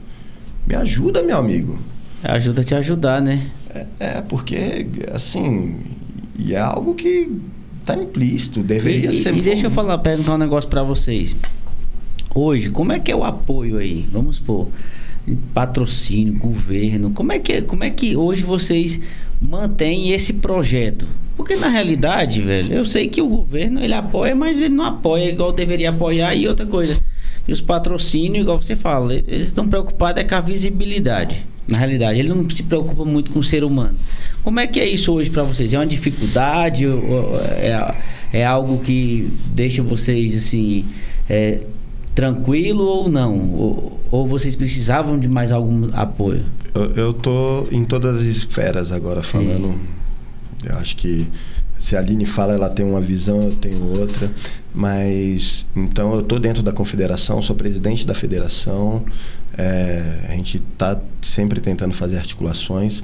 Me 0.67 0.75
ajuda, 0.75 1.23
meu 1.23 1.37
amigo. 1.37 1.79
Ajuda 2.25 2.63
a 2.63 2.65
te 2.65 2.75
ajudar, 2.75 3.21
né? 3.21 3.49
É, 3.69 3.87
é, 3.99 4.23
porque, 4.23 4.87
assim, 5.13 5.77
e 6.39 6.55
é 6.55 6.59
algo 6.61 6.95
que 6.95 7.31
tá 7.85 7.95
implícito, 7.97 8.63
deveria 8.63 9.11
e, 9.11 9.13
ser... 9.13 9.37
E 9.37 9.43
deixa 9.43 9.67
eu 9.67 9.71
falar, 9.71 9.99
perguntar 9.99 10.37
um 10.37 10.39
negócio 10.39 10.71
pra 10.71 10.83
vocês. 10.85 11.35
Hoje, 12.35 12.71
como 12.71 12.93
é 12.93 12.99
que 12.99 13.13
é 13.13 13.17
o 13.17 13.25
apoio 13.25 13.77
aí? 13.77 14.07
Vamos 14.11 14.37
supor, 14.37 14.69
patrocínio, 15.53 16.39
governo. 16.39 17.11
Como 17.11 17.31
é 17.31 17.39
que, 17.39 17.61
como 17.63 17.85
é 17.85 17.91
que 17.91 18.17
hoje 18.17 18.43
vocês 18.43 19.01
mantém 19.41 20.13
esse 20.13 20.33
projeto? 20.33 21.07
Porque 21.37 21.57
na 21.57 21.69
realidade, 21.69 22.41
velho, 22.41 22.75
eu 22.75 22.85
sei 22.87 23.09
que 23.09 23.21
o 23.21 23.29
governo 23.29 23.83
ele 23.83 23.93
apoia, 23.93 24.35
mas 24.35 24.63
ele 24.63 24.75
não 24.75 24.85
apoia 24.85 25.29
igual 25.29 25.53
deveria 25.53 25.91
apoiar 25.91 26.35
e 26.35 26.49
outra 26.49 26.65
coisa. 26.65 26.99
E 27.47 27.53
os 27.53 27.61
patrocínios, 27.61 28.43
igual 28.43 28.63
você 28.63 28.77
fala, 28.77 29.15
eles 29.15 29.49
estão 29.49 29.69
preocupados 29.69 30.23
é 30.23 30.25
com 30.25 30.35
a 30.35 30.41
visibilidade. 30.41 31.45
Na 31.69 31.79
realidade, 31.79 32.19
ele 32.19 32.29
não 32.29 32.49
se 32.49 32.63
preocupa 32.63 33.05
muito 33.05 33.31
com 33.31 33.41
o 33.41 33.45
ser 33.45 33.63
humano. 33.63 33.97
Como 34.43 34.59
é 34.59 34.67
que 34.67 34.81
é 34.81 34.89
isso 34.89 35.13
hoje 35.13 35.31
para 35.31 35.43
vocês? 35.43 35.75
É 35.75 35.79
uma 35.79 35.87
dificuldade? 35.87 36.87
É, 37.57 37.95
é 38.33 38.45
algo 38.45 38.79
que 38.79 39.29
deixa 39.55 39.83
vocês 39.83 40.37
assim 40.37 40.85
é, 41.29 41.61
tranquilo 42.15 42.85
ou 42.85 43.09
não? 43.09 43.55
Ou, 43.55 44.01
ou, 44.11 44.27
vocês 44.27 44.57
precisavam 44.57 45.19
de 45.19 45.29
mais 45.29 45.53
algum 45.53 45.89
apoio? 45.93 46.45
Eu, 46.75 46.91
eu 46.93 47.13
tô 47.13 47.67
em 47.71 47.85
todas 47.85 48.21
as 48.21 48.27
esferas 48.27 48.93
agora 48.93 49.23
falando. 49.23 49.73
Sim. 49.73 49.79
Eu 50.65 50.77
acho 50.77 50.97
que 50.97 51.29
se 51.83 51.97
a 51.97 51.99
Aline 51.99 52.25
fala, 52.27 52.55
ela 52.55 52.71
tem 52.71 52.87
uma 52.87 53.01
visão, 53.01 53.43
eu 53.43 53.57
tenho 53.57 53.99
outra. 53.99 54.31
Mas 54.75 55.67
então 55.75 56.15
eu 56.15 56.21
estou 56.21 56.39
dentro 56.39 56.63
da 56.63 56.73
confederação, 56.73 57.43
sou 57.43 57.57
presidente 57.57 58.07
da 58.07 58.15
federação. 58.15 59.05
É, 59.59 60.27
a 60.29 60.33
gente 60.33 60.63
está 60.73 60.99
sempre 61.21 61.61
tentando 61.61 61.93
fazer 61.93 62.17
articulações 62.17 63.03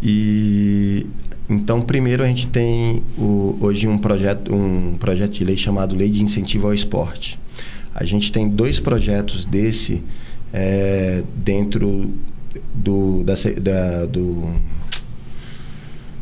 e 0.00 1.06
então 1.48 1.80
primeiro 1.80 2.22
a 2.22 2.26
gente 2.26 2.46
tem 2.46 3.02
o, 3.16 3.56
hoje 3.60 3.88
um 3.88 3.98
projeto 3.98 4.54
um 4.54 4.96
projeto 4.96 5.32
de 5.32 5.44
lei 5.44 5.56
chamado 5.56 5.96
Lei 5.96 6.08
de 6.08 6.22
Incentivo 6.22 6.68
ao 6.68 6.74
Esporte. 6.74 7.40
A 8.00 8.04
gente 8.04 8.30
tem 8.30 8.48
dois 8.48 8.78
projetos 8.78 9.44
desse 9.44 10.04
é, 10.52 11.24
dentro 11.34 12.14
do, 12.72 13.24
da, 13.24 13.34
da, 13.60 14.06
do 14.06 14.54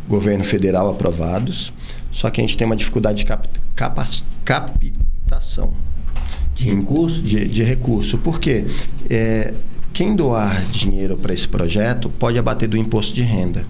governo 0.09 0.43
federal 0.43 0.89
aprovados, 0.89 1.71
só 2.11 2.31
que 2.31 2.41
a 2.41 2.45
gente 2.45 2.57
tem 2.57 2.67
uma 2.67 2.77
dificuldade 2.77 3.19
de 3.19 3.27
cap, 3.27 3.47
capac, 3.75 4.23
captação. 4.43 5.75
De 6.55 6.75
recurso? 6.75 7.21
De, 7.21 7.47
de 7.47 7.63
recurso. 7.63 8.17
Por 8.17 8.41
quê? 8.41 8.65
É, 9.11 9.53
quem 9.93 10.17
doar 10.17 10.65
dinheiro 10.71 11.19
para 11.19 11.35
esse 11.35 11.47
projeto 11.47 12.09
pode 12.09 12.39
abater 12.39 12.71
do 12.71 12.79
imposto 12.79 13.15
de 13.15 13.21
renda. 13.21 13.67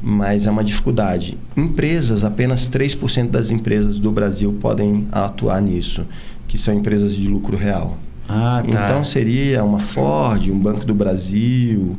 Mas 0.00 0.46
é 0.46 0.50
uma 0.52 0.62
dificuldade. 0.62 1.36
Empresas, 1.56 2.22
apenas 2.22 2.68
3% 2.68 3.30
das 3.30 3.50
empresas 3.50 3.98
do 3.98 4.12
Brasil 4.12 4.52
podem 4.60 5.08
atuar 5.10 5.60
nisso, 5.60 6.06
que 6.46 6.58
são 6.58 6.74
empresas 6.74 7.14
de 7.14 7.26
lucro 7.26 7.56
real. 7.56 7.98
Ah, 8.28 8.62
tá. 8.68 8.84
Então 8.84 9.04
seria 9.04 9.62
uma 9.64 9.80
Ford, 9.80 10.50
um 10.50 10.58
Banco 10.58 10.84
do 10.84 10.94
Brasil. 10.94 11.96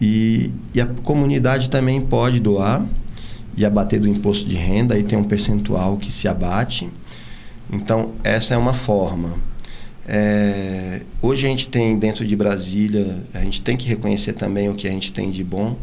E, 0.00 0.52
e 0.74 0.80
a 0.80 0.86
comunidade 0.86 1.68
também 1.70 2.00
pode 2.00 2.38
doar 2.38 2.86
e 3.56 3.64
abater 3.64 3.98
do 3.98 4.08
imposto 4.08 4.46
de 4.46 4.54
renda, 4.54 4.94
aí 4.94 5.02
tem 5.02 5.18
um 5.18 5.24
percentual 5.24 5.96
que 5.96 6.12
se 6.12 6.28
abate. 6.28 6.88
Então, 7.72 8.12
essa 8.22 8.54
é 8.54 8.56
uma 8.56 8.72
forma. 8.72 9.36
É, 10.06 11.02
hoje 11.20 11.44
a 11.46 11.50
gente 11.50 11.68
tem 11.68 11.98
dentro 11.98 12.24
de 12.24 12.36
Brasília, 12.36 13.18
a 13.34 13.40
gente 13.40 13.60
tem 13.60 13.76
que 13.76 13.88
reconhecer 13.88 14.32
também 14.32 14.68
o 14.70 14.74
que 14.74 14.86
a 14.86 14.90
gente 14.90 15.12
tem 15.12 15.30
de 15.30 15.42
bom. 15.42 15.76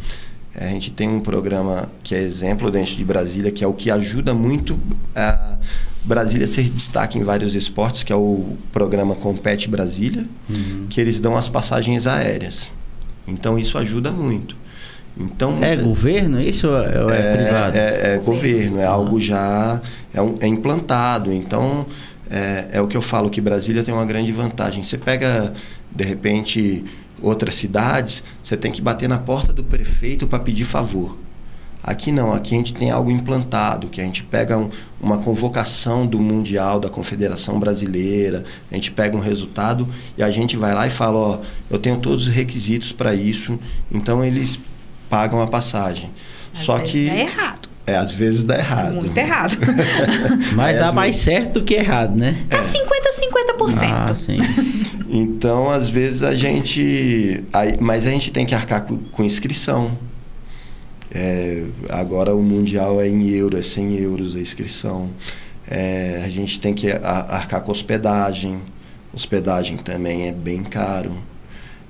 É, 0.57 0.67
a 0.67 0.69
gente 0.69 0.91
tem 0.91 1.09
um 1.09 1.19
programa 1.19 1.89
que 2.01 2.15
é 2.15 2.19
exemplo 2.19 2.71
dentro 2.71 2.95
de 2.95 3.03
Brasília, 3.03 3.51
que 3.51 3.63
é 3.63 3.67
o 3.67 3.73
que 3.73 3.91
ajuda 3.91 4.33
muito 4.33 4.79
a 5.13 5.57
Brasília 6.03 6.47
ser 6.47 6.69
destaque 6.69 7.17
em 7.17 7.23
vários 7.23 7.55
esportes, 7.55 8.03
que 8.03 8.13
é 8.13 8.15
o 8.15 8.55
programa 8.71 9.15
Compete 9.15 9.67
Brasília, 9.67 10.25
uhum. 10.49 10.85
que 10.89 11.01
eles 11.01 11.19
dão 11.19 11.35
as 11.35 11.49
passagens 11.49 12.07
aéreas. 12.07 12.71
Então 13.27 13.57
isso 13.57 13.77
ajuda 13.77 14.11
muito. 14.11 14.55
Então, 15.17 15.63
é 15.63 15.77
governo 15.77 16.41
isso 16.41 16.67
ou 16.67 17.09
é, 17.09 17.19
é 17.19 17.35
privado? 17.37 17.77
É, 17.77 18.15
é 18.15 18.17
governo, 18.17 18.79
é 18.79 18.85
algo 18.85 19.19
já 19.19 19.81
é, 20.13 20.21
um, 20.21 20.35
é 20.39 20.47
implantado. 20.47 21.31
Então 21.31 21.85
é, 22.29 22.67
é 22.73 22.81
o 22.81 22.87
que 22.87 22.97
eu 22.97 23.01
falo 23.01 23.29
que 23.29 23.39
Brasília 23.39 23.83
tem 23.83 23.93
uma 23.93 24.05
grande 24.05 24.31
vantagem. 24.31 24.83
Você 24.83 24.97
pega 24.97 25.53
de 25.89 26.03
repente 26.03 26.83
outras 27.21 27.55
cidades, 27.55 28.23
você 28.41 28.55
tem 28.55 28.71
que 28.71 28.81
bater 28.81 29.09
na 29.09 29.17
porta 29.17 29.53
do 29.53 29.63
prefeito 29.63 30.27
para 30.27 30.39
pedir 30.39 30.65
favor. 30.65 31.17
Aqui 31.83 32.11
não, 32.11 32.33
aqui 32.33 32.55
a 32.55 32.57
gente 32.57 32.73
tem 32.73 32.89
algo 32.89 33.11
implantado, 33.11 33.89
que 33.89 34.01
a 34.01 34.03
gente 34.03 34.23
pega 34.23 34.57
um, 34.57 34.71
uma 34.99 35.19
convocação 35.19 36.05
do 36.07 36.17
Mundial, 36.19 36.79
da 36.79 36.89
Confederação 36.89 37.59
Brasileira, 37.59 38.43
a 38.71 38.73
gente 38.73 38.91
pega 38.91 39.15
um 39.15 39.19
resultado 39.19 39.87
e 40.17 40.23
a 40.23 40.31
gente 40.31 40.57
vai 40.57 40.73
lá 40.73 40.87
e 40.87 40.89
fala, 40.89 41.19
ó, 41.19 41.39
eu 41.69 41.77
tenho 41.77 41.97
todos 41.97 42.27
os 42.27 42.33
requisitos 42.33 42.91
para 42.91 43.13
isso, 43.13 43.59
então 43.91 44.25
eles 44.25 44.59
pagam 45.07 45.39
a 45.41 45.47
passagem. 45.47 46.09
Só 46.53 46.79
que 46.79 47.05
dá 47.05 47.15
errado. 47.17 47.69
É, 47.87 47.95
às 47.95 48.11
vezes 48.11 48.43
dá 48.43 48.57
errado. 48.57 48.95
Muito 48.95 49.15
errado. 49.15 49.57
Mas 50.55 50.77
é, 50.77 50.79
dá 50.79 50.91
mais 50.91 51.15
vezes... 51.15 51.23
certo 51.23 51.59
do 51.59 51.65
que 51.65 51.75
errado, 51.75 52.15
né? 52.15 52.35
É 52.49 52.57
50-50%. 52.57 53.89
Ah, 53.91 54.15
sim. 54.15 54.39
então, 55.07 55.69
às 55.69 55.87
vezes 55.87 56.23
a 56.23 56.33
gente. 56.33 57.43
Aí, 57.53 57.77
mas 57.79 58.07
a 58.07 58.09
gente 58.09 58.31
tem 58.31 58.45
que 58.45 58.55
arcar 58.55 58.83
com, 58.85 58.97
com 58.97 59.23
inscrição. 59.23 59.97
É, 61.11 61.63
agora 61.89 62.35
o 62.35 62.41
Mundial 62.41 62.99
é 62.99 63.07
em 63.07 63.29
euro, 63.29 63.57
é 63.57 63.61
100 63.61 63.95
euros 63.97 64.35
a 64.35 64.39
inscrição. 64.39 65.11
É, 65.67 66.21
a 66.25 66.29
gente 66.29 66.59
tem 66.59 66.73
que 66.73 66.91
arcar 66.91 67.61
com 67.61 67.71
hospedagem. 67.71 68.61
Hospedagem 69.13 69.77
também 69.77 70.27
é 70.27 70.31
bem 70.31 70.63
caro 70.63 71.15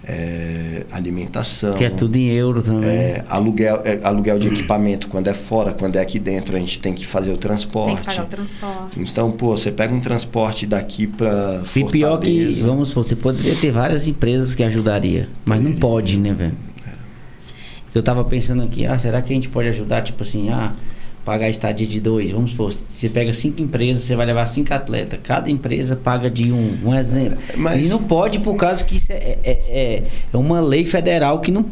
é, 0.07 0.86
alimentação. 0.91 1.73
Que 1.73 1.86
é 1.86 1.90
tudo 1.90 2.15
em 2.15 2.30
euro 2.30 2.61
também. 2.61 2.90
É, 2.90 3.23
aluguel, 3.27 3.82
é, 3.84 3.99
aluguel 4.03 4.38
de 4.38 4.48
equipamento 4.48 5.07
quando 5.07 5.27
é 5.27 5.34
fora, 5.34 5.73
quando 5.73 5.95
é 5.95 6.02
aqui 6.02 6.19
dentro, 6.19 6.56
a 6.56 6.60
gente 6.60 6.80
tem 6.80 6.94
que 6.94 7.06
fazer 7.06 7.32
o 7.32 7.38
transporte. 7.38 7.95
Tem 7.95 8.03
que 8.03 8.06
pagar 8.06 8.23
o 8.23 8.27
transporte. 8.27 8.99
Então, 8.99 9.32
pô, 9.32 9.57
você 9.57 9.72
pega 9.72 9.94
um 9.94 9.99
transporte 9.99 10.65
daqui 10.65 11.07
para 11.07 11.64
E 11.76 11.84
pior 11.86 12.19
que, 12.19 12.45
vamos 12.61 12.91
você 12.91 13.15
poderia 13.15 13.56
ter 13.56 13.72
várias 13.72 14.07
empresas 14.07 14.53
que 14.53 14.64
ajudaria, 14.64 15.27
mas 15.44 15.61
não 15.61 15.73
pode, 15.73 16.18
né, 16.18 16.34
velho? 16.34 16.57
É. 16.88 16.91
Eu 17.94 18.03
tava 18.03 18.23
pensando 18.23 18.64
aqui, 18.64 18.86
ah, 18.86 18.98
será 18.98 19.22
que 19.22 19.34
a 19.34 19.36
gente 19.36 19.49
pode 19.49 19.68
ajudar, 19.68 20.02
tipo 20.02 20.23
assim, 20.23 20.49
ah 20.49 20.73
pagar 21.26 21.50
estadia 21.50 21.88
de 21.88 22.00
dois. 22.00 22.32
Vamos 22.32 22.52
supor, 22.52 22.72
você 22.72 23.10
pega 23.10 23.34
cinco 23.34 23.62
empresas, 23.62 24.04
você 24.04 24.16
vai 24.16 24.28
levar 24.28 24.46
cinco 24.46 24.74
atletas. 24.74 25.20
Cada 25.24 25.50
empresa 25.50 25.96
paga 25.96 26.30
de 26.30 26.52
um. 26.52 26.78
Um 26.84 26.96
exemplo. 26.96 27.40
Mas... 27.58 27.88
E 27.88 27.90
não 27.90 28.04
pode, 28.04 28.40
por 28.40 28.56
causa 28.56 28.86
que 28.86 28.98
isso 28.98 29.12
é, 29.12 29.38
é, 29.44 29.52
é, 29.68 30.04
é 30.32 30.38
uma 30.38 30.62
lei 30.62 30.86
federal 30.86 31.40
que 31.42 31.52
não, 31.52 31.66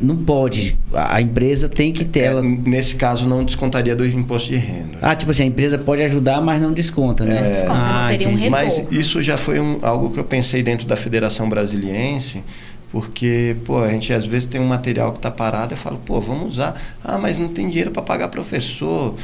não 0.00 0.16
pode. 0.16 0.78
A 0.94 1.20
empresa 1.20 1.68
tem 1.68 1.92
que 1.92 2.04
ter. 2.04 2.20
É, 2.20 2.24
ela... 2.26 2.42
Nesse 2.42 2.94
caso, 2.94 3.28
não 3.28 3.44
descontaria 3.44 3.96
do 3.96 4.06
imposto 4.06 4.50
de 4.50 4.56
renda. 4.56 4.98
Ah, 5.02 5.16
tipo 5.16 5.32
assim, 5.32 5.42
a 5.42 5.46
empresa 5.46 5.76
pode 5.76 6.02
ajudar, 6.02 6.40
mas 6.40 6.62
não 6.62 6.72
desconta, 6.72 7.24
né? 7.24 7.40
Não 7.40 7.48
desconta, 7.48 7.72
ah, 7.74 8.02
não 8.02 8.08
teria 8.10 8.28
um 8.28 8.34
retorno. 8.34 8.50
Mas 8.50 8.86
isso 8.90 9.20
já 9.20 9.36
foi 9.36 9.58
um, 9.58 9.78
algo 9.82 10.10
que 10.10 10.20
eu 10.20 10.24
pensei 10.24 10.62
dentro 10.62 10.86
da 10.86 10.96
Federação 10.96 11.48
Brasiliense 11.48 12.44
porque, 12.90 13.56
pô, 13.64 13.82
a 13.82 13.88
gente 13.88 14.12
às 14.12 14.26
vezes 14.26 14.46
tem 14.46 14.60
um 14.60 14.66
material 14.66 15.12
que 15.12 15.18
está 15.18 15.30
parado, 15.30 15.74
eu 15.74 15.78
falo, 15.78 15.98
pô, 15.98 16.20
vamos 16.20 16.54
usar. 16.54 16.80
Ah, 17.04 17.18
mas 17.18 17.36
não 17.36 17.48
tem 17.48 17.68
dinheiro 17.68 17.90
para 17.90 18.02
pagar 18.02 18.28
professor. 18.28 19.14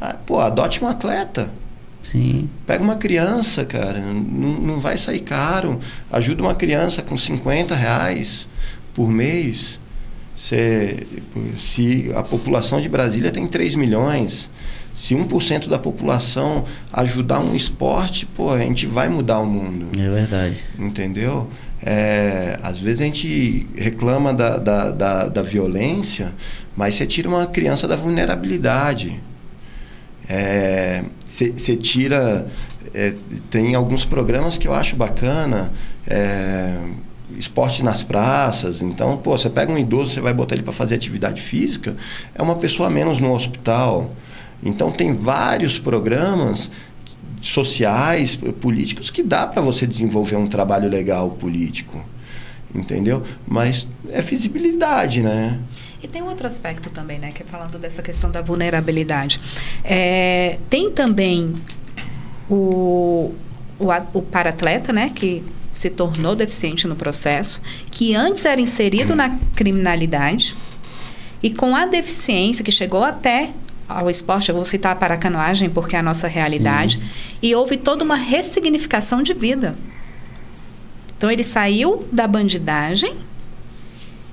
Ah, 0.00 0.16
pô, 0.26 0.40
adote 0.40 0.82
um 0.82 0.88
atleta. 0.88 1.50
Sim. 2.02 2.50
Pega 2.66 2.82
uma 2.82 2.96
criança, 2.96 3.64
cara, 3.64 4.00
não, 4.00 4.60
não 4.60 4.80
vai 4.80 4.98
sair 4.98 5.20
caro. 5.20 5.78
Ajuda 6.10 6.42
uma 6.42 6.54
criança 6.54 7.00
com 7.00 7.16
50 7.16 7.74
reais 7.76 8.48
por 8.92 9.08
mês. 9.08 9.78
Se, 10.36 11.06
se 11.56 12.12
a 12.16 12.22
população 12.24 12.80
de 12.80 12.88
Brasília 12.88 13.30
tem 13.30 13.46
3 13.46 13.76
milhões, 13.76 14.50
se 14.92 15.14
1% 15.14 15.68
da 15.68 15.78
população 15.78 16.64
ajudar 16.92 17.38
um 17.38 17.54
esporte, 17.54 18.26
pô, 18.26 18.50
a 18.50 18.58
gente 18.58 18.86
vai 18.86 19.08
mudar 19.08 19.38
o 19.38 19.46
mundo. 19.46 19.88
É 19.98 20.08
verdade. 20.08 20.56
Entendeu? 20.76 21.48
É, 21.84 22.58
às 22.62 22.78
vezes 22.78 23.00
a 23.00 23.04
gente 23.04 23.66
reclama 23.76 24.32
da, 24.32 24.56
da, 24.56 24.90
da, 24.92 25.28
da, 25.28 25.42
violência, 25.42 26.32
mas 26.76 26.94
você 26.94 27.06
tira 27.06 27.28
uma 27.28 27.46
criança 27.46 27.88
da 27.88 27.96
vulnerabilidade. 27.96 29.20
Você 31.26 31.72
é, 31.72 31.76
tira. 31.76 32.46
É, 32.94 33.14
tem 33.50 33.74
alguns 33.74 34.04
programas 34.04 34.56
que 34.56 34.68
eu 34.68 34.74
acho 34.74 34.94
bacana. 34.94 35.72
É, 36.06 36.76
esporte 37.38 37.82
nas 37.82 38.02
praças. 38.02 38.82
Então, 38.82 39.16
pô, 39.16 39.36
você 39.36 39.48
pega 39.48 39.72
um 39.72 39.78
idoso, 39.78 40.10
você 40.10 40.20
vai 40.20 40.34
botar 40.34 40.54
ele 40.54 40.62
para 40.62 40.72
fazer 40.72 40.94
atividade 40.94 41.40
física, 41.40 41.96
é 42.34 42.42
uma 42.42 42.56
pessoa 42.56 42.90
menos 42.90 43.20
no 43.20 43.32
hospital. 43.32 44.12
Então, 44.62 44.92
tem 44.92 45.12
vários 45.12 45.78
programas 45.78 46.70
sociais, 47.42 48.36
políticos, 48.60 49.10
que 49.10 49.22
dá 49.22 49.46
para 49.46 49.60
você 49.60 49.86
desenvolver 49.86 50.36
um 50.36 50.46
trabalho 50.46 50.88
legal 50.88 51.30
político. 51.30 52.04
Entendeu? 52.74 53.22
Mas 53.46 53.86
é 54.08 54.22
visibilidade, 54.22 55.22
né? 55.22 55.58
E 56.02 56.08
tem 56.08 56.22
outro 56.22 56.46
aspecto 56.46 56.88
também, 56.88 57.18
né? 57.18 57.30
Que 57.30 57.42
é 57.42 57.46
falando 57.46 57.78
dessa 57.78 58.00
questão 58.00 58.30
da 58.30 58.40
vulnerabilidade. 58.40 59.38
É, 59.84 60.58
tem 60.70 60.90
também 60.90 61.54
o, 62.48 63.34
o, 63.78 63.88
o 64.14 64.22
paratleta, 64.22 64.92
né? 64.92 65.10
Que 65.14 65.44
se 65.70 65.90
tornou 65.90 66.34
deficiente 66.34 66.86
no 66.86 66.94
processo, 66.96 67.60
que 67.90 68.14
antes 68.14 68.44
era 68.44 68.60
inserido 68.60 69.14
na 69.14 69.38
criminalidade, 69.54 70.54
E 71.42 71.50
com 71.50 71.74
a 71.74 71.86
deficiência 71.86 72.64
que 72.64 72.70
chegou 72.70 73.02
até 73.02 73.50
ao 73.98 74.10
esporte, 74.10 74.48
eu 74.48 74.54
vou 74.54 74.64
citar 74.64 74.92
a 74.92 74.96
paracanoagem 74.96 75.70
porque 75.70 75.96
é 75.96 75.98
a 75.98 76.02
nossa 76.02 76.28
realidade, 76.28 77.02
e 77.42 77.54
houve 77.54 77.76
toda 77.76 78.04
uma 78.04 78.16
ressignificação 78.16 79.22
de 79.22 79.34
vida. 79.34 79.76
Então 81.16 81.30
ele 81.30 81.44
saiu 81.44 82.06
da 82.10 82.26
bandidagem 82.26 83.14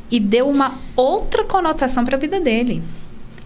e 0.10 0.20
deu 0.20 0.50
uma 0.50 0.80
outra 0.96 1.44
conotação 1.44 2.04
para 2.04 2.16
a 2.16 2.20
vida 2.20 2.40
dele. 2.40 2.82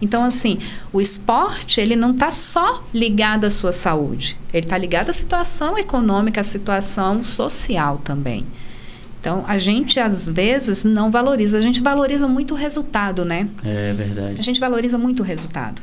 Então, 0.00 0.24
assim, 0.24 0.58
o 0.92 1.00
esporte, 1.00 1.80
ele 1.80 1.96
não 1.96 2.10
está 2.10 2.30
só 2.30 2.84
ligado 2.92 3.44
à 3.44 3.50
sua 3.50 3.72
saúde. 3.72 4.36
Ele 4.52 4.66
está 4.66 4.76
ligado 4.76 5.10
à 5.10 5.12
situação 5.12 5.78
econômica, 5.78 6.40
à 6.40 6.44
situação 6.44 7.22
social 7.22 8.00
também. 8.04 8.44
Então, 9.20 9.44
a 9.48 9.58
gente, 9.58 9.98
às 9.98 10.28
vezes, 10.28 10.84
não 10.84 11.10
valoriza. 11.10 11.56
A 11.56 11.60
gente 11.60 11.82
valoriza 11.82 12.28
muito 12.28 12.52
o 12.52 12.56
resultado, 12.56 13.24
né? 13.24 13.48
É 13.64 13.92
verdade. 13.94 14.34
A 14.38 14.42
gente 14.42 14.60
valoriza 14.60 14.98
muito 14.98 15.20
o 15.20 15.22
resultado. 15.22 15.80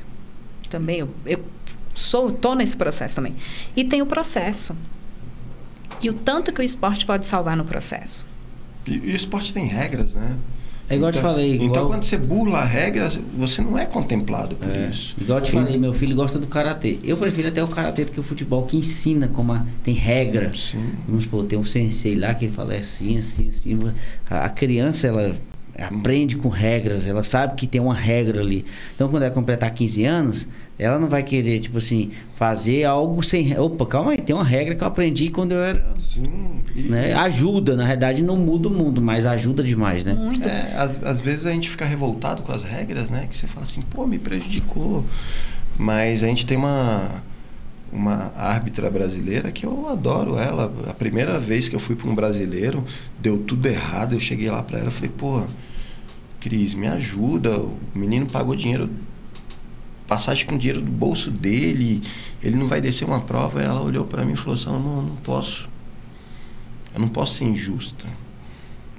Também, 0.71 0.99
eu, 0.99 1.09
eu 1.25 1.39
sou, 1.93 2.31
tô 2.31 2.55
nesse 2.55 2.75
processo 2.77 3.15
também. 3.17 3.35
E 3.75 3.83
tem 3.83 4.01
o 4.01 4.05
processo. 4.05 4.75
E 6.01 6.09
o 6.09 6.13
tanto 6.13 6.51
que 6.51 6.61
o 6.61 6.63
esporte 6.63 7.05
pode 7.05 7.27
salvar 7.27 7.55
no 7.55 7.65
processo. 7.65 8.25
E, 8.87 8.93
e 8.93 9.11
o 9.11 9.15
esporte 9.15 9.53
tem 9.53 9.65
regras, 9.67 10.15
né? 10.15 10.35
É 10.89 10.95
igual 10.95 11.09
eu 11.09 11.13
te 11.13 11.19
Então- 11.19 11.29
falei. 11.31 11.53
Igual, 11.55 11.69
Então, 11.69 11.87
quando 11.87 12.03
você 12.03 12.17
burla 12.17 12.63
regras, 12.65 13.19
você 13.37 13.61
não 13.61 13.77
é 13.77 13.85
contemplado 13.85 14.55
por 14.55 14.73
É, 14.75 14.87
isso. 14.89 15.15
Igual 15.21 15.39
eu 15.39 15.45
te 15.45 15.51
falei, 15.51 15.77
meu 15.77 15.93
filho 15.93 16.15
gosta 16.15 16.39
do 16.39 16.47
karatê. 16.47 16.99
Eu 17.03 17.15
prefiro 17.17 17.47
até 17.49 17.63
o 17.63 17.67
karatê 17.67 18.03
do 18.05 18.11
que 18.11 18.19
o 18.19 18.23
futebol, 18.23 18.65
que 18.65 18.75
ensina 18.77 19.27
como 19.27 19.53
a- 19.53 19.65
tem 19.83 19.93
regra. 19.93 20.51
Sim. 20.53 20.93
Vamos 21.07 21.23
supor, 21.25 21.43
tem 21.45 21.57
um 21.59 21.63
sensei 21.65 22.15
lá 22.15 22.33
que 22.33 22.45
ele 22.45 22.53
fala 22.53 22.73
é 22.73 22.79
assim, 22.79 23.17
assim, 23.17 23.47
assim. 23.49 23.77
A, 24.29 24.45
a 24.45 24.49
criança, 24.49 25.07
ela 25.07 25.35
aprende 25.77 26.35
com 26.35 26.49
regras, 26.49 27.07
ela 27.07 27.23
sabe 27.23 27.55
que 27.55 27.65
tem 27.67 27.79
uma 27.81 27.93
regra 27.95 28.41
ali. 28.41 28.65
Então, 28.95 29.09
quando 29.09 29.23
ela 29.23 29.31
completar 29.31 29.71
15 29.71 30.03
anos, 30.05 30.47
ela 30.77 30.97
não 30.99 31.07
vai 31.09 31.23
querer, 31.23 31.59
tipo 31.59 31.77
assim, 31.77 32.11
fazer 32.35 32.83
algo 32.85 33.21
sem. 33.23 33.57
Opa, 33.57 33.85
calma 33.85 34.11
aí, 34.11 34.17
tem 34.17 34.35
uma 34.35 34.43
regra 34.43 34.75
que 34.75 34.83
eu 34.83 34.87
aprendi 34.87 35.29
quando 35.29 35.51
eu 35.53 35.63
era. 35.63 35.85
Sim. 35.99 36.61
E- 36.75 36.81
Né? 36.83 37.13
Ajuda, 37.13 37.75
na 37.75 37.83
realidade, 37.85 38.21
não 38.23 38.35
muda 38.37 38.67
o 38.67 38.71
mundo, 38.71 39.01
mas 39.01 39.25
ajuda 39.25 39.63
demais, 39.63 40.03
né? 40.05 40.13
Muito. 40.13 40.47
É, 40.47 40.73
às, 40.75 41.01
às 41.03 41.19
vezes 41.19 41.45
a 41.45 41.51
gente 41.51 41.69
fica 41.69 41.85
revoltado 41.85 42.41
com 42.41 42.51
as 42.51 42.63
regras, 42.63 43.09
né? 43.11 43.25
Que 43.29 43.35
você 43.35 43.47
fala 43.47 43.63
assim, 43.65 43.81
pô, 43.81 44.05
me 44.07 44.17
prejudicou. 44.19 45.05
Mas 45.77 46.23
a 46.23 46.27
gente 46.27 46.45
tem 46.45 46.57
uma, 46.57 47.23
uma 47.91 48.31
árbitra 48.35 48.89
brasileira 48.89 49.51
que 49.51 49.65
eu 49.65 49.87
adoro 49.87 50.37
ela. 50.37 50.71
A 50.87 50.93
primeira 50.93 51.39
vez 51.39 51.67
que 51.67 51.75
eu 51.75 51.79
fui 51.79 51.95
para 51.95 52.09
um 52.09 52.15
brasileiro, 52.15 52.85
deu 53.19 53.37
tudo 53.37 53.65
errado. 53.67 54.13
Eu 54.13 54.19
cheguei 54.19 54.49
lá 54.49 54.63
para 54.63 54.79
ela 54.79 54.89
e 54.89 54.91
falei, 54.91 55.11
pô, 55.15 55.43
Cris, 56.39 56.73
me 56.73 56.87
ajuda. 56.87 57.59
O 57.59 57.77
menino 57.93 58.25
pagou 58.27 58.55
dinheiro, 58.55 58.89
passagem 60.07 60.45
com 60.45 60.57
dinheiro 60.57 60.81
do 60.81 60.91
bolso 60.91 61.29
dele. 61.29 62.01
Ele 62.41 62.55
não 62.55 62.67
vai 62.67 62.79
descer 62.79 63.05
uma 63.05 63.21
prova. 63.21 63.61
Ela 63.61 63.81
olhou 63.81 64.05
para 64.05 64.23
mim 64.23 64.33
e 64.33 64.37
falou, 64.37 64.57
Salomão, 64.57 64.97
eu 64.97 65.03
não 65.03 65.15
posso. 65.17 65.69
Eu 66.93 66.99
não 66.99 67.09
posso 67.09 67.35
ser 67.35 67.45
injusta 67.45 68.07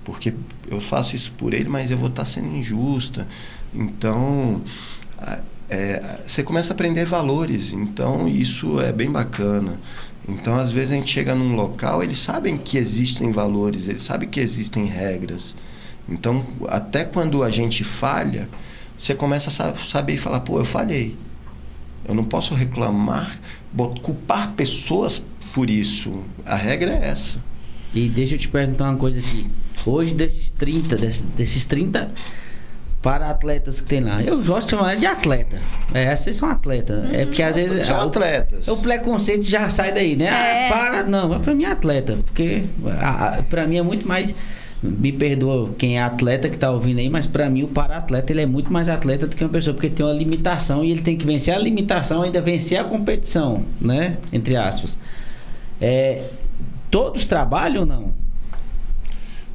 porque 0.04 0.34
eu 0.68 0.80
faço 0.80 1.16
isso 1.16 1.32
por 1.32 1.54
ele, 1.54 1.68
mas 1.68 1.90
eu 1.90 1.98
vou 1.98 2.08
estar 2.08 2.24
sendo 2.24 2.48
injusta. 2.48 3.26
Então, 3.72 4.62
é, 5.72 6.20
você 6.26 6.42
começa 6.42 6.72
a 6.72 6.74
aprender 6.74 7.04
valores. 7.06 7.72
Então, 7.72 8.28
isso 8.28 8.80
é 8.80 8.92
bem 8.92 9.10
bacana. 9.10 9.78
Então, 10.28 10.56
às 10.58 10.70
vezes 10.70 10.92
a 10.92 10.94
gente 10.94 11.10
chega 11.10 11.34
num 11.34 11.54
local, 11.54 12.02
eles 12.02 12.18
sabem 12.18 12.56
que 12.58 12.76
existem 12.78 13.32
valores, 13.32 13.88
eles 13.88 14.02
sabem 14.02 14.28
que 14.28 14.38
existem 14.40 14.84
regras. 14.84 15.54
Então, 16.08 16.44
até 16.68 17.04
quando 17.04 17.42
a 17.42 17.50
gente 17.50 17.82
falha, 17.84 18.48
você 18.98 19.14
começa 19.14 19.48
a 19.48 19.52
sa- 19.52 19.74
saber 19.74 20.14
e 20.14 20.18
falar: 20.18 20.40
pô, 20.40 20.58
eu 20.58 20.64
falhei. 20.64 21.16
Eu 22.06 22.14
não 22.14 22.24
posso 22.24 22.52
reclamar, 22.54 23.38
culpar 24.02 24.52
pessoas 24.52 25.22
por 25.54 25.70
isso. 25.70 26.22
A 26.44 26.56
regra 26.56 26.90
é 26.92 27.08
essa. 27.08 27.42
E 27.94 28.08
deixa 28.08 28.34
eu 28.34 28.38
te 28.38 28.48
perguntar 28.48 28.90
uma 28.90 28.96
coisa 28.98 29.20
aqui. 29.20 29.48
Hoje, 29.86 30.14
desses 30.14 30.48
30, 30.50 30.96
desses, 30.96 31.20
desses 31.36 31.64
30 31.64 32.10
para 33.02 33.28
atletas 33.30 33.80
que 33.80 33.88
tem 33.88 34.00
lá, 34.00 34.22
eu 34.22 34.42
gosto 34.44 34.66
de 34.68 34.70
chamar 34.70 34.96
de 34.96 35.04
atleta. 35.06 35.60
É, 35.92 36.14
vocês 36.14 36.36
são 36.36 36.48
atleta. 36.48 37.08
É 37.12 37.24
porque 37.26 37.42
às 37.42 37.56
vezes. 37.56 37.84
São 37.86 37.98
o- 37.98 38.02
atletas. 38.02 38.68
O 38.68 38.78
preconceito 38.80 39.44
já 39.48 39.68
sai 39.68 39.92
daí, 39.92 40.14
né? 40.16 40.26
É. 40.26 40.68
Ah, 40.68 40.72
para, 40.72 41.02
não, 41.02 41.40
pra 41.40 41.52
mim 41.54 41.64
é 41.64 41.72
atleta. 41.72 42.18
Porque 42.24 42.62
a, 43.00 43.38
a- 43.38 43.42
pra 43.42 43.66
mim 43.66 43.76
é 43.78 43.82
muito 43.82 44.06
mais. 44.06 44.34
Me 44.84 45.12
perdoa 45.12 45.70
quem 45.78 45.96
é 45.98 46.02
atleta 46.02 46.48
que 46.48 46.58
tá 46.58 46.70
ouvindo 46.72 46.98
aí, 46.98 47.08
mas 47.08 47.24
pra 47.24 47.48
mim 47.48 47.62
o 47.62 47.68
para-atleta 47.68 48.32
ele 48.32 48.40
é 48.42 48.46
muito 48.46 48.72
mais 48.72 48.88
atleta 48.88 49.28
do 49.28 49.36
que 49.36 49.44
uma 49.44 49.50
pessoa, 49.50 49.72
porque 49.74 49.88
tem 49.88 50.04
uma 50.04 50.12
limitação 50.12 50.84
e 50.84 50.90
ele 50.90 51.02
tem 51.02 51.16
que 51.16 51.24
vencer 51.24 51.54
a 51.54 51.58
limitação 51.58 52.22
e 52.22 52.26
ainda 52.26 52.40
vencer 52.40 52.80
a 52.80 52.84
competição, 52.84 53.64
né? 53.80 54.16
Entre 54.32 54.56
aspas. 54.56 54.98
É, 55.80 56.24
todos 56.90 57.24
trabalham 57.26 57.82
ou 57.82 57.86
não? 57.86 58.12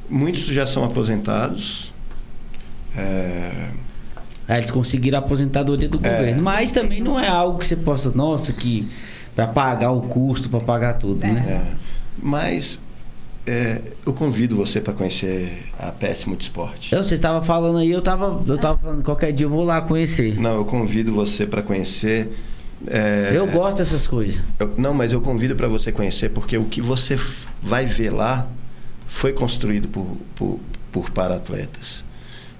Muitos 0.08 0.40
já 0.46 0.64
são 0.64 0.82
aposentados. 0.84 1.92
É, 2.98 4.58
eles 4.58 4.70
conseguiram 4.70 5.18
a 5.18 5.20
aposentadoria 5.20 5.88
do 5.88 5.98
É. 6.02 6.10
governo. 6.16 6.42
Mas 6.42 6.72
também 6.72 7.00
não 7.02 7.18
é 7.20 7.28
algo 7.28 7.58
que 7.58 7.66
você 7.66 7.76
possa, 7.76 8.10
nossa, 8.10 8.52
que 8.52 8.88
para 9.36 9.46
pagar 9.46 9.90
o 9.92 10.02
custo, 10.02 10.48
para 10.48 10.60
pagar 10.60 10.94
tudo, 10.94 11.22
É. 11.24 11.30
né? 11.32 11.44
é. 11.72 11.74
Mas 12.20 12.80
é, 13.46 13.80
eu 14.04 14.12
convido 14.12 14.56
você 14.56 14.80
para 14.80 14.92
conhecer 14.92 15.64
a 15.78 15.92
PS 15.92 16.24
Multisport. 16.26 16.92
Eu, 16.92 17.02
você 17.04 17.14
estava 17.14 17.40
falando 17.42 17.78
aí, 17.78 17.90
eu 17.90 18.02
tava, 18.02 18.42
eu 18.46 18.58
tava 18.58 18.78
falando, 18.78 19.02
qualquer 19.02 19.32
dia 19.32 19.46
eu 19.46 19.50
vou 19.50 19.64
lá 19.64 19.80
conhecer. 19.80 20.38
Não, 20.40 20.54
eu 20.56 20.64
convido 20.64 21.12
você 21.12 21.46
para 21.46 21.62
conhecer. 21.62 22.30
é, 22.86 23.30
Eu 23.34 23.46
gosto 23.46 23.78
dessas 23.78 24.06
coisas. 24.06 24.42
eu- 24.58 24.72
não, 24.78 24.92
mas 24.94 25.12
eu 25.12 25.20
convido 25.20 25.54
para 25.56 25.66
você 25.68 25.90
conhecer 25.92 26.30
porque 26.30 26.56
o 26.58 26.64
que 26.64 26.80
você 26.80 27.18
vai 27.62 27.84
ver 27.86 28.10
lá 28.10 28.46
foi 29.06 29.32
construído 29.32 29.88
por, 29.88 30.06
por, 30.34 30.60
por 30.92 31.10
para-atletas. 31.10 32.04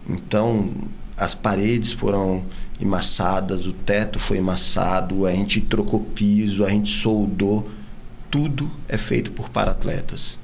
Então, 0.09 0.73
as 1.17 1.35
paredes 1.35 1.93
foram 1.93 2.45
emassadas, 2.81 3.67
o 3.67 3.73
teto 3.73 4.19
foi 4.19 4.39
emassado, 4.39 5.27
a 5.27 5.33
gente 5.33 5.61
trocou 5.61 6.01
piso, 6.01 6.65
a 6.65 6.71
gente 6.71 6.91
soldou. 6.91 7.69
Tudo 8.31 8.71
é 8.89 8.97
feito 8.97 9.33
por 9.33 9.49
para-atletas. 9.49 10.39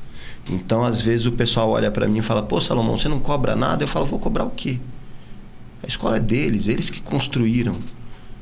Então, 0.48 0.84
às 0.84 1.00
vezes, 1.00 1.26
o 1.26 1.32
pessoal 1.32 1.70
olha 1.70 1.90
para 1.90 2.08
mim 2.08 2.18
e 2.18 2.22
fala: 2.22 2.42
Pô, 2.42 2.60
Salomão, 2.60 2.96
você 2.96 3.08
não 3.08 3.20
cobra 3.20 3.54
nada? 3.54 3.84
Eu 3.84 3.88
falo: 3.88 4.06
Vou 4.06 4.18
cobrar 4.18 4.44
o 4.44 4.50
quê? 4.50 4.78
A 5.82 5.86
escola 5.86 6.16
é 6.16 6.20
deles, 6.20 6.66
eles 6.66 6.90
que 6.90 7.00
construíram. 7.00 7.78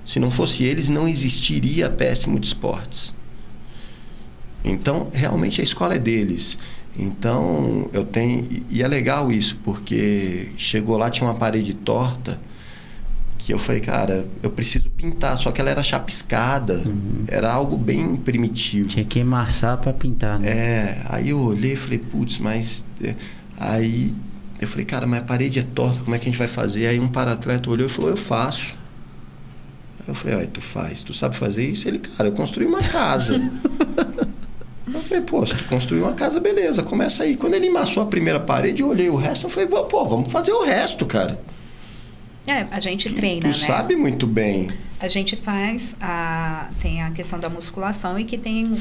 Se 0.05 0.19
não 0.19 0.31
fosse 0.31 0.65
eles, 0.65 0.89
não 0.89 1.09
existiria 1.09 1.86
a 1.86 1.90
PS 1.90 2.27
Multisportes. 2.27 3.15
Então, 4.65 5.11
realmente 5.12 5.61
a 5.61 5.65
escola 5.65 5.94
é 5.94 5.99
deles. 5.99 6.57
Então, 6.98 7.89
eu 7.93 8.05
tenho. 8.05 8.64
E 8.69 8.82
é 8.82 8.89
legal 8.89 9.32
isso, 9.32 9.59
porque 9.64 10.51
chegou 10.56 10.97
lá, 10.97 11.09
tinha 11.09 11.27
uma 11.27 11.35
parede 11.35 11.73
torta, 11.73 12.39
que 13.39 13.52
eu 13.52 13.59
falei, 13.59 13.81
cara, 13.81 14.27
eu 14.43 14.51
preciso 14.51 14.90
pintar, 14.90 15.36
só 15.39 15.51
que 15.51 15.60
ela 15.60 15.70
era 15.70 15.82
chapiscada, 15.82 16.82
era 17.27 17.51
algo 17.52 17.77
bem 17.77 18.16
primitivo. 18.16 18.89
Tinha 18.89 19.05
que 19.05 19.19
emassar 19.19 19.78
para 19.78 19.93
pintar, 19.93 20.39
né? 20.39 20.48
É, 20.48 21.02
aí 21.09 21.31
eu 21.31 21.40
olhei 21.40 21.73
e 21.73 21.77
falei, 21.77 21.98
putz, 21.98 22.39
mas. 22.39 22.85
é, 23.02 23.14
Aí 23.59 24.12
eu 24.60 24.66
falei, 24.66 24.85
cara, 24.85 25.06
mas 25.06 25.20
a 25.20 25.24
parede 25.24 25.60
é 25.60 25.62
torta, 25.62 26.01
como 26.01 26.16
é 26.16 26.19
que 26.19 26.28
a 26.28 26.31
gente 26.31 26.39
vai 26.39 26.48
fazer? 26.48 26.89
Aí 26.89 26.98
um 26.98 27.09
para-atleta 27.09 27.70
olhou 27.70 27.86
e 27.86 27.90
falou, 27.90 28.10
eu 28.10 28.16
faço. 28.16 28.74
Aí 30.01 30.09
eu 30.09 30.14
falei, 30.14 30.36
olha, 30.36 30.47
tu 30.48 30.60
faz, 30.60 31.02
tu 31.02 31.14
sabe 31.14 31.36
fazer 31.36 31.69
isso? 31.69 31.86
Ele, 31.86 31.98
cara, 32.01 32.28
eu 32.28 32.32
construí 32.32 32.66
uma 32.66 32.82
casa. 32.82 33.40
eu 34.98 35.02
falei, 35.02 35.23
pô, 35.23 35.44
se 35.47 35.55
tu 35.56 35.64
construiu 35.64 36.05
uma 36.05 36.14
casa, 36.14 36.39
beleza, 36.40 36.82
começa 36.82 37.23
aí. 37.24 37.36
Quando 37.36 37.55
ele 37.55 37.69
amassou 37.69 38.02
a 38.02 38.06
primeira 38.06 38.39
parede, 38.40 38.82
eu 38.82 38.89
olhei 38.89 39.09
o 39.09 39.16
resto, 39.16 39.47
eu 39.47 39.51
falei, 39.51 39.69
pô, 39.69 40.05
vamos 40.06 40.31
fazer 40.32 40.52
o 40.52 40.62
resto, 40.64 41.06
cara. 41.06 41.40
É, 42.47 42.66
a 42.70 42.81
gente 42.81 43.12
treina, 43.12 43.43
tu 43.43 43.47
né? 43.47 43.52
sabe 43.52 43.94
muito 43.94 44.27
bem. 44.27 44.69
A 44.98 45.09
gente 45.09 45.36
faz 45.36 45.94
a 46.01 46.69
tem 46.81 47.02
a 47.02 47.10
questão 47.12 47.39
da 47.39 47.48
musculação 47.48 48.19
e 48.19 48.24
que 48.24 48.36
tem 48.36 48.77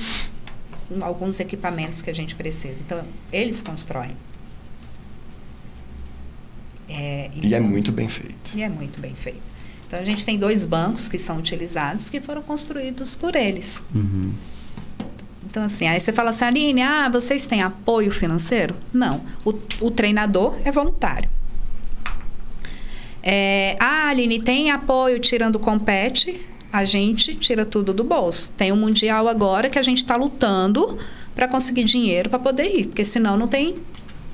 alguns 1.01 1.39
equipamentos 1.39 2.01
que 2.01 2.09
a 2.09 2.13
gente 2.13 2.33
precisa. 2.35 2.81
Então, 2.85 3.01
eles 3.31 3.61
constroem. 3.61 4.11
É, 6.89 7.29
E 7.41 7.53
é 7.53 7.57
então- 7.57 7.69
muito 7.69 7.91
bem 7.91 8.09
feito. 8.09 8.51
E 8.55 8.61
é 8.63 8.69
muito 8.69 8.99
bem 8.99 9.15
feito. 9.15 9.39
Então, 9.87 9.99
a 9.99 10.03
gente 10.05 10.23
tem 10.25 10.37
dois 10.37 10.65
bancos 10.65 11.07
que 11.07 11.17
são 11.17 11.37
utilizados 11.37 12.09
que 12.09 12.19
foram 12.21 12.41
construídos 12.41 13.15
por 13.15 13.35
eles. 13.35 13.83
Uhum. 13.93 14.33
Então, 15.51 15.63
assim, 15.63 15.85
aí 15.85 15.99
você 15.99 16.13
fala 16.13 16.29
assim, 16.29 16.45
Aline, 16.45 16.81
ah, 16.81 17.09
vocês 17.09 17.45
têm 17.45 17.61
apoio 17.61 18.09
financeiro? 18.09 18.73
Não. 18.93 19.21
O, 19.43 19.53
o 19.81 19.91
treinador 19.91 20.55
é 20.63 20.71
voluntário. 20.71 21.29
É, 23.21 23.75
ah, 23.77 24.07
Aline, 24.07 24.39
tem 24.39 24.71
apoio 24.71 25.19
tirando 25.19 25.57
o 25.57 25.59
compete? 25.59 26.39
A 26.71 26.85
gente 26.85 27.35
tira 27.35 27.65
tudo 27.65 27.93
do 27.93 28.01
bolso. 28.01 28.53
Tem 28.53 28.71
um 28.71 28.77
mundial 28.77 29.27
agora 29.27 29.69
que 29.69 29.77
a 29.77 29.83
gente 29.83 29.97
está 29.97 30.15
lutando 30.15 30.97
para 31.35 31.49
conseguir 31.49 31.83
dinheiro 31.83 32.29
para 32.29 32.39
poder 32.39 32.63
ir, 32.73 32.85
porque 32.87 33.03
senão 33.03 33.35
não 33.35 33.47
tem 33.47 33.75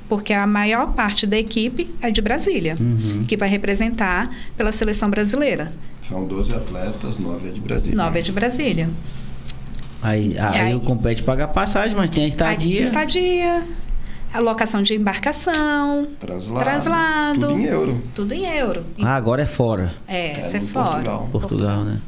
porque 0.07 0.31
a 0.33 0.45
maior 0.47 0.93
parte 0.93 1.25
da 1.27 1.37
equipe 1.37 1.93
é 1.99 2.09
de 2.11 2.21
Brasília, 2.21 2.77
Uhum. 2.79 3.25
que 3.27 3.35
vai 3.35 3.49
representar 3.49 4.33
pela 4.55 4.71
seleção 4.71 5.09
brasileira. 5.09 5.69
São 6.07 6.25
12 6.25 6.53
atletas, 6.53 7.17
9 7.17 7.49
é 7.49 7.51
de 7.51 7.59
Brasília. 7.59 7.97
Nove 7.97 8.19
é 8.19 8.21
de 8.21 8.31
Brasília. 8.31 8.89
Aí, 10.01 10.37
aí, 10.37 10.59
aí- 10.59 10.75
o 10.75 10.79
compete 10.79 11.23
paga 11.23 11.47
passagem, 11.47 11.95
mas 11.95 12.09
tem 12.09 12.25
a 12.25 12.27
estadia. 12.27 12.81
A 12.81 12.83
estadia, 12.83 13.63
a 14.33 14.39
locação 14.39 14.81
de 14.81 14.93
embarcação, 14.93 16.07
Translado. 16.19 16.63
Translado. 16.63 17.39
Tudo 17.39 17.59
em 17.59 17.63
euro. 17.65 18.03
tudo 18.15 18.33
em 18.33 18.45
euro. 18.45 18.85
Ah, 19.01 19.15
agora 19.15 19.41
é 19.41 19.45
fora. 19.45 19.91
É, 20.07 20.39
É, 20.39 20.59
no 20.59 20.67
fora. 20.67 20.89
Portugal. 20.91 21.29
Portugal, 21.31 21.83
né? 21.83 22.01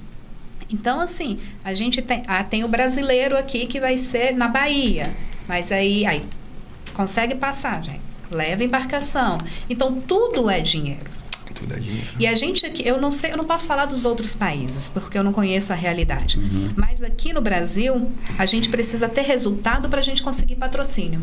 Então, 0.72 1.00
assim, 1.00 1.40
a 1.64 1.74
gente 1.74 2.00
tem, 2.02 2.22
ah, 2.28 2.44
tem 2.44 2.64
o 2.64 2.68
brasileiro 2.68 3.36
aqui 3.36 3.66
que 3.66 3.80
vai 3.80 3.98
ser 3.98 4.34
na 4.36 4.48
Bahia. 4.48 5.10
Mas 5.48 5.72
aí, 5.72 6.06
aí 6.06 6.24
consegue 6.94 7.34
passagem, 7.34 8.00
leva 8.30 8.64
embarcação. 8.64 9.40
Então, 9.68 9.96
tudo 10.00 10.48
é 10.48 10.60
dinheiro. 10.60 11.10
Tudo 11.60 11.76
é 11.76 11.80
dinheiro. 11.80 12.08
E 12.18 12.26
a 12.26 12.34
gente 12.36 12.66
aqui, 12.66 12.88
eu 12.88 13.00
não 13.00 13.12
sei, 13.12 13.34
eu 13.34 13.38
não 13.38 13.44
posso 13.44 13.68
falar 13.68 13.86
dos 13.86 14.06
outros 14.06 14.34
países, 14.34 14.90
porque 14.90 15.18
eu 15.18 15.24
não 15.24 15.34
conheço 15.34 15.74
a 15.74 15.76
realidade. 15.76 16.40
Uhum. 16.40 16.70
Mas 16.76 17.04
aqui 17.04 17.34
no 17.34 17.42
Brasil, 17.42 18.10
a 18.38 18.46
gente 18.46 18.70
precisa 18.70 19.10
ter 19.10 19.24
resultado 19.24 19.90
para 19.90 20.00
a 20.00 20.04
gente 20.04 20.24
conseguir 20.24 20.56
patrocínio. 20.56 21.22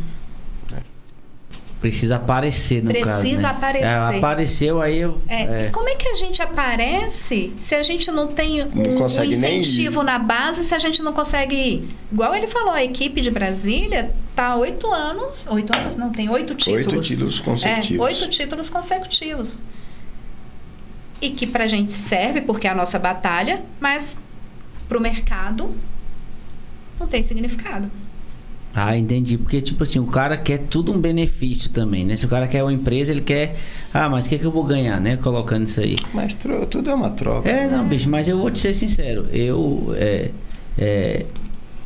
Precisa 1.81 2.17
aparecer 2.17 2.83
no 2.83 2.91
Precisa 2.91 3.13
caso, 3.13 3.43
né? 3.43 3.49
aparecer. 3.49 3.87
É, 3.87 4.17
apareceu, 4.17 4.83
aí 4.83 4.99
eu... 4.99 5.21
É, 5.29 5.43
é. 5.43 5.71
Como 5.71 5.89
é 5.89 5.95
que 5.95 6.09
a 6.09 6.15
gente 6.15 6.41
aparece 6.41 7.53
se 7.59 7.75
a 7.75 7.83
gente 7.83 8.11
não 8.11 8.29
tem 8.29 8.63
um, 8.63 8.95
Não 8.99 9.07
um 9.07 9.25
incentivo 9.25 10.03
na 10.03 10.19
base, 10.19 10.65
se 10.65 10.75
a 10.75 10.79
gente 10.79 11.03
não 11.03 11.13
consegue 11.13 11.55
ir? 11.55 11.89
Igual 12.11 12.35
ele 12.35 12.47
falou, 12.47 12.71
a 12.71 12.83
equipe 12.83 13.21
de 13.21 13.31
Brasília 13.31 14.11
tá 14.35 14.57
oito 14.57 14.91
anos. 14.91 15.47
Oito 15.51 15.77
anos 15.77 15.97
não, 15.97 16.11
tem 16.11 16.31
oito 16.31 16.55
títulos. 16.55 16.87
Oito 16.87 17.01
títulos 17.01 17.41
consecutivos. 17.41 17.99
É, 17.99 18.03
oito 18.03 18.29
títulos 18.31 18.71
consecutivos. 18.71 19.61
E 21.21 21.31
que 21.31 21.47
pra 21.47 21.67
gente 21.67 21.93
serve, 21.93 22.41
porque 22.41 22.67
é 22.67 22.71
a 22.71 22.75
nossa 22.75 22.99
batalha, 22.99 23.63
mas 23.81 24.19
pro 24.89 25.01
mercado 25.01 25.75
não 26.99 27.07
tem 27.07 27.23
significado. 27.23 27.91
Ah, 28.75 28.95
entendi. 28.95 29.39
Porque, 29.39 29.59
tipo 29.63 29.83
assim, 29.83 29.99
o 29.99 30.07
cara 30.07 30.37
quer 30.37 30.59
tudo 30.59 30.93
um 30.93 31.01
benefício 31.01 31.71
também, 31.71 32.05
né? 32.05 32.15
Se 32.15 32.27
o 32.27 32.29
cara 32.29 32.47
quer 32.47 32.63
uma 32.63 32.73
empresa, 32.73 33.11
ele 33.11 33.23
quer... 33.23 33.57
Ah, 33.93 34.07
mas 34.11 34.27
o 34.27 34.29
que, 34.29 34.35
é 34.35 34.39
que 34.39 34.45
eu 34.45 34.51
vou 34.51 34.65
ganhar, 34.65 35.01
né? 35.01 35.17
Colocando 35.17 35.65
isso 35.65 35.81
aí. 35.81 35.97
Mas 36.13 36.35
tudo 36.35 36.91
é 36.91 36.95
uma 36.95 37.09
troca. 37.09 37.49
É, 37.49 37.67
não, 37.69 37.89
bicho, 37.89 38.07
mas 38.11 38.29
eu 38.29 38.37
vou 38.37 38.51
te 38.51 38.59
ser 38.59 38.75
sincero. 38.75 39.29
Eu, 39.33 39.95
é, 39.97 40.31
é, 40.77 41.25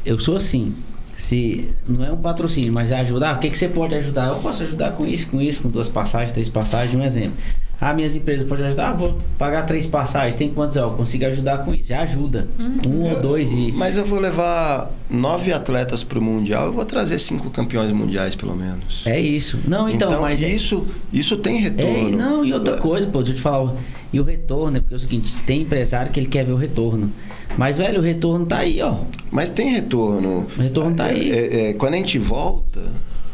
eu 0.05 0.19
sou 0.19 0.37
assim. 0.37 0.75
Se 1.17 1.69
não 1.87 2.05
é 2.05 2.11
um 2.11 2.17
patrocínio, 2.17 2.73
mas 2.73 2.91
é 2.91 2.99
ajudar, 3.01 3.37
o 3.37 3.39
que, 3.39 3.51
que 3.51 3.59
você 3.59 3.69
pode 3.69 3.95
ajudar? 3.95 4.29
Eu 4.29 4.37
posso 4.37 4.63
ajudar 4.63 4.93
com 4.93 5.07
isso, 5.07 5.29
com 5.29 5.41
isso, 5.41 5.63
com 5.63 5.69
duas 5.69 5.89
passagens, 5.89 6.33
três 6.33 6.49
passagens, 6.49 6.99
um 6.99 7.05
exemplo. 7.05 7.37
Ah, 7.81 7.95
minhas 7.95 8.15
empresas 8.15 8.47
podem 8.47 8.67
ajudar? 8.67 8.91
Ah, 8.91 8.93
vou 8.93 9.17
pagar 9.39 9.63
três 9.63 9.87
passagens, 9.87 10.35
tem 10.35 10.51
quantos? 10.51 10.77
Eu 10.77 10.91
consigo 10.91 11.25
ajudar 11.25 11.59
com 11.65 11.73
isso. 11.73 11.95
Ajuda. 11.95 12.47
Um 12.87 13.05
ou 13.05 13.21
dois 13.21 13.53
e. 13.53 13.73
Mas 13.73 13.97
eu 13.97 14.05
vou 14.05 14.21
levar 14.21 14.91
nove 15.09 15.51
atletas 15.53 16.05
para 16.05 16.19
o 16.19 16.23
Mundial, 16.23 16.67
eu 16.67 16.73
vou 16.75 16.85
trazer 16.85 17.19
cinco 17.19 17.49
campeões 17.51 17.91
mundiais, 17.93 18.35
pelo 18.35 18.55
menos. 18.55 19.07
É 19.07 19.19
isso. 19.19 19.59
Não, 19.67 19.89
então, 19.89 20.21
mas. 20.21 20.43
é- 20.43 20.49
isso, 20.49 20.87
isso 21.13 21.37
tem 21.39 21.57
É, 21.57 21.61
retorno. 21.61 22.17
não, 22.19 22.45
e 22.45 22.53
outra 22.53 22.77
coisa, 22.77 23.07
pô, 23.07 23.19
deixa 23.19 23.33
eu 23.33 23.37
te 23.37 23.43
falar. 23.43 23.75
E 24.13 24.19
o 24.21 24.25
retorno, 24.25 24.77
é 24.77 24.81
porque 24.81 24.93
é 24.95 24.97
o 24.97 25.01
seguinte, 25.01 25.37
tem 25.47 25.63
empresário 25.63 26.11
que 26.13 26.19
ele 26.21 26.27
quer 26.29 26.45
ver 26.45 26.53
o 26.53 26.57
retorno. 26.57 27.11
Mas, 27.57 27.79
velho, 27.79 28.01
o 28.01 28.03
retorno 28.03 28.45
tá 28.45 28.59
aí, 28.59 28.83
ó. 28.83 28.97
Mas 29.31 29.49
tem 29.51 29.71
retorno. 29.71 30.47
O 30.59 30.61
retorno 30.61 30.95
tá 30.97 31.09
É, 31.09 31.11
aí. 31.13 31.31
é, 31.31 31.71
é, 31.71 31.73
quando 31.75 31.95
a 31.95 31.97
gente 31.97 32.19
volta, 32.19 32.81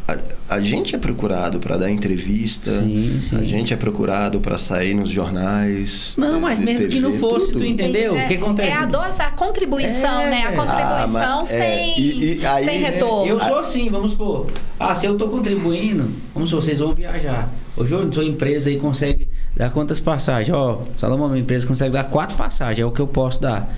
a, 0.07 0.55
a 0.55 0.61
gente 0.61 0.95
é 0.95 0.97
procurado 0.97 1.59
para 1.59 1.77
dar 1.77 1.91
entrevista. 1.91 2.71
Sim, 2.81 3.19
sim. 3.19 3.35
A 3.35 3.43
gente 3.43 3.73
é 3.73 3.75
procurado 3.75 4.39
para 4.39 4.57
sair 4.57 4.93
nos 4.93 5.09
jornais. 5.09 6.15
Não, 6.17 6.35
de- 6.35 6.39
mas 6.41 6.59
mesmo 6.59 6.87
que 6.87 6.99
não 6.99 7.11
TV, 7.11 7.19
fosse, 7.19 7.47
tudo. 7.51 7.59
tu 7.59 7.65
entendeu? 7.65 8.15
É, 8.15 8.23
o 8.25 8.27
que 8.27 8.33
acontece? 8.35 8.69
É 8.69 8.73
a 8.73 8.85
doação, 8.85 9.25
a 9.25 9.31
contribuição, 9.31 10.21
É. 10.21 10.29
né? 10.29 10.43
A 10.45 10.49
Ah, 10.49 10.53
contribuição 10.53 11.41
é, 11.41 11.45
sem, 11.45 11.99
e- 11.99 12.37
e 12.41 12.45
aí- 12.45 12.63
sem 12.63 12.75
é, 12.75 12.77
retorno. 12.91 13.27
Eu 13.31 13.39
sou 13.39 13.57
assim, 13.59 13.89
vamos 13.89 14.11
supor. 14.11 14.47
Ah, 14.79 14.95
se 14.95 15.05
eu 15.05 15.17
tô 15.17 15.27
contribuindo, 15.27 16.09
vamos 16.33 16.49
supor, 16.49 16.63
vocês 16.63 16.79
vão 16.79 16.93
viajar. 16.95 17.51
Ô, 17.75 17.83
Júnior, 17.85 18.13
sua 18.13 18.23
empresa 18.25 18.69
aí 18.69 18.77
consegue 18.77 19.27
dar 19.55 19.69
quantas 19.71 19.99
passagens? 19.99 20.55
Ó, 20.55 20.83
Salomão, 20.97 21.27
minha 21.29 21.41
empresa 21.41 21.67
consegue 21.67 21.91
dar 21.91 22.05
quatro 22.05 22.35
passagens, 22.37 22.79
é 22.79 22.85
o 22.85 22.91
que 22.91 22.99
eu 23.01 23.07
posso 23.07 23.41
dar. 23.41 23.71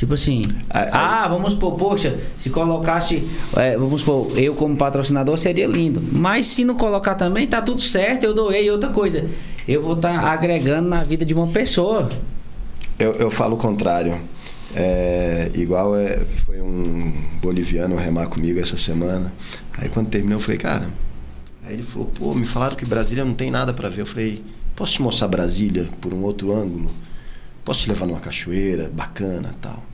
Tipo 0.00 0.14
assim, 0.14 0.40
Aí- 0.70 0.88
ah, 0.92 1.28
vamos 1.28 1.52
supor, 1.52 1.76
poxa, 1.76 2.18
se 2.38 2.48
colocasse, 2.48 3.28
é, 3.54 3.76
vamos 3.76 4.00
supor, 4.00 4.32
eu 4.38 4.54
como 4.54 4.74
patrocinador 4.74 5.36
seria 5.36 5.66
lindo. 5.66 6.02
Mas 6.10 6.46
se 6.46 6.64
não 6.64 6.74
colocar 6.74 7.14
também, 7.16 7.46
tá 7.46 7.60
tudo 7.60 7.82
certo, 7.82 8.24
eu 8.24 8.32
doei. 8.32 8.70
Outra 8.70 8.88
coisa, 8.88 9.28
eu 9.68 9.82
vou 9.82 9.92
estar 9.92 10.18
agregando 10.32 10.88
na 10.88 11.04
vida 11.04 11.22
de 11.22 11.34
uma 11.34 11.48
pessoa. 11.48 12.10
Eu, 12.98 13.12
eu 13.16 13.30
falo 13.30 13.56
o 13.56 13.58
contrário. 13.58 14.18
É, 14.74 15.50
igual 15.54 15.94
é, 15.94 16.24
foi 16.46 16.62
um 16.62 17.12
boliviano 17.42 17.94
remar 17.94 18.28
comigo 18.28 18.58
essa 18.58 18.78
semana. 18.78 19.30
Aí 19.76 19.90
quando 19.90 20.08
terminou, 20.08 20.38
eu 20.38 20.42
falei, 20.42 20.56
cara. 20.56 20.88
Aí 21.62 21.74
ele 21.74 21.82
falou, 21.82 22.08
pô, 22.08 22.34
me 22.34 22.46
falaram 22.46 22.74
que 22.74 22.86
Brasília 22.86 23.22
não 23.22 23.34
tem 23.34 23.50
nada 23.50 23.74
para 23.74 23.90
ver. 23.90 24.00
Eu 24.00 24.06
falei, 24.06 24.42
posso 24.74 24.94
te 24.94 25.02
mostrar 25.02 25.28
Brasília 25.28 25.90
por 26.00 26.14
um 26.14 26.22
outro 26.22 26.56
ângulo? 26.56 26.90
Posso 27.64 27.80
te 27.82 27.88
levar 27.90 28.06
numa 28.06 28.20
cachoeira 28.20 28.90
bacana 28.92 29.54
tal? 29.60 29.84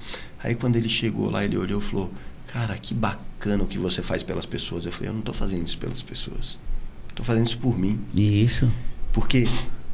Aí 0.42 0.54
quando 0.54 0.76
ele 0.76 0.88
chegou 0.88 1.30
lá, 1.30 1.44
ele 1.44 1.56
olhou 1.56 1.80
e 1.80 1.82
falou, 1.82 2.10
cara, 2.46 2.76
que 2.78 2.94
bacana 2.94 3.62
o 3.62 3.66
que 3.66 3.78
você 3.78 4.02
faz 4.02 4.22
pelas 4.22 4.46
pessoas. 4.46 4.84
Eu 4.86 4.92
falei, 4.92 5.10
eu 5.10 5.14
não 5.14 5.20
tô 5.22 5.32
fazendo 5.32 5.66
isso 5.66 5.76
pelas 5.78 6.02
pessoas. 6.02 6.58
Tô 7.14 7.22
fazendo 7.22 7.46
isso 7.46 7.58
por 7.58 7.78
mim. 7.78 7.98
Isso. 8.14 8.70
Porque 9.12 9.48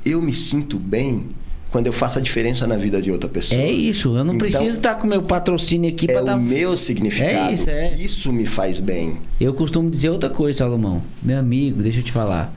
eu 0.05 0.20
me 0.20 0.35
sinto 0.35 0.78
bem 0.78 1.28
quando 1.70 1.86
eu 1.86 1.93
faço 1.93 2.19
a 2.19 2.20
diferença 2.20 2.66
na 2.66 2.77
vida 2.77 3.01
de 3.01 3.11
outra 3.11 3.31
pessoa. 3.31 3.59
É 3.59 3.70
isso. 3.70 4.09
Eu 4.11 4.24
não 4.24 4.35
Então, 4.35 4.39
preciso 4.39 4.77
estar 4.77 4.97
com 4.97 5.07
meu 5.07 5.23
patrocínio 5.23 5.89
aqui 5.90 6.05
É 6.11 6.12
para 6.12 6.23
o 6.23 6.27
dar. 6.27 6.36
meu 6.36 6.77
significado. 6.77 7.51
É 7.51 7.55
isso, 7.55 7.70
é. 7.70 7.94
Isso 7.94 8.32
me 8.32 8.44
faz 8.44 8.78
bem. 8.81 9.19
Eu 9.40 9.55
costumo 9.55 9.89
dizer 9.89 10.11
outra 10.11 10.28
coisa, 10.28 10.59
Salomão. 10.59 11.03
Meu 11.23 11.39
amigo, 11.39 11.82
deixa 11.82 12.01
eu 12.01 12.03
te 12.03 12.12
falar. 12.12 12.55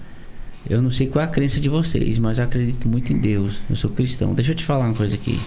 Eu 0.69 0.81
não 0.81 0.89
sei 0.89 1.07
qual 1.07 1.23
é 1.23 1.25
a 1.25 1.31
crença 1.31 1.59
de 1.59 1.69
vocês, 1.69 2.17
mas 2.17 2.37
eu 2.37 2.43
acredito 2.43 2.87
muito 2.87 3.13
em 3.13 3.17
Deus. 3.17 3.61
Eu 3.69 3.75
sou 3.75 3.89
cristão. 3.91 4.33
Deixa 4.33 4.51
eu 4.51 4.55
te 4.55 4.63
falar 4.63 4.85
uma 4.85 4.95
coisa 4.95 5.15
aqui. 5.15 5.39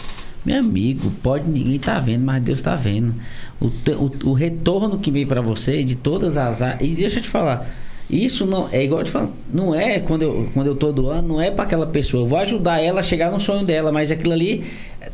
Meu 0.45 0.61
amigo, 0.61 1.11
pode 1.23 1.51
ninguém 1.51 1.79
tá 1.79 1.99
vendo, 1.99 2.25
mas 2.25 2.43
Deus 2.43 2.63
tá 2.63 2.77
vendo. 2.77 3.15
O, 3.61 3.67
o, 3.67 4.31
o 4.31 4.33
retorno 4.33 4.99
que 4.99 5.11
veio 5.11 5.27
para 5.27 5.41
você 5.41 5.83
de 5.83 5.97
todas 5.97 6.37
as 6.37 6.63
áreas. 6.63 6.81
E 6.81 6.95
deixa 6.95 7.19
eu 7.19 7.23
te 7.23 7.29
falar. 7.29 7.69
Isso 8.11 8.47
não 8.47 8.69
é 8.73 8.83
igual 8.83 9.01
eu 9.01 9.05
te 9.05 9.11
falo, 9.11 9.33
não 9.53 9.75
é 9.75 10.01
quando 10.01 10.23
eu, 10.23 10.49
quando 10.55 10.69
eu 10.69 10.75
tô 10.75 10.91
doando, 10.93 11.29
não 11.29 11.41
é 11.41 11.51
para 11.51 11.65
aquela 11.65 11.87
pessoa. 11.87 12.23
Eu 12.23 12.27
vou 12.27 12.39
ajudar 12.39 12.83
ela 12.83 13.01
a 13.01 13.03
chegar 13.03 13.31
no 13.31 13.39
sonho 13.39 13.65
dela, 13.67 13.93
mas 13.93 14.11
aquilo 14.11 14.33
ali 14.33 14.65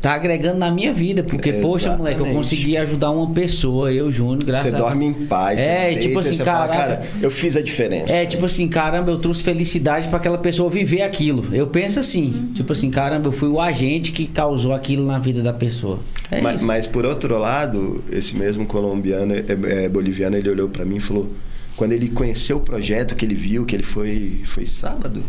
tá 0.01 0.13
agregando 0.13 0.57
na 0.59 0.71
minha 0.71 0.93
vida. 0.93 1.21
Porque, 1.21 1.53
poxa, 1.53 1.89
moleque, 1.89 2.19
eu 2.19 2.25
Exatamente. 2.25 2.35
consegui 2.35 2.77
ajudar 2.77 3.11
uma 3.11 3.29
pessoa, 3.31 3.91
eu, 3.91 4.09
Júnior, 4.09 4.45
graças 4.45 4.69
Você 4.69 4.75
a 4.75 4.79
dorme 4.79 5.05
em 5.05 5.13
paz. 5.13 5.59
É, 5.59 5.89
você 5.89 5.99
tipo 5.99 6.05
deita, 6.05 6.19
assim, 6.19 6.33
você 6.33 6.45
fala, 6.45 6.67
cara, 6.69 7.01
eu 7.21 7.29
fiz 7.29 7.57
a 7.57 7.61
diferença. 7.61 8.13
É, 8.13 8.25
tipo 8.25 8.45
assim, 8.45 8.67
caramba, 8.69 9.11
eu 9.11 9.19
trouxe 9.19 9.43
felicidade 9.43 10.07
pra 10.07 10.17
aquela 10.17 10.37
pessoa 10.37 10.69
viver 10.69 11.01
aquilo. 11.01 11.53
Eu 11.53 11.67
penso 11.67 11.99
assim, 11.99 12.49
tipo 12.53 12.71
assim, 12.71 12.89
caramba, 12.89 13.27
eu 13.27 13.33
fui 13.33 13.49
o 13.49 13.59
agente 13.59 14.13
que 14.13 14.25
causou 14.25 14.71
aquilo 14.71 15.05
na 15.05 15.19
vida 15.19 15.41
da 15.41 15.51
pessoa. 15.51 15.99
É 16.31 16.39
mas, 16.39 16.55
isso. 16.55 16.65
mas, 16.65 16.87
por 16.87 17.05
outro 17.05 17.37
lado, 17.37 18.01
esse 18.09 18.37
mesmo 18.37 18.65
colombiano, 18.65 19.33
é, 19.35 19.83
é, 19.83 19.89
boliviano, 19.89 20.37
ele 20.37 20.49
olhou 20.49 20.69
pra 20.69 20.85
mim 20.85 20.95
e 20.95 21.01
falou: 21.01 21.29
quando 21.75 21.91
ele 21.91 22.09
conheceu 22.09 22.57
o 22.57 22.61
projeto, 22.61 23.15
que 23.15 23.25
ele 23.25 23.35
viu, 23.35 23.65
que 23.65 23.75
ele 23.75 23.83
foi. 23.83 24.41
Foi 24.45 24.65
sábado? 24.65 25.23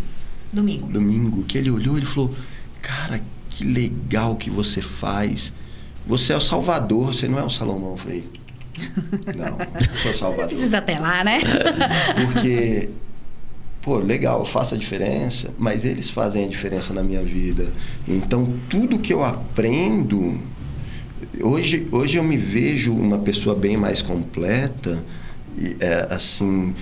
Domingo. 0.53 0.87
domingo, 0.87 1.43
que 1.43 1.59
ele 1.59 1.71
olhou, 1.71 1.97
ele 1.97 2.07
falou: 2.07 2.35
Cara, 2.81 3.21
que 3.51 3.65
legal 3.65 4.37
que 4.37 4.49
você 4.49 4.81
faz. 4.81 5.53
Você 6.07 6.33
é 6.33 6.37
o 6.37 6.41
Salvador, 6.41 7.13
você 7.13 7.27
não 7.27 7.39
é 7.39 7.43
o 7.43 7.51
Salomão. 7.51 7.93
Eu 7.93 7.97
falei: 7.97 8.31
Não, 9.37 9.59
eu 9.59 9.97
sou 9.97 10.11
o 10.13 10.15
Salvador. 10.15 10.49
Precisa 10.49 10.79
até 10.79 10.99
lá, 10.99 11.25
né? 11.25 11.41
Porque, 12.15 12.91
pô, 13.83 13.99
legal, 13.99 14.41
eu 14.41 14.45
faço 14.45 14.75
a 14.75 14.79
diferença, 14.79 15.53
mas 15.59 15.85
eles 15.85 16.11
fazem 16.11 16.45
a 16.45 16.49
diferença 16.49 16.95
na 16.95 17.03
minha 17.03 17.23
vida. 17.23 17.73
Então, 18.07 18.55
tudo 18.69 18.99
que 18.99 19.13
eu 19.13 19.25
aprendo. 19.25 20.41
Hoje, 21.43 21.89
hoje 21.91 22.19
eu 22.19 22.25
me 22.25 22.37
vejo 22.37 22.95
uma 22.95 23.19
pessoa 23.19 23.55
bem 23.55 23.77
mais 23.77 24.01
completa, 24.01 25.03
e, 25.03 25.26
é, 25.81 26.07
assim, 26.11 26.75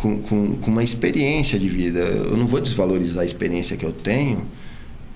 com, 0.00 0.18
com, 0.18 0.56
com 0.56 0.70
uma 0.70 0.84
experiência 0.84 1.58
de 1.58 1.68
vida. 1.68 2.00
Eu 2.00 2.36
não 2.36 2.46
vou 2.46 2.60
desvalorizar 2.60 3.22
a 3.22 3.26
experiência 3.26 3.76
que 3.76 3.84
eu 3.84 3.92
tenho, 3.92 4.46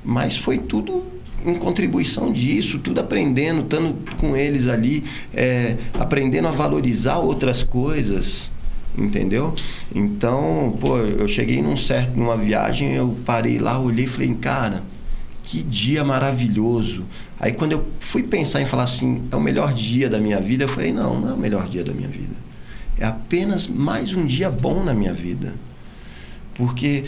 mas 0.04 0.36
foi 0.36 0.58
tudo 0.58 1.04
em 1.44 1.54
contribuição 1.54 2.32
disso, 2.32 2.78
tudo 2.78 3.00
aprendendo, 3.00 3.60
estando 3.60 3.96
com 4.16 4.36
eles 4.36 4.68
ali, 4.68 5.04
é, 5.32 5.76
aprendendo 5.98 6.48
a 6.48 6.50
valorizar 6.50 7.18
outras 7.18 7.62
coisas, 7.62 8.52
entendeu? 8.96 9.54
Então, 9.94 10.76
pô, 10.78 10.98
eu 10.98 11.26
cheguei 11.26 11.62
num 11.62 11.76
certo, 11.76 12.16
numa 12.16 12.36
viagem, 12.36 12.92
eu 12.92 13.16
parei 13.24 13.58
lá, 13.58 13.78
olhei 13.80 14.04
e 14.04 14.08
falei, 14.08 14.34
cara, 14.34 14.82
que 15.42 15.62
dia 15.62 16.04
maravilhoso. 16.04 17.06
Aí 17.38 17.52
quando 17.52 17.72
eu 17.72 17.86
fui 17.98 18.22
pensar 18.22 18.60
em 18.60 18.66
falar 18.66 18.84
assim, 18.84 19.22
é 19.32 19.36
o 19.36 19.40
melhor 19.40 19.72
dia 19.72 20.10
da 20.10 20.20
minha 20.20 20.40
vida, 20.40 20.64
eu 20.64 20.68
falei, 20.68 20.92
não, 20.92 21.18
não 21.18 21.30
é 21.30 21.32
o 21.32 21.38
melhor 21.38 21.68
dia 21.68 21.82
da 21.82 21.94
minha 21.94 22.08
vida. 22.08 22.49
É 23.00 23.06
apenas 23.06 23.66
mais 23.66 24.12
um 24.14 24.26
dia 24.26 24.50
bom 24.50 24.84
na 24.84 24.92
minha 24.92 25.14
vida. 25.14 25.54
Porque 26.54 27.04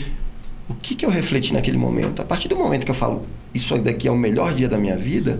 o 0.67 0.73
que, 0.73 0.95
que 0.95 1.05
eu 1.05 1.09
refleti 1.09 1.53
naquele 1.53 1.77
momento? 1.77 2.21
A 2.21 2.25
partir 2.25 2.47
do 2.47 2.55
momento 2.55 2.83
que 2.83 2.91
eu 2.91 2.95
falo, 2.95 3.21
isso 3.53 3.77
daqui 3.77 4.07
é 4.07 4.11
o 4.11 4.17
melhor 4.17 4.53
dia 4.55 4.67
da 4.67 4.77
minha 4.79 4.97
vida, 4.97 5.39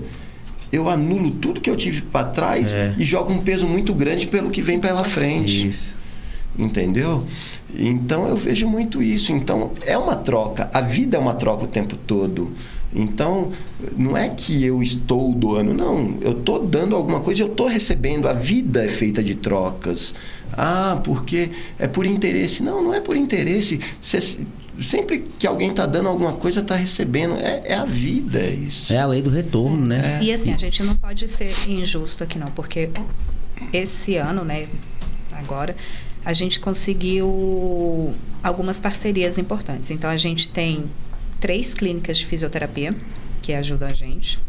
eu 0.71 0.87
anulo 0.87 1.31
tudo 1.31 1.59
que 1.59 1.69
eu 1.69 1.75
tive 1.75 2.03
para 2.03 2.27
trás 2.27 2.73
É. 2.73 2.93
e 2.97 3.03
jogo 3.03 3.31
um 3.33 3.39
peso 3.39 3.67
muito 3.67 3.93
grande 3.93 4.27
pelo 4.27 4.51
que 4.51 4.61
vem 4.61 4.79
pela 4.79 5.03
frente. 5.03 5.67
Isso. 5.67 5.95
Entendeu? 6.57 7.25
Então 7.75 8.27
eu 8.27 8.37
vejo 8.37 8.67
muito 8.67 9.01
isso. 9.01 9.31
Então 9.31 9.71
é 9.85 9.97
uma 9.97 10.15
troca. 10.15 10.69
A 10.71 10.81
vida 10.81 11.17
é 11.17 11.19
uma 11.19 11.33
troca 11.33 11.63
o 11.63 11.67
tempo 11.67 11.95
todo. 11.95 12.53
Então 12.95 13.51
não 13.97 14.15
é 14.15 14.29
que 14.29 14.63
eu 14.63 14.81
estou 14.83 15.33
doando, 15.33 15.73
não. 15.73 16.17
Eu 16.21 16.31
estou 16.33 16.65
dando 16.65 16.95
alguma 16.95 17.19
coisa, 17.21 17.43
eu 17.43 17.47
estou 17.47 17.67
recebendo. 17.67 18.27
A 18.27 18.33
vida 18.33 18.83
é 18.85 18.87
feita 18.87 19.23
de 19.23 19.35
trocas. 19.35 20.13
Ah, 20.55 21.01
porque 21.03 21.49
é 21.79 21.87
por 21.87 22.05
interesse. 22.05 22.61
Não, 22.61 22.83
não 22.83 22.93
é 22.93 22.99
por 22.99 23.15
interesse. 23.17 23.79
Você- 23.99 24.45
sempre 24.79 25.25
que 25.39 25.45
alguém 25.47 25.69
está 25.71 25.85
dando 25.85 26.09
alguma 26.09 26.33
coisa, 26.33 26.59
está 26.59 26.75
recebendo. 26.75 27.35
É, 27.35 27.61
é 27.65 27.73
a 27.73 27.85
vida, 27.85 28.39
é 28.39 28.49
isso. 28.51 28.93
É 28.93 28.99
a 28.99 29.05
lei 29.07 29.21
do 29.21 29.29
retorno, 29.29 29.85
né? 29.85 30.19
E 30.21 30.31
assim, 30.31 30.53
a 30.53 30.57
gente 30.57 30.83
não 30.83 30.95
pode 30.95 31.27
ser 31.27 31.51
injusto 31.67 32.23
aqui 32.23 32.37
não, 32.37 32.47
porque 32.47 32.89
esse 33.71 34.15
ano, 34.17 34.43
né, 34.43 34.67
agora, 35.31 35.75
a 36.23 36.33
gente 36.33 36.59
conseguiu 36.59 38.13
algumas 38.43 38.79
parcerias 38.79 39.37
importantes. 39.37 39.91
Então 39.91 40.09
a 40.09 40.17
gente 40.17 40.47
tem 40.49 40.85
três 41.43 41.73
clínicas 41.73 42.17
de 42.19 42.25
fisioterapia 42.25 42.95
que 43.41 43.53
ajudam 43.53 43.89
a 43.89 43.93
gente, 43.93 44.39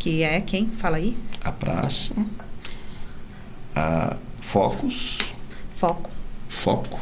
que 0.00 0.24
é 0.24 0.40
quem? 0.40 0.66
Fala 0.78 0.96
aí. 0.96 1.16
A 1.40 1.52
praça, 1.52 2.12
a 3.74 4.16
Focus, 4.40 5.18
Foco 5.76 6.10
Foco. 6.48 7.00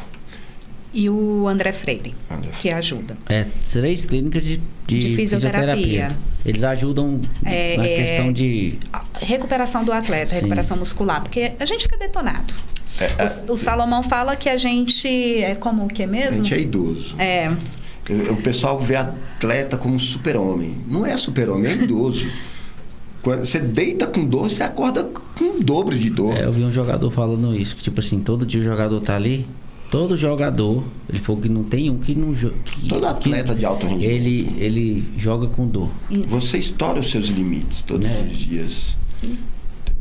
e 0.93 1.09
o 1.09 1.47
André 1.47 1.71
Freire, 1.71 2.13
André 2.29 2.51
que 2.59 2.69
ajuda. 2.69 3.17
É, 3.27 3.45
três 3.71 4.05
clínicas 4.05 4.43
de, 4.45 4.61
de, 4.85 4.99
De 4.99 5.15
fisioterapia. 5.15 6.09
Eles 6.45 6.63
ajudam 6.63 7.19
É, 7.43 7.75
na 7.77 7.85
é, 7.87 7.95
questão 7.95 8.31
de. 8.31 8.77
A 8.91 9.01
recuperação 9.19 9.83
do 9.83 9.91
atleta, 9.91 10.29
Sim. 10.29 10.35
recuperação 10.35 10.77
muscular, 10.77 11.21
porque 11.23 11.53
a 11.59 11.65
gente 11.65 11.83
fica 11.83 11.97
detonado. 11.97 12.53
É, 12.99 13.49
O, 13.49 13.53
o 13.53 13.57
Salomão 13.57 14.03
fala 14.03 14.35
que 14.35 14.47
a 14.47 14.57
gente 14.57 15.07
é 15.41 15.55
como 15.55 15.85
o 15.85 15.87
que 15.87 16.03
a 16.03 16.07
mesmo? 16.07 16.43
gente 16.45 16.53
é 16.53 16.59
idoso. 16.59 17.15
É, 17.17 17.49
O 18.31 18.35
pessoal 18.37 18.79
vê 18.79 18.95
atleta 18.97 19.77
como 19.77 19.99
super-homem. 19.99 20.75
Não 20.87 21.05
é 21.05 21.15
super-homem, 21.17 21.71
é 21.71 21.75
idoso. 21.75 22.27
Quando 23.21 23.45
você 23.45 23.59
deita 23.59 24.05
com 24.07 24.25
dor, 24.25 24.49
você 24.49 24.61
acorda 24.63 25.05
com 25.35 25.57
o 25.57 25.63
dobro 25.63 25.97
de 25.97 26.09
dor. 26.09 26.35
É, 26.35 26.43
eu 26.43 26.51
vi 26.51 26.63
um 26.63 26.71
jogador 26.73 27.09
falando 27.09 27.55
isso, 27.55 27.75
que 27.75 27.81
tipo 27.83 28.01
assim, 28.01 28.19
todo 28.19 28.45
dia 28.45 28.59
o 28.59 28.63
jogador 28.63 28.99
tá 28.99 29.15
ali, 29.15 29.47
todo 29.89 30.17
jogador, 30.17 30.83
ele 31.07 31.19
falou 31.19 31.41
que 31.41 31.47
não 31.47 31.63
tem 31.63 31.89
um 31.89 31.97
que 31.99 32.13
não 32.13 32.35
joga. 32.35 32.55
Todo 32.89 33.05
atleta 33.05 33.55
de 33.55 33.63
alto 33.65 33.87
rendimento. 33.87 34.11
Ele, 34.13 34.53
ele 34.57 35.05
joga 35.17 35.47
com 35.47 35.65
dor. 35.65 35.89
Você 36.27 36.57
estoura 36.57 36.99
os 36.99 37.09
seus 37.09 37.27
limites 37.29 37.81
todos 37.81 38.05
É. 38.05 38.25
os 38.29 38.35
dias. 38.37 38.97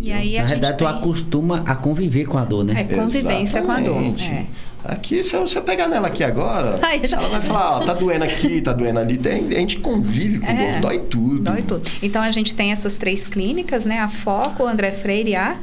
e 0.01 0.11
aí 0.11 0.37
a 0.37 0.43
Na 0.43 0.49
verdade, 0.49 0.79
tu 0.79 0.85
tem- 0.85 0.89
acostuma 0.89 1.62
a 1.65 1.77
conviver 1.77 2.24
com 2.24 2.37
a 2.39 2.45
dor, 2.45 2.65
né? 2.65 2.74
É, 2.81 2.83
convivência 2.83 3.62
com 3.62 3.70
a 3.70 3.77
dor. 3.77 3.87
Exatamente. 4.03 4.24
É. 4.24 4.47
Aqui, 4.84 5.22
se 5.22 5.34
eu, 5.34 5.46
se 5.46 5.56
eu 5.56 5.62
pegar 5.62 5.86
nela 5.88 6.09
aqui 6.09 6.24
agora, 6.24 6.78
Aí 6.86 7.00
já- 7.06 7.18
ela 7.18 7.28
vai 7.28 7.40
falar, 7.40 7.76
ó, 7.76 7.80
tá 7.84 7.94
doendo 7.94 8.24
aqui, 8.24 8.60
tá 8.60 8.72
doendo 8.72 8.98
ali. 8.98 9.16
Tem- 9.16 9.46
A 9.48 9.59
gente 9.60 9.78
convive 9.78 10.40
com 10.40 10.46
É. 10.50 10.72
dor, 10.72 10.80
dói 10.80 10.98
tudo. 11.00 11.40
Dói 11.40 11.62
tudo. 11.62 11.88
Então 12.02 12.20
a 12.20 12.30
gente 12.30 12.54
tem 12.54 12.72
essas 12.72 12.94
três 12.94 13.28
clínicas, 13.28 13.84
né? 13.84 13.98
A 14.00 14.09
Foco, 14.09 14.64
o 14.64 14.66
André 14.66 14.90
Freire 14.90 15.30
e 15.30 15.36
a. 15.36 15.56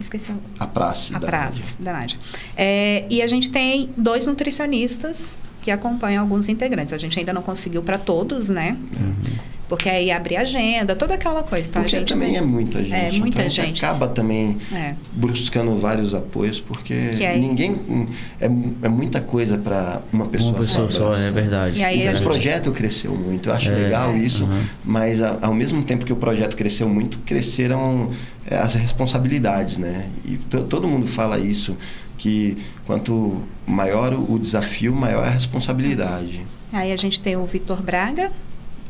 Esqueci 0.00 0.32
o- 0.32 0.40
A 0.58 0.66
praça. 0.66 1.16
a 1.16 1.20
Praz, 1.20 1.76
da 1.78 1.92
Nádia. 1.92 2.18
É, 2.56 3.04
e 3.08 3.22
a 3.22 3.26
gente 3.26 3.50
tem 3.50 3.90
dois 3.96 4.26
nutricionistas 4.26 5.36
que 5.62 5.70
acompanham 5.70 6.22
alguns 6.22 6.48
integrantes. 6.48 6.92
A 6.92 6.98
gente 6.98 7.18
ainda 7.18 7.32
não 7.32 7.40
conseguiu 7.42 7.82
para 7.82 7.96
todos, 7.96 8.48
né? 8.50 8.76
Porque 9.68 9.88
aí 9.88 10.10
abre 10.10 10.36
agenda, 10.36 10.94
toda 10.94 11.14
aquela 11.14 11.42
coisa. 11.42 11.70
Então, 11.70 11.80
Porque 11.80 11.96
a 11.96 12.00
gente 12.00 12.12
também 12.12 12.36
é 12.36 12.42
muita 12.42 12.82
gente. 12.84 12.92
É, 12.94 13.10
muita 13.12 13.28
então 13.28 13.40
a 13.40 13.48
gente 13.48 13.66
gente. 13.68 13.84
acaba 13.84 14.06
também 14.06 14.58
É. 14.70 14.94
buscando 15.14 15.74
vários 15.76 16.12
apoios, 16.14 16.60
porque 16.60 16.94
Que 17.16 17.24
aí- 17.24 17.40
ninguém. 17.40 17.80
É, 18.38 18.44
é 18.82 18.88
muita 18.90 19.22
coisa 19.22 19.56
para 19.56 20.02
uma 20.12 20.26
pessoa 20.26 20.50
Uma 20.50 20.58
pessoa 20.58 20.90
só, 20.90 21.14
é 21.14 21.30
verdade. 21.30 21.78
E 21.78 21.84
aí 21.84 22.06
O 22.06 22.12
gente- 22.12 22.22
projeto 22.22 22.70
cresceu 22.72 23.14
muito, 23.14 23.48
eu 23.48 23.54
acho 23.54 23.70
É, 23.70 23.74
legal 23.74 24.14
isso, 24.14 24.44
uhum. 24.44 24.60
mas 24.84 25.22
a- 25.22 25.38
ao 25.40 25.54
mesmo 25.54 25.82
tempo 25.84 26.04
que 26.04 26.12
o 26.12 26.16
projeto 26.16 26.54
cresceu 26.54 26.86
muito, 26.86 27.18
cresceram 27.20 28.10
é, 28.44 28.56
as 28.56 28.74
responsabilidades, 28.74 29.78
né? 29.78 30.06
E 30.26 30.36
to- 30.36 30.64
todo 30.64 30.86
mundo 30.88 31.06
fala 31.06 31.38
isso, 31.38 31.76
que 32.22 32.56
quanto 32.86 33.42
maior 33.66 34.14
o 34.14 34.38
desafio, 34.38 34.94
maior 34.94 35.24
a 35.24 35.30
responsabilidade. 35.30 36.46
Aí 36.72 36.92
a 36.92 36.96
gente 36.96 37.18
tem 37.18 37.36
o 37.36 37.44
Vitor 37.44 37.82
Braga 37.82 38.30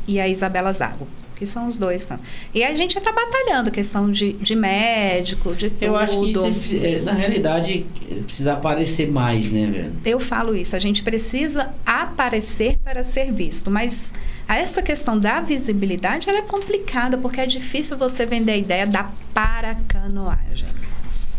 e 0.07 0.19
a 0.19 0.27
Isabela 0.27 0.71
Zago, 0.71 1.07
que 1.35 1.43
são 1.47 1.65
os 1.67 1.75
dois. 1.79 2.05
Tá? 2.05 2.19
E 2.53 2.63
a 2.63 2.75
gente 2.75 2.95
está 2.95 3.11
batalhando 3.11 3.71
questão 3.71 4.11
de, 4.11 4.33
de 4.33 4.55
médico, 4.55 5.55
de 5.55 5.71
tudo. 5.71 5.83
Eu 5.85 5.95
acho 5.95 6.19
que 6.21 6.33
vocês, 6.33 6.57
precis- 6.59 6.83
é, 6.83 6.99
na 7.01 7.13
realidade 7.13 7.87
precisa 8.23 8.53
aparecer 8.53 9.09
mais, 9.11 9.49
né, 9.51 9.65
velho? 9.65 9.93
Eu 10.05 10.19
falo 10.19 10.55
isso, 10.55 10.75
a 10.75 10.79
gente 10.79 11.01
precisa 11.01 11.73
aparecer 11.83 12.77
para 12.83 13.03
ser 13.03 13.31
visto, 13.33 13.71
mas 13.71 14.13
essa 14.47 14.79
questão 14.83 15.17
da 15.17 15.41
visibilidade 15.41 16.29
ela 16.29 16.37
é 16.37 16.43
complicada, 16.43 17.17
porque 17.17 17.41
é 17.41 17.47
difícil 17.47 17.97
você 17.97 18.27
vender 18.27 18.51
a 18.51 18.57
ideia 18.57 18.85
da 18.85 19.09
paracanoagem. 19.33 20.67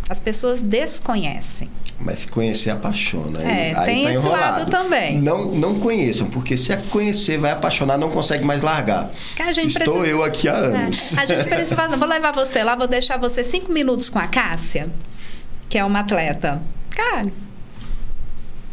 As 0.09 0.21
pessoas 0.21 0.63
desconhecem. 0.63 1.69
Mas 1.99 2.21
se 2.21 2.27
conhecer, 2.29 2.71
apaixona. 2.71 3.41
É, 3.41 3.47
aí, 3.71 3.75
aí 3.77 3.85
tem 3.87 4.05
tá 4.05 4.11
esse 4.11 4.19
enrolado. 4.19 4.59
lado 4.59 4.71
também. 4.71 5.21
Não, 5.21 5.53
não 5.53 5.79
conheçam, 5.79 6.27
porque 6.29 6.57
se 6.57 6.73
é 6.73 6.77
conhecer, 6.77 7.39
vai 7.39 7.53
apaixonar, 7.53 7.97
não 7.97 8.11
consegue 8.11 8.45
mais 8.45 8.63
largar. 8.63 9.11
Que 9.37 9.43
a 9.43 9.53
gente 9.53 9.69
Estou 9.79 9.95
precisa- 9.95 10.11
eu 10.11 10.23
aqui 10.25 10.49
há 10.49 10.53
É, 10.57 10.57
anos. 10.85 11.17
a 11.17 11.25
gente 11.25 11.45
precisa 11.45 11.77
fazer. 11.77 11.97
Vou 11.97 12.09
levar 12.09 12.33
você 12.33 12.63
lá, 12.63 12.75
vou 12.75 12.87
deixar 12.89 13.17
você 13.19 13.43
cinco 13.43 13.73
minutos 13.73 14.11
com 14.11 14.19
a 14.19 14.27
Cássia, 14.27 14.91
que 15.69 15.79
é 15.79 15.85
uma 15.85 16.01
atleta. 16.01 16.61
Cara, 16.91 17.29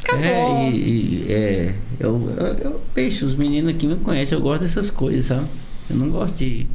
acabou. 0.03 0.23
É, 0.25 0.69
e, 0.69 0.75
e, 0.75 1.25
é, 1.31 1.75
eu, 1.99 2.33
eu, 2.37 2.47
eu 2.71 2.81
peixe, 2.93 3.23
os 3.23 3.35
meninos 3.35 3.73
aqui 3.73 3.87
me 3.87 3.95
conhecem, 3.97 4.37
eu 4.37 4.41
gosto 4.43 4.63
dessas 4.63 4.89
coisas, 4.89 5.25
sabe? 5.25 5.47
Eu 5.89 5.95
não 5.95 6.09
gosto 6.09 6.37
de. 6.37 6.67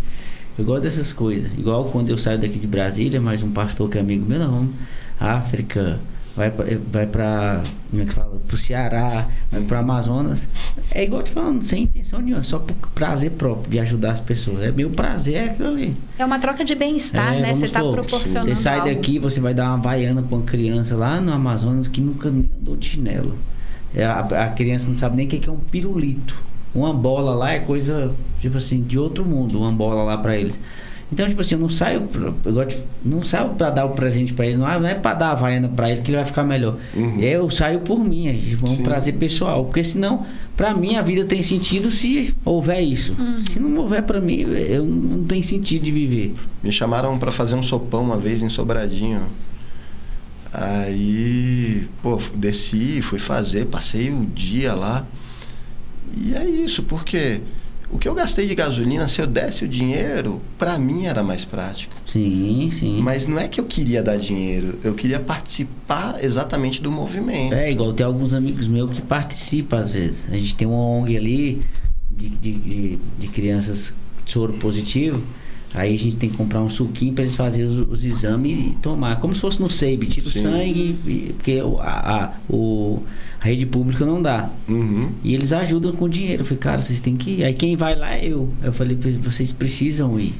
Eu 0.58 0.64
gosto 0.64 0.82
dessas 0.84 1.12
coisas. 1.12 1.50
Igual 1.58 1.86
quando 1.86 2.08
eu 2.10 2.16
saio 2.16 2.38
daqui 2.38 2.58
de 2.58 2.66
Brasília, 2.66 3.20
mais 3.20 3.42
um 3.42 3.50
pastor 3.50 3.90
que 3.90 3.98
é 3.98 4.00
amigo 4.00 4.24
meu, 4.26 4.38
não, 4.38 4.50
vamos. 4.50 4.74
África, 5.20 5.98
vai 6.34 6.50
pra, 6.50 6.64
vai 6.90 7.06
pra. 7.06 7.62
Como 7.90 8.02
é 8.02 8.04
que 8.06 8.14
fala? 8.14 8.36
Pro 8.46 8.56
Ceará, 8.56 9.28
vai 9.50 9.62
pro 9.62 9.76
Amazonas. 9.78 10.48
É 10.92 11.04
igual 11.04 11.22
te 11.22 11.30
falando, 11.30 11.60
sem 11.62 11.82
intenção 11.84 12.20
nenhuma, 12.20 12.42
só 12.42 12.58
por 12.58 12.74
prazer 12.94 13.32
próprio 13.32 13.70
de 13.70 13.78
ajudar 13.80 14.12
as 14.12 14.20
pessoas. 14.20 14.62
É 14.62 14.72
meu 14.72 14.88
prazer, 14.90 15.34
é 15.34 15.44
aquilo 15.44 15.68
ali. 15.68 15.94
É 16.18 16.24
uma 16.24 16.38
troca 16.38 16.64
de 16.64 16.74
bem-estar, 16.74 17.34
É, 17.34 17.40
né? 17.40 17.54
Você 17.54 17.66
está 17.66 17.80
proporcionando. 17.80 18.48
Você 18.48 18.54
sai 18.54 18.78
algo. 18.80 18.94
daqui, 18.94 19.18
você 19.18 19.40
vai 19.40 19.52
dar 19.52 19.68
uma 19.68 19.78
baiana 19.78 20.22
pra 20.22 20.36
uma 20.36 20.44
criança 20.44 20.96
lá 20.96 21.20
no 21.20 21.32
Amazonas 21.32 21.86
que 21.86 22.00
nunca 22.00 22.30
nem 22.30 22.50
andou 22.60 22.76
de 22.76 22.86
chinelo. 22.86 23.36
É, 23.94 24.04
a, 24.04 24.20
a 24.20 24.48
criança 24.50 24.88
não 24.88 24.94
sabe 24.94 25.16
nem 25.16 25.26
o 25.26 25.28
que 25.28 25.48
é 25.48 25.52
um 25.52 25.58
pirulito. 25.58 26.34
Uma 26.76 26.92
bola 26.92 27.34
lá 27.34 27.52
é 27.52 27.58
coisa, 27.58 28.12
tipo 28.40 28.58
assim, 28.58 28.82
de 28.82 28.98
outro 28.98 29.24
mundo, 29.24 29.58
uma 29.58 29.72
bola 29.72 30.02
lá 30.02 30.18
pra 30.18 30.36
eles. 30.36 30.60
Então, 31.10 31.28
tipo 31.28 31.40
assim, 31.40 31.54
eu 31.54 31.60
não 31.60 31.68
saio, 31.68 32.00
pra, 32.02 32.32
eu 32.44 32.52
gosto 32.52 32.70
de- 32.78 32.84
não 33.04 33.24
saio 33.24 33.50
pra 33.50 33.70
dar 33.70 33.84
o 33.84 33.90
presente 33.90 34.32
pra 34.34 34.44
ele, 34.44 34.56
não, 34.56 34.68
é- 34.68 34.76
não 34.78 34.88
é 34.88 34.94
pra 34.94 35.14
dar 35.14 35.30
a 35.30 35.34
vaiana 35.36 35.68
pra 35.68 35.88
ele 35.88 36.00
que 36.02 36.10
ele 36.10 36.16
vai 36.16 36.26
ficar 36.26 36.42
melhor. 36.42 36.76
Uhum. 36.96 37.20
Eu 37.20 37.48
saio 37.48 37.78
por 37.78 38.00
mim, 38.00 38.26
é 38.26 38.32
um 38.64 38.66
Sim. 38.74 38.82
prazer 38.82 39.14
pessoal. 39.14 39.64
Porque 39.66 39.84
senão, 39.84 40.26
pra 40.56 40.74
mim, 40.74 40.96
a 40.96 41.02
vida 41.02 41.24
tem 41.24 41.42
sentido 41.44 41.92
se 41.92 42.34
houver 42.44 42.80
isso. 42.80 43.14
Uhum. 43.16 43.38
Se 43.44 43.60
não 43.60 43.76
houver 43.80 44.02
pra 44.02 44.20
mim, 44.20 44.40
eu 44.40 44.84
não 44.84 45.22
tem 45.22 45.40
sentido 45.42 45.84
de 45.84 45.92
viver. 45.92 46.34
Me 46.60 46.72
chamaram 46.72 47.16
para 47.18 47.30
fazer 47.30 47.54
um 47.54 47.62
sopão 47.62 48.02
uma 48.02 48.16
vez 48.18 48.42
em 48.42 48.48
Sobradinho. 48.48 49.22
Aí, 50.52 51.86
pô, 52.02 52.18
desci, 52.34 53.00
fui 53.02 53.18
fazer, 53.18 53.66
passei 53.66 54.10
o 54.10 54.26
dia 54.26 54.74
lá. 54.74 55.06
E 56.14 56.34
é 56.34 56.44
isso, 56.48 56.82
porque 56.82 57.40
o 57.90 57.98
que 57.98 58.08
eu 58.08 58.14
gastei 58.14 58.46
de 58.46 58.54
gasolina, 58.54 59.06
se 59.06 59.20
eu 59.20 59.26
desse 59.26 59.64
o 59.64 59.68
dinheiro, 59.68 60.42
para 60.58 60.78
mim 60.78 61.06
era 61.06 61.22
mais 61.22 61.44
prático. 61.44 61.94
Sim, 62.04 62.68
sim. 62.70 63.00
Mas 63.00 63.26
não 63.26 63.38
é 63.38 63.46
que 63.46 63.60
eu 63.60 63.64
queria 63.64 64.02
dar 64.02 64.16
dinheiro, 64.16 64.78
eu 64.82 64.94
queria 64.94 65.20
participar 65.20 66.22
exatamente 66.22 66.82
do 66.82 66.90
movimento. 66.90 67.54
É 67.54 67.70
igual 67.70 67.92
tem 67.92 68.04
alguns 68.04 68.34
amigos 68.34 68.66
meus 68.66 68.90
que 68.90 69.02
participam 69.02 69.78
às 69.78 69.90
vezes. 69.90 70.28
A 70.30 70.36
gente 70.36 70.56
tem 70.56 70.66
uma 70.66 70.78
ONG 70.78 71.16
ali 71.16 71.62
de, 72.10 72.28
de, 72.28 72.52
de, 72.52 72.98
de 73.18 73.28
crianças 73.28 73.92
soro 74.24 74.54
positivo. 74.54 75.22
Aí 75.76 75.94
a 75.94 75.98
gente 75.98 76.16
tem 76.16 76.30
que 76.30 76.36
comprar 76.36 76.62
um 76.62 76.70
suquinho 76.70 77.12
para 77.12 77.22
eles 77.22 77.36
fazerem 77.36 77.66
os, 77.70 77.78
os 77.88 78.04
exames 78.04 78.52
e 78.58 78.70
tomar. 78.80 79.20
Como 79.20 79.34
se 79.34 79.40
fosse 79.42 79.60
no 79.60 79.70
SEIB, 79.70 80.06
tira 80.06 80.26
o 80.26 80.30
sangue, 80.30 80.98
e- 81.06 81.34
porque 81.36 81.62
a, 81.80 82.24
a, 82.24 82.32
o, 82.48 83.02
a 83.40 83.44
rede 83.44 83.66
pública 83.66 84.04
não 84.06 84.20
dá. 84.22 84.48
Uhum. 84.66 85.10
E 85.22 85.34
eles 85.34 85.52
ajudam 85.52 85.92
com 85.92 86.08
dinheiro. 86.08 86.40
Eu 86.42 86.46
falei, 86.46 86.58
cara, 86.58 86.78
vocês 86.82 87.00
têm 87.00 87.14
que 87.14 87.30
ir. 87.40 87.44
Aí 87.44 87.52
quem 87.54 87.76
vai 87.76 87.94
lá 87.94 88.14
é 88.16 88.26
eu. 88.26 88.48
Eu 88.62 88.72
falei, 88.72 88.96
vocês 89.22 89.52
precisam 89.52 90.18
ir. 90.18 90.32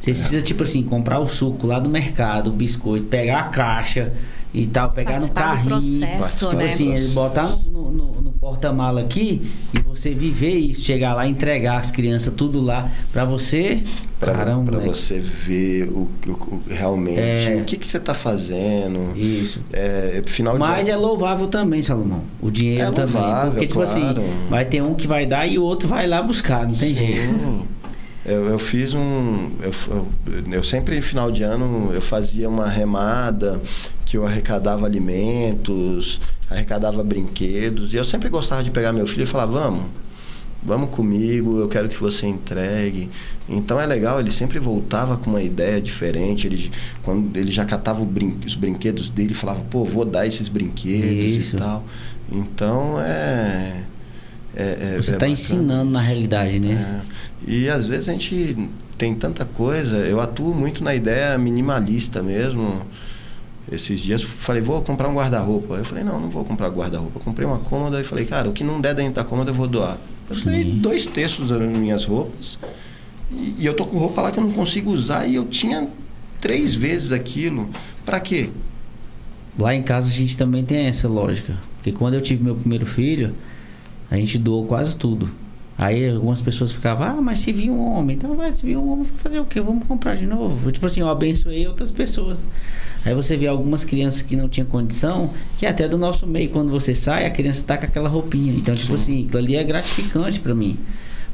Vocês 0.00 0.18
É. 0.18 0.22
precisam, 0.22 0.44
tipo 0.44 0.62
assim, 0.62 0.82
comprar 0.82 1.20
o 1.20 1.26
suco 1.26 1.66
lá 1.66 1.78
do 1.78 1.88
mercado, 1.90 2.48
o 2.48 2.52
biscoito, 2.52 3.04
pegar 3.06 3.40
a 3.40 3.44
caixa 3.44 4.12
e 4.54 4.66
tal, 4.66 4.90
pegar 4.92 5.20
no 5.20 5.28
Participar 5.28 5.64
carrinho. 5.64 6.00
processo, 6.00 6.46
tipo 6.48 6.56
né? 6.58 6.64
assim, 6.66 6.88
eles 6.94 7.12
botar 7.12 7.48
no, 7.70 7.90
no, 7.92 8.22
no, 8.22 8.32
porta-mala 8.32 9.00
aqui 9.02 9.50
e 9.74 9.80
você 9.80 10.14
viver 10.14 10.54
isso, 10.54 10.82
chegar 10.82 11.12
lá, 11.14 11.26
entregar 11.26 11.78
as 11.78 11.90
crianças 11.90 12.32
tudo 12.34 12.60
lá 12.60 12.90
pra 13.12 13.24
você. 13.24 13.82
Pra, 14.18 14.32
caramba, 14.32 14.64
pra 14.72 14.80
moleque. 14.80 14.98
você 14.98 15.18
ver 15.20 15.88
o, 15.90 16.08
o- 16.26 16.30
o- 16.30 16.62
realmente 16.68 17.20
É. 17.20 17.58
o 17.60 17.64
que, 17.64 17.76
que 17.76 17.86
você 17.86 18.00
tá 18.00 18.12
fazendo. 18.14 19.16
Isso. 19.16 19.60
É, 19.72 20.22
final 20.26 20.54
de 20.54 20.58
Mas 20.60 20.86
ano- 20.88 20.94
é 20.94 20.96
louvável 20.96 21.46
também, 21.46 21.82
Salomão. 21.82 22.24
O 22.40 22.50
dinheiro 22.50 22.88
É 22.88 22.90
também. 22.90 23.14
louvável, 23.14 23.50
Porque, 23.52 23.66
tipo 23.66 23.80
assim, 23.80 24.02
vai 24.50 24.64
ter 24.64 24.82
um 24.82 24.94
que 24.94 25.06
vai 25.06 25.24
dar 25.26 25.46
e 25.46 25.56
o 25.58 25.62
outro 25.62 25.88
vai 25.88 26.06
lá 26.06 26.20
buscar, 26.22 26.66
não 26.66 26.74
tem 26.74 26.94
jeito. 26.96 27.64
Eu, 28.28 28.46
eu 28.48 28.58
fiz 28.58 28.92
um. 28.94 29.50
Eu, 29.62 29.70
eu, 29.90 30.08
eu 30.52 30.62
sempre, 30.62 30.98
em 30.98 31.00
final 31.00 31.30
de 31.32 31.42
ano, 31.42 31.90
eu 31.94 32.02
fazia 32.02 32.46
uma 32.48 32.68
remada 32.68 33.60
que 34.04 34.16
eu 34.18 34.26
arrecadava 34.26 34.84
alimentos, 34.84 36.20
arrecadava 36.50 37.02
brinquedos. 37.02 37.94
E 37.94 37.96
eu 37.96 38.04
sempre 38.04 38.28
gostava 38.28 38.62
de 38.62 38.70
pegar 38.70 38.92
meu 38.92 39.06
filho 39.06 39.22
e 39.22 39.26
falar: 39.26 39.46
vamos, 39.46 39.84
vamos 40.62 40.90
comigo, 40.90 41.58
eu 41.58 41.68
quero 41.68 41.88
que 41.88 41.98
você 41.98 42.26
entregue. 42.26 43.08
Então 43.48 43.80
é 43.80 43.86
legal, 43.86 44.20
ele 44.20 44.30
sempre 44.30 44.58
voltava 44.58 45.16
com 45.16 45.30
uma 45.30 45.42
ideia 45.42 45.80
diferente. 45.80 46.46
Ele, 46.46 46.70
quando 47.02 47.34
ele 47.34 47.50
já 47.50 47.64
catava 47.64 48.04
brin- 48.04 48.38
os 48.44 48.54
brinquedos 48.54 49.08
dele, 49.08 49.32
falava: 49.32 49.60
pô, 49.70 49.84
vou 49.86 50.04
dar 50.04 50.26
esses 50.26 50.48
brinquedos 50.48 51.36
Isso. 51.36 51.56
e 51.56 51.58
tal. 51.58 51.82
Então 52.30 53.00
é. 53.00 53.84
é- 54.54 54.94
é- 54.94 54.96
Você 55.00 55.14
é 55.14 55.16
tá 55.16 55.26
ensinando 55.26 55.90
na 55.90 56.00
realidade, 56.02 56.58
né? 56.60 57.02
E 57.46 57.68
às 57.68 57.86
vezes 57.86 58.08
a 58.08 58.12
gente 58.12 58.68
tem 58.96 59.14
tanta 59.14 59.44
coisa, 59.44 59.98
eu 59.98 60.20
atuo 60.20 60.54
muito 60.54 60.82
na 60.82 60.94
ideia 60.94 61.38
minimalista 61.38 62.22
mesmo. 62.22 62.82
Esses 63.70 64.00
dias 64.00 64.22
eu 64.22 64.28
falei, 64.28 64.62
vou 64.62 64.82
comprar 64.82 65.08
um 65.08 65.14
guarda-roupa. 65.14 65.74
Eu 65.74 65.84
falei, 65.84 66.02
não, 66.02 66.18
não 66.18 66.30
vou 66.30 66.44
comprar 66.44 66.68
guarda-roupa. 66.68 67.20
Comprei 67.20 67.46
uma 67.46 67.58
cômoda 67.58 68.00
e 68.00 68.04
falei, 68.04 68.24
cara, 68.24 68.48
o 68.48 68.52
que 68.52 68.64
não 68.64 68.80
der 68.80 68.94
dentro 68.94 69.14
da 69.14 69.24
cômoda 69.24 69.50
eu 69.50 69.54
vou 69.54 69.66
doar. 69.66 69.98
Eu 70.28 70.36
Sim. 70.36 70.78
dois 70.80 71.06
terços 71.06 71.50
das 71.50 71.60
minhas 71.60 72.04
roupas. 72.04 72.58
E, 73.30 73.56
e 73.58 73.66
eu 73.66 73.74
tô 73.74 73.86
com 73.86 73.98
roupa 73.98 74.22
lá 74.22 74.30
que 74.30 74.38
eu 74.38 74.44
não 74.44 74.52
consigo 74.52 74.90
usar 74.90 75.26
e 75.26 75.34
eu 75.34 75.44
tinha 75.44 75.88
três 76.40 76.74
vezes 76.74 77.12
aquilo. 77.12 77.68
Pra 78.04 78.20
quê? 78.20 78.50
Lá 79.58 79.74
em 79.74 79.82
casa 79.82 80.08
a 80.08 80.12
gente 80.12 80.36
também 80.36 80.64
tem 80.64 80.86
essa 80.86 81.06
lógica. 81.06 81.54
Porque 81.76 81.92
quando 81.92 82.14
eu 82.14 82.20
tive 82.20 82.42
meu 82.42 82.54
primeiro 82.54 82.86
filho, 82.86 83.34
a 84.10 84.16
gente 84.16 84.38
doou 84.38 84.66
quase 84.66 84.96
tudo. 84.96 85.30
Aí 85.78 86.10
algumas 86.10 86.40
pessoas 86.40 86.72
ficavam, 86.72 87.06
ah, 87.06 87.22
mas 87.22 87.38
se 87.38 87.52
vir 87.52 87.70
um 87.70 87.80
homem, 87.80 88.16
então 88.16 88.34
vai, 88.34 88.52
se 88.52 88.66
vir 88.66 88.76
um 88.76 88.90
homem, 88.90 89.04
fazer 89.04 89.38
o 89.38 89.44
quê? 89.44 89.60
Vamos 89.60 89.86
comprar 89.86 90.16
de 90.16 90.26
novo. 90.26 90.72
Tipo 90.72 90.86
assim, 90.86 91.00
eu 91.00 91.08
abençoei 91.08 91.68
outras 91.68 91.92
pessoas. 91.92 92.44
Aí 93.04 93.14
você 93.14 93.36
vê 93.36 93.46
algumas 93.46 93.84
crianças 93.84 94.20
que 94.20 94.34
não 94.34 94.48
tinham 94.48 94.66
condição, 94.66 95.32
que 95.56 95.64
é 95.64 95.68
até 95.68 95.88
do 95.88 95.96
nosso 95.96 96.26
meio, 96.26 96.50
quando 96.50 96.72
você 96.72 96.96
sai, 96.96 97.26
a 97.26 97.30
criança 97.30 97.62
tá 97.64 97.78
com 97.78 97.84
aquela 97.84 98.08
roupinha. 98.08 98.52
Então, 98.52 98.74
tipo 98.74 98.94
assim, 98.94 99.26
aquilo 99.26 99.38
ali 99.38 99.54
é 99.54 99.62
gratificante 99.62 100.40
pra 100.40 100.52
mim. 100.52 100.76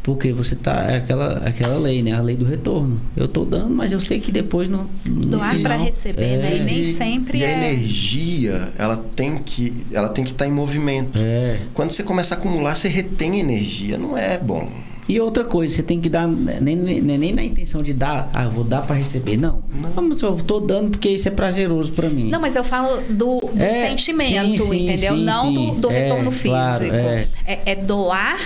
Porque 0.04 0.32
você 0.34 0.54
tá. 0.54 0.84
É 0.90 0.98
aquela, 0.98 1.38
aquela 1.38 1.78
lei, 1.78 2.02
né? 2.02 2.12
A 2.12 2.20
lei 2.20 2.36
do 2.36 2.44
retorno. 2.44 3.00
Eu 3.16 3.26
tô 3.26 3.42
dando, 3.44 3.70
mas 3.74 3.90
eu 3.90 4.00
sei 4.00 4.20
que 4.20 4.30
depois 4.30 4.68
não. 4.68 4.86
Doar 5.04 5.58
para 5.60 5.76
receber, 5.76 6.36
né? 6.36 6.56
E 6.58 6.60
nem 6.62 6.80
E- 6.82 6.92
sempre 6.92 7.38
e 7.38 7.44
a 7.44 7.48
é. 7.48 7.52
energia, 7.54 8.68
ela 8.78 8.98
tem 8.98 9.38
que 9.38 9.72
ela 9.90 10.10
tem 10.10 10.22
que 10.22 10.32
estar 10.32 10.46
em 10.46 10.52
movimento. 10.52 11.18
É. 11.18 11.58
Quando 11.72 11.90
você 11.90 12.02
começa 12.02 12.34
a 12.34 12.38
acumular, 12.38 12.74
você 12.76 12.86
retém 12.86 13.40
energia. 13.40 13.96
Não 13.96 14.16
é 14.16 14.38
bom. 14.38 14.70
E 15.08 15.18
outra 15.20 15.42
coisa, 15.44 15.74
você 15.74 15.82
tem 15.82 16.00
que 16.00 16.08
dar, 16.08 16.26
nem, 16.26 16.74
nem, 16.76 17.00
nem 17.02 17.32
na 17.34 17.42
intenção 17.42 17.82
de 17.82 17.92
dar, 17.92 18.30
ah, 18.32 18.48
vou 18.48 18.64
dar 18.64 18.82
pra 18.82 18.96
receber. 18.96 19.36
Não. 19.38 19.62
Não. 19.74 19.90
Vamos, 19.90 20.20
eu 20.22 20.34
tô 20.36 20.60
dando 20.60 20.90
porque 20.92 21.08
isso 21.10 21.28
é 21.28 21.30
prazeroso 21.30 21.92
pra 21.92 22.08
mim. 22.08 22.30
Não, 22.30 22.40
mas 22.40 22.56
eu 22.56 22.64
falo 22.64 23.02
do, 23.10 23.40
do 23.40 23.62
É, 23.62 23.88
sentimento, 23.88 24.62
sim, 24.64 24.68
sim, 24.70 24.84
entendeu? 24.88 25.14
sim, 25.16 25.24
Não 25.24 25.46
sim. 25.48 25.74
do, 25.74 25.80
do 25.82 25.90
É, 25.90 25.98
retorno 26.08 26.30
físico. 26.30 26.50
claro, 26.50 26.84
é. 26.94 27.26
é. 27.46 27.60
é 27.66 27.74
doar 27.76 28.38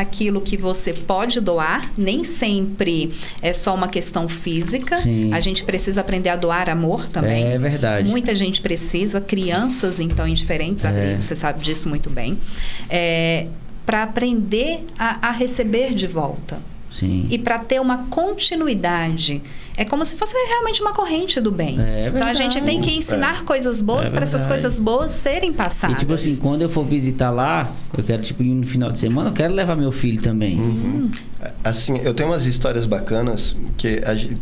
aquilo 0.00 0.40
que 0.40 0.56
você 0.56 0.92
pode 0.92 1.40
doar. 1.40 1.90
Nem 1.98 2.22
sempre 2.22 3.12
é 3.42 3.52
só 3.52 3.74
uma 3.74 3.88
questão 3.88 4.28
física. 4.28 4.98
Sim. 4.98 5.32
A 5.32 5.40
gente 5.40 5.64
precisa 5.64 6.00
aprender 6.00 6.28
a 6.28 6.36
doar 6.36 6.70
amor 6.70 7.08
também. 7.08 7.44
É 7.44 7.58
verdade. 7.58 8.08
Muita 8.08 8.34
gente 8.36 8.60
precisa, 8.60 9.20
crianças 9.20 9.98
então 10.00 10.26
em 10.26 10.34
diferentes 10.34 10.84
É. 10.84 10.88
abrigos, 10.88 11.24
você 11.24 11.34
sabe 11.34 11.60
disso 11.60 11.88
muito 11.88 12.08
bem. 12.08 12.38
É, 12.88 13.48
para 13.84 14.02
aprender 14.04 14.84
a, 14.98 15.28
a 15.28 15.30
receber 15.32 15.94
de 15.94 16.06
volta 16.06 16.58
Sim. 16.90 17.26
e 17.30 17.38
para 17.38 17.58
ter 17.58 17.80
uma 17.80 18.06
continuidade. 18.08 19.42
É 19.76 19.84
como 19.84 20.04
se 20.04 20.16
fosse 20.16 20.34
realmente 20.48 20.80
uma 20.80 20.92
corrente 20.92 21.40
do 21.40 21.52
bem. 21.52 21.78
É 21.80 22.08
então 22.14 22.28
a 22.28 22.34
gente 22.34 22.60
tem 22.62 22.80
que 22.80 22.90
ensinar 22.90 23.44
coisas 23.44 23.80
boas 23.80 24.08
É 24.08 24.12
para 24.12 24.24
essas 24.24 24.46
coisas 24.46 24.80
boas 24.80 25.12
serem 25.12 25.50
E 25.50 25.52
passadas. 25.52 25.98
tipo 25.98 26.12
assim, 26.14 26.36
quando 26.36 26.62
eu 26.62 26.68
for 26.68 26.84
visitar 26.84 27.30
lá, 27.30 27.70
eu 27.96 28.02
quero, 28.02 28.22
tipo, 28.22 28.42
ir 28.42 28.54
no 28.54 28.66
final 28.66 28.90
de 28.90 28.98
semana, 28.98 29.30
eu 29.30 29.34
quero 29.34 29.54
levar 29.54 29.76
meu 29.76 29.92
filho 29.92 30.20
também. 30.20 30.58
Hum. 30.58 31.10
Assim, 31.62 31.98
eu 31.98 32.12
tenho 32.12 32.28
umas 32.30 32.46
histórias 32.46 32.86
bacanas 32.86 33.54
que 33.76 34.02
a 34.04 34.14
gente, 34.16 34.36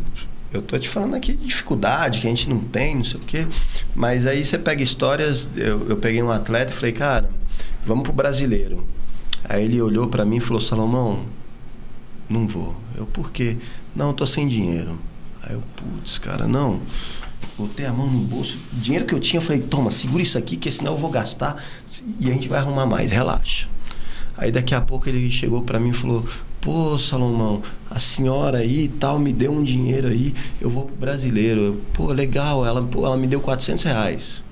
eu 0.53 0.63
tô 0.63 0.79
te 0.79 0.89
falando 0.89 1.15
aqui 1.15 1.33
de 1.37 1.47
dificuldade 1.47 2.21
que 2.21 2.27
a 2.27 2.31
gente 2.31 2.49
não 2.49 2.61
tem, 2.61 2.95
não 2.95 3.05
sei 3.05 3.21
o 3.21 3.23
quê. 3.25 3.47
Mas 3.95 4.27
aí 4.27 4.43
você 4.45 4.57
pega 4.57 4.83
histórias, 4.83 5.49
eu, 5.55 5.87
eu 5.91 5.97
peguei 5.97 6.23
um 6.23 6.31
atleta 6.31 6.73
e 6.73 6.75
falei, 6.75 6.93
cara, 6.93 7.29
vamos 7.85 8.05
pro 8.05 8.13
brasileiro. 8.13 8.87
Aí 9.45 9.65
ele 9.65 9.81
olhou 9.83 10.07
pra 10.09 10.25
mim 10.25 10.37
e 10.37 10.41
falou, 10.41 10.61
Salomão, 10.61 11.25
não 12.29 12.47
vou. 12.47 12.75
Eu, 12.97 13.07
por 13.07 13.31
quê? 13.31 13.57
Não, 13.95 14.13
tô 14.13 14.27
sem 14.27 14.49
dinheiro. 14.49 14.99
Aí 15.43 15.55
eu, 15.55 15.63
putz, 15.77 16.19
cara, 16.19 16.47
não. 16.47 16.81
Botei 17.57 17.87
a 17.87 17.93
mão 17.93 18.07
no 18.07 18.19
bolso, 18.19 18.59
o 18.73 18.77
dinheiro 18.77 19.07
que 19.07 19.15
eu 19.15 19.21
tinha, 19.21 19.39
eu 19.39 19.45
falei, 19.45 19.63
toma, 19.63 19.91
segura 19.91 20.23
isso 20.23 20.37
aqui, 20.37 20.59
que 20.59 20.71
senão 20.71 20.93
eu 20.93 20.99
vou 20.99 21.11
gastar 21.11 21.63
e 22.21 22.31
a 22.31 22.35
gente 22.35 22.49
vai 22.49 22.59
arrumar 22.59 22.85
mais, 22.85 23.11
relaxa. 23.11 23.67
Aí 24.37 24.53
daqui 24.53 24.75
a 24.75 24.81
pouco 24.81 25.09
ele 25.09 25.31
chegou 25.31 25.63
pra 25.63 25.81
mim 25.81 25.91
e 25.91 25.95
falou: 25.95 26.27
Pô, 26.61 26.99
Salomão, 26.99 27.63
a 27.91 27.99
senhora 27.99 28.59
aí 28.59 28.85
e 28.85 28.89
tal 28.89 29.19
me 29.19 29.33
deu 29.33 29.53
um 29.53 29.63
dinheiro 29.63 30.09
aí, 30.09 30.35
eu 30.61 30.69
vou 30.69 30.85
pro 30.85 30.97
brasileiro. 30.97 31.61
Eu, 31.61 31.81
pô, 31.95 32.13
legal, 32.13 32.67
ela, 32.67 32.83
pô, 32.83 33.07
ela 33.07 33.17
me 33.17 33.27
deu 33.27 33.41
400 33.41 33.85
reais. 33.85 34.45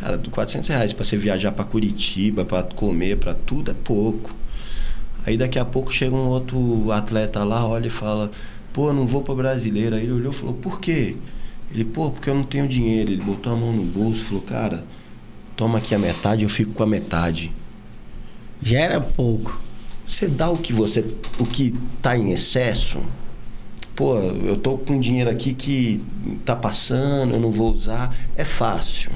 Cara, 0.00 0.18
400 0.18 0.68
reais 0.68 0.92
pra 0.92 1.04
você 1.04 1.16
viajar 1.16 1.52
pra 1.52 1.64
Curitiba, 1.64 2.44
pra 2.44 2.62
comer, 2.62 3.16
pra 3.18 3.34
tudo, 3.34 3.70
é 3.70 3.74
pouco. 3.74 4.34
Aí 5.26 5.36
daqui 5.36 5.58
a 5.58 5.64
pouco 5.64 5.92
chega 5.92 6.14
um 6.14 6.28
outro 6.28 6.90
atleta 6.92 7.42
lá, 7.44 7.66
olha 7.66 7.86
e 7.86 7.90
fala: 7.90 8.30
Pô, 8.72 8.88
eu 8.88 8.92
não 8.92 9.06
vou 9.06 9.22
pro 9.22 9.34
brasileiro. 9.34 9.96
Aí 9.96 10.02
ele 10.02 10.12
olhou 10.12 10.32
e 10.32 10.34
falou: 10.34 10.54
Por 10.54 10.80
quê? 10.80 11.16
Ele, 11.72 11.84
pô, 11.84 12.10
porque 12.10 12.28
eu 12.28 12.34
não 12.34 12.44
tenho 12.44 12.68
dinheiro. 12.68 13.12
Ele 13.12 13.22
botou 13.22 13.52
a 13.52 13.56
mão 13.56 13.72
no 13.72 13.82
bolso 13.82 14.20
e 14.20 14.24
falou: 14.24 14.42
Cara, 14.42 14.84
toma 15.56 15.78
aqui 15.78 15.94
a 15.94 15.98
metade, 15.98 16.42
eu 16.42 16.48
fico 16.48 16.72
com 16.72 16.82
a 16.82 16.86
metade. 16.86 17.52
Já 18.62 18.80
era 18.80 19.00
pouco. 19.00 19.60
Você 20.06 20.28
dá 20.28 20.50
o 20.50 20.58
que 20.58 20.72
você. 20.72 21.04
o 21.38 21.46
que 21.46 21.74
tá 22.02 22.16
em 22.16 22.30
excesso. 22.30 22.98
Pô, 23.96 24.18
eu 24.18 24.56
tô 24.56 24.76
com 24.76 24.98
dinheiro 24.98 25.30
aqui 25.30 25.54
que 25.54 26.04
tá 26.44 26.54
passando, 26.56 27.34
eu 27.34 27.40
não 27.40 27.50
vou 27.50 27.72
usar. 27.72 28.14
É 28.36 28.44
fácil. 28.44 29.10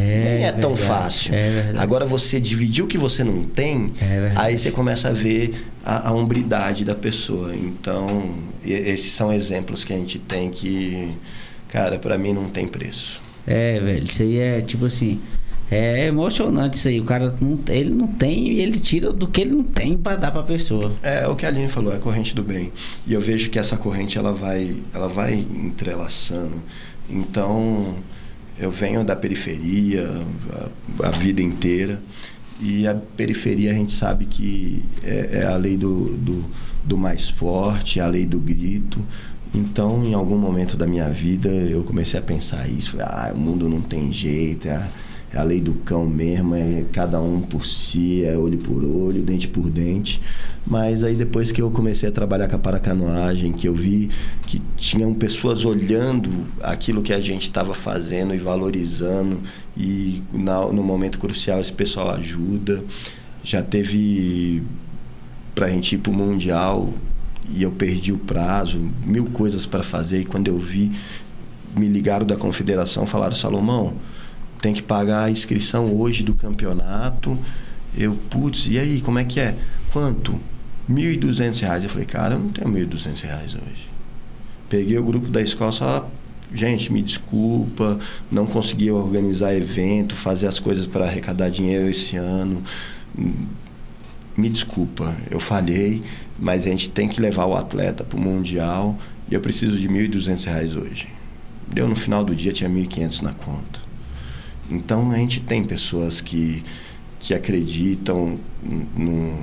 É 0.00 0.34
Nem 0.36 0.44
é 0.46 0.52
tão 0.52 0.74
verdade, 0.74 1.02
fácil. 1.02 1.34
É. 1.34 1.72
Agora 1.76 2.06
você 2.06 2.40
dividir 2.40 2.82
o 2.84 2.86
que 2.86 2.98
você 2.98 3.22
não 3.22 3.44
tem, 3.44 3.92
É 4.00 4.32
aí 4.36 4.58
você 4.58 4.70
começa 4.70 5.08
a 5.08 5.12
ver 5.12 5.52
a, 5.84 6.08
a 6.08 6.12
hombridade 6.12 6.84
da 6.84 6.94
pessoa. 6.94 7.54
Então, 7.54 8.34
esses 8.64 9.12
são 9.12 9.32
exemplos 9.32 9.84
que 9.84 9.92
a 9.92 9.96
gente 9.96 10.18
tem 10.18 10.50
que, 10.50 11.10
cara, 11.68 11.98
pra 11.98 12.16
mim 12.18 12.32
não 12.32 12.48
tem 12.48 12.66
preço. 12.66 13.20
É, 13.46 13.80
velho, 13.80 14.04
isso 14.04 14.22
aí 14.22 14.38
é 14.38 14.60
tipo 14.60 14.86
assim. 14.86 15.20
É 15.70 16.06
emocionante 16.06 16.76
isso 16.76 16.88
aí. 16.88 17.00
O 17.00 17.04
cara 17.04 17.32
não, 17.40 17.58
ele 17.68 17.90
não 17.90 18.08
tem 18.08 18.48
e 18.54 18.60
ele 18.60 18.80
tira 18.80 19.12
do 19.12 19.28
que 19.28 19.40
ele 19.40 19.52
não 19.52 19.62
tem 19.62 19.96
pra 19.96 20.16
dar 20.16 20.32
pra 20.32 20.42
pessoa. 20.42 20.92
É 21.00 21.28
o 21.28 21.36
que 21.36 21.46
a 21.46 21.48
Aline 21.48 21.68
falou, 21.68 21.92
é 21.92 21.96
a 21.96 22.00
corrente 22.00 22.34
do 22.34 22.42
bem. 22.42 22.72
E 23.06 23.12
eu 23.12 23.20
vejo 23.20 23.50
que 23.50 23.58
essa 23.58 23.76
corrente 23.76 24.18
ela 24.18 24.32
vai, 24.32 24.74
ela 24.92 25.06
vai 25.06 25.34
entrelaçando. 25.34 26.60
Então, 27.08 27.94
eu 28.60 28.70
venho 28.70 29.02
da 29.02 29.16
periferia 29.16 30.06
a, 31.02 31.08
a 31.08 31.10
vida 31.10 31.40
inteira. 31.40 32.00
E 32.60 32.86
a 32.86 32.94
periferia 32.94 33.70
a 33.70 33.74
gente 33.74 33.92
sabe 33.92 34.26
que 34.26 34.84
é, 35.02 35.40
é 35.40 35.46
a 35.46 35.56
lei 35.56 35.78
do, 35.78 36.16
do, 36.16 36.44
do 36.84 36.98
mais 36.98 37.30
forte, 37.30 37.98
é 37.98 38.02
a 38.02 38.06
lei 38.06 38.26
do 38.26 38.38
grito. 38.38 39.02
Então, 39.54 40.04
em 40.04 40.12
algum 40.12 40.36
momento 40.36 40.76
da 40.76 40.86
minha 40.86 41.08
vida, 41.08 41.48
eu 41.48 41.82
comecei 41.82 42.20
a 42.20 42.22
pensar 42.22 42.68
isso. 42.68 42.92
Falei, 42.92 43.06
ah, 43.08 43.32
o 43.34 43.38
mundo 43.38 43.68
não 43.68 43.80
tem 43.80 44.12
jeito, 44.12 44.68
é 44.68 44.72
a, 44.72 44.90
é 45.32 45.38
a 45.38 45.44
lei 45.44 45.60
do 45.60 45.74
cão 45.74 46.06
mesmo, 46.06 46.54
é 46.54 46.84
cada 46.92 47.20
um 47.20 47.40
por 47.40 47.64
si, 47.64 48.24
é 48.24 48.36
olho 48.36 48.58
por 48.58 48.84
olho, 48.84 49.22
dente 49.22 49.46
por 49.46 49.70
dente. 49.70 50.20
Mas 50.66 51.04
aí 51.04 51.14
depois 51.14 51.52
que 51.52 51.62
eu 51.62 51.70
comecei 51.70 52.08
a 52.08 52.12
trabalhar 52.12 52.48
com 52.48 52.56
a 52.56 52.58
paracanoagem, 52.58 53.52
que 53.52 53.68
eu 53.68 53.74
vi 53.74 54.10
que 54.46 54.60
tinham 54.76 55.14
pessoas 55.14 55.64
olhando 55.64 56.30
aquilo 56.60 57.02
que 57.02 57.12
a 57.12 57.20
gente 57.20 57.42
estava 57.42 57.74
fazendo 57.74 58.34
e 58.34 58.38
valorizando, 58.38 59.40
e 59.76 60.22
na, 60.32 60.66
no 60.66 60.82
momento 60.82 61.18
crucial 61.18 61.60
esse 61.60 61.72
pessoal 61.72 62.10
ajuda. 62.10 62.84
Já 63.42 63.62
teve 63.62 64.62
para 65.54 65.66
a 65.66 65.70
gente 65.70 65.94
ir 65.94 65.98
para 65.98 66.10
o 66.10 66.14
Mundial 66.14 66.92
e 67.48 67.62
eu 67.62 67.70
perdi 67.70 68.12
o 68.12 68.18
prazo, 68.18 68.80
mil 69.04 69.26
coisas 69.26 69.64
para 69.66 69.82
fazer, 69.82 70.20
e 70.20 70.24
quando 70.24 70.48
eu 70.48 70.58
vi, 70.58 70.92
me 71.76 71.86
ligaram 71.86 72.26
da 72.26 72.36
confederação, 72.36 73.06
falaram, 73.06 73.34
Salomão, 73.34 73.94
tem 74.60 74.74
que 74.74 74.82
pagar 74.82 75.24
a 75.24 75.30
inscrição 75.30 75.96
hoje 75.96 76.22
do 76.22 76.34
campeonato 76.34 77.38
Eu, 77.96 78.14
putz, 78.28 78.66
e 78.68 78.78
aí, 78.78 79.00
como 79.00 79.18
é 79.18 79.24
que 79.24 79.40
é? 79.40 79.56
Quanto? 79.92 80.40
1.200 80.88 81.60
reais. 81.60 81.84
Eu 81.84 81.90
falei, 81.90 82.06
cara, 82.06 82.34
eu 82.34 82.38
não 82.38 82.50
tenho 82.50 82.68
1.200 82.68 83.22
reais 83.22 83.54
hoje. 83.54 83.88
Peguei 84.68 84.98
o 84.98 85.04
grupo 85.04 85.28
da 85.28 85.40
escola 85.40 85.72
só. 85.72 86.08
Gente, 86.52 86.92
me 86.92 87.00
desculpa, 87.00 87.98
não 88.30 88.44
consegui 88.44 88.90
organizar 88.90 89.54
evento, 89.54 90.16
fazer 90.16 90.48
as 90.48 90.58
coisas 90.58 90.86
para 90.86 91.04
arrecadar 91.04 91.48
dinheiro 91.48 91.88
esse 91.88 92.16
ano. 92.16 92.62
Me 94.36 94.48
desculpa, 94.48 95.14
eu 95.30 95.38
falhei, 95.38 96.02
mas 96.38 96.66
a 96.66 96.70
gente 96.70 96.90
tem 96.90 97.08
que 97.08 97.20
levar 97.20 97.46
o 97.46 97.54
atleta 97.54 98.02
para 98.02 98.18
o 98.18 98.20
Mundial 98.20 98.98
e 99.30 99.34
eu 99.34 99.40
preciso 99.40 99.78
de 99.78 99.88
1.200 99.88 100.44
reais 100.44 100.74
hoje. 100.74 101.08
Deu 101.68 101.86
no 101.86 101.94
final 101.94 102.24
do 102.24 102.34
dia, 102.34 102.52
tinha 102.52 102.68
R$ 102.68 102.82
1.500 102.82 103.22
na 103.22 103.32
conta. 103.32 103.79
Então 104.70 105.10
a 105.10 105.16
gente 105.16 105.40
tem 105.40 105.64
pessoas 105.64 106.20
que, 106.20 106.62
que 107.18 107.34
acreditam 107.34 108.38
no, 108.96 109.36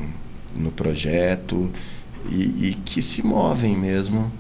no 0.58 0.72
projeto 0.72 1.72
e, 2.30 2.70
e 2.70 2.78
que 2.86 3.02
se 3.02 3.22
movem 3.26 3.76
mesmo. 3.76 4.32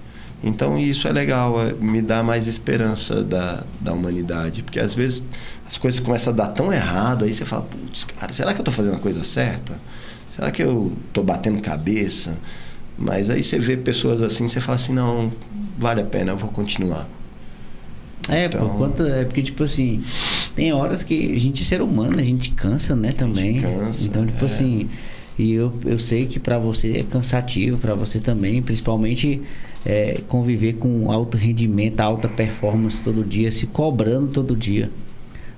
Então 0.43 0.77
isso 0.77 1.07
é 1.07 1.11
legal, 1.11 1.59
é, 1.59 1.73
me 1.73 2.01
dá 2.01 2.21
mais 2.21 2.47
esperança 2.47 3.23
da, 3.23 3.63
da 3.81 3.91
humanidade. 3.93 4.63
Porque 4.63 4.79
às 4.79 4.93
vezes 4.93 5.23
as 5.65 5.77
coisas 5.77 5.99
começam 5.99 6.31
a 6.31 6.35
dar 6.35 6.47
tão 6.49 6.71
errado, 6.71 7.25
aí 7.25 7.33
você 7.33 7.43
fala, 7.45 7.63
putz, 7.63 8.05
cara, 8.05 8.31
será 8.31 8.53
que 8.53 8.59
eu 8.59 8.61
estou 8.63 8.73
fazendo 8.73 8.95
a 8.95 8.99
coisa 8.99 9.23
certa? 9.23 9.81
Será 10.29 10.51
que 10.51 10.61
eu 10.61 10.93
estou 11.07 11.23
batendo 11.23 11.59
cabeça? 11.61 12.39
Mas 12.97 13.29
aí 13.29 13.43
você 13.43 13.59
vê 13.59 13.75
pessoas 13.75 14.21
assim, 14.21 14.47
você 14.47 14.61
fala 14.61 14.75
assim, 14.75 14.93
não, 14.93 15.31
vale 15.77 16.01
a 16.01 16.05
pena, 16.05 16.31
eu 16.31 16.37
vou 16.37 16.49
continuar. 16.49 17.07
É, 18.29 18.45
Então- 18.45 18.67
por 18.67 18.77
conta, 18.77 19.07
é 19.07 19.25
porque, 19.25 19.41
tipo 19.41 19.63
assim, 19.63 20.03
tem 20.57 20.73
horas 20.73 21.03
que 21.03 21.35
a 21.35 21.39
gente 21.39 21.61
é 21.61 21.65
ser 21.65 21.83
humano, 21.83 22.19
a 22.19 22.23
gente 22.23 22.49
cansa, 22.49 22.95
né, 22.95 23.11
também. 23.11 23.61
cansa, 23.61 24.07
então, 24.07 24.25
tipo 24.25 24.41
é. 24.41 24.45
assim, 24.47 24.89
e 25.37 25.53
eu, 25.53 25.71
eu 25.85 25.99
sei 25.99 26.25
que 26.25 26.39
pra 26.39 26.57
você 26.57 26.97
é 26.97 27.03
cansativo, 27.03 27.77
pra 27.77 27.93
você 27.93 28.19
também, 28.19 28.59
principalmente 28.59 29.39
é, 29.85 30.19
conviver 30.27 30.73
com 30.73 31.11
alto 31.11 31.37
rendimento, 31.37 32.01
alta 32.01 32.27
performance 32.27 33.03
todo 33.03 33.23
dia, 33.23 33.51
se 33.51 33.67
cobrando 33.67 34.29
todo 34.29 34.55
dia. 34.55 34.89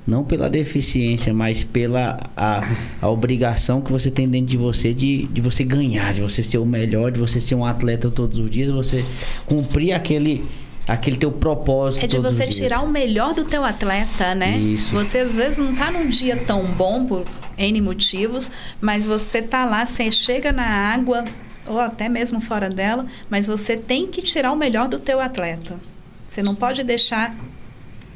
Não 0.05 0.25
pela 0.25 0.49
deficiência, 0.49 1.33
mas 1.33 1.63
pela 1.63 2.19
a, 2.35 2.75
a 3.01 3.09
obrigação 3.09 3.79
que 3.79 3.93
você 3.93 4.11
tem 4.11 4.27
dentro 4.27 4.47
de 4.47 4.57
você 4.57 4.93
de, 4.93 5.27
de 5.27 5.39
você 5.39 5.63
ganhar, 5.63 6.13
de 6.13 6.19
você 6.19 6.43
ser 6.43 6.57
o 6.57 6.65
melhor, 6.65 7.09
de 7.09 7.21
você 7.21 7.39
ser 7.39 7.55
um 7.55 7.63
atleta 7.63 8.11
todos 8.11 8.37
os 8.37 8.51
dias, 8.51 8.69
você 8.69 9.05
cumprir 9.45 9.93
aquele, 9.93 10.43
aquele 10.89 11.17
teu 11.17 11.31
propósito. 11.31 12.03
É 12.03 12.07
de 12.07 12.17
você 12.17 12.47
tirar 12.47 12.81
o 12.81 12.89
melhor 12.89 13.33
do 13.33 13.45
teu 13.45 13.63
atleta, 13.63 14.33
né? 14.33 14.57
Isso. 14.57 14.91
Você 14.93 15.19
às 15.19 15.35
vezes 15.35 15.59
não 15.59 15.75
tá 15.75 15.91
num 15.91 16.09
dia 16.09 16.35
tão 16.35 16.65
bom 16.65 17.05
por 17.05 17.25
N 17.57 17.79
motivos, 17.79 18.51
mas 18.81 19.05
você 19.05 19.41
tá 19.41 19.65
lá, 19.65 19.85
você 19.85 20.11
chega 20.11 20.51
na 20.51 20.65
água, 20.65 21.23
ou 21.67 21.79
até 21.79 22.09
mesmo 22.09 22.41
fora 22.41 22.69
dela, 22.69 23.05
mas 23.29 23.45
você 23.45 23.77
tem 23.77 24.07
que 24.07 24.21
tirar 24.21 24.51
o 24.51 24.55
melhor 24.55 24.87
do 24.87 24.99
teu 24.99 25.19
atleta. 25.19 25.79
Você 26.27 26.41
não 26.41 26.55
pode 26.55 26.83
deixar 26.83 27.35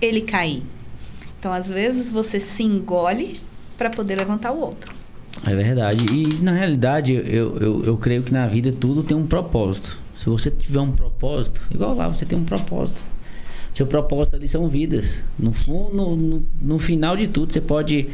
ele 0.02 0.22
cair. 0.22 0.64
Então, 1.40 1.54
às 1.54 1.70
vezes, 1.70 2.10
você 2.10 2.40
se 2.40 2.64
engole 2.64 3.40
para 3.78 3.90
poder 3.90 4.16
levantar 4.16 4.52
o 4.52 4.60
outro. 4.60 4.94
É 5.46 5.54
verdade. 5.54 6.06
E 6.12 6.42
na 6.42 6.54
realidade, 6.54 7.14
eu, 7.14 7.58
eu, 7.58 7.84
eu 7.84 7.98
creio 7.98 8.24
que 8.24 8.32
na 8.32 8.48
vida 8.48 8.72
tudo 8.72 9.04
tem 9.04 9.16
um 9.16 9.28
propósito. 9.28 10.03
Se 10.24 10.30
você 10.30 10.50
tiver 10.50 10.80
um 10.80 10.94
propósito, 10.94 11.60
igual 11.70 11.94
lá, 11.94 12.08
você 12.08 12.26
tem 12.26 12.40
um 12.40 12.46
propósito. 12.46 13.04
Seu 13.74 13.86
propósito 13.86 14.38
ali 14.38 14.48
são 14.48 14.70
vidas. 14.70 15.22
No, 15.38 15.52
no, 15.94 16.16
no, 16.16 16.44
no 16.62 16.80
final 16.80 17.18
de 17.18 17.28
tudo, 17.28 17.52
você 17.52 17.60
pode 17.60 18.08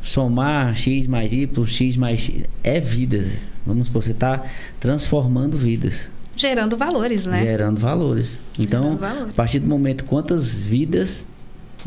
somar 0.00 0.76
X 0.76 1.08
mais 1.08 1.32
Y, 1.32 1.66
X 1.66 1.96
mais 1.96 2.20
X. 2.20 2.44
É 2.62 2.78
vidas. 2.78 3.48
Vamos 3.66 3.88
supor, 3.88 4.00
você 4.04 4.12
está 4.12 4.44
transformando 4.78 5.58
vidas. 5.58 6.08
Gerando 6.36 6.76
valores, 6.76 7.26
né? 7.26 7.42
Gerando 7.42 7.80
valores. 7.80 8.38
Então, 8.56 8.82
Gerando 8.84 9.00
valores. 9.00 9.30
a 9.30 9.32
partir 9.32 9.58
do 9.58 9.66
momento 9.66 10.04
quantas 10.04 10.64
vidas, 10.64 11.26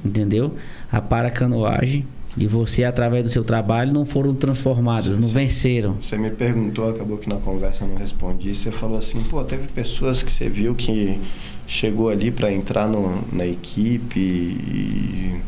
entendeu? 0.04 0.56
A 0.92 1.00
paracanoagem 1.00 2.06
e 2.38 2.48
você, 2.48 2.84
através 2.84 3.24
do 3.24 3.30
seu 3.30 3.44
trabalho, 3.44 3.92
não 3.92 4.06
foram 4.06 4.34
transformadas, 4.34 5.18
não 5.18 5.28
venceram. 5.28 5.98
Você 6.00 6.18
me 6.18 6.30
perguntou, 6.30 6.90
acabou 6.90 7.18
que 7.18 7.28
na 7.28 7.38
conversa 7.38 7.84
eu 7.84 7.88
não 7.90 7.96
respondi. 7.96 8.56
Você 8.56 8.72
falou 8.72 8.98
assim, 9.00 9.20
pô, 9.22 9.44
teve 9.44 9.68
pessoas 9.72 10.22
que 10.24 10.32
você 10.32 10.50
viu 10.50 10.76
que 10.76 11.20
chegou 11.68 12.10
ali 12.10 12.32
para 12.32 12.52
entrar 12.52 12.88
no, 12.88 13.22
na 13.32 13.46
equipe 13.46 14.20
e 14.20 15.40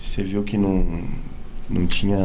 você 0.00 0.22
viu 0.22 0.42
que 0.44 0.56
não, 0.56 0.86
não 1.68 1.86
tinha 1.86 2.18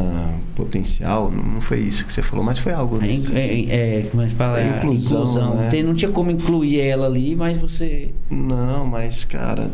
potencial. 0.54 1.30
Não, 1.30 1.60
foi 1.60 1.80
isso 1.80 2.04
que 2.06 2.12
você 2.12 2.22
falou, 2.22 2.44
mas 2.44 2.58
foi 2.58 2.72
algo 2.72 2.96
É, 2.96 3.06
nesse 3.06 3.34
é, 3.36 3.98
é, 3.98 4.02
como 4.10 4.22
é 4.22 4.26
que 4.26 4.34
fala? 4.34 4.60
É 4.60 4.80
a 4.80 4.84
inclusão, 4.84 5.54
né? 5.56 5.68
Tem- 5.68 5.82
não 5.82 5.94
tinha 5.94 6.10
como 6.10 6.30
incluir 6.30 6.80
ela 6.80 7.06
ali, 7.06 7.34
mas 7.34 7.58
você. 7.58 8.10
Não, 8.30 8.86
mas, 8.86 9.24
cara, 9.24 9.70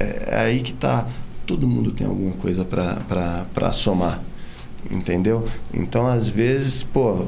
é, 0.00 0.24
é 0.32 0.38
aí 0.40 0.60
que 0.60 0.72
tá. 0.74 1.06
Todo 1.46 1.66
mundo 1.66 1.90
tem 1.90 2.06
alguma 2.06 2.32
coisa 2.32 2.64
para 2.64 3.72
somar, 3.72 4.22
entendeu? 4.90 5.44
Então, 5.72 6.06
às 6.06 6.28
vezes, 6.28 6.82
pô, 6.82 7.26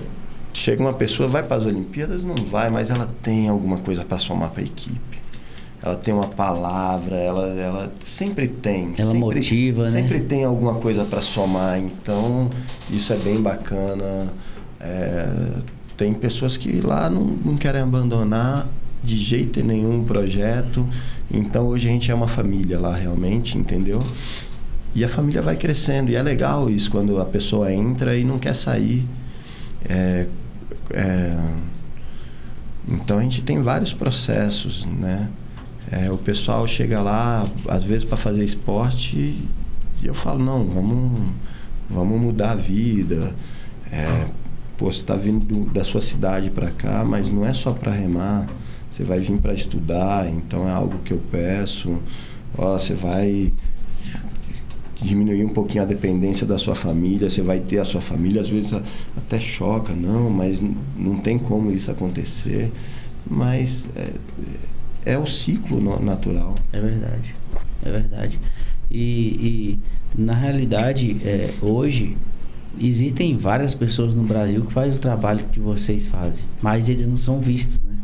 chega 0.53 0.83
uma 0.83 0.95
pessoa, 0.95 1.29
vai 1.29 1.43
para 1.43 1.57
as 1.57 1.67
Olimpíadas, 1.67 2.25
não 2.25 2.45
vai, 2.45 2.71
mas 2.71 2.91
ela 2.91 3.09
tem 3.21 3.49
alguma 3.49 3.79
coisa 3.79 4.05
para 4.05 4.19
somar 4.19 4.51
para 4.51 4.63
a 4.63 4.65
equipe. 4.65 5.17
Ela 5.83 5.95
tem 5.95 6.13
uma 6.13 6.29
palavra, 6.29 7.17
ela, 7.17 7.47
ela 7.55 7.93
sempre 8.01 8.49
tem. 8.49 8.95
Ela 8.97 9.13
sempre, 9.13 9.19
motiva, 9.19 9.85
né? 9.85 9.91
Sempre 9.91 10.21
tem 10.21 10.45
alguma 10.45 10.77
coisa 10.77 11.05
para 11.05 11.21
somar, 11.21 11.79
então 11.79 12.51
isso 12.91 13.13
é 13.13 13.17
bem 13.17 13.41
bacana. 13.41 14.33
É, 14.81 15.29
tem 15.97 16.13
pessoas 16.13 16.57
que 16.57 16.81
lá 16.81 17.09
não, 17.11 17.25
não 17.25 17.57
querem 17.57 17.83
abandonar 17.83 18.67
de 19.03 19.17
jeito 19.17 19.63
nenhum 19.63 20.01
o 20.01 20.05
projeto. 20.05 20.87
Então 21.31 21.67
hoje 21.67 21.89
a 21.89 21.91
gente 21.91 22.11
é 22.11 22.15
uma 22.15 22.29
família 22.29 22.79
lá 22.79 22.95
realmente, 22.95 23.59
entendeu? 23.59 24.05
E 24.95 25.05
a 25.05 25.09
família 25.09 25.43
vai 25.43 25.57
crescendo. 25.57 26.11
E 26.11 26.17
é 26.17 26.23
legal 26.23 26.71
isso 26.71 26.91
quando 26.91 27.21
a 27.21 27.25
pessoa 27.25 27.73
entra 27.73 28.17
e 28.17 28.25
não 28.25 28.39
quer 28.39 28.55
sair. 28.55 29.07
É, 29.89 30.27
é, 30.93 31.39
então 32.89 33.19
a 33.19 33.23
gente 33.23 33.43
tem 33.43 33.61
vários 33.63 33.93
processos, 33.93 34.85
né? 34.87 35.29
É, 35.91 36.11
o 36.11 36.19
pessoal 36.19 36.67
chega 36.67 37.01
lá, 37.01 37.49
às 37.69 37.85
vezes 37.85 38.05
para 38.05 38.17
fazer 38.17 38.45
esporte, 38.45 39.17
e 39.17 40.07
eu 40.07 40.15
falo, 40.15 40.43
não, 40.45 40.65
vamos, 40.67 41.29
vamos 41.89 42.21
mudar 42.21 42.53
a 42.53 42.57
vida. 42.57 43.35
É, 43.93 44.27
pô, 44.77 44.87
você 44.91 44.99
está 44.99 45.15
vindo 45.15 45.45
do- 45.45 45.71
da 45.73 45.85
sua 45.85 46.01
cidade 46.01 46.51
para 46.51 46.71
cá, 46.71 47.05
mas 47.05 47.31
não 47.31 47.45
é 47.47 47.53
só 47.55 47.73
para 47.73 47.93
remar. 47.93 48.49
Você 48.97 49.05
vai 49.05 49.21
vir 49.21 49.37
para 49.37 49.53
estudar, 49.53 50.27
então 50.27 50.67
é 50.67 50.73
algo 50.73 51.01
que 51.05 51.13
eu 51.13 51.21
peço. 51.31 52.03
Ó, 52.57 52.79
você 52.79 52.95
vai 52.95 53.53
diminuir 54.95 55.45
um 55.45 55.51
pouquinho 55.51 55.83
a 55.83 55.87
dependência 55.87 56.47
da 56.47 56.57
sua 56.57 56.75
família, 56.75 57.29
você 57.29 57.43
vai 57.43 57.61
ter 57.61 57.79
a 57.79 57.85
sua 57.85 58.01
família, 58.01 58.41
às 58.41 58.49
vezes 58.49 58.73
até 59.15 59.39
choca, 59.39 59.95
não, 59.95 60.31
mas 60.31 60.63
não 60.97 61.19
tem 61.19 61.39
como 61.39 61.71
isso 61.71 61.91
acontecer. 61.91 62.73
Mas 63.31 63.87
é, 63.95 65.13
é 65.13 65.19
o 65.19 65.27
ciclo 65.27 65.79
natural. 66.03 66.55
É 66.73 66.81
verdade. 66.81 67.35
É 67.85 67.91
verdade. 67.91 68.41
E, 68.91 68.97
e, 68.97 69.79
na 70.17 70.33
realidade, 70.33 71.21
é, 71.23 71.53
hoje, 71.61 72.17
existem 72.81 73.37
várias 73.37 73.75
pessoas 73.75 74.15
no 74.15 74.23
Brasil 74.23 74.63
que 74.63 74.73
fazem 74.73 74.97
o 74.97 75.01
trabalho 75.01 75.45
que 75.53 75.61
vocês 75.61 76.09
fazem, 76.09 76.47
mas 76.63 76.89
eles 76.89 77.07
não 77.07 77.19
são 77.19 77.43
vistos, 77.43 77.79
né? 77.83 77.96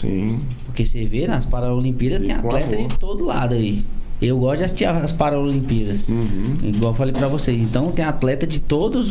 Sim. 0.00 0.40
Porque 0.64 0.84
você 0.84 1.06
vê 1.06 1.26
nas 1.26 1.44
Paralimpíadas 1.46 2.20
E 2.20 2.24
tem 2.26 2.32
atleta 2.34 2.76
de 2.76 2.88
todo 2.98 3.24
lado 3.24 3.54
aí. 3.54 3.84
Eu 4.20 4.38
gosto 4.38 4.58
de 4.58 4.64
assistir 4.64 4.84
as 4.86 5.12
Paralimpíadas. 5.12 6.04
Uhum. 6.08 6.56
Igual 6.62 6.92
eu 6.92 6.96
falei 6.96 7.12
pra 7.12 7.28
vocês. 7.28 7.60
Então 7.60 7.92
tem 7.92 8.04
atleta 8.04 8.46
de 8.46 8.60
todas 8.60 9.10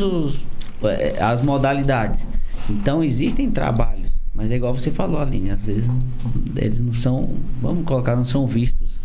as 1.20 1.40
modalidades. 1.40 2.28
Então 2.68 3.02
existem 3.04 3.50
trabalhos. 3.50 4.10
Mas 4.34 4.50
é 4.50 4.56
igual 4.56 4.74
você 4.74 4.90
falou, 4.90 5.20
Aline. 5.20 5.50
Às 5.50 5.66
vezes 5.66 5.90
eles 6.56 6.80
não 6.80 6.92
são. 6.94 7.28
Vamos 7.62 7.84
colocar, 7.84 8.14
não 8.16 8.24
são 8.24 8.46
vistos. 8.46 9.00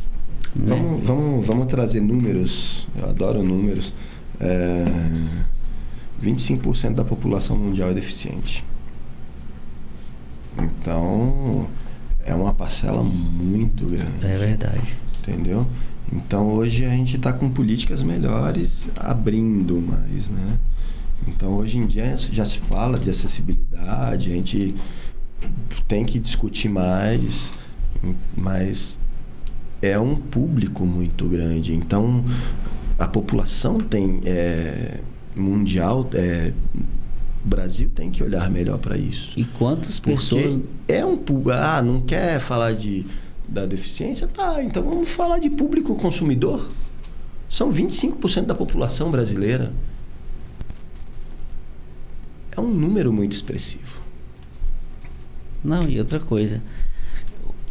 né? 0.55 0.65
Vamos, 0.75 1.03
vamos, 1.05 1.47
vamos 1.47 1.67
trazer 1.67 2.01
números. 2.01 2.87
Eu 2.97 3.09
adoro 3.09 3.41
números. 3.43 3.93
É, 4.39 4.85
25% 6.21 6.95
da 6.95 7.05
população 7.05 7.55
mundial 7.57 7.91
é 7.91 7.93
deficiente. 7.93 8.63
Então, 10.57 11.67
é 12.25 12.33
uma 12.33 12.53
parcela 12.53 13.03
muito 13.03 13.85
grande. 13.85 14.25
É 14.25 14.37
verdade. 14.37 14.95
Entendeu? 15.19 15.67
Então 16.11 16.51
hoje 16.51 16.83
a 16.83 16.89
gente 16.89 17.15
está 17.15 17.31
com 17.31 17.49
políticas 17.49 18.03
melhores 18.03 18.87
abrindo 18.97 19.79
mais, 19.79 20.29
né? 20.29 20.59
Então 21.25 21.53
hoje 21.53 21.77
em 21.77 21.85
dia 21.85 22.17
já 22.17 22.43
se 22.43 22.59
fala 22.59 22.99
de 22.99 23.09
acessibilidade, 23.09 24.31
a 24.31 24.35
gente 24.35 24.75
tem 25.87 26.03
que 26.03 26.19
discutir 26.19 26.67
mais, 26.67 27.53
mas 28.35 28.99
é 29.81 29.97
um 29.97 30.15
público 30.15 30.85
muito 30.85 31.29
grande. 31.29 31.73
Então 31.73 32.25
a 32.99 33.07
população 33.07 33.79
tem 33.79 34.19
é, 34.25 34.99
mundial 35.33 36.09
é, 36.13 36.51
O 37.43 37.47
Brasil 37.47 37.89
tem 37.93 38.11
que 38.11 38.23
olhar 38.23 38.49
melhor 38.49 38.77
para 38.77 38.97
isso. 38.97 39.37
E 39.39 39.43
quantas 39.43 39.99
Porque 39.99 40.15
pessoas. 40.17 40.59
é 40.87 41.03
um 41.05 41.17
pu- 41.17 41.49
ah, 41.51 41.81
não 41.81 42.01
quer 42.01 42.39
falar 42.39 42.73
de 42.73 43.05
da 43.49 43.65
deficiência? 43.65 44.27
Tá, 44.27 44.63
então 44.63 44.81
vamos 44.83 45.09
falar 45.09 45.39
de 45.39 45.49
público 45.49 45.95
consumidor. 45.95 46.69
São 47.49 47.69
25% 47.71 48.45
da 48.45 48.55
população 48.55 49.09
brasileira. 49.11 49.73
É 52.55 52.59
um 52.61 52.71
número 52.73 53.11
muito 53.11 53.33
expressivo. 53.33 53.99
Não, 55.63 55.87
e 55.87 55.99
outra 55.99 56.19
coisa. 56.19 56.61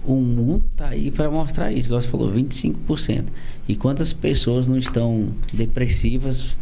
O 0.05 0.15
mundo 0.17 0.65
tá 0.77 0.89
aí 0.89 1.11
para 1.11 1.31
mostrar 1.31 1.71
isso, 1.73 1.89
igual 1.89 2.01
você 2.01 2.09
falou, 2.09 2.31
25%. 2.33 3.25
E 3.69 3.77
quantas 3.77 4.13
pessoas 4.13 4.67
não 4.67 4.79
estão 4.79 5.35
depressivas, 5.53 6.57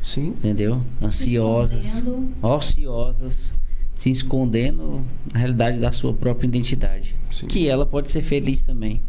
Sim. 0.00 0.28
entendeu? 0.28 0.82
Ansiosas, 1.02 2.02
ociosas, 2.42 3.54
se 3.94 4.10
escondendo 4.10 5.04
na 5.32 5.38
realidade 5.38 5.78
da 5.78 5.92
sua 5.92 6.12
própria 6.14 6.46
identidade. 6.46 7.16
Sim. 7.30 7.46
Que 7.46 7.68
ela 7.68 7.84
pode 7.84 8.10
ser 8.10 8.22
feliz 8.22 8.62
também. 8.62 9.02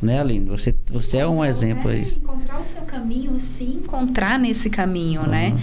Né, 0.00 0.20
Aline? 0.20 0.44
Você, 0.50 0.74
você 0.92 1.18
é 1.18 1.26
um 1.26 1.42
exemplo 1.42 1.90
aí. 1.90 2.02
Encontrar 2.02 2.60
o 2.60 2.64
seu 2.64 2.82
caminho, 2.82 3.40
se 3.40 3.64
encontrar 3.64 4.38
nesse 4.38 4.68
caminho, 4.68 5.26
né? 5.26 5.52
Uhum. 5.52 5.58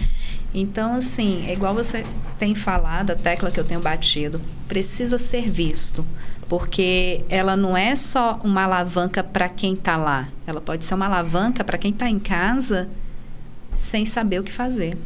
Então, 0.55 0.95
assim, 0.95 1.45
é 1.45 1.53
igual 1.53 1.75
você 1.75 2.03
tem 2.39 2.55
falado, 2.55 3.11
a 3.11 3.15
tecla 3.15 3.51
que 3.51 3.59
eu 3.59 3.63
tenho 3.63 3.79
batido, 3.79 4.41
precisa 4.67 5.19
ser 5.19 5.51
visto. 5.51 6.03
Porque 6.49 7.23
ela 7.29 7.55
não 7.55 7.77
é 7.77 7.95
só 7.95 8.39
uma 8.43 8.63
alavanca 8.63 9.23
para 9.23 9.47
quem 9.49 9.73
está 9.73 9.97
lá. 9.97 10.29
Ela 10.47 10.59
pode 10.59 10.83
ser 10.83 10.95
uma 10.95 11.05
alavanca 11.05 11.63
para 11.63 11.77
quem 11.77 11.91
está 11.91 12.09
em 12.09 12.19
casa 12.19 12.89
sem 13.73 14.05
saber 14.05 14.39
o 14.39 14.43
que 14.43 14.51
fazer. 14.51 14.97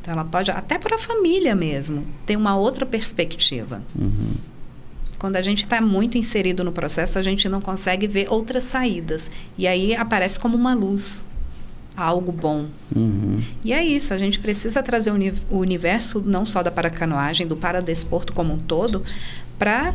Então, 0.00 0.12
ela 0.12 0.24
pode, 0.24 0.50
até 0.50 0.78
para 0.78 0.96
a 0.96 0.98
família 0.98 1.54
mesmo, 1.54 2.04
ter 2.24 2.36
uma 2.36 2.56
outra 2.56 2.86
perspectiva. 2.86 3.82
Uhum. 3.98 4.34
Quando 5.18 5.36
a 5.36 5.42
gente 5.42 5.64
está 5.64 5.80
muito 5.80 6.18
inserido 6.18 6.62
no 6.62 6.70
processo, 6.70 7.18
a 7.18 7.22
gente 7.22 7.48
não 7.48 7.60
consegue 7.60 8.06
ver 8.06 8.28
outras 8.30 8.64
saídas. 8.64 9.30
E 9.58 9.66
aí 9.66 9.96
aparece 9.96 10.38
como 10.38 10.56
uma 10.56 10.74
luz, 10.74 11.24
algo 11.96 12.30
bom. 12.30 12.66
Uhum. 12.94 13.40
E 13.64 13.72
é 13.72 13.84
isso, 13.84 14.12
a 14.14 14.18
gente 14.18 14.38
precisa 14.38 14.82
trazer 14.82 15.10
o 15.10 15.14
uni- 15.14 15.32
o 15.50 15.56
universo, 15.56 16.22
não 16.24 16.44
só 16.44 16.62
da 16.62 16.70
paracanoagem, 16.70 17.46
do 17.46 17.56
paradesporto 17.56 18.32
como 18.32 18.52
um 18.52 18.58
todo, 18.58 19.02
para 19.58 19.94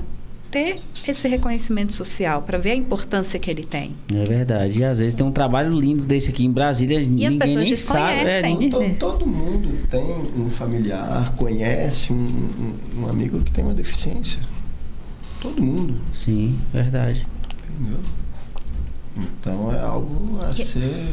ter 0.52 0.76
esse 1.08 1.28
reconhecimento 1.28 1.94
social, 1.94 2.42
para 2.44 2.58
ver 2.58 2.72
a 2.72 2.76
importância 2.76 3.40
que 3.40 3.50
ele 3.50 3.64
tem. 3.64 3.96
É 4.14 4.24
verdade. 4.26 4.80
E 4.80 4.84
às 4.84 5.00
vezes 5.00 5.16
tem 5.16 5.26
um 5.26 5.32
trabalho 5.32 5.72
lindo 5.72 6.04
desse 6.04 6.30
aqui 6.30 6.46
em 6.46 6.52
Brasília. 6.52 7.00
ninguém 7.00 7.28
as 7.28 7.38
pessoas 7.38 7.68
nem 7.68 7.78
sabe. 7.78 8.00
É, 8.12 8.24
desconhecem. 8.42 8.58
ninguém- 8.58 8.96
Todo, 8.96 9.18
todo 9.20 9.26
mundo 9.28 9.88
tem 9.90 10.04
um 10.38 10.50
familiar, 10.50 11.34
conhece 11.36 12.12
um, 12.12 12.16
um- 12.18 13.02
um 13.04 13.08
amigo 13.10 13.42
que 13.42 13.52
tem 13.52 13.64
uma 13.64 13.74
deficiência. 13.74 14.40
Todo 15.40 15.60
mundo, 15.62 16.00
Sim, 16.14 16.60
verdade. 16.72 17.26
entendeu? 17.80 18.00
Então 19.18 19.74
é 19.74 19.80
algo 19.80 20.40
a 20.42 20.50
Que- 20.50 20.64
ser, 20.64 21.06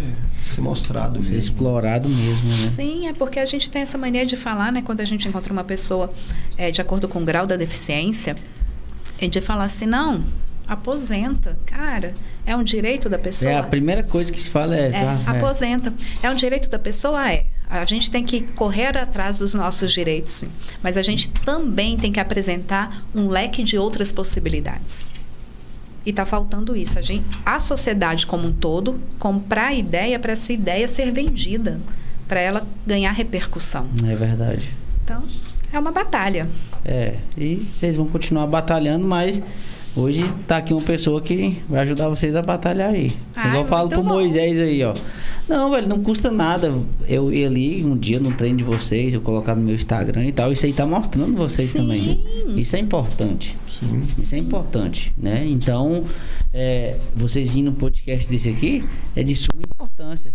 ser 0.45 0.61
mostrado 0.61 1.15
Ser 1.17 1.31
mesmo. 1.33 1.39
explorado 1.39 2.09
mesmo, 2.09 2.49
né? 2.49 2.69
Sim, 2.71 3.09
é 3.09 3.13
porque 3.13 3.39
a 3.41 3.47
gente 3.47 3.69
tem 3.71 3.83
essa 3.83 3.99
mania 3.99 4.25
de 4.25 4.37
falar, 4.37 4.71
né, 4.71 4.83
quando 4.83 5.01
a 5.01 5.05
gente 5.05 5.27
encontra 5.27 5.53
uma 5.53 5.65
pessoa 5.65 6.09
é, 6.57 6.71
de 6.71 6.81
acordo 6.81 7.09
com 7.09 7.21
o 7.21 7.25
grau 7.25 7.47
da 7.47 7.57
deficiência, 7.57 8.37
é 9.21 9.29
de 9.29 9.41
falar 9.41 9.65
assim, 9.65 9.87
não, 9.87 10.25
aposenta. 10.67 11.59
Cara, 11.65 12.15
é 12.47 12.55
um 12.55 12.63
direito 12.63 13.09
da 13.09 13.19
pessoa. 13.19 13.53
É 13.53 13.57
a 13.57 13.63
primeira 13.63 14.03
coisa 14.03 14.31
que 14.31 14.41
se 14.41 14.51
fala 14.51 14.77
é. 14.77 14.89
É, 14.89 14.91
tá, 14.91 15.19
é. 15.27 15.37
aposenta. 15.37 15.93
É 16.23 16.31
um 16.31 16.35
direito 16.35 16.69
da 16.69 16.79
pessoa? 16.79 17.31
É. 17.31 17.47
A 17.71 17.85
gente 17.85 18.11
tem 18.11 18.25
que 18.25 18.41
correr 18.41 18.97
atrás 18.97 19.39
dos 19.39 19.53
nossos 19.53 19.93
direitos, 19.93 20.33
sim. 20.33 20.49
Mas 20.83 20.97
a 20.97 21.03
gente 21.03 21.29
também 21.29 21.99
tem 21.99 22.11
que 22.11 22.21
apresentar 22.21 23.05
um 23.15 23.29
leque 23.29 23.63
de 23.63 23.77
outras 23.77 24.11
possibilidades. 24.11 25.07
E 26.07 26.11
está 26.11 26.25
faltando 26.25 26.75
isso. 26.75 26.99
A, 26.99 27.03
gente, 27.03 27.27
a 27.45 27.61
sociedade 27.61 28.27
como 28.27 28.49
um 28.49 28.53
todo 28.53 28.99
comprar 29.19 29.69
a 29.69 29.75
ideia 29.75 30.19
para 30.19 30.33
essa 30.33 30.51
ideia 30.51 30.89
ser 30.89 31.13
vendida, 31.13 31.79
para 32.27 32.41
ela 32.41 32.67
ganhar 32.87 33.13
repercussão. 33.13 33.87
É 34.07 34.17
verdade. 34.17 34.75
Então, 35.05 35.25
é 35.73 35.79
uma 35.79 35.93
batalha. 35.93 36.49
É, 36.85 37.17
e 37.37 37.67
vocês 37.71 37.97
vão 37.97 38.07
continuar 38.07 38.47
batalhando, 38.47 39.07
mas 39.07 39.43
hoje 39.95 40.25
tá 40.47 40.59
aqui 40.59 40.73
uma 40.73 40.83
pessoa 40.83 41.21
que 41.21 41.63
vai 41.69 41.81
ajudar 41.81 42.09
vocês 42.09 42.35
a 42.35 42.43
batalhar 42.43 42.91
aí. 42.91 43.13
Ah, 43.35 43.49
Igual 43.49 43.63
eu 43.63 43.69
falo 43.69 43.89
pro 43.89 44.03
bom. 44.03 44.11
Moisés 44.11 44.61
aí, 44.61 44.83
ó. 44.85 44.95
Não, 45.49 45.71
velho, 45.71 45.89
não 45.89 46.03
custa 46.03 46.31
nada 46.31 46.75
eu 47.09 47.33
ir 47.33 47.47
ali 47.47 47.85
um 47.85 47.97
dia 47.97 48.21
no 48.21 48.33
treino 48.33 48.59
de 48.59 48.65
vocês, 48.65 49.15
eu 49.15 49.21
colocar 49.21 49.55
no 49.55 49.63
meu 49.63 49.75
Instagram 49.75 50.27
e 50.27 50.33
tal. 50.33 50.53
Isso 50.53 50.67
aí 50.67 50.73
tá 50.73 50.87
mostrando 50.87 51.37
vocês 51.37 51.71
Sim. 51.71 51.79
também. 51.79 52.21
Isso 52.57 52.77
é 52.77 52.79
importante. 52.79 53.57
Sim. 53.69 54.05
Isso 54.19 54.35
é 54.35 54.39
importante, 54.39 55.15
né? 55.17 55.45
Então, 55.47 56.05
é, 56.53 56.99
vocês 57.15 57.57
indo 57.57 57.71
num 57.71 57.77
podcast 57.77 58.29
desse 58.29 58.51
aqui 58.51 58.85
é 59.17 59.23
de 59.23 59.35
suma 59.35 59.63
importância. 59.63 60.33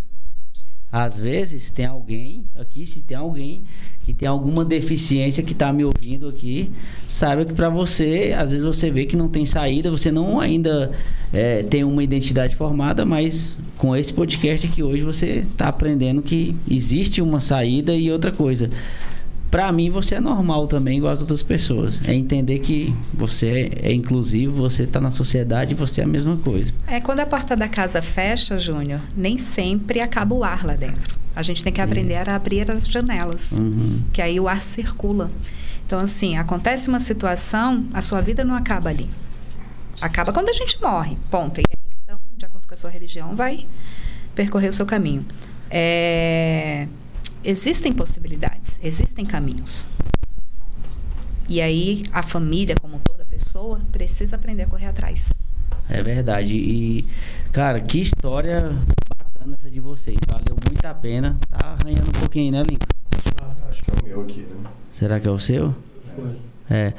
Às 0.94 1.20
vezes 1.20 1.72
tem 1.72 1.88
alguém 1.88 2.45
aqui, 2.56 2.86
se 2.86 3.02
tem 3.02 3.18
alguém 3.18 3.64
que 4.03 4.14
tem 4.14 4.28
alguma 4.28 4.64
deficiência 4.64 5.41
que 5.41 5.53
está 5.53 5.74
me 5.74 5.84
ouvindo 5.84 6.30
aqui, 6.30 6.72
saiba 7.07 7.44
que 7.44 7.52
para 7.52 7.68
você, 7.68 8.32
às 8.38 8.52
vezes 8.52 8.64
você 8.64 8.91
vê 8.91 9.07
que 9.07 9.18
não 9.18 9.28
tem 9.28 9.44
saída, 9.44 9.90
você 9.90 10.11
não 10.11 10.40
ainda 10.40 10.91
é, 11.34 11.64
tem 11.64 11.84
uma 11.84 12.03
identidade 12.03 12.56
formada, 12.56 13.07
mas 13.07 13.57
com 13.76 13.95
esse 13.95 14.14
podcast 14.14 14.68
aqui 14.68 14.84
hoje 14.84 15.02
você 15.02 15.40
está 15.52 15.68
aprendendo 15.68 16.22
que 16.22 16.56
existe 16.70 17.24
uma 17.24 17.41
saída 17.41 17.95
e 17.95 18.11
outra 18.11 18.32
coisa. 18.32 18.70
Pra 19.54 19.72
mim, 19.72 19.92
você 19.92 20.16
é 20.16 20.20
normal 20.20 20.66
também, 20.66 20.98
igual 20.98 21.14
as 21.14 21.22
outras 21.22 21.44
pessoas. 21.44 22.00
É 22.08 22.12
entender 22.12 22.58
que 22.58 22.92
você 23.14 23.72
é 23.84 23.94
inclusivo, 23.94 24.56
você 24.56 24.88
tá 24.88 25.00
na 25.00 25.12
sociedade 25.12 25.74
e 25.76 25.78
você 25.78 26.02
é 26.02 26.06
a 26.06 26.08
mesma 26.08 26.36
coisa. 26.38 26.74
É, 26.88 27.00
quando 27.00 27.20
a 27.20 27.26
porta 27.28 27.56
da 27.56 27.70
casa 27.70 28.02
fecha, 28.02 28.58
Júnior, 28.58 29.00
nem 29.16 29.38
sempre 29.38 30.00
acaba 30.00 30.34
o 30.34 30.44
ar 30.44 30.66
lá 30.66 30.74
dentro. 30.74 31.16
A 31.36 31.44
gente 31.44 31.64
tem 31.64 31.72
que 31.72 31.80
aprender 31.80 32.16
a 32.28 32.36
abrir 32.36 32.72
as 32.72 32.88
janelas, 32.88 33.52
Uhum. 33.52 34.02
que 34.12 34.24
aí 34.24 34.40
o 34.40 34.48
ar 34.48 34.64
circula. 34.64 35.30
Então, 35.86 36.00
assim, 36.00 36.36
acontece 36.36 36.90
uma 36.90 37.00
situação, 37.00 37.86
a 37.94 38.02
sua 38.02 38.22
vida 38.22 38.44
não 38.44 38.56
acaba 38.56 38.90
ali. 38.90 39.08
Acaba 40.02 40.34
quando 40.34 40.50
a 40.50 40.54
gente 40.54 40.82
morre, 40.82 41.16
ponto. 41.30 41.60
E 41.60 41.64
aí, 41.70 42.16
um, 42.16 42.36
de 42.36 42.46
acordo 42.48 42.68
com 42.68 42.74
a 42.74 42.78
sua 42.78 42.90
religião, 42.90 43.36
vai 43.36 43.68
percorrer 44.34 44.70
o 44.70 44.74
seu 44.74 44.88
caminho. 44.88 45.24
É, 45.70 46.88
Existem 47.44 47.91
possibilidades, 47.91 48.80
existem 48.82 49.26
caminhos. 49.26 49.90
E 51.49 51.61
aí, 51.61 52.03
a 52.14 52.24
família, 52.24 52.76
como 52.80 52.99
toda 52.99 53.26
pessoa, 53.26 53.82
precisa 53.91 54.38
aprender 54.38 54.64
a 54.64 54.68
correr 54.68 54.86
atrás. 54.86 55.34
É 55.90 56.02
verdade. 56.02 56.56
E, 56.56 57.06
cara, 57.52 57.82
que 57.82 57.99
história 57.99 58.74
bacana 59.18 59.56
essa 59.56 59.70
de 59.70 59.82
vocês. 59.82 60.18
Valeu 60.32 60.56
muito 60.65 60.86
a 60.86 60.94
pena. 60.94 61.38
Tá 61.49 61.76
arranhando 61.80 62.07
um 62.07 62.20
pouquinho, 62.20 62.53
né, 62.53 62.64
Lincoln? 62.64 62.88
Acho 63.70 63.84
que 63.84 63.91
é 63.91 63.94
o 63.94 64.03
meu 64.06 64.22
aqui, 64.22 64.40
né? 64.40 64.70
Será 64.90 65.20
que 65.20 65.28
é 65.28 65.32
o 65.32 65.40
seu? 65.40 65.76
Foi. 66.15 66.53
É, 66.74 66.94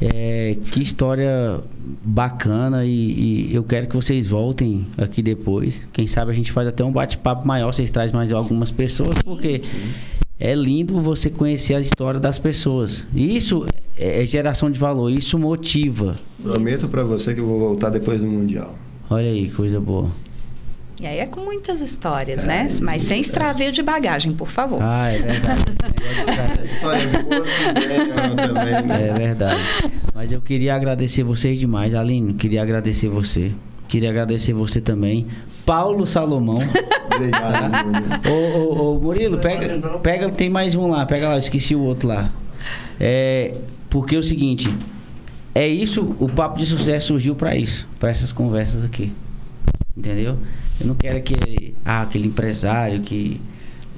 é, 0.00 0.56
que 0.72 0.80
história 0.80 1.60
bacana 2.02 2.84
e, 2.84 3.50
e 3.50 3.54
eu 3.54 3.62
quero 3.62 3.88
que 3.88 3.94
vocês 3.94 4.28
voltem 4.28 4.86
aqui 4.96 5.22
depois. 5.22 5.86
Quem 5.92 6.06
sabe 6.06 6.30
a 6.30 6.34
gente 6.34 6.50
faz 6.50 6.66
até 6.66 6.82
um 6.82 6.92
bate-papo 6.92 7.46
maior, 7.46 7.74
vocês 7.74 7.90
trazem 7.90 8.14
mais 8.16 8.32
algumas 8.32 8.70
pessoas, 8.70 9.20
porque 9.22 9.60
é 10.40 10.54
lindo 10.54 11.00
você 11.02 11.28
conhecer 11.28 11.74
a 11.74 11.80
história 11.80 12.18
das 12.18 12.38
pessoas. 12.38 13.04
E 13.14 13.36
Isso 13.36 13.66
é 13.66 13.88
é 13.98 14.24
geração 14.24 14.70
de 14.70 14.78
valor, 14.78 15.10
isso 15.10 15.36
motiva. 15.38 16.16
Prometo 16.40 16.88
pra 16.88 17.02
você 17.02 17.34
que 17.34 17.40
eu 17.40 17.46
vou 17.46 17.58
voltar 17.58 17.90
depois 17.90 18.20
do 18.20 18.28
Mundial. 18.28 18.78
Olha 19.10 19.28
aí, 19.28 19.50
coisa 19.50 19.80
boa. 19.80 20.10
E 21.00 21.06
aí 21.06 21.18
é 21.18 21.26
com 21.26 21.40
muitas 21.40 21.80
histórias, 21.80 22.42
né? 22.42 22.68
Mas 22.82 23.02
sem 23.02 23.20
extravio 23.20 23.70
de 23.70 23.82
bagagem, 23.82 24.32
por 24.32 24.48
favor. 24.48 24.80
Ah, 24.82 25.08
é 25.08 25.18
verdade. 25.18 25.62
Histórias 26.64 27.22
boas 27.22 27.48
também, 27.64 28.36
também, 28.36 28.82
né? 28.82 29.08
É 29.08 29.14
verdade. 29.14 29.60
Mas 30.12 30.32
eu 30.32 30.40
queria 30.40 30.74
agradecer 30.74 31.22
vocês 31.22 31.58
demais. 31.58 31.94
Aline, 31.94 32.34
queria 32.34 32.62
agradecer 32.62 33.08
você. 33.08 33.52
Queria 33.86 34.10
agradecer 34.10 34.52
você 34.52 34.80
também. 34.80 35.28
Paulo 35.64 36.04
Salomão. 36.04 36.58
Obrigado, 37.14 37.76
Júnior. 37.76 38.20
Ô, 38.26 38.58
ô, 38.58 38.96
ô, 38.96 39.00
Murilo, 39.00 39.38
pega, 39.38 39.78
pega, 40.02 40.30
tem 40.30 40.50
mais 40.50 40.74
um 40.74 40.88
lá, 40.88 41.06
pega 41.06 41.28
lá, 41.28 41.38
esqueci 41.38 41.76
o 41.76 41.80
outro 41.80 42.08
lá. 42.08 42.32
É, 42.98 43.54
porque 43.88 44.16
é 44.16 44.18
o 44.18 44.22
seguinte, 44.22 44.68
é 45.54 45.66
isso, 45.66 46.14
o 46.18 46.28
papo 46.28 46.58
de 46.58 46.66
sucesso 46.66 47.08
surgiu 47.08 47.34
pra 47.34 47.54
isso, 47.56 47.88
pra 47.98 48.10
essas 48.10 48.32
conversas 48.32 48.84
aqui. 48.84 49.12
Entendeu? 49.96 50.38
Eu 50.80 50.86
não 50.86 50.94
quero 50.94 51.18
aquele, 51.18 51.74
ah, 51.84 52.02
aquele 52.02 52.28
empresário 52.28 53.00
que 53.00 53.40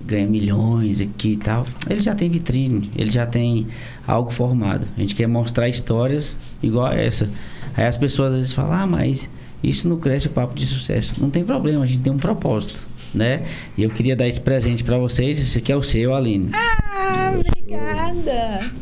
ganha 0.04 0.26
milhões 0.26 1.00
aqui 1.00 1.32
e 1.32 1.36
tal. 1.36 1.66
Ele 1.88 2.00
já 2.00 2.14
tem 2.14 2.28
vitrine, 2.28 2.90
ele 2.96 3.10
já 3.10 3.26
tem 3.26 3.68
algo 4.06 4.30
formado. 4.30 4.86
A 4.96 5.00
gente 5.00 5.14
quer 5.14 5.26
mostrar 5.26 5.68
histórias 5.68 6.40
igual 6.62 6.86
a 6.86 6.94
essa. 6.94 7.28
Aí 7.76 7.84
as 7.84 7.96
pessoas 7.96 8.32
às 8.32 8.38
vezes 8.40 8.52
falam, 8.52 8.72
ah, 8.72 8.86
mas 8.86 9.30
isso 9.62 9.88
não 9.88 9.98
cresce 9.98 10.26
o 10.26 10.30
papo 10.30 10.54
de 10.54 10.66
sucesso. 10.66 11.14
Não 11.18 11.30
tem 11.30 11.44
problema, 11.44 11.84
a 11.84 11.86
gente 11.86 12.00
tem 12.00 12.12
um 12.12 12.18
propósito, 12.18 12.80
né? 13.14 13.42
E 13.76 13.82
eu 13.82 13.90
queria 13.90 14.16
dar 14.16 14.26
esse 14.26 14.40
presente 14.40 14.82
pra 14.82 14.98
vocês. 14.98 15.38
Esse 15.38 15.58
aqui 15.58 15.70
é 15.70 15.76
o 15.76 15.82
seu, 15.82 16.14
Aline. 16.14 16.50
Ah, 16.54 17.34
Obrigada. 17.34 18.72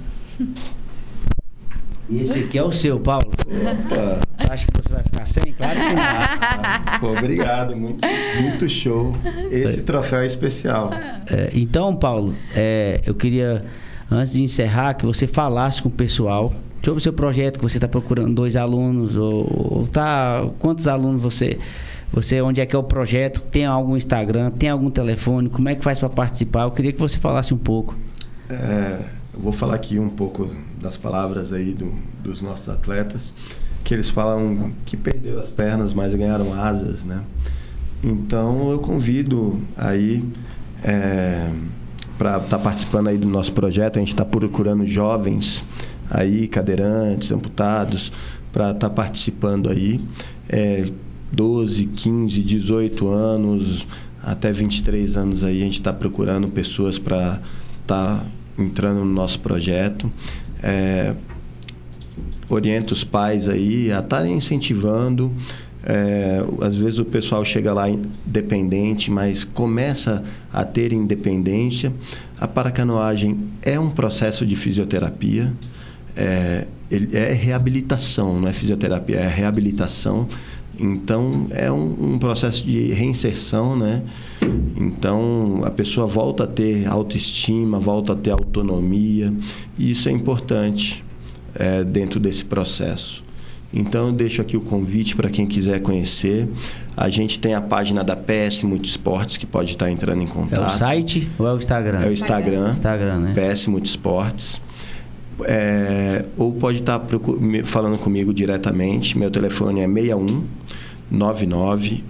E 2.08 2.22
esse 2.22 2.38
aqui 2.38 2.56
é 2.56 2.62
o 2.62 2.72
seu, 2.72 2.98
Paulo. 2.98 3.28
Opa, 3.28 4.20
Você 4.38 4.50
acha 4.50 4.66
que 4.66 4.72
você 4.82 4.92
vai 4.92 5.02
ficar 5.02 5.26
sem? 5.26 5.52
Claro 5.52 5.74
que 5.74 5.94
não. 5.94 6.02
ah, 6.02 6.96
pô, 7.00 7.10
obrigado, 7.12 7.76
muito, 7.76 8.00
muito 8.40 8.68
show. 8.68 9.14
Esse 9.50 9.82
troféu 9.82 10.20
é 10.20 10.26
especial. 10.26 10.90
É, 11.26 11.50
então, 11.52 11.94
Paulo, 11.94 12.34
é, 12.54 13.02
eu 13.04 13.14
queria, 13.14 13.64
antes 14.10 14.32
de 14.32 14.42
encerrar, 14.42 14.94
que 14.94 15.04
você 15.04 15.26
falasse 15.26 15.82
com 15.82 15.90
o 15.90 15.92
pessoal 15.92 16.52
sobre 16.82 16.98
o 16.98 17.02
seu 17.02 17.12
projeto, 17.12 17.58
que 17.58 17.62
você 17.62 17.76
está 17.76 17.88
procurando 17.88 18.34
dois 18.34 18.56
alunos, 18.56 19.16
ou, 19.16 19.78
ou 19.80 19.86
tá. 19.86 20.48
Quantos 20.58 20.88
alunos 20.88 21.20
você. 21.20 21.58
Você, 22.10 22.40
onde 22.40 22.58
é 22.58 22.64
que 22.64 22.74
é 22.74 22.78
o 22.78 22.82
projeto? 22.82 23.40
Tem 23.42 23.66
algum 23.66 23.94
Instagram? 23.94 24.50
Tem 24.52 24.70
algum 24.70 24.88
telefone? 24.88 25.50
Como 25.50 25.68
é 25.68 25.74
que 25.74 25.84
faz 25.84 25.98
para 25.98 26.08
participar? 26.08 26.62
Eu 26.62 26.70
queria 26.70 26.90
que 26.90 26.98
você 26.98 27.18
falasse 27.18 27.52
um 27.52 27.58
pouco. 27.58 27.94
É, 28.48 29.00
eu 29.38 29.44
vou 29.44 29.52
falar 29.52 29.76
aqui 29.76 30.00
um 30.00 30.08
pouco 30.08 30.52
das 30.80 30.96
palavras 30.96 31.52
aí 31.52 31.72
do, 31.72 31.94
dos 32.24 32.42
nossos 32.42 32.68
atletas, 32.68 33.32
que 33.84 33.94
eles 33.94 34.10
falam 34.10 34.72
que 34.84 34.96
perderam 34.96 35.40
as 35.40 35.48
pernas, 35.48 35.94
mas 35.94 36.12
ganharam 36.12 36.52
asas, 36.52 37.04
né? 37.04 37.22
Então 38.02 38.70
eu 38.72 38.80
convido 38.80 39.60
aí 39.76 40.24
é, 40.82 41.52
para 42.18 42.38
estar 42.38 42.58
participando 42.58 43.08
aí 43.08 43.16
do 43.16 43.28
nosso 43.28 43.52
projeto. 43.52 43.96
A 43.96 44.00
gente 44.00 44.12
está 44.12 44.24
procurando 44.24 44.84
jovens 44.84 45.64
aí, 46.10 46.48
cadeirantes, 46.48 47.30
amputados, 47.30 48.12
para 48.52 48.72
estar 48.72 48.90
participando 48.90 49.70
aí. 49.70 50.00
É, 50.48 50.90
12, 51.30 51.86
15, 51.86 52.42
18 52.42 53.08
anos, 53.08 53.86
até 54.20 54.52
23 54.52 55.16
anos 55.16 55.44
aí, 55.44 55.62
a 55.62 55.64
gente 55.64 55.78
está 55.78 55.92
procurando 55.92 56.48
pessoas 56.48 56.98
para 56.98 57.40
estar 57.82 58.26
entrando 58.58 58.98
no 58.98 59.12
nosso 59.12 59.40
projeto. 59.40 60.10
É, 60.62 61.14
orienta 62.48 62.92
os 62.92 63.04
pais 63.04 63.48
aí 63.48 63.92
a 63.92 64.00
estarem 64.00 64.34
incentivando. 64.34 65.32
É, 65.84 66.42
às 66.60 66.76
vezes 66.76 66.98
o 66.98 67.04
pessoal 67.04 67.44
chega 67.44 67.72
lá 67.72 67.84
dependente, 68.24 69.10
mas 69.10 69.44
começa 69.44 70.24
a 70.52 70.64
ter 70.64 70.92
independência. 70.92 71.92
A 72.40 72.48
paracanoagem 72.48 73.48
é 73.62 73.78
um 73.78 73.90
processo 73.90 74.44
de 74.44 74.56
fisioterapia, 74.56 75.52
é, 76.16 76.66
é 76.90 77.32
reabilitação, 77.32 78.40
não 78.40 78.48
é 78.48 78.52
fisioterapia, 78.52 79.16
é 79.16 79.28
reabilitação. 79.28 80.28
Então 80.78 81.46
é 81.50 81.70
um, 81.70 82.14
um, 82.14 82.18
processo 82.18 82.64
de 82.64 82.92
reinserção, 82.92 83.76
né? 83.76 84.02
Então 84.76 85.60
a 85.64 85.70
pessoa 85.70 86.06
volta 86.06 86.44
a 86.44 86.46
ter 86.46 86.86
autoestima, 86.86 87.80
volta 87.80 88.12
a 88.12 88.16
ter 88.16 88.30
autonomia, 88.30 89.32
e 89.76 89.90
isso 89.90 90.08
é 90.08 90.12
importante 90.12 91.04
é, 91.54 91.82
dentro 91.82 92.20
desse 92.20 92.44
processo. 92.44 93.24
Então 93.72 94.06
eu 94.06 94.12
deixo 94.12 94.40
aqui 94.40 94.56
o 94.56 94.60
convite 94.60 95.14
para 95.14 95.28
quem 95.28 95.46
quiser 95.46 95.80
conhecer. 95.80 96.48
A 96.96 97.10
gente 97.10 97.38
tem 97.38 97.54
a 97.54 97.60
página 97.60 98.02
da 98.02 98.16
PS 98.16 98.62
Multisportes 98.62 99.36
que 99.36 99.46
pode 99.46 99.72
estar 99.72 99.90
entrando 99.90 100.22
em 100.22 100.26
contato. 100.26 100.62
É 100.62 100.74
o 100.74 100.78
site 100.78 101.28
ou 101.38 101.46
é 101.46 101.52
o 101.52 101.56
Instagram? 101.56 102.00
É 102.00 102.08
o 102.08 102.12
Instagram. 102.12 102.70
Instagram, 102.72 103.18
né? 103.18 103.34
PS 103.34 103.66
Multisportes. 103.66 104.60
É, 105.44 106.24
ou 106.36 106.52
pode 106.52 106.78
estar 106.78 107.00
falando 107.64 107.98
comigo 107.98 108.32
diretamente. 108.34 109.16
Meu 109.16 109.30
telefone 109.30 109.80
é 109.80 109.86
61 109.86 110.44
99 111.10 112.04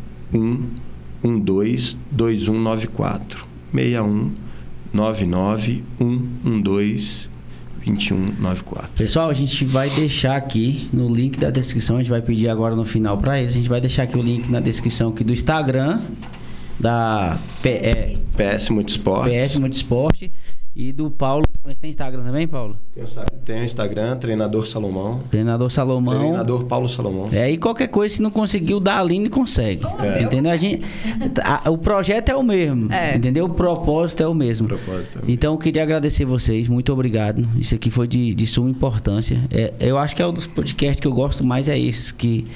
112 1.22 1.96
2194. 2.10 3.46
61 3.72 4.32
99 4.92 5.84
112 5.98 7.28
2194. 7.84 8.90
Pessoal, 8.96 9.30
a 9.30 9.34
gente 9.34 9.64
vai 9.64 9.88
deixar 9.90 10.36
aqui 10.36 10.88
no 10.92 11.12
link 11.12 11.38
da 11.38 11.50
descrição, 11.50 11.96
a 11.96 12.00
gente 12.00 12.10
vai 12.10 12.20
pedir 12.20 12.48
agora 12.48 12.76
no 12.76 12.84
final 12.84 13.16
para 13.16 13.38
eles, 13.38 13.52
a 13.52 13.56
gente 13.56 13.68
vai 13.68 13.80
deixar 13.80 14.02
aqui 14.04 14.18
o 14.18 14.22
link 14.22 14.50
na 14.50 14.60
descrição 14.60 15.10
aqui 15.10 15.24
do 15.24 15.32
Instagram 15.32 16.00
da 16.78 17.38
P, 17.62 17.68
é, 17.70 18.16
PS 18.36 18.70
Multisport. 18.70 19.28
PS 19.28 19.56
Multisport 19.56 20.22
e 20.78 20.92
do 20.92 21.10
Paulo. 21.10 21.44
Mas 21.64 21.76
tem 21.76 21.90
Instagram 21.90 22.22
também, 22.22 22.46
Paulo? 22.46 22.76
Tem 23.44 23.60
o 23.60 23.64
Instagram, 23.64 24.16
Treinador 24.16 24.64
Salomão. 24.64 25.20
Treinador 25.28 25.70
Salomão. 25.72 26.16
Treinador 26.16 26.64
Paulo 26.66 26.88
Salomão. 26.88 27.28
É, 27.32 27.50
e 27.50 27.58
qualquer 27.58 27.88
coisa, 27.88 28.14
se 28.14 28.22
não 28.22 28.30
conseguiu, 28.30 28.78
da 28.78 29.00
Aline 29.00 29.28
consegue. 29.28 29.84
É. 29.98 30.22
Entendeu? 30.22 30.52
A 30.52 30.56
gente, 30.56 30.84
a, 31.42 31.68
o 31.68 31.76
projeto 31.76 32.28
é 32.28 32.36
o 32.36 32.44
mesmo. 32.44 32.92
É. 32.92 33.16
Entendeu? 33.16 33.46
O 33.46 33.50
propósito 33.50 34.22
é 34.22 34.28
o 34.28 34.32
mesmo. 34.32 34.66
O 34.66 34.68
propósito 34.68 35.18
é 35.18 35.22
o 35.22 35.30
então, 35.30 35.54
eu 35.54 35.58
queria 35.58 35.82
agradecer 35.82 36.24
vocês. 36.24 36.68
Muito 36.68 36.92
obrigado. 36.92 37.46
Isso 37.56 37.74
aqui 37.74 37.90
foi 37.90 38.06
de, 38.06 38.32
de 38.32 38.46
suma 38.46 38.70
importância. 38.70 39.44
É, 39.50 39.74
eu 39.80 39.98
acho 39.98 40.14
que 40.14 40.22
é 40.22 40.26
um 40.26 40.32
dos 40.32 40.46
podcasts 40.46 41.00
que 41.00 41.08
eu 41.08 41.12
gosto 41.12 41.44
mais, 41.44 41.68
é 41.68 41.76
esse, 41.76 42.14
que 42.14 42.46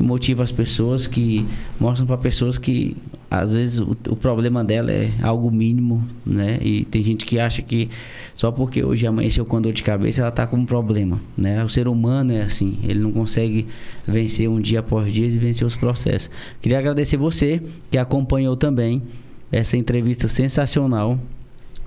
que 0.00 0.02
motiva 0.02 0.42
as 0.42 0.50
pessoas, 0.50 1.06
que 1.06 1.46
mostram 1.78 2.06
para 2.06 2.16
pessoas 2.16 2.56
que 2.56 2.96
às 3.30 3.54
vezes 3.54 3.78
o, 3.78 3.96
o, 4.08 4.16
problema 4.16 4.64
dela 4.64 4.90
é 4.90 5.12
algo 5.22 5.50
mínimo, 5.52 6.04
né? 6.26 6.58
E 6.60 6.84
tem 6.84 7.00
gente 7.00 7.24
que 7.24 7.38
acha 7.38 7.62
que 7.62 7.88
só 8.34 8.50
porque 8.50 8.82
hoje 8.82 9.06
amanheceu 9.06 9.44
com 9.44 9.60
dor 9.62 9.72
de 9.72 9.84
cabeça 9.84 10.20
ela 10.20 10.30
está 10.30 10.46
com 10.46 10.56
um 10.56 10.66
problema, 10.66 11.20
né? 11.36 11.62
O 11.62 11.68
ser 11.68 11.86
humano 11.86 12.32
é 12.32 12.42
assim, 12.42 12.78
ele 12.82 12.98
não 12.98 13.12
consegue 13.12 13.68
vencer 14.04 14.48
um 14.48 14.60
dia 14.60 14.80
após 14.80 15.12
dia 15.12 15.26
e 15.26 15.30
vencer 15.30 15.64
os 15.64 15.76
processos. 15.76 16.28
Queria 16.60 16.80
agradecer 16.80 17.16
você 17.16 17.62
que 17.88 17.96
acompanhou 17.96 18.56
também 18.56 19.00
essa 19.52 19.76
entrevista 19.76 20.26
sensacional 20.26 21.18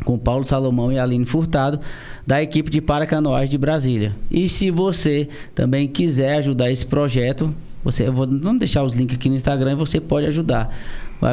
com 0.06 0.18
Paulo 0.18 0.44
Salomão 0.44 0.92
e 0.92 1.00
Aline 1.00 1.26
Furtado, 1.26 1.80
da 2.26 2.42
equipe 2.42 2.70
de 2.70 2.82
Paracanoais 2.82 3.50
de 3.50 3.58
Brasília. 3.58 4.16
E 4.30 4.48
se 4.50 4.72
você 4.72 5.28
também 5.56 5.88
quiser 5.88 6.38
ajudar 6.38 6.72
esse 6.72 6.86
projeto, 6.86 7.54
você, 7.84 8.08
eu 8.08 8.14
vou, 8.14 8.26
vamos 8.28 8.60
deixar 8.60 8.84
os 8.84 8.94
links 8.94 9.16
aqui 9.16 9.30
no 9.30 9.36
Instagram 9.36 9.74
e 9.74 9.76
você 9.76 10.00
pode 10.00 10.26
ajudar. 10.28 10.74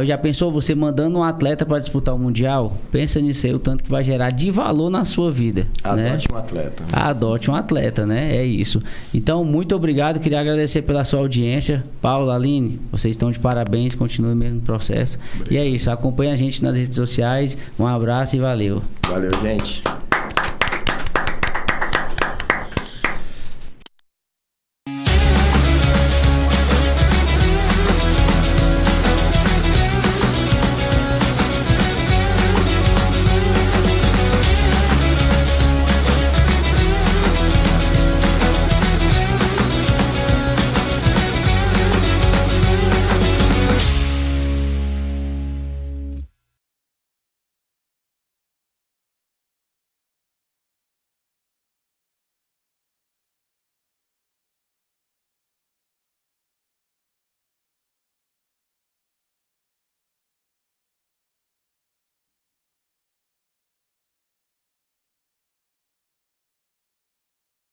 Já 0.05 0.17
pensou 0.17 0.53
você 0.53 0.75
mandando 0.75 1.19
um 1.19 1.23
atleta 1.23 1.67
para 1.67 1.79
disputar 1.79 2.15
o 2.15 2.19
Mundial? 2.19 2.77
Pensa 2.93 3.21
nisso 3.21 3.47
aí, 3.47 3.55
o 3.55 3.59
tanto 3.59 3.85
que 3.85 3.91
vai 3.91 4.05
gerar 4.05 4.31
de 4.31 4.51
valor 4.51 4.91
na 4.91 5.05
sua 5.05 5.31
vida. 5.31 5.67
Adote 5.83 6.29
né? 6.29 6.35
um 6.35 6.37
atleta. 6.37 6.85
Adote 6.93 7.51
um 7.51 7.55
atleta, 7.55 8.07
né? 8.07 8.37
É 8.37 8.45
isso. 8.45 8.81
Então, 9.13 9.45
muito 9.45 9.75
obrigado. 9.75 10.21
Queria 10.21 10.41
agradecer 10.41 10.83
pela 10.83 11.05
sua 11.05 11.21
audiência. 11.21 11.85
Paulo, 12.01 12.31
Aline, 12.31 12.81
vocês 12.93 13.15
estão 13.15 13.31
de 13.31 13.39
parabéns. 13.39 13.95
Continue 13.95 14.33
o 14.33 14.37
mesmo 14.37 14.61
processo. 14.61 15.19
Obrigado. 15.35 15.53
E 15.53 15.57
é 15.57 15.67
isso. 15.67 15.91
Acompanhe 15.91 16.31
a 16.31 16.37
gente 16.37 16.63
nas 16.63 16.77
redes 16.77 16.95
sociais. 16.95 17.59
Um 17.79 17.87
abraço 17.87 18.37
e 18.37 18.39
valeu. 18.39 18.83
Valeu, 19.09 19.31
gente. 19.43 19.83